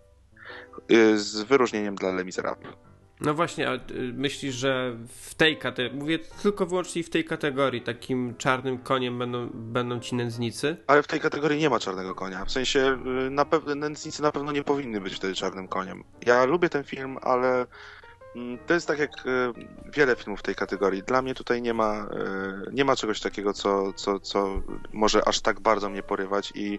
E, 0.89 1.19
z 1.19 1.43
wyróżnieniem 1.43 1.95
dla 1.95 2.13
Les 2.13 2.27
Miserables. 2.27 2.75
No 3.21 3.35
właśnie, 3.35 3.69
ale 3.69 3.81
y, 3.91 4.13
myślisz, 4.15 4.55
że 4.55 4.97
w 5.09 5.35
tej 5.35 5.59
kategorii, 5.59 5.99
mówię 5.99 6.19
tylko 6.19 6.67
wyłącznie 6.67 7.03
w 7.03 7.11
tej 7.11 7.25
kategorii, 7.25 7.83
takim 7.83 8.35
czarnym 8.37 8.79
koniem 8.79 9.19
będą, 9.19 9.51
będą 9.55 10.01
ci 10.01 10.15
nędznicy? 10.15 10.77
Ale 10.87 11.03
w 11.03 11.07
tej 11.07 11.21
kategorii 11.21 11.61
nie 11.61 11.71
ma 11.71 11.79
czarnego 11.79 12.15
konia. 12.15 12.45
W 12.45 12.51
sensie 12.51 12.99
y, 13.27 13.31
na 13.31 13.47
nędznicy 13.77 14.23
na 14.23 14.33
pewno 14.33 14.53
nie 14.53 14.63
powinny 14.63 15.01
być 15.01 15.15
wtedy 15.15 15.35
czarnym 15.35 15.69
koniem. 15.69 16.05
Ja 16.27 16.45
lubię 16.45 16.69
ten 16.69 16.85
film, 16.85 17.19
ale 17.23 17.67
to 18.67 18.75
jest 18.75 18.89
tak 18.89 18.99
jak 18.99 19.11
y, 19.27 19.53
wiele 19.93 20.17
filmów 20.17 20.41
w 20.41 20.43
tej 20.43 20.55
kategorii. 20.55 21.03
Dla 21.03 21.23
mnie 21.23 21.35
tutaj 21.35 21.63
nie 21.63 21.75
ma, 21.75 22.09
nie 22.73 22.85
ma 22.85 22.97
czegoś 22.97 23.21
takiego, 23.21 23.53
co, 23.53 23.93
co, 23.93 24.21
co 24.21 24.63
może 24.93 25.29
aż 25.29 25.41
tak 25.41 25.61
bardzo 25.61 25.89
mnie 25.91 26.03
porywać 26.03 26.53
i 26.55 26.79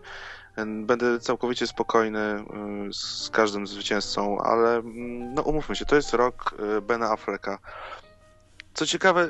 Będę 0.65 1.19
całkowicie 1.19 1.67
spokojny 1.67 2.43
z 2.91 3.29
każdym 3.29 3.67
zwycięzcą, 3.67 4.41
ale 4.41 4.75
mm, 4.75 5.33
no 5.33 5.41
umówmy 5.41 5.75
się, 5.75 5.85
to 5.85 5.95
jest 5.95 6.13
rok 6.13 6.55
Bena 6.81 7.11
Afflecka. 7.11 7.59
Co 8.73 8.85
ciekawe, 8.85 9.29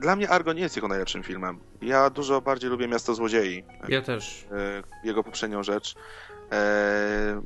dla 0.00 0.16
mnie 0.16 0.30
Argo 0.30 0.52
nie 0.52 0.62
jest 0.62 0.76
jego 0.76 0.88
najlepszym 0.88 1.22
filmem. 1.22 1.58
Ja 1.82 2.10
dużo 2.10 2.40
bardziej 2.40 2.70
lubię 2.70 2.88
Miasto 2.88 3.14
Złodziei. 3.14 3.64
Ja 3.88 4.02
też. 4.02 4.46
Jego 5.04 5.24
poprzednią 5.24 5.62
rzecz. 5.62 5.94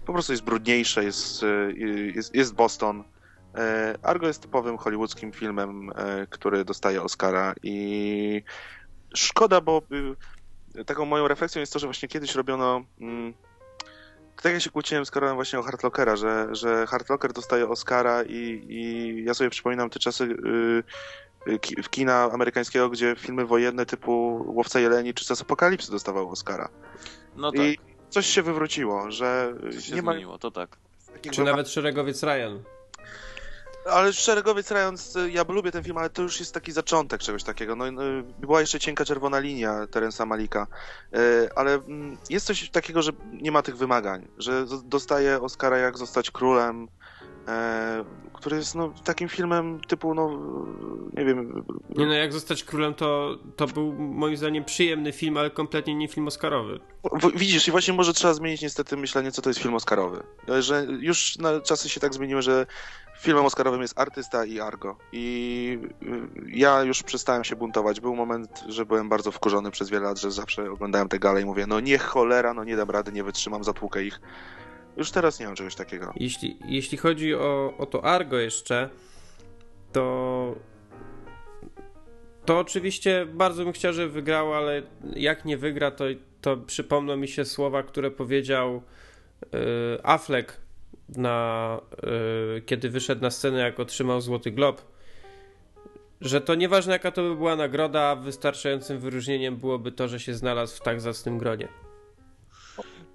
Po 0.06 0.12
prostu 0.12 0.32
jest 0.32 0.44
brudniejsze, 0.44 1.04
jest, 1.04 1.44
jest, 2.14 2.34
jest 2.34 2.54
Boston. 2.54 3.04
Argo 4.03 4.26
jest 4.26 4.42
typowym 4.42 4.78
hollywoodzkim 4.78 5.32
filmem, 5.32 5.92
który 6.30 6.64
dostaje 6.64 7.03
Oscara 7.03 7.55
i 7.62 8.42
szkoda, 9.14 9.61
bo 9.61 9.82
taką 10.86 11.05
moją 11.05 11.28
refleksją 11.28 11.61
jest 11.61 11.72
to, 11.72 11.78
że 11.78 11.86
właśnie 11.86 12.09
kiedyś 12.09 12.34
robiono. 12.34 12.84
Mm, 13.01 13.34
tak 14.42 14.53
jak 14.53 14.62
się 14.62 14.70
kłóciłem 14.70 15.07
z 15.07 15.11
Karolem 15.11 15.34
właśnie 15.34 15.59
o 15.59 15.62
Hardlockera, 15.62 16.16
że, 16.16 16.49
że 16.53 16.86
Hardlocker 16.86 17.32
dostaje 17.32 17.68
Oscara 17.68 18.22
i, 18.22 18.66
i 18.68 19.24
ja 19.24 19.34
sobie 19.34 19.51
przypominam 19.51 19.90
te 19.90 19.99
czasy 19.99 20.36
yy, 21.46 21.82
w 21.82 21.90
kina 21.90 22.30
amerykańskiego, 22.32 22.90
gdzie 22.90 23.14
filmy 23.18 23.46
wojenne 23.46 23.86
typu 23.86 24.44
Łowca 24.46 24.80
Jeleni 24.80 25.14
czy 25.14 25.24
Czas 25.24 25.42
Apokalipsy 25.42 25.90
dostawały 25.90 26.28
Oscara. 26.28 26.68
No 27.36 27.53
tak. 27.53 27.61
I 27.61 27.78
coś 28.09 28.26
się 28.26 28.42
wywróciło, 28.42 29.11
że 29.11 29.55
coś 29.72 29.84
się 29.84 29.94
nie 29.94 30.03
zmieniło, 30.03 30.32
ma... 30.32 30.38
to 30.38 30.51
tak. 30.51 30.76
Czy 31.30 31.44
nawet 31.44 31.68
Szeregowiec 31.68 32.22
Ryan. 32.22 32.62
Ale 33.91 34.12
szeregowiec 34.12 34.70
Rając, 34.70 35.18
ja 35.30 35.45
lubię 35.49 35.72
ten 35.72 35.84
film, 35.84 35.99
ale 35.99 36.11
to 36.11 36.22
już 36.22 36.41
jest 36.41 36.55
taki 36.55 36.72
zaczątek 36.72 37.20
czegoś 37.20 37.45
takiego. 37.45 37.76
No, 37.76 37.93
no 37.93 38.03
była 38.39 38.61
jeszcze 38.61 38.80
cienka 38.80 39.05
czerwona 39.05 39.39
linia 39.39 39.86
Terensa 39.86 40.26
Malika, 40.26 40.66
e, 41.12 41.18
ale 41.57 41.74
mm, 41.74 42.16
jest 42.30 42.47
coś 42.47 42.70
takiego, 42.70 43.03
że 43.03 43.12
nie 43.32 43.53
ma 43.53 43.62
tych 43.62 43.76
wymagań, 43.76 44.28
że 44.39 44.66
dostaje 44.84 45.41
Oscara 45.41 45.78
jak 45.78 45.99
zostać 45.99 46.30
królem, 46.30 46.89
e, 47.49 48.05
który 48.39 48.57
jest 48.57 48.74
no, 48.74 48.93
takim 49.05 49.28
filmem 49.28 49.80
typu, 49.80 50.14
no 50.14 50.30
nie 51.16 51.24
wiem. 51.24 51.64
Nie 51.97 52.07
no, 52.07 52.12
jak 52.12 52.32
zostać 52.32 52.64
królem, 52.64 52.95
to, 52.95 53.39
to 53.57 53.66
był 53.66 53.93
moim 53.93 54.36
zdaniem 54.36 54.64
przyjemny 54.64 55.12
film, 55.12 55.36
ale 55.36 55.51
kompletnie 55.51 55.95
nie 55.95 56.09
film 56.09 56.26
Oscarowy. 56.26 56.80
Widzisz, 57.34 57.68
i 57.68 57.70
właśnie 57.70 57.95
może 57.95 58.12
trzeba 58.12 58.34
zmienić 58.34 58.62
niestety 58.62 58.97
myślenie, 58.97 59.32
co 59.32 59.43
to 59.43 59.51
jest 59.51 59.61
film 59.61 59.74
Oscarowy. 59.74 60.22
Że 60.61 60.86
już 61.01 61.39
na 61.39 61.61
czasy 61.61 61.89
się 61.89 62.01
tak 62.01 62.14
zmieniły, 62.14 62.43
że 62.43 62.66
filmem 63.20 63.45
Oscarowym 63.45 63.82
jest 63.82 63.99
artysta 63.99 64.45
i 64.45 64.61
Argo. 64.61 64.97
I 65.12 65.78
y, 66.03 66.28
ja 66.47 66.82
już 66.82 67.03
przestałem 67.03 67.45
się 67.45 67.57
buntować. 67.57 68.01
Był 68.01 68.16
moment, 68.16 68.64
że 68.68 68.86
byłem 68.86 69.09
bardzo 69.09 69.32
wkurzony 69.32 69.70
przez 69.70 69.91
wiele 69.91 70.05
lat, 70.05 70.20
że 70.20 70.30
zawsze 70.30 70.70
oglądałem 70.70 71.09
te 71.09 71.18
gale 71.18 71.43
i 71.43 71.45
mówię, 71.45 71.66
no 71.66 71.80
nie 71.80 71.99
cholera, 71.99 72.55
no 72.55 72.64
nie 72.64 72.76
dam 72.76 72.91
rady, 72.91 73.12
nie 73.12 73.24
wytrzymam, 73.24 73.64
zatłukę 73.64 74.05
ich. 74.05 74.20
Już 74.99 75.11
teraz 75.11 75.40
nie 75.40 75.46
mam 75.46 75.55
czegoś 75.55 75.74
takiego. 75.74 76.12
Jeśli, 76.16 76.59
jeśli 76.68 76.99
chodzi 76.99 77.34
o, 77.34 77.74
o 77.78 77.86
to 77.86 78.05
Argo 78.05 78.38
jeszcze, 78.38 78.88
to 79.92 80.55
to 82.44 82.59
oczywiście 82.59 83.26
bardzo 83.26 83.64
bym 83.64 83.72
chciał, 83.72 83.92
żeby 83.92 84.12
wygrał, 84.12 84.55
ale 84.55 84.82
jak 85.16 85.44
nie 85.44 85.57
wygra, 85.57 85.90
to, 85.90 86.05
to 86.40 86.57
przypomną 86.57 87.16
mi 87.16 87.28
się 87.28 87.44
słowa, 87.44 87.82
które 87.82 88.11
powiedział 88.11 88.82
yy, 89.53 89.59
Affleck 90.03 90.61
na, 91.09 91.80
yy, 92.55 92.62
kiedy 92.66 92.90
wyszedł 92.90 93.22
na 93.22 93.30
scenę, 93.30 93.59
jak 93.59 93.80
otrzymał 93.80 94.20
Złoty 94.20 94.51
Glob, 94.51 94.82
że 96.20 96.40
to 96.40 96.55
nieważne 96.55 96.92
jaka 96.92 97.11
to 97.11 97.22
by 97.22 97.36
była 97.36 97.57
nagroda, 97.57 98.16
wystarczającym 98.16 98.99
wyróżnieniem 98.99 99.57
byłoby 99.57 99.92
to, 99.92 100.09
że 100.09 100.20
się 100.20 100.34
znalazł 100.34 100.76
w 100.76 100.80
tak 100.80 101.01
zacnym 101.01 101.38
gronie. 101.38 101.68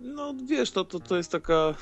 No 0.03 0.33
wiesz, 0.45 0.71
to, 0.71 0.85
to, 0.85 0.99
to 0.99 1.17
jest 1.17 1.31
taka 1.31 1.73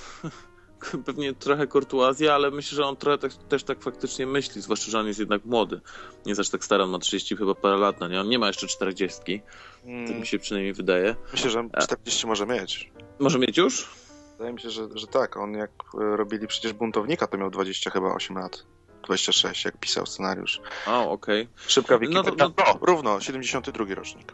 pewnie 1.05 1.33
trochę 1.33 1.67
kurtuazja, 1.67 2.35
ale 2.35 2.51
myślę, 2.51 2.75
że 2.75 2.85
on 2.85 2.95
trochę 2.97 3.17
tak, 3.17 3.33
też 3.33 3.63
tak 3.63 3.81
faktycznie 3.81 4.27
myśli, 4.27 4.61
zwłaszcza, 4.61 4.91
że 4.91 4.99
on 4.99 5.07
jest 5.07 5.19
jednak 5.19 5.45
młody. 5.45 5.81
Nie 6.25 6.29
jest 6.29 6.41
aż 6.41 6.49
tak 6.49 6.65
stary, 6.65 6.83
on 6.83 6.89
ma 6.89 6.99
30 6.99 7.37
chyba 7.37 7.55
parę 7.55 7.77
lat, 7.77 7.99
no 7.99 8.07
nie? 8.07 8.21
On 8.21 8.29
nie 8.29 8.39
ma 8.39 8.47
jeszcze 8.47 8.67
40, 8.67 9.41
hmm. 9.83 10.07
to 10.07 10.13
mi 10.13 10.27
się 10.27 10.39
przynajmniej 10.39 10.73
wydaje. 10.73 11.15
Myślę, 11.31 11.49
że 11.49 11.69
40 11.81 12.27
może 12.27 12.45
mieć. 12.45 12.91
Może 13.19 13.39
mieć 13.39 13.57
już? 13.57 13.89
Wydaje 14.31 14.53
mi 14.53 14.59
się, 14.59 14.69
że, 14.69 14.87
że 14.95 15.07
tak. 15.07 15.37
On 15.37 15.53
jak 15.53 15.71
e, 15.93 16.17
robili 16.17 16.47
przecież 16.47 16.73
buntownika, 16.73 17.27
to 17.27 17.37
miał 17.37 17.49
20 17.49 17.91
chyba 17.91 18.13
8 18.13 18.37
lat. 18.37 18.65
26, 19.03 19.65
jak 19.65 19.77
pisał 19.77 20.05
scenariusz. 20.05 20.61
O, 20.87 21.11
okej. 21.11 21.41
Okay. 21.41 21.69
Szybka 21.69 21.99
Wikipedia. 21.99 22.31
No, 22.31 22.49
to, 22.49 22.63
no... 22.65 22.73
no, 22.73 22.85
równo, 22.85 23.19
72 23.19 23.95
rocznik. 23.95 24.33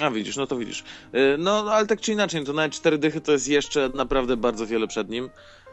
A 0.00 0.10
widzisz, 0.10 0.36
no 0.36 0.46
to 0.46 0.56
widzisz. 0.56 0.84
E, 1.12 1.36
no, 1.36 1.72
ale 1.72 1.86
tak 1.86 2.00
czy 2.00 2.12
inaczej, 2.12 2.44
to 2.44 2.52
nawet 2.52 2.72
cztery 2.72 2.98
dychy 2.98 3.20
to 3.20 3.32
jest 3.32 3.48
jeszcze 3.48 3.90
naprawdę 3.94 4.36
bardzo 4.36 4.66
wiele 4.66 4.86
przed 4.86 5.10
nim 5.10 5.30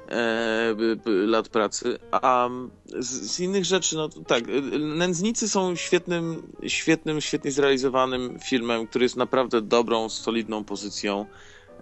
e, 0.10 0.76
lat 1.06 1.50
pracy. 1.50 2.00
A 2.12 2.50
z, 2.86 3.08
z, 3.08 3.40
innych 3.40 3.66
rzeczy, 3.66 3.96
no 3.96 4.10
tak, 4.10 4.44
Nędznicy 4.80 5.50
są 5.50 5.76
świetnym, 5.76 6.52
świetnym, 6.68 7.22
świetnie 7.22 7.52
zrealizowanym 7.52 8.40
filmem, 8.40 8.88
który 8.88 9.06
jest 9.06 9.16
naprawdę 9.16 9.62
dobrą, 9.62 10.10
solidną 10.10 10.64
pozycją 10.64 11.26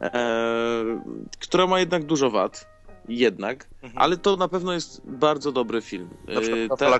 e, 0.02 1.02
która 1.40 1.68
ma 1.68 1.80
jednak 1.80 2.04
dużo 2.04 2.30
wad, 2.30 2.68
jednak, 3.10 3.68
mhm. 3.82 4.04
ale 4.04 4.18
to 4.18 4.36
na 4.36 4.48
pewno 4.48 4.74
jest 4.74 5.02
bardzo 5.06 5.52
dobry 5.52 5.82
film. 5.82 6.10
Na 6.28 6.42
przykład 6.42 6.82
e, 6.82 7.00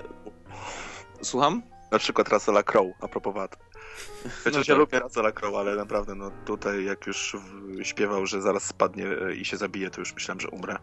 Słucham? 1.22 1.62
Na 1.92 1.98
przykład 1.98 2.28
Russella 2.28 2.62
Crowe, 2.62 2.92
a 3.00 3.08
propos 3.08 3.34
wad. 3.34 3.56
Chociaż 4.44 4.68
no 4.68 4.74
ja 4.74 4.78
lubię 4.78 4.98
Russella 5.00 5.32
Crowe, 5.32 5.58
ale 5.58 5.76
naprawdę 5.76 6.14
no 6.14 6.30
tutaj 6.44 6.84
jak 6.84 7.06
już 7.06 7.36
śpiewał, 7.82 8.26
że 8.26 8.42
zaraz 8.42 8.64
spadnie 8.64 9.06
i 9.40 9.44
się 9.44 9.56
zabije, 9.56 9.90
to 9.90 10.00
już 10.00 10.14
myślałem, 10.14 10.40
że 10.40 10.48
umrę. 10.48 10.76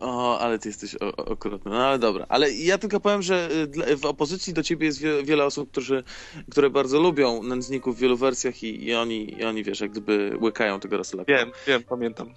O, 0.00 0.38
ale 0.38 0.58
ty 0.58 0.68
jesteś 0.68 0.94
okrutny. 1.16 1.70
No 1.70 1.86
ale 1.86 1.98
dobra. 1.98 2.26
Ale 2.28 2.52
ja 2.52 2.78
tylko 2.78 3.00
powiem, 3.00 3.22
że 3.22 3.48
y, 3.90 3.96
w 3.96 4.06
opozycji 4.06 4.54
do 4.54 4.62
ciebie 4.62 4.86
jest 4.86 5.02
wiele 5.24 5.44
osób, 5.44 5.70
którzy, 5.70 6.04
które 6.50 6.70
bardzo 6.70 7.00
lubią 7.00 7.42
nędzników 7.42 7.96
w 7.96 8.00
wielu 8.00 8.16
wersjach 8.16 8.62
i, 8.62 8.84
i 8.84 8.94
oni, 8.94 9.38
i 9.38 9.44
oni, 9.44 9.64
wiesz, 9.64 9.80
jak 9.80 9.90
gdyby 9.90 10.38
łykają 10.40 10.80
tego 10.80 10.96
Russella 10.96 11.24
Wiem, 11.24 11.52
wiem, 11.66 11.82
pamiętam. 11.82 12.32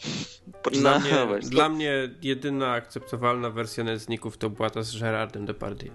Dla, 0.71 0.99
no, 0.99 0.99
mnie, 0.99 1.39
dla 1.39 1.69
mnie 1.69 2.15
jedyna 2.21 2.71
akceptowalna 2.71 3.49
wersja 3.49 3.84
nędzników 3.84 4.38
to 4.38 4.49
była 4.49 4.69
ta 4.69 4.81
z 4.81 4.99
Gerardem 4.99 5.45
Depardieu. 5.45 5.93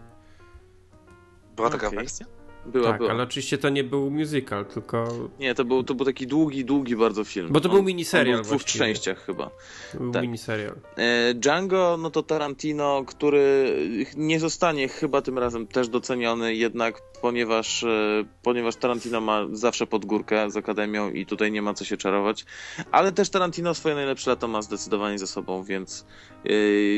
Była 1.57 1.71
taka 1.71 1.87
okay. 1.87 1.99
wersja? 1.99 2.27
Była, 2.67 2.89
tak, 2.89 2.99
była. 2.99 3.11
ale 3.11 3.23
oczywiście 3.23 3.59
to 3.59 3.69
nie 3.69 3.85
był 3.85 4.11
musical, 4.11 4.67
tylko... 4.67 5.09
Nie, 5.39 5.55
to 5.55 5.65
był, 5.65 5.83
to 5.83 5.95
był 5.95 6.07
taki 6.07 6.27
długi, 6.27 6.65
długi 6.65 6.97
bardzo 6.97 7.25
film. 7.25 7.49
Bo 7.51 7.61
to 7.61 7.69
był 7.69 7.83
miniserial 7.83 8.43
w 8.43 8.47
dwóch 8.47 8.65
częściach 8.65 9.25
chyba. 9.25 9.51
To 9.93 9.99
był 9.99 10.13
tak. 10.13 10.23
miniserial. 10.23 10.75
E, 10.97 11.35
Django, 11.35 11.97
no 12.01 12.11
to 12.11 12.23
Tarantino, 12.23 13.05
który 13.07 13.77
nie 14.17 14.41
zostanie 14.41 14.89
chyba 14.89 15.23
tym 15.23 15.39
razem 15.39 15.67
też 15.67 15.89
doceniony, 15.89 16.55
jednak 16.55 17.03
ponieważ, 17.23 17.85
e, 17.85 18.25
ponieważ 18.43 18.77
Tarantino 18.77 19.21
ma 19.21 19.47
zawsze 19.53 19.87
pod 19.87 20.05
górkę 20.05 20.51
z 20.51 20.57
Akademią 20.57 21.11
i 21.11 21.27
tutaj 21.27 21.53
nie 21.53 21.63
ma 21.63 21.75
co 21.75 21.85
się 21.85 21.97
czarować, 21.97 22.45
ale 22.91 23.13
też 23.13 23.31
Tarantino 23.31 23.75
swoje 23.75 23.95
najlepsze 23.95 24.31
lata 24.31 24.47
ma 24.47 24.63
zdecydowanie 24.63 25.19
ze 25.19 25.27
sobą, 25.27 25.63
więc 25.63 26.07
e, 26.45 26.51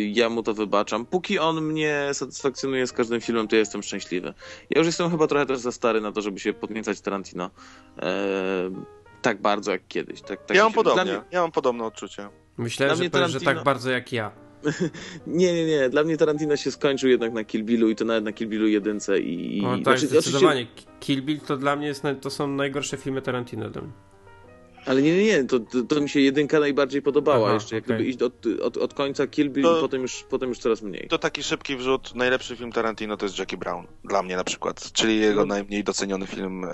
ja 0.04 0.28
mu 0.28 0.42
to 0.42 0.54
wybaczam. 0.54 1.06
Póki 1.06 1.38
on 1.38 1.60
mnie 1.60 2.08
satysfakcjonuje 2.12 2.86
z 2.86 2.92
każdym 2.92 3.20
filmem, 3.20 3.48
to 3.48 3.56
ja 3.56 3.60
jestem 3.60 3.82
szczęśliwy. 3.82 4.34
Ja 4.70 4.78
już 4.78 4.86
jestem 4.86 5.10
chyba 5.10 5.26
trochę 5.26 5.46
też 5.46 5.58
za 5.58 5.72
stary 5.72 6.00
na 6.00 6.12
to, 6.12 6.22
żeby 6.22 6.40
się 6.40 6.52
podniecać 6.52 7.00
Tarantino 7.00 7.50
e, 7.98 8.10
tak 9.22 9.40
bardzo 9.40 9.72
jak 9.72 9.88
kiedyś. 9.88 10.22
Tak, 10.22 10.44
tak 10.46 10.56
ja 10.56 10.62
mam 10.62 10.72
podobnie, 10.72 11.04
mnie... 11.04 11.22
ja 11.30 11.40
mam 11.40 11.52
podobne 11.52 11.84
odczucie. 11.84 12.28
Myślałem, 12.58 12.96
że, 12.96 13.10
Tarantino... 13.10 13.38
że 13.40 13.44
tak 13.44 13.64
bardzo 13.64 13.90
jak 13.90 14.12
ja. 14.12 14.49
nie, 15.26 15.54
nie, 15.54 15.66
nie. 15.66 15.88
Dla 15.88 16.04
mnie 16.04 16.16
Tarantino 16.16 16.56
się 16.56 16.70
skończył 16.70 17.10
jednak 17.10 17.32
na 17.32 17.44
Kill 17.44 17.64
Billu 17.64 17.90
i 17.90 17.96
to 17.96 18.04
nawet 18.04 18.24
na 18.24 18.32
Kill 18.32 18.48
Billu 18.48 18.68
jedynce 18.68 19.20
i... 19.20 19.62
O, 19.64 19.74
tak, 19.74 19.82
znaczy, 19.82 20.06
zdecydowanie. 20.06 20.62
Oczywiście... 20.62 20.90
Kill 21.00 21.22
Bill 21.22 21.40
to 21.40 21.56
dla 21.56 21.76
mnie 21.76 21.86
jest, 21.86 22.02
to 22.20 22.30
są 22.30 22.46
najgorsze 22.46 22.96
filmy 22.96 23.22
Tarantino 23.22 23.70
dla 23.70 23.82
mnie. 23.82 23.92
Ale 24.90 25.02
nie, 25.02 25.16
nie, 25.16 25.24
nie, 25.24 25.44
to, 25.44 25.60
to, 25.60 25.82
to 25.82 26.00
mi 26.00 26.08
się 26.08 26.20
jedynka 26.20 26.60
najbardziej 26.60 27.02
podobała 27.02 27.46
Aha, 27.46 27.54
jeszcze, 27.54 27.74
jak 27.74 27.84
okay. 27.84 27.96
gdyby 27.96 28.10
iść 28.10 28.22
od, 28.22 28.46
od, 28.62 28.76
od 28.76 28.94
końca 28.94 29.26
Kill 29.26 29.50
Bill 29.50 29.64
to, 29.64 29.78
i 29.78 29.80
potem 29.80 30.02
już, 30.02 30.24
potem 30.30 30.48
już 30.48 30.58
coraz 30.58 30.82
mniej. 30.82 31.08
To 31.08 31.18
taki 31.18 31.42
szybki 31.42 31.76
wrzut, 31.76 32.14
najlepszy 32.14 32.56
film 32.56 32.72
Tarantino 32.72 33.16
to 33.16 33.26
jest 33.26 33.38
Jackie 33.38 33.56
Brown, 33.56 33.86
dla 34.04 34.22
mnie 34.22 34.36
na 34.36 34.44
przykład, 34.44 34.92
czyli 34.92 35.20
jego 35.20 35.40
no. 35.40 35.46
najmniej 35.46 35.84
doceniony 35.84 36.26
film 36.26 36.64
e, 36.64 36.70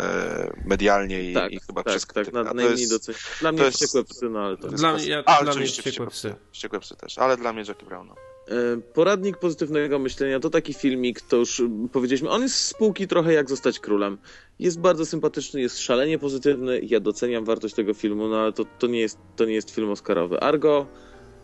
medialnie 0.64 1.30
i, 1.30 1.34
tak, 1.34 1.52
i 1.52 1.60
chyba 1.60 1.82
tak, 1.82 1.90
przez 1.90 2.06
tak, 2.06 2.32
na, 2.32 2.42
najmniej 2.42 2.70
jest, 2.80 2.92
doceniony. 2.92 3.24
Dla 3.40 3.52
mnie 3.52 3.62
jest, 3.62 3.76
Wściekłe 3.76 4.04
Psy, 4.04 4.28
no 4.30 4.40
ale 4.40 4.56
to 4.56 4.68
Dla 4.68 4.92
mnie, 4.92 5.06
ja, 5.06 5.22
A, 5.26 5.44
dla 5.44 5.54
mnie 5.54 5.66
Wściekłe 5.66 6.06
Psy. 6.06 6.34
Wściekłe 6.52 6.80
Psy 6.80 6.96
też, 6.96 7.18
ale 7.18 7.36
dla 7.36 7.52
mnie 7.52 7.64
Jackie 7.68 7.86
Brown, 7.86 8.08
no. 8.08 8.14
E, 8.48 8.80
poradnik 8.94 9.36
pozytywnego 9.36 9.98
myślenia 9.98 10.40
to 10.40 10.50
taki 10.50 10.74
filmik, 10.74 11.20
to 11.20 11.36
już 11.36 11.62
powiedzieliśmy, 11.92 12.30
on 12.30 12.42
jest 12.42 12.54
z 12.54 12.66
spółki 12.66 13.06
trochę 13.06 13.32
jak 13.32 13.48
zostać 13.48 13.78
królem. 13.78 14.18
Jest 14.58 14.80
bardzo 14.80 15.06
sympatyczny, 15.06 15.60
jest 15.60 15.78
szalenie 15.78 16.18
pozytywny, 16.18 16.80
ja 16.82 17.00
doceniam 17.00 17.44
wartość 17.44 17.74
tego 17.74 17.94
filmu, 17.94 18.28
no 18.28 18.36
ale 18.36 18.52
to, 18.52 18.64
to, 18.78 18.86
nie, 18.86 19.00
jest, 19.00 19.18
to 19.36 19.44
nie 19.44 19.54
jest 19.54 19.70
film 19.70 19.90
oscarowy. 19.90 20.40
Argo, 20.40 20.86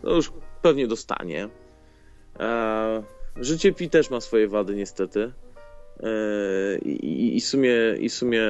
no 0.03 0.15
już 0.15 0.31
pewnie 0.61 0.87
dostanie. 0.87 1.49
E, 2.39 3.03
życie 3.35 3.73
Pi 3.73 3.89
też 3.89 4.09
ma 4.09 4.21
swoje 4.21 4.47
wady 4.47 4.75
niestety. 4.75 5.31
E, 5.99 6.77
I, 6.79 7.35
i, 7.35 7.41
sumie, 7.41 7.75
I 7.99 8.09
sumie 8.09 8.43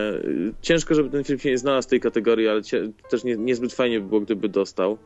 ciężko, 0.62 0.96
żeby 0.96 1.10
ten 1.10 1.24
film 1.24 1.40
się 1.40 1.50
nie 1.50 1.58
znalazł 1.58 1.88
w 1.88 1.92
tej 1.92 2.00
kategorii, 2.00 2.48
ale 2.48 2.62
też 3.10 3.24
nie, 3.24 3.36
niezbyt 3.36 3.74
fajnie 3.74 4.00
by 4.00 4.08
było, 4.08 4.22
gdyby 4.22 4.50
dostał. 4.50 4.98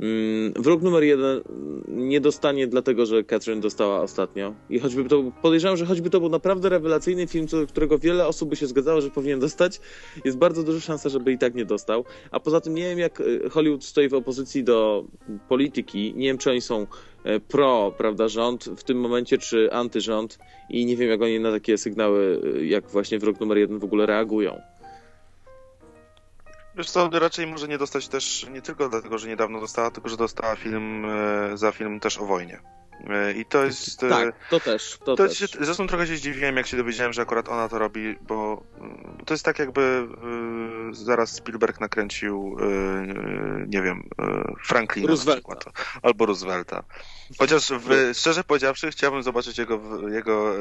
Mm, 0.00 0.52
wróg 0.56 0.82
numer 0.82 1.04
jeden 1.04 1.42
nie 1.88 2.20
dostanie 2.20 2.66
dlatego, 2.66 3.06
że 3.06 3.24
Catherine 3.24 3.60
dostała 3.60 4.00
ostatnio. 4.00 4.54
I 4.70 4.78
choćby 4.78 5.04
to, 5.04 5.32
podejrzewam, 5.42 5.76
że 5.76 5.86
choćby 5.86 6.10
to 6.10 6.20
był 6.20 6.28
naprawdę 6.28 6.68
rewelacyjny 6.68 7.26
film, 7.26 7.46
którego 7.68 7.98
wiele 7.98 8.26
osób 8.26 8.48
by 8.48 8.56
się 8.56 8.66
zgadzało, 8.66 9.00
że 9.00 9.10
powinien 9.10 9.40
dostać, 9.40 9.80
jest 10.24 10.38
bardzo 10.38 10.62
duża 10.62 10.80
szansa, 10.80 11.08
żeby 11.08 11.32
i 11.32 11.38
tak 11.38 11.54
nie 11.54 11.64
dostał. 11.64 12.04
A 12.30 12.40
poza 12.40 12.60
tym 12.60 12.74
nie 12.74 12.82
wiem, 12.82 12.98
jak 12.98 13.20
e, 13.20 13.48
Hollywood 13.50 13.84
stoi 13.84 14.08
w 14.08 14.14
opozycji 14.14 14.64
do 14.64 15.04
polityki. 15.48 16.14
Nie 16.16 16.26
wiem, 16.26 16.38
czy 16.38 16.50
oni 16.50 16.60
są 16.60 16.86
e, 17.24 17.40
pro, 17.40 17.94
prawda, 17.98 18.28
rząd 18.28 18.64
w 18.64 18.84
tym 18.84 19.00
momencie, 19.00 19.38
czy 19.38 19.72
antyrząd. 19.72 20.38
I 20.70 20.86
nie 20.86 20.96
wiem, 20.96 21.08
jak 21.08 21.22
oni 21.22 21.40
na 21.40 21.52
takie 21.52 21.78
sygnały, 21.78 22.42
e, 22.56 22.64
jak 22.64 22.90
właśnie 22.90 23.18
wróg 23.18 23.40
numer 23.40 23.58
jeden 23.58 23.78
w 23.78 23.84
ogóle 23.84 24.06
reagują. 24.06 24.60
Wiesz 26.76 26.90
co, 26.90 27.10
raczej 27.12 27.46
może 27.46 27.68
nie 27.68 27.78
dostać 27.78 28.08
też 28.08 28.46
nie 28.52 28.62
tylko 28.62 28.88
dlatego, 28.88 29.18
że 29.18 29.28
niedawno 29.28 29.60
dostała, 29.60 29.90
tylko 29.90 30.08
że 30.08 30.16
dostała 30.16 30.56
film 30.56 31.04
e, 31.04 31.56
za 31.56 31.72
film 31.72 32.00
też 32.00 32.18
o 32.18 32.26
wojnie. 32.26 32.60
E, 33.10 33.32
I 33.32 33.44
to 33.44 33.64
jest. 33.64 34.02
E, 34.02 34.08
tak, 34.08 34.34
to 34.50 34.60
też. 34.60 34.98
To, 35.04 35.16
to 35.16 35.28
też. 35.28 35.38
Się, 35.38 35.46
zresztą 35.60 35.86
trochę 35.86 36.06
się 36.06 36.16
zdziwiłem, 36.16 36.56
jak 36.56 36.66
się 36.66 36.76
dowiedziałem, 36.76 37.12
że 37.12 37.22
akurat 37.22 37.48
ona 37.48 37.68
to 37.68 37.78
robi, 37.78 38.16
bo 38.20 38.62
mm, 38.78 39.18
to 39.26 39.34
jest 39.34 39.44
tak, 39.44 39.58
jakby 39.58 40.08
zaraz 40.92 41.32
Spielberg 41.32 41.80
nakręcił, 41.80 42.56
nie 43.66 43.82
wiem, 43.82 44.08
Franklina 44.64 45.08
Roosevelta. 45.08 45.50
na 45.50 45.56
przykład, 45.56 45.84
albo 46.02 46.26
Roosevelta. 46.26 46.84
Chociaż 47.38 47.72
w, 47.72 48.10
szczerze 48.14 48.44
powiedziawszy, 48.44 48.90
chciałbym 48.90 49.22
zobaczyć 49.22 49.58
jego, 49.58 49.80
jego 50.08 50.54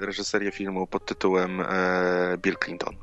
reżyserię 0.00 0.50
filmu 0.50 0.86
pod 0.86 1.04
tytułem 1.04 1.62
Bill 2.38 2.56
Clinton. 2.64 2.96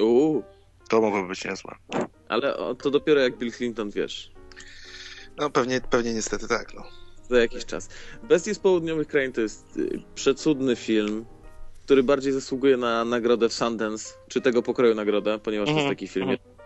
Uuu. 0.00 0.57
To 0.88 1.00
mogłoby 1.00 1.28
być 1.28 1.44
niezłe. 1.44 1.74
Ale 2.28 2.54
to 2.82 2.90
dopiero 2.90 3.20
jak 3.20 3.38
Bill 3.38 3.52
Clinton, 3.52 3.90
wiesz. 3.90 4.32
No 5.36 5.50
pewnie, 5.50 5.80
pewnie 5.80 6.14
niestety 6.14 6.48
tak, 6.48 6.74
no. 6.74 6.82
Za 7.30 7.38
jakiś 7.38 7.64
czas. 7.64 7.88
Bestie 8.22 8.54
z 8.54 8.58
południowych 8.58 9.08
krain 9.08 9.32
to 9.32 9.40
jest 9.40 9.76
y, 9.76 10.02
przecudny 10.14 10.76
film, 10.76 11.24
który 11.84 12.02
bardziej 12.02 12.32
zasługuje 12.32 12.76
na 12.76 13.04
nagrodę 13.04 13.48
w 13.48 13.52
Sundance, 13.52 14.14
czy 14.28 14.40
tego 14.40 14.62
pokroju 14.62 14.94
nagrodę, 14.94 15.38
ponieważ 15.38 15.68
mm 15.68 15.80
-hmm. 15.80 15.86
to 15.86 15.92
jest 15.92 15.92
mhm, 15.92 15.96
taki 15.96 16.08
film. 16.08 16.28
Mm 16.28 16.36
-hmm. 16.36 16.58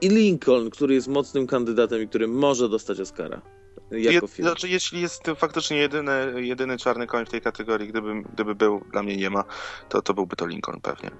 I 0.00 0.08
Lincoln, 0.08 0.70
który 0.70 0.94
jest 0.94 1.08
mocnym 1.08 1.46
kandydatem 1.46 2.02
i 2.02 2.08
który 2.08 2.28
może 2.28 2.68
dostać 2.68 3.00
Oscara. 3.00 3.42
Jako 3.90 4.26
film. 4.26 4.48
Znaczy, 4.48 4.68
jeśli 4.68 5.00
jest 5.00 5.22
faktycznie 5.36 5.76
jedyny, 5.76 6.12
jedyny 6.36 6.78
czarny 6.78 7.06
koń 7.06 7.26
w 7.26 7.30
tej 7.30 7.40
kategorii, 7.40 7.88
gdyby, 7.88 8.22
gdyby 8.32 8.54
był, 8.54 8.84
dla 8.92 9.02
mnie 9.02 9.16
nie 9.16 9.30
ma, 9.30 9.44
to, 9.88 10.02
to 10.02 10.14
byłby 10.14 10.36
to 10.36 10.46
Lincoln 10.46 10.80
pewnie. 10.80 11.10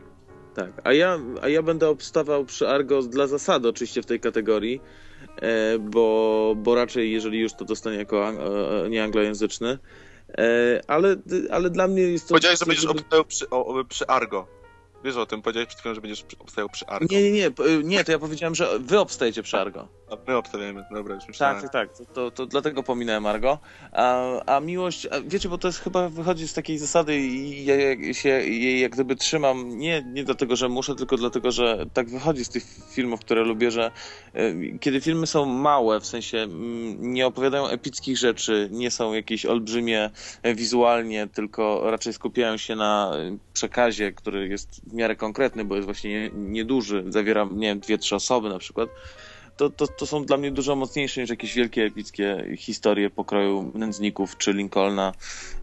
Tak, 0.57 0.73
a 0.85 0.93
ja, 0.93 1.19
a 1.43 1.49
ja 1.49 1.63
będę 1.63 1.89
obstawał 1.89 2.45
przy 2.45 2.69
Argos 2.69 3.09
dla 3.09 3.27
zasady 3.27 3.69
oczywiście 3.69 4.03
w 4.03 4.07
tej 4.07 4.21
kategorii, 4.21 4.81
e, 5.37 5.79
bo, 5.79 6.55
bo 6.57 6.75
raczej 6.75 7.13
jeżeli 7.13 7.41
już 7.41 7.55
to 7.55 7.65
dostanie 7.65 7.97
jako 7.97 8.29
e, 8.29 8.91
nieanglojęzyczny, 8.91 9.79
e, 10.39 10.81
ale, 10.87 11.17
ale 11.51 11.71
dla 11.71 11.89
mnie 11.89 12.03
jest 12.03 12.25
to... 12.25 12.29
Powiedziałeś, 12.29 12.59
że 12.59 12.67
będziesz 12.67 12.87
obstawał 12.87 13.25
przy, 13.25 13.47
przy 13.89 14.07
Argo. 14.07 14.47
Wiesz 15.05 15.17
o 15.17 15.27
tym, 15.27 15.43
powiedziałeś 15.43 15.69
przed 15.69 15.81
chwilą, 15.81 15.95
że 15.95 16.01
będziesz 16.01 16.25
obstawiał 16.39 16.69
przy 16.69 16.87
Argo. 16.87 17.07
Nie, 17.11 17.23
nie, 17.23 17.33
nie, 17.33 17.51
nie, 17.85 18.05
to 18.05 18.13
ja 18.13 18.19
powiedziałem, 18.19 18.55
że 18.55 18.79
wy 18.79 18.99
obstajecie 18.99 19.43
przy 19.43 19.57
Argo. 19.57 19.89
My 20.29 20.37
obstawiamy, 20.37 20.85
dobra, 20.91 21.15
już 21.15 21.29
myślałem. 21.29 21.63
Tak, 21.63 21.73
tak, 21.73 21.97
tak, 21.99 22.07
to, 22.15 22.31
to, 22.31 22.47
dlatego 22.47 22.83
pominąłem 22.83 23.27
Argo. 23.27 23.59
A, 23.93 24.23
a 24.47 24.61
miłość, 24.61 25.07
a 25.07 25.21
wiecie, 25.21 25.49
bo 25.49 25.59
to 25.59 25.69
jest 25.69 25.81
chyba 25.81 26.09
wychodzi 26.09 26.49
z 26.49 26.55
takiej 26.55 26.79
zasady 26.79 27.19
i 27.19 27.65
ja 27.65 27.75
się 28.15 28.29
jej 28.29 28.81
jak 28.81 28.93
gdyby 28.93 29.17
trzymam, 29.17 29.79
nie, 29.79 30.05
nie 30.13 30.25
dlatego, 30.25 30.57
że 30.57 30.69
muszę, 30.69 30.95
tylko 30.95 31.17
dlatego, 31.17 31.53
że 31.53 31.87
tak 31.93 32.11
wychodzi 32.11 32.45
z 32.45 32.49
tych 32.49 32.65
filmów, 32.91 33.21
które 33.21 33.45
lubię, 33.45 33.71
że 33.71 33.91
y, 34.37 34.79
kiedy 34.81 35.01
filmy 35.01 35.27
są 35.27 35.45
małe, 35.45 36.01
w 36.01 36.07
sensie 36.07 36.39
mm, 36.39 37.13
nie 37.13 37.27
opowiadają 37.27 37.69
epickich 37.69 38.19
rzeczy, 38.19 38.69
nie 38.73 38.91
są 38.91 39.15
jakieś 39.15 39.47
olbrzymie 39.47 40.11
e, 40.43 40.55
wizualnie, 40.55 41.27
tylko 41.27 41.91
raczej 41.91 42.13
skupiają 42.13 42.57
się 42.57 42.77
na 42.77 43.13
przekazie, 43.53 44.13
który 44.13 44.49
jest 44.49 44.81
w 44.91 44.95
miarę 44.95 45.17
konkretny, 45.17 45.65
bo 45.65 45.75
jest 45.75 45.85
właśnie 45.85 46.31
nieduży, 46.35 47.05
zawiera, 47.09 47.49
nie 47.53 47.69
wiem, 47.69 47.81
dwie, 47.81 47.99
trzy 47.99 48.17
osoby 48.17 48.49
na 48.49 48.59
przykład, 48.59 48.89
to, 49.57 49.71
to, 49.71 49.87
to 49.87 50.07
są 50.07 50.25
dla 50.25 50.37
mnie 50.37 50.51
dużo 50.51 50.77
mocniejsze 50.77 51.21
niż 51.21 51.31
jakieś 51.31 51.55
wielkie, 51.55 51.85
epickie 51.85 52.47
historie 52.57 53.11
pokroju 53.11 53.73
nędzników 53.75 54.37
czy 54.37 54.53
Lincolna, 54.53 55.13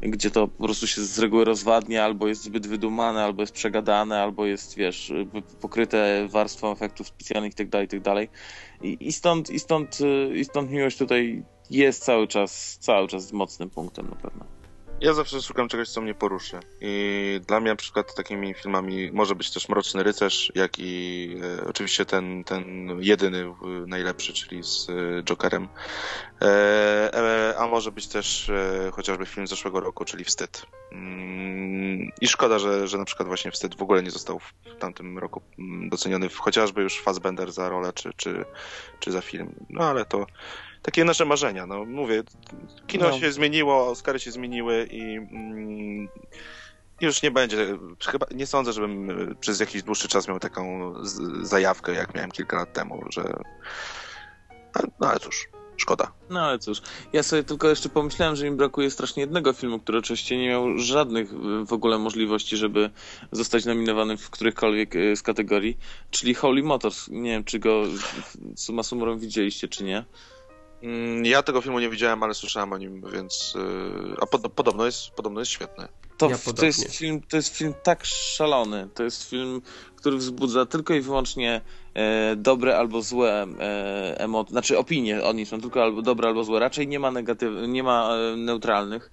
gdzie 0.02 0.32
to 0.32 0.48
po 0.48 0.64
prostu 0.64 0.88
się 0.88 1.02
z 1.02 1.20
reguły 1.20 1.46
rozwadnia, 1.46 2.06
albo 2.06 2.28
jest 2.28 2.44
zbyt 2.44 2.68
wydumane, 2.68 3.24
albo 3.24 3.44
jest 3.44 3.54
przegadane, 3.54 4.22
albo 4.22 4.46
jest, 4.46 4.76
wiesz, 4.76 5.14
pokryte 5.62 6.28
warstwą 6.28 6.72
efektów 6.72 7.08
specjalnych 7.08 7.52
itd., 7.52 7.72
tak 7.72 7.82
itd. 7.82 8.16
Tak 8.16 8.30
I, 8.82 8.98
i, 9.00 9.14
stąd, 9.14 9.50
i, 9.50 9.60
stąd, 9.60 9.98
I 10.34 10.46
stąd 10.46 10.72
miłość 10.72 10.98
tutaj 10.98 11.44
jest 11.70 12.04
cały 12.04 12.28
czas, 12.28 12.78
cały 12.82 13.08
czas 13.08 13.34
mocnym 13.34 13.70
punktem 13.70 14.10
na 14.10 14.16
pewno. 14.16 14.53
Ja 15.04 15.14
zawsze 15.14 15.42
szukam 15.42 15.68
czegoś, 15.68 15.90
co 15.90 16.02
mnie 16.02 16.14
poruszy. 16.14 16.60
I 16.82 17.42
dla 17.48 17.60
mnie 17.60 17.70
na 17.70 17.76
przykład 17.76 18.16
takimi 18.16 18.54
filmami 18.54 19.12
może 19.12 19.36
być 19.36 19.52
też 19.52 19.70
Mroczny 19.70 20.04
Rycerz, 20.04 20.52
jak 20.56 20.80
i 20.80 21.36
e, 21.60 21.66
oczywiście 21.68 22.06
ten, 22.06 22.44
ten 22.44 22.90
jedyny 23.02 23.54
najlepszy, 23.88 24.34
czyli 24.34 24.64
z 24.64 24.88
e, 24.90 25.24
Jokerem. 25.24 25.68
E, 26.42 26.46
e, 27.14 27.56
a 27.58 27.68
może 27.68 27.92
być 27.92 28.08
też 28.08 28.50
e, 28.50 28.92
chociażby 28.94 29.26
film 29.26 29.48
z 29.48 29.50
zeszłego 29.50 29.80
roku, 29.80 30.06
czyli 30.06 30.24
Wstyd. 30.24 30.66
Mm, 30.92 32.12
I 32.22 32.28
szkoda, 32.28 32.60
że, 32.60 32.88
że 32.88 32.98
na 32.98 33.06
przykład 33.06 33.28
właśnie 33.28 33.52
Wstyd 33.52 33.76
w 33.76 33.82
ogóle 33.82 34.04
nie 34.04 34.12
został 34.12 34.40
w 34.40 34.54
tamtym 34.80 35.18
roku 35.20 35.42
mm, 35.60 35.90
doceniony 35.90 36.30
chociażby 36.30 36.82
już 36.82 37.02
Fassbender 37.02 37.52
za 37.52 37.70
rolę, 37.70 37.94
czy, 37.94 38.14
czy, 38.16 38.46
czy 39.00 39.12
za 39.12 39.22
film. 39.22 39.56
No 39.70 39.84
ale 39.86 40.06
to 40.06 40.26
takie 40.84 41.06
nasze 41.06 41.26
marzenia. 41.26 41.66
No 41.66 41.86
mówię, 41.86 42.24
kino 42.88 43.10
no. 43.10 43.20
się 43.20 43.32
zmieniło, 43.32 43.88
Oscary 43.88 44.20
się 44.20 44.32
zmieniły 44.32 44.88
i 44.92 45.16
mm, 45.16 46.08
już 47.02 47.22
nie 47.22 47.32
będzie. 47.32 47.78
Chyba 48.06 48.26
nie 48.36 48.48
sądzę, 48.48 48.74
żebym 48.74 49.10
przez 49.40 49.60
jakiś 49.60 49.84
dłuższy 49.84 50.08
czas 50.08 50.28
miał 50.28 50.40
taką 50.40 50.94
zajawkę, 51.42 51.94
jak 51.94 52.16
miałem 52.16 52.32
kilka 52.32 52.58
lat 52.58 52.74
temu, 52.74 53.04
że. 53.10 53.34
No 55.00 55.08
ale 55.08 55.20
cóż. 55.20 55.48
Szkoda. 55.78 56.12
No 56.30 56.42
ale 56.42 56.60
cóż, 56.60 56.82
ja 57.14 57.24
sobie 57.24 57.44
tylko 57.44 57.70
jeszcze 57.70 57.90
pomyślałem, 57.90 58.36
że 58.36 58.50
mi 58.50 58.58
brakuje 58.58 58.92
strasznie 58.92 59.22
jednego 59.22 59.54
filmu, 59.54 59.80
który 59.80 59.98
oczywiście 59.98 60.38
nie 60.38 60.48
miał 60.48 60.78
żadnych 60.78 61.30
w 61.66 61.74
ogóle 61.74 62.00
możliwości, 62.00 62.58
żeby 62.58 62.90
zostać 63.32 63.66
nominowany 63.66 64.18
w 64.18 64.30
którychkolwiek 64.30 64.96
y, 64.96 65.16
z 65.16 65.22
kategorii, 65.22 65.78
czyli 66.12 66.34
Holy 66.34 66.64
Motors. 66.64 67.08
Nie 67.08 67.32
wiem, 67.32 67.44
czy 67.44 67.60
go 67.60 67.84
suma 68.56 68.84
summarum 68.84 69.20
widzieliście, 69.20 69.68
czy 69.68 69.84
nie. 69.84 70.06
Mm, 70.84 71.26
ja 71.26 71.44
tego 71.44 71.62
filmu 71.62 71.80
nie 71.80 71.90
widziałem, 71.90 72.24
ale 72.24 72.34
słyszałem 72.34 72.74
o 72.74 72.78
nim, 72.78 73.02
więc. 73.14 73.54
Y, 73.56 74.22
a 74.22 74.26
pod, 74.26 74.52
podobno, 74.52 74.86
jest, 74.86 75.10
podobno 75.10 75.40
jest 75.40 75.52
świetny. 75.52 75.88
To, 76.18 76.30
ja 76.30 76.38
to, 76.56 76.66
jest 76.66 76.96
film, 76.96 77.22
to 77.22 77.38
jest 77.38 77.58
film 77.58 77.74
tak 77.84 78.06
szalony. 78.06 78.90
To 78.94 79.04
jest 79.04 79.30
film, 79.30 79.62
który 79.96 80.18
wzbudza 80.18 80.66
tylko 80.66 80.94
i 80.94 81.02
wyłącznie 81.02 81.62
e, 81.94 82.36
dobre 82.36 82.78
albo 82.78 83.02
złe 83.02 83.48
e, 83.60 84.20
emocje, 84.20 84.52
znaczy 84.52 84.78
opinie 84.78 85.24
o 85.24 85.34
nim 85.34 85.46
są 85.46 85.62
tylko 85.62 85.84
albo 85.84 86.02
dobre 86.02 86.28
albo 86.28 86.44
złe. 86.44 86.60
Raczej 86.60 86.88
nie 86.88 87.00
ma 87.00 87.12
negatyw, 87.12 87.54
nie 87.68 87.84
ma 87.84 88.16
e, 88.16 88.36
neutralnych. 88.38 89.12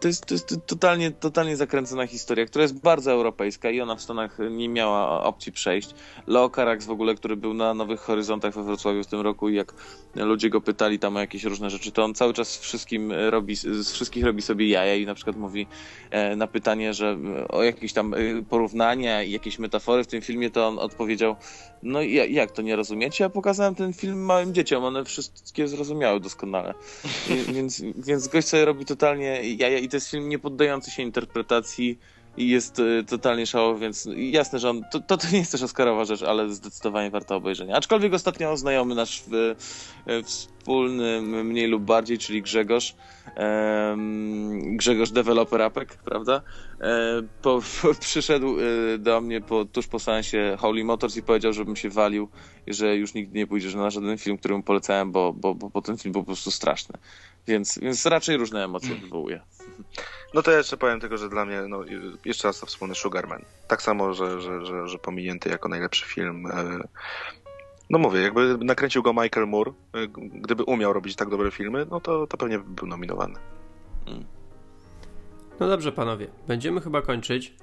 To 0.00 0.08
jest, 0.08 0.26
to 0.26 0.34
jest 0.34 0.56
totalnie, 0.66 1.10
totalnie 1.10 1.56
zakręcona 1.56 2.06
historia, 2.06 2.46
która 2.46 2.62
jest 2.62 2.80
bardzo 2.80 3.12
europejska 3.12 3.70
i 3.70 3.80
ona 3.80 3.96
w 3.96 4.02
Stanach 4.02 4.38
nie 4.50 4.68
miała 4.68 5.22
opcji 5.22 5.52
przejść. 5.52 5.94
Leo 6.26 6.50
Carax 6.50 6.86
w 6.86 6.90
ogóle, 6.90 7.14
który 7.14 7.36
był 7.36 7.54
na 7.54 7.74
Nowych 7.74 8.00
Horyzontach 8.00 8.54
we 8.54 8.62
Wrocławiu 8.62 9.02
w 9.02 9.06
tym 9.06 9.20
roku 9.20 9.48
i 9.48 9.54
jak 9.54 9.74
ludzie 10.14 10.50
go 10.50 10.60
pytali 10.60 10.98
tam 10.98 11.16
o 11.16 11.20
jakieś 11.20 11.44
różne 11.44 11.70
rzeczy, 11.70 11.92
to 11.92 12.04
on 12.04 12.14
cały 12.14 12.34
czas 12.34 12.58
wszystkim 12.58 13.12
robi, 13.12 13.54
z 13.56 13.92
wszystkich 13.92 14.24
robi 14.24 14.42
sobie 14.42 14.68
jaja 14.68 14.94
i 14.94 15.06
na 15.06 15.14
przykład 15.14 15.36
mówi 15.36 15.66
e, 16.10 16.36
na 16.36 16.46
pytanie, 16.46 16.94
że 16.94 17.18
o 17.48 17.62
jakieś 17.62 17.92
tam 17.92 18.14
e, 18.14 18.18
porównania 18.48 19.22
i 19.22 19.30
jakieś 19.30 19.58
metafory 19.58 20.04
w 20.04 20.06
tym 20.06 20.22
filmie, 20.22 20.50
to 20.50 20.68
on 20.68 20.78
odpowiedział, 20.78 21.36
no 21.82 22.02
jak 22.02 22.50
to 22.50 22.62
nie 22.62 22.76
rozumiecie? 22.76 23.24
Ja 23.24 23.30
pokazałem 23.30 23.74
ten 23.74 23.92
film 23.92 24.24
małym 24.24 24.54
dzieciom, 24.54 24.84
one 24.84 25.04
wszystkie 25.04 25.68
zrozumiały 25.68 26.20
doskonale. 26.20 26.74
więc, 27.54 27.82
więc 27.96 28.28
gość 28.28 28.48
sobie 28.48 28.64
robi 28.64 28.84
totalnie 28.84 29.37
jaja 29.42 29.78
i 29.78 29.88
to 29.88 29.96
jest 29.96 30.10
film 30.10 30.28
nie 30.28 30.38
poddający 30.38 30.90
się 30.90 31.02
interpretacji 31.02 31.98
i 32.36 32.48
jest 32.48 32.78
y, 32.78 33.04
totalnie 33.08 33.46
szałowy, 33.46 33.80
więc 33.80 34.08
jasne, 34.16 34.58
że 34.58 34.70
on, 34.70 34.82
to, 34.92 35.00
to, 35.00 35.16
to, 35.16 35.28
nie 35.32 35.38
jest 35.38 35.52
też 35.52 35.62
Oscarowa 35.62 36.04
rzecz, 36.04 36.22
ale 36.22 36.50
zdecydowanie 36.50 37.10
warto 37.10 37.36
obejrzenia. 37.36 37.76
Aczkolwiek 37.76 38.14
ostatnio 38.14 38.56
znajomy 38.56 38.94
nasz 38.94 39.22
w, 39.26 39.54
w 40.06 40.57
wspólny, 40.68 41.22
mniej 41.22 41.66
lub 41.66 41.82
bardziej, 41.82 42.18
czyli 42.18 42.42
Grzegorz, 42.42 42.94
Grzegorz 44.62 45.10
Developer 45.10 45.62
Apek, 45.62 45.94
prawda? 45.94 46.42
E, 46.80 47.22
po, 47.42 47.60
po, 47.82 47.94
przyszedł 47.94 48.56
e, 48.60 48.98
do 48.98 49.20
mnie 49.20 49.40
po, 49.40 49.64
tuż 49.64 49.86
po 49.86 49.98
sensie 49.98 50.56
Holy 50.58 50.84
Motors 50.84 51.16
i 51.16 51.22
powiedział, 51.22 51.52
żebym 51.52 51.76
się 51.76 51.90
walił 51.90 52.28
że 52.74 52.96
już 52.96 53.14
nigdy 53.14 53.38
nie 53.38 53.46
pójdziesz 53.46 53.74
na 53.74 53.90
żaden 53.90 54.18
film, 54.18 54.38
który 54.38 54.54
mu 54.56 54.62
polecałem, 54.62 55.12
bo, 55.12 55.32
bo, 55.32 55.54
bo, 55.54 55.68
bo 55.68 55.82
ten 55.82 55.98
film 55.98 56.12
był 56.12 56.22
po 56.22 56.26
prostu 56.26 56.50
straszny. 56.50 56.98
Więc, 57.46 57.78
więc 57.78 58.06
raczej 58.06 58.36
różne 58.36 58.64
emocje 58.64 58.94
wywołuje. 58.94 59.40
No 60.34 60.42
to 60.42 60.50
ja 60.50 60.58
jeszcze 60.58 60.76
powiem 60.76 61.00
tylko, 61.00 61.18
że 61.18 61.28
dla 61.28 61.44
mnie, 61.44 61.62
no, 61.68 61.80
jeszcze 62.24 62.48
raz 62.48 62.60
to 62.60 62.66
wspomnę, 62.66 62.94
Sugarman. 62.94 63.44
Tak 63.68 63.82
samo, 63.82 64.14
że, 64.14 64.40
że, 64.40 64.66
że, 64.66 64.88
że 64.88 64.98
pominięty 64.98 65.48
jako 65.48 65.68
najlepszy 65.68 66.06
film. 66.06 66.46
No 67.90 67.98
mówię, 67.98 68.20
jakby 68.20 68.58
nakręcił 68.60 69.02
go 69.02 69.12
Michael 69.12 69.46
Moore, 69.46 69.72
e, 69.92 70.08
gdyby 70.32 70.64
umiał 70.64 70.92
robić 70.92 71.16
tak 71.16 71.30
dobre 71.30 71.50
filmy, 71.50 71.86
no 71.90 72.00
to, 72.00 72.26
to 72.26 72.36
pewnie 72.36 72.58
by 72.58 72.70
był 72.70 72.88
nominowany. 72.88 73.34
Mm. 74.06 74.24
No 75.60 75.68
dobrze, 75.68 75.92
panowie, 75.92 76.26
będziemy 76.48 76.80
chyba 76.80 77.02
kończyć. 77.02 77.54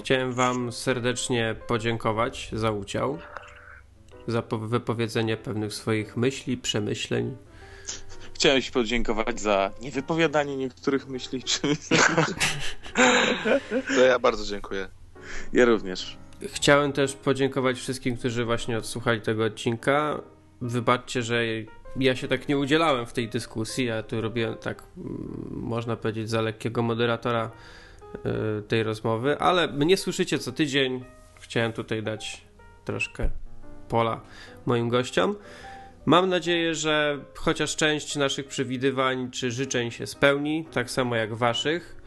Chciałem 0.00 0.32
wam 0.32 0.72
serdecznie 0.72 1.56
podziękować 1.66 2.50
za 2.52 2.70
udział, 2.70 3.18
za 4.26 4.42
wypowiedzenie 4.62 5.36
pewnych 5.36 5.74
swoich 5.74 6.16
myśli, 6.16 6.56
przemyśleń, 6.56 7.36
Chciałem 8.34 8.62
Ci 8.62 8.72
podziękować 8.72 9.40
za 9.40 9.70
niewypowiadanie 9.82 10.56
niektórych 10.56 11.08
myśli. 11.08 11.42
Czy... 11.42 11.60
To 13.94 14.00
ja 14.00 14.18
bardzo 14.18 14.44
dziękuję. 14.44 14.88
Ja 15.52 15.64
również. 15.64 16.16
Chciałem 16.46 16.92
też 16.92 17.12
podziękować 17.12 17.78
wszystkim, 17.78 18.16
którzy 18.16 18.44
właśnie 18.44 18.78
odsłuchali 18.78 19.20
tego 19.20 19.44
odcinka. 19.44 20.20
Wybaczcie, 20.60 21.22
że 21.22 21.44
ja 21.96 22.16
się 22.16 22.28
tak 22.28 22.48
nie 22.48 22.58
udzielałem 22.58 23.06
w 23.06 23.12
tej 23.12 23.28
dyskusji. 23.28 23.84
Ja 23.84 24.02
tu 24.02 24.20
robiłem 24.20 24.54
tak, 24.54 24.82
mm, 24.96 25.48
można 25.50 25.96
powiedzieć, 25.96 26.30
za 26.30 26.40
lekkiego 26.40 26.82
moderatora 26.82 27.50
y, 28.58 28.62
tej 28.62 28.82
rozmowy, 28.82 29.38
ale 29.38 29.68
mnie 29.68 29.96
słyszycie 29.96 30.38
co 30.38 30.52
tydzień. 30.52 31.04
Chciałem 31.40 31.72
tutaj 31.72 32.02
dać 32.02 32.44
troszkę 32.84 33.30
pola 33.88 34.20
moim 34.66 34.88
gościom. 34.88 35.36
Mam 36.06 36.28
nadzieję, 36.28 36.74
że 36.74 37.18
chociaż 37.34 37.76
część 37.76 38.16
naszych 38.16 38.46
przewidywań 38.46 39.30
czy 39.30 39.50
życzeń 39.50 39.90
się 39.90 40.06
spełni, 40.06 40.66
tak 40.72 40.90
samo 40.90 41.16
jak 41.16 41.34
waszych. 41.34 41.99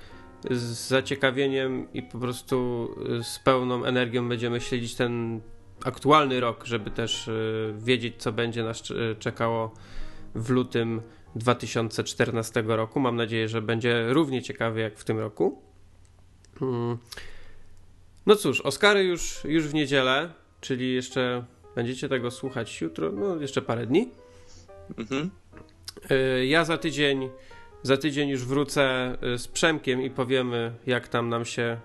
Z 0.51 0.87
zaciekawieniem 0.87 1.93
i 1.93 2.03
po 2.03 2.19
prostu 2.19 2.89
z 3.23 3.39
pełną 3.39 3.85
energią 3.85 4.29
będziemy 4.29 4.61
śledzić 4.61 4.95
ten 4.95 5.41
aktualny 5.83 6.39
rok, 6.39 6.65
żeby 6.65 6.91
też 6.91 7.27
y, 7.27 7.73
wiedzieć, 7.77 8.15
co 8.17 8.31
będzie 8.31 8.63
nas 8.63 8.83
czekało 9.19 9.73
w 10.35 10.49
lutym 10.49 11.01
2014 11.35 12.63
roku. 12.67 12.99
Mam 12.99 13.15
nadzieję, 13.15 13.47
że 13.47 13.61
będzie 13.61 14.13
równie 14.13 14.41
ciekawy 14.41 14.81
jak 14.81 14.97
w 14.97 15.03
tym 15.03 15.19
roku. 15.19 15.61
Hmm. 16.59 16.97
No 18.25 18.35
cóż, 18.35 18.61
Oscary 18.61 19.03
już, 19.03 19.43
już 19.43 19.67
w 19.67 19.73
niedzielę, 19.73 20.29
czyli 20.61 20.93
jeszcze 20.93 21.43
Będziecie 21.75 22.09
tego 22.09 22.31
słuchać 22.31 22.81
jutro, 22.81 23.11
no 23.11 23.35
jeszcze 23.35 23.61
parę 23.61 23.87
dni. 23.87 24.09
Mhm. 24.97 25.31
Y, 26.11 26.45
ja 26.45 26.65
za 26.65 26.77
tydzień, 26.77 27.29
za 27.83 27.97
tydzień 27.97 28.29
już 28.29 28.45
wrócę 28.45 29.15
y, 29.23 29.37
z 29.37 29.47
Przemkiem 29.47 30.01
i 30.01 30.09
powiemy, 30.09 30.73
jak 30.85 31.07
tam 31.07 31.29
nam 31.29 31.45
się 31.45 31.77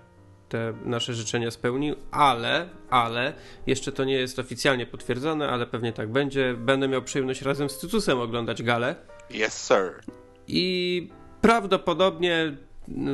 te 0.48 0.72
nasze 0.84 1.14
życzenia 1.14 1.50
spełnił, 1.50 1.96
ale, 2.10 2.68
ale, 2.90 3.32
jeszcze 3.66 3.92
to 3.92 4.04
nie 4.04 4.14
jest 4.14 4.38
oficjalnie 4.38 4.86
potwierdzone, 4.86 5.48
ale 5.48 5.66
pewnie 5.66 5.92
tak 5.92 6.12
będzie. 6.12 6.54
Będę 6.54 6.88
miał 6.88 7.02
przyjemność 7.02 7.42
razem 7.42 7.70
z 7.70 7.78
Tytusem 7.78 8.20
oglądać 8.20 8.62
galę. 8.62 8.94
Yes, 9.30 9.66
sir. 9.66 10.02
I 10.46 11.08
prawdopodobnie 11.40 12.56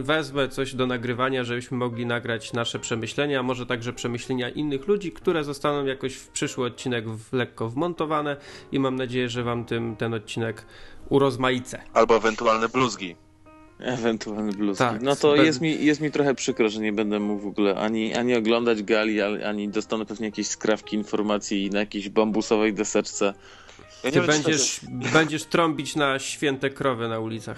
wezmę 0.03 0.49
coś 0.49 0.75
do 0.75 0.87
nagrywania, 0.87 1.45
żebyśmy 1.45 1.77
mogli 1.77 2.07
nagrać 2.07 2.53
nasze 2.53 2.79
przemyślenia, 2.79 3.41
a 3.41 3.43
może 3.43 3.67
także 3.67 3.93
przemyślenia 3.93 4.49
innych 4.49 4.89
ludzi, 4.89 5.13
które 5.13 5.45
zostaną 5.45 5.85
jakoś 5.85 6.15
w 6.15 6.29
przyszły 6.29 6.67
odcinek 6.67 7.09
w, 7.09 7.33
lekko 7.33 7.69
wmontowane 7.69 8.37
i 8.73 8.79
mam 8.79 8.97
nadzieję, 8.97 9.29
że 9.29 9.43
wam 9.43 9.65
tym 9.65 9.97
ten 9.97 10.15
odcinek 10.15 10.67
urozmaicę. 11.09 11.83
Albo 11.95 12.17
ewentualne 12.17 12.69
bluzgi. 12.69 13.17
Ewentualne 13.79 14.53
bluzgi. 14.53 14.79
Tak, 14.79 15.03
no 15.03 15.17
to 15.17 15.37
jest, 15.37 15.61
mi, 15.61 15.85
jest 15.85 16.01
mi 16.01 16.11
trochę 16.11 16.35
przykro, 16.35 16.69
że 16.69 16.81
nie 16.81 16.93
będę 16.93 17.21
mógł 17.21 17.43
w 17.43 17.47
ogóle 17.47 17.77
ani, 17.77 18.15
ani 18.15 18.35
oglądać 18.35 18.83
gali, 18.83 19.23
ani 19.23 19.69
dostanę 19.69 20.07
pewnie 20.07 20.27
jakieś 20.27 20.47
skrawki 20.47 20.97
informacji 20.97 21.71
na 21.71 21.79
jakiejś 21.79 22.09
bambusowej 22.09 22.75
deseczce 22.75 23.35
ja 24.05 24.11
Ty 24.11 24.17
wiem, 24.17 24.27
będziesz, 24.27 24.81
będziesz 25.13 25.45
trąbić 25.45 25.97
na 25.97 26.19
święte 26.19 26.71
krowy 26.71 27.09
na 27.09 27.19
ulicach. 27.19 27.57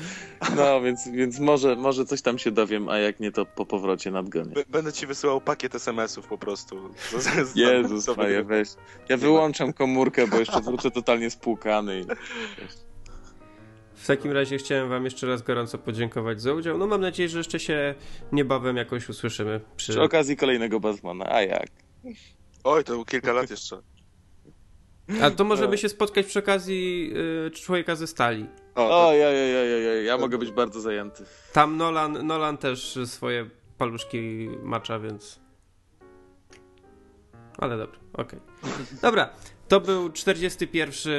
No, 0.57 0.81
więc, 0.81 1.09
więc 1.09 1.39
może, 1.39 1.77
może 1.77 2.05
coś 2.05 2.23
tam 2.23 2.39
się 2.39 2.51
dowiem, 2.51 2.89
a 2.89 2.99
jak 2.99 3.21
nie, 3.21 3.33
to 3.33 3.47
po 3.47 3.67
powrocie 3.67 4.11
nadgonię. 4.11 4.55
Będę 4.69 4.93
ci 4.93 5.07
wysyłał 5.07 5.41
pakiet 5.41 5.75
SMS-ów 5.75 6.27
po 6.27 6.39
prostu. 6.39 6.91
Jezus, 7.55 8.07
ja 8.07 8.43
weź. 8.45 8.69
Ja 9.09 9.17
wyłączam 9.17 9.73
komórkę, 9.73 10.27
bo 10.27 10.39
jeszcze 10.39 10.61
wrócę 10.61 10.91
totalnie 10.91 11.31
spłukany. 11.31 12.01
I... 12.01 12.05
W 13.95 14.07
takim 14.07 14.33
razie 14.33 14.59
chciałem 14.59 14.89
wam 14.89 15.05
jeszcze 15.05 15.27
raz 15.27 15.43
gorąco 15.43 15.79
podziękować 15.79 16.43
za 16.43 16.53
udział. 16.53 16.79
No 16.79 16.87
mam 16.87 17.01
nadzieję, 17.01 17.29
że 17.29 17.39
jeszcze 17.39 17.61
się 17.61 17.95
niebawem 18.33 18.77
jakoś 18.77 19.09
usłyszymy. 19.09 19.61
Przy, 19.77 19.93
przy 19.93 20.03
okazji 20.03 20.37
kolejnego 20.37 20.81
Batmana, 20.81 21.27
a 21.33 21.43
jak? 21.43 21.69
Oj, 22.65 22.85
to 22.85 23.05
kilka 23.05 23.33
lat 23.33 23.51
jeszcze. 23.51 23.77
A 25.23 25.31
to 25.31 25.45
możemy 25.45 25.79
się 25.79 25.89
spotkać 25.89 26.27
przy 26.27 26.39
okazji 26.39 27.13
y, 27.47 27.51
Człowieka 27.51 27.97
ze 27.97 28.07
Stali. 28.07 28.47
O, 28.75 29.13
ja, 29.13 29.33
ja, 29.33 29.47
ja, 29.47 29.65
ja, 29.65 29.79
ja, 29.79 29.95
ja 30.03 30.19
mogę 30.19 30.39
być 30.39 30.51
bardzo 30.51 30.81
zajęty. 30.81 31.25
Tam 31.53 31.77
Nolan, 31.77 32.27
Nolan 32.27 32.59
też 32.59 32.99
swoje 33.05 33.51
paluszki 33.79 34.49
macza, 34.63 34.99
więc... 34.99 35.41
Ale 37.59 37.79
dobra, 37.79 37.99
okej. 38.13 38.41
Okay. 38.63 38.73
Dobra, 39.03 39.31
to 39.69 39.81
był 39.81 40.13
41 40.13 41.13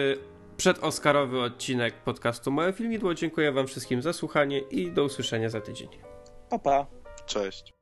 przedoskarowy 0.58 1.42
odcinek 1.42 1.94
podcastu 1.94 2.52
Małe 2.52 2.74
Filmidło. 2.74 3.14
Dziękuję 3.14 3.52
wam 3.52 3.68
wszystkim 3.68 4.02
za 4.02 4.14
słuchanie 4.14 4.60
i 4.60 4.92
do 4.92 5.04
usłyszenia 5.04 5.50
za 5.50 5.62
tydzień. 5.62 5.90
Pa, 6.50 6.60
pa. 6.60 6.86
Cześć. 7.26 7.77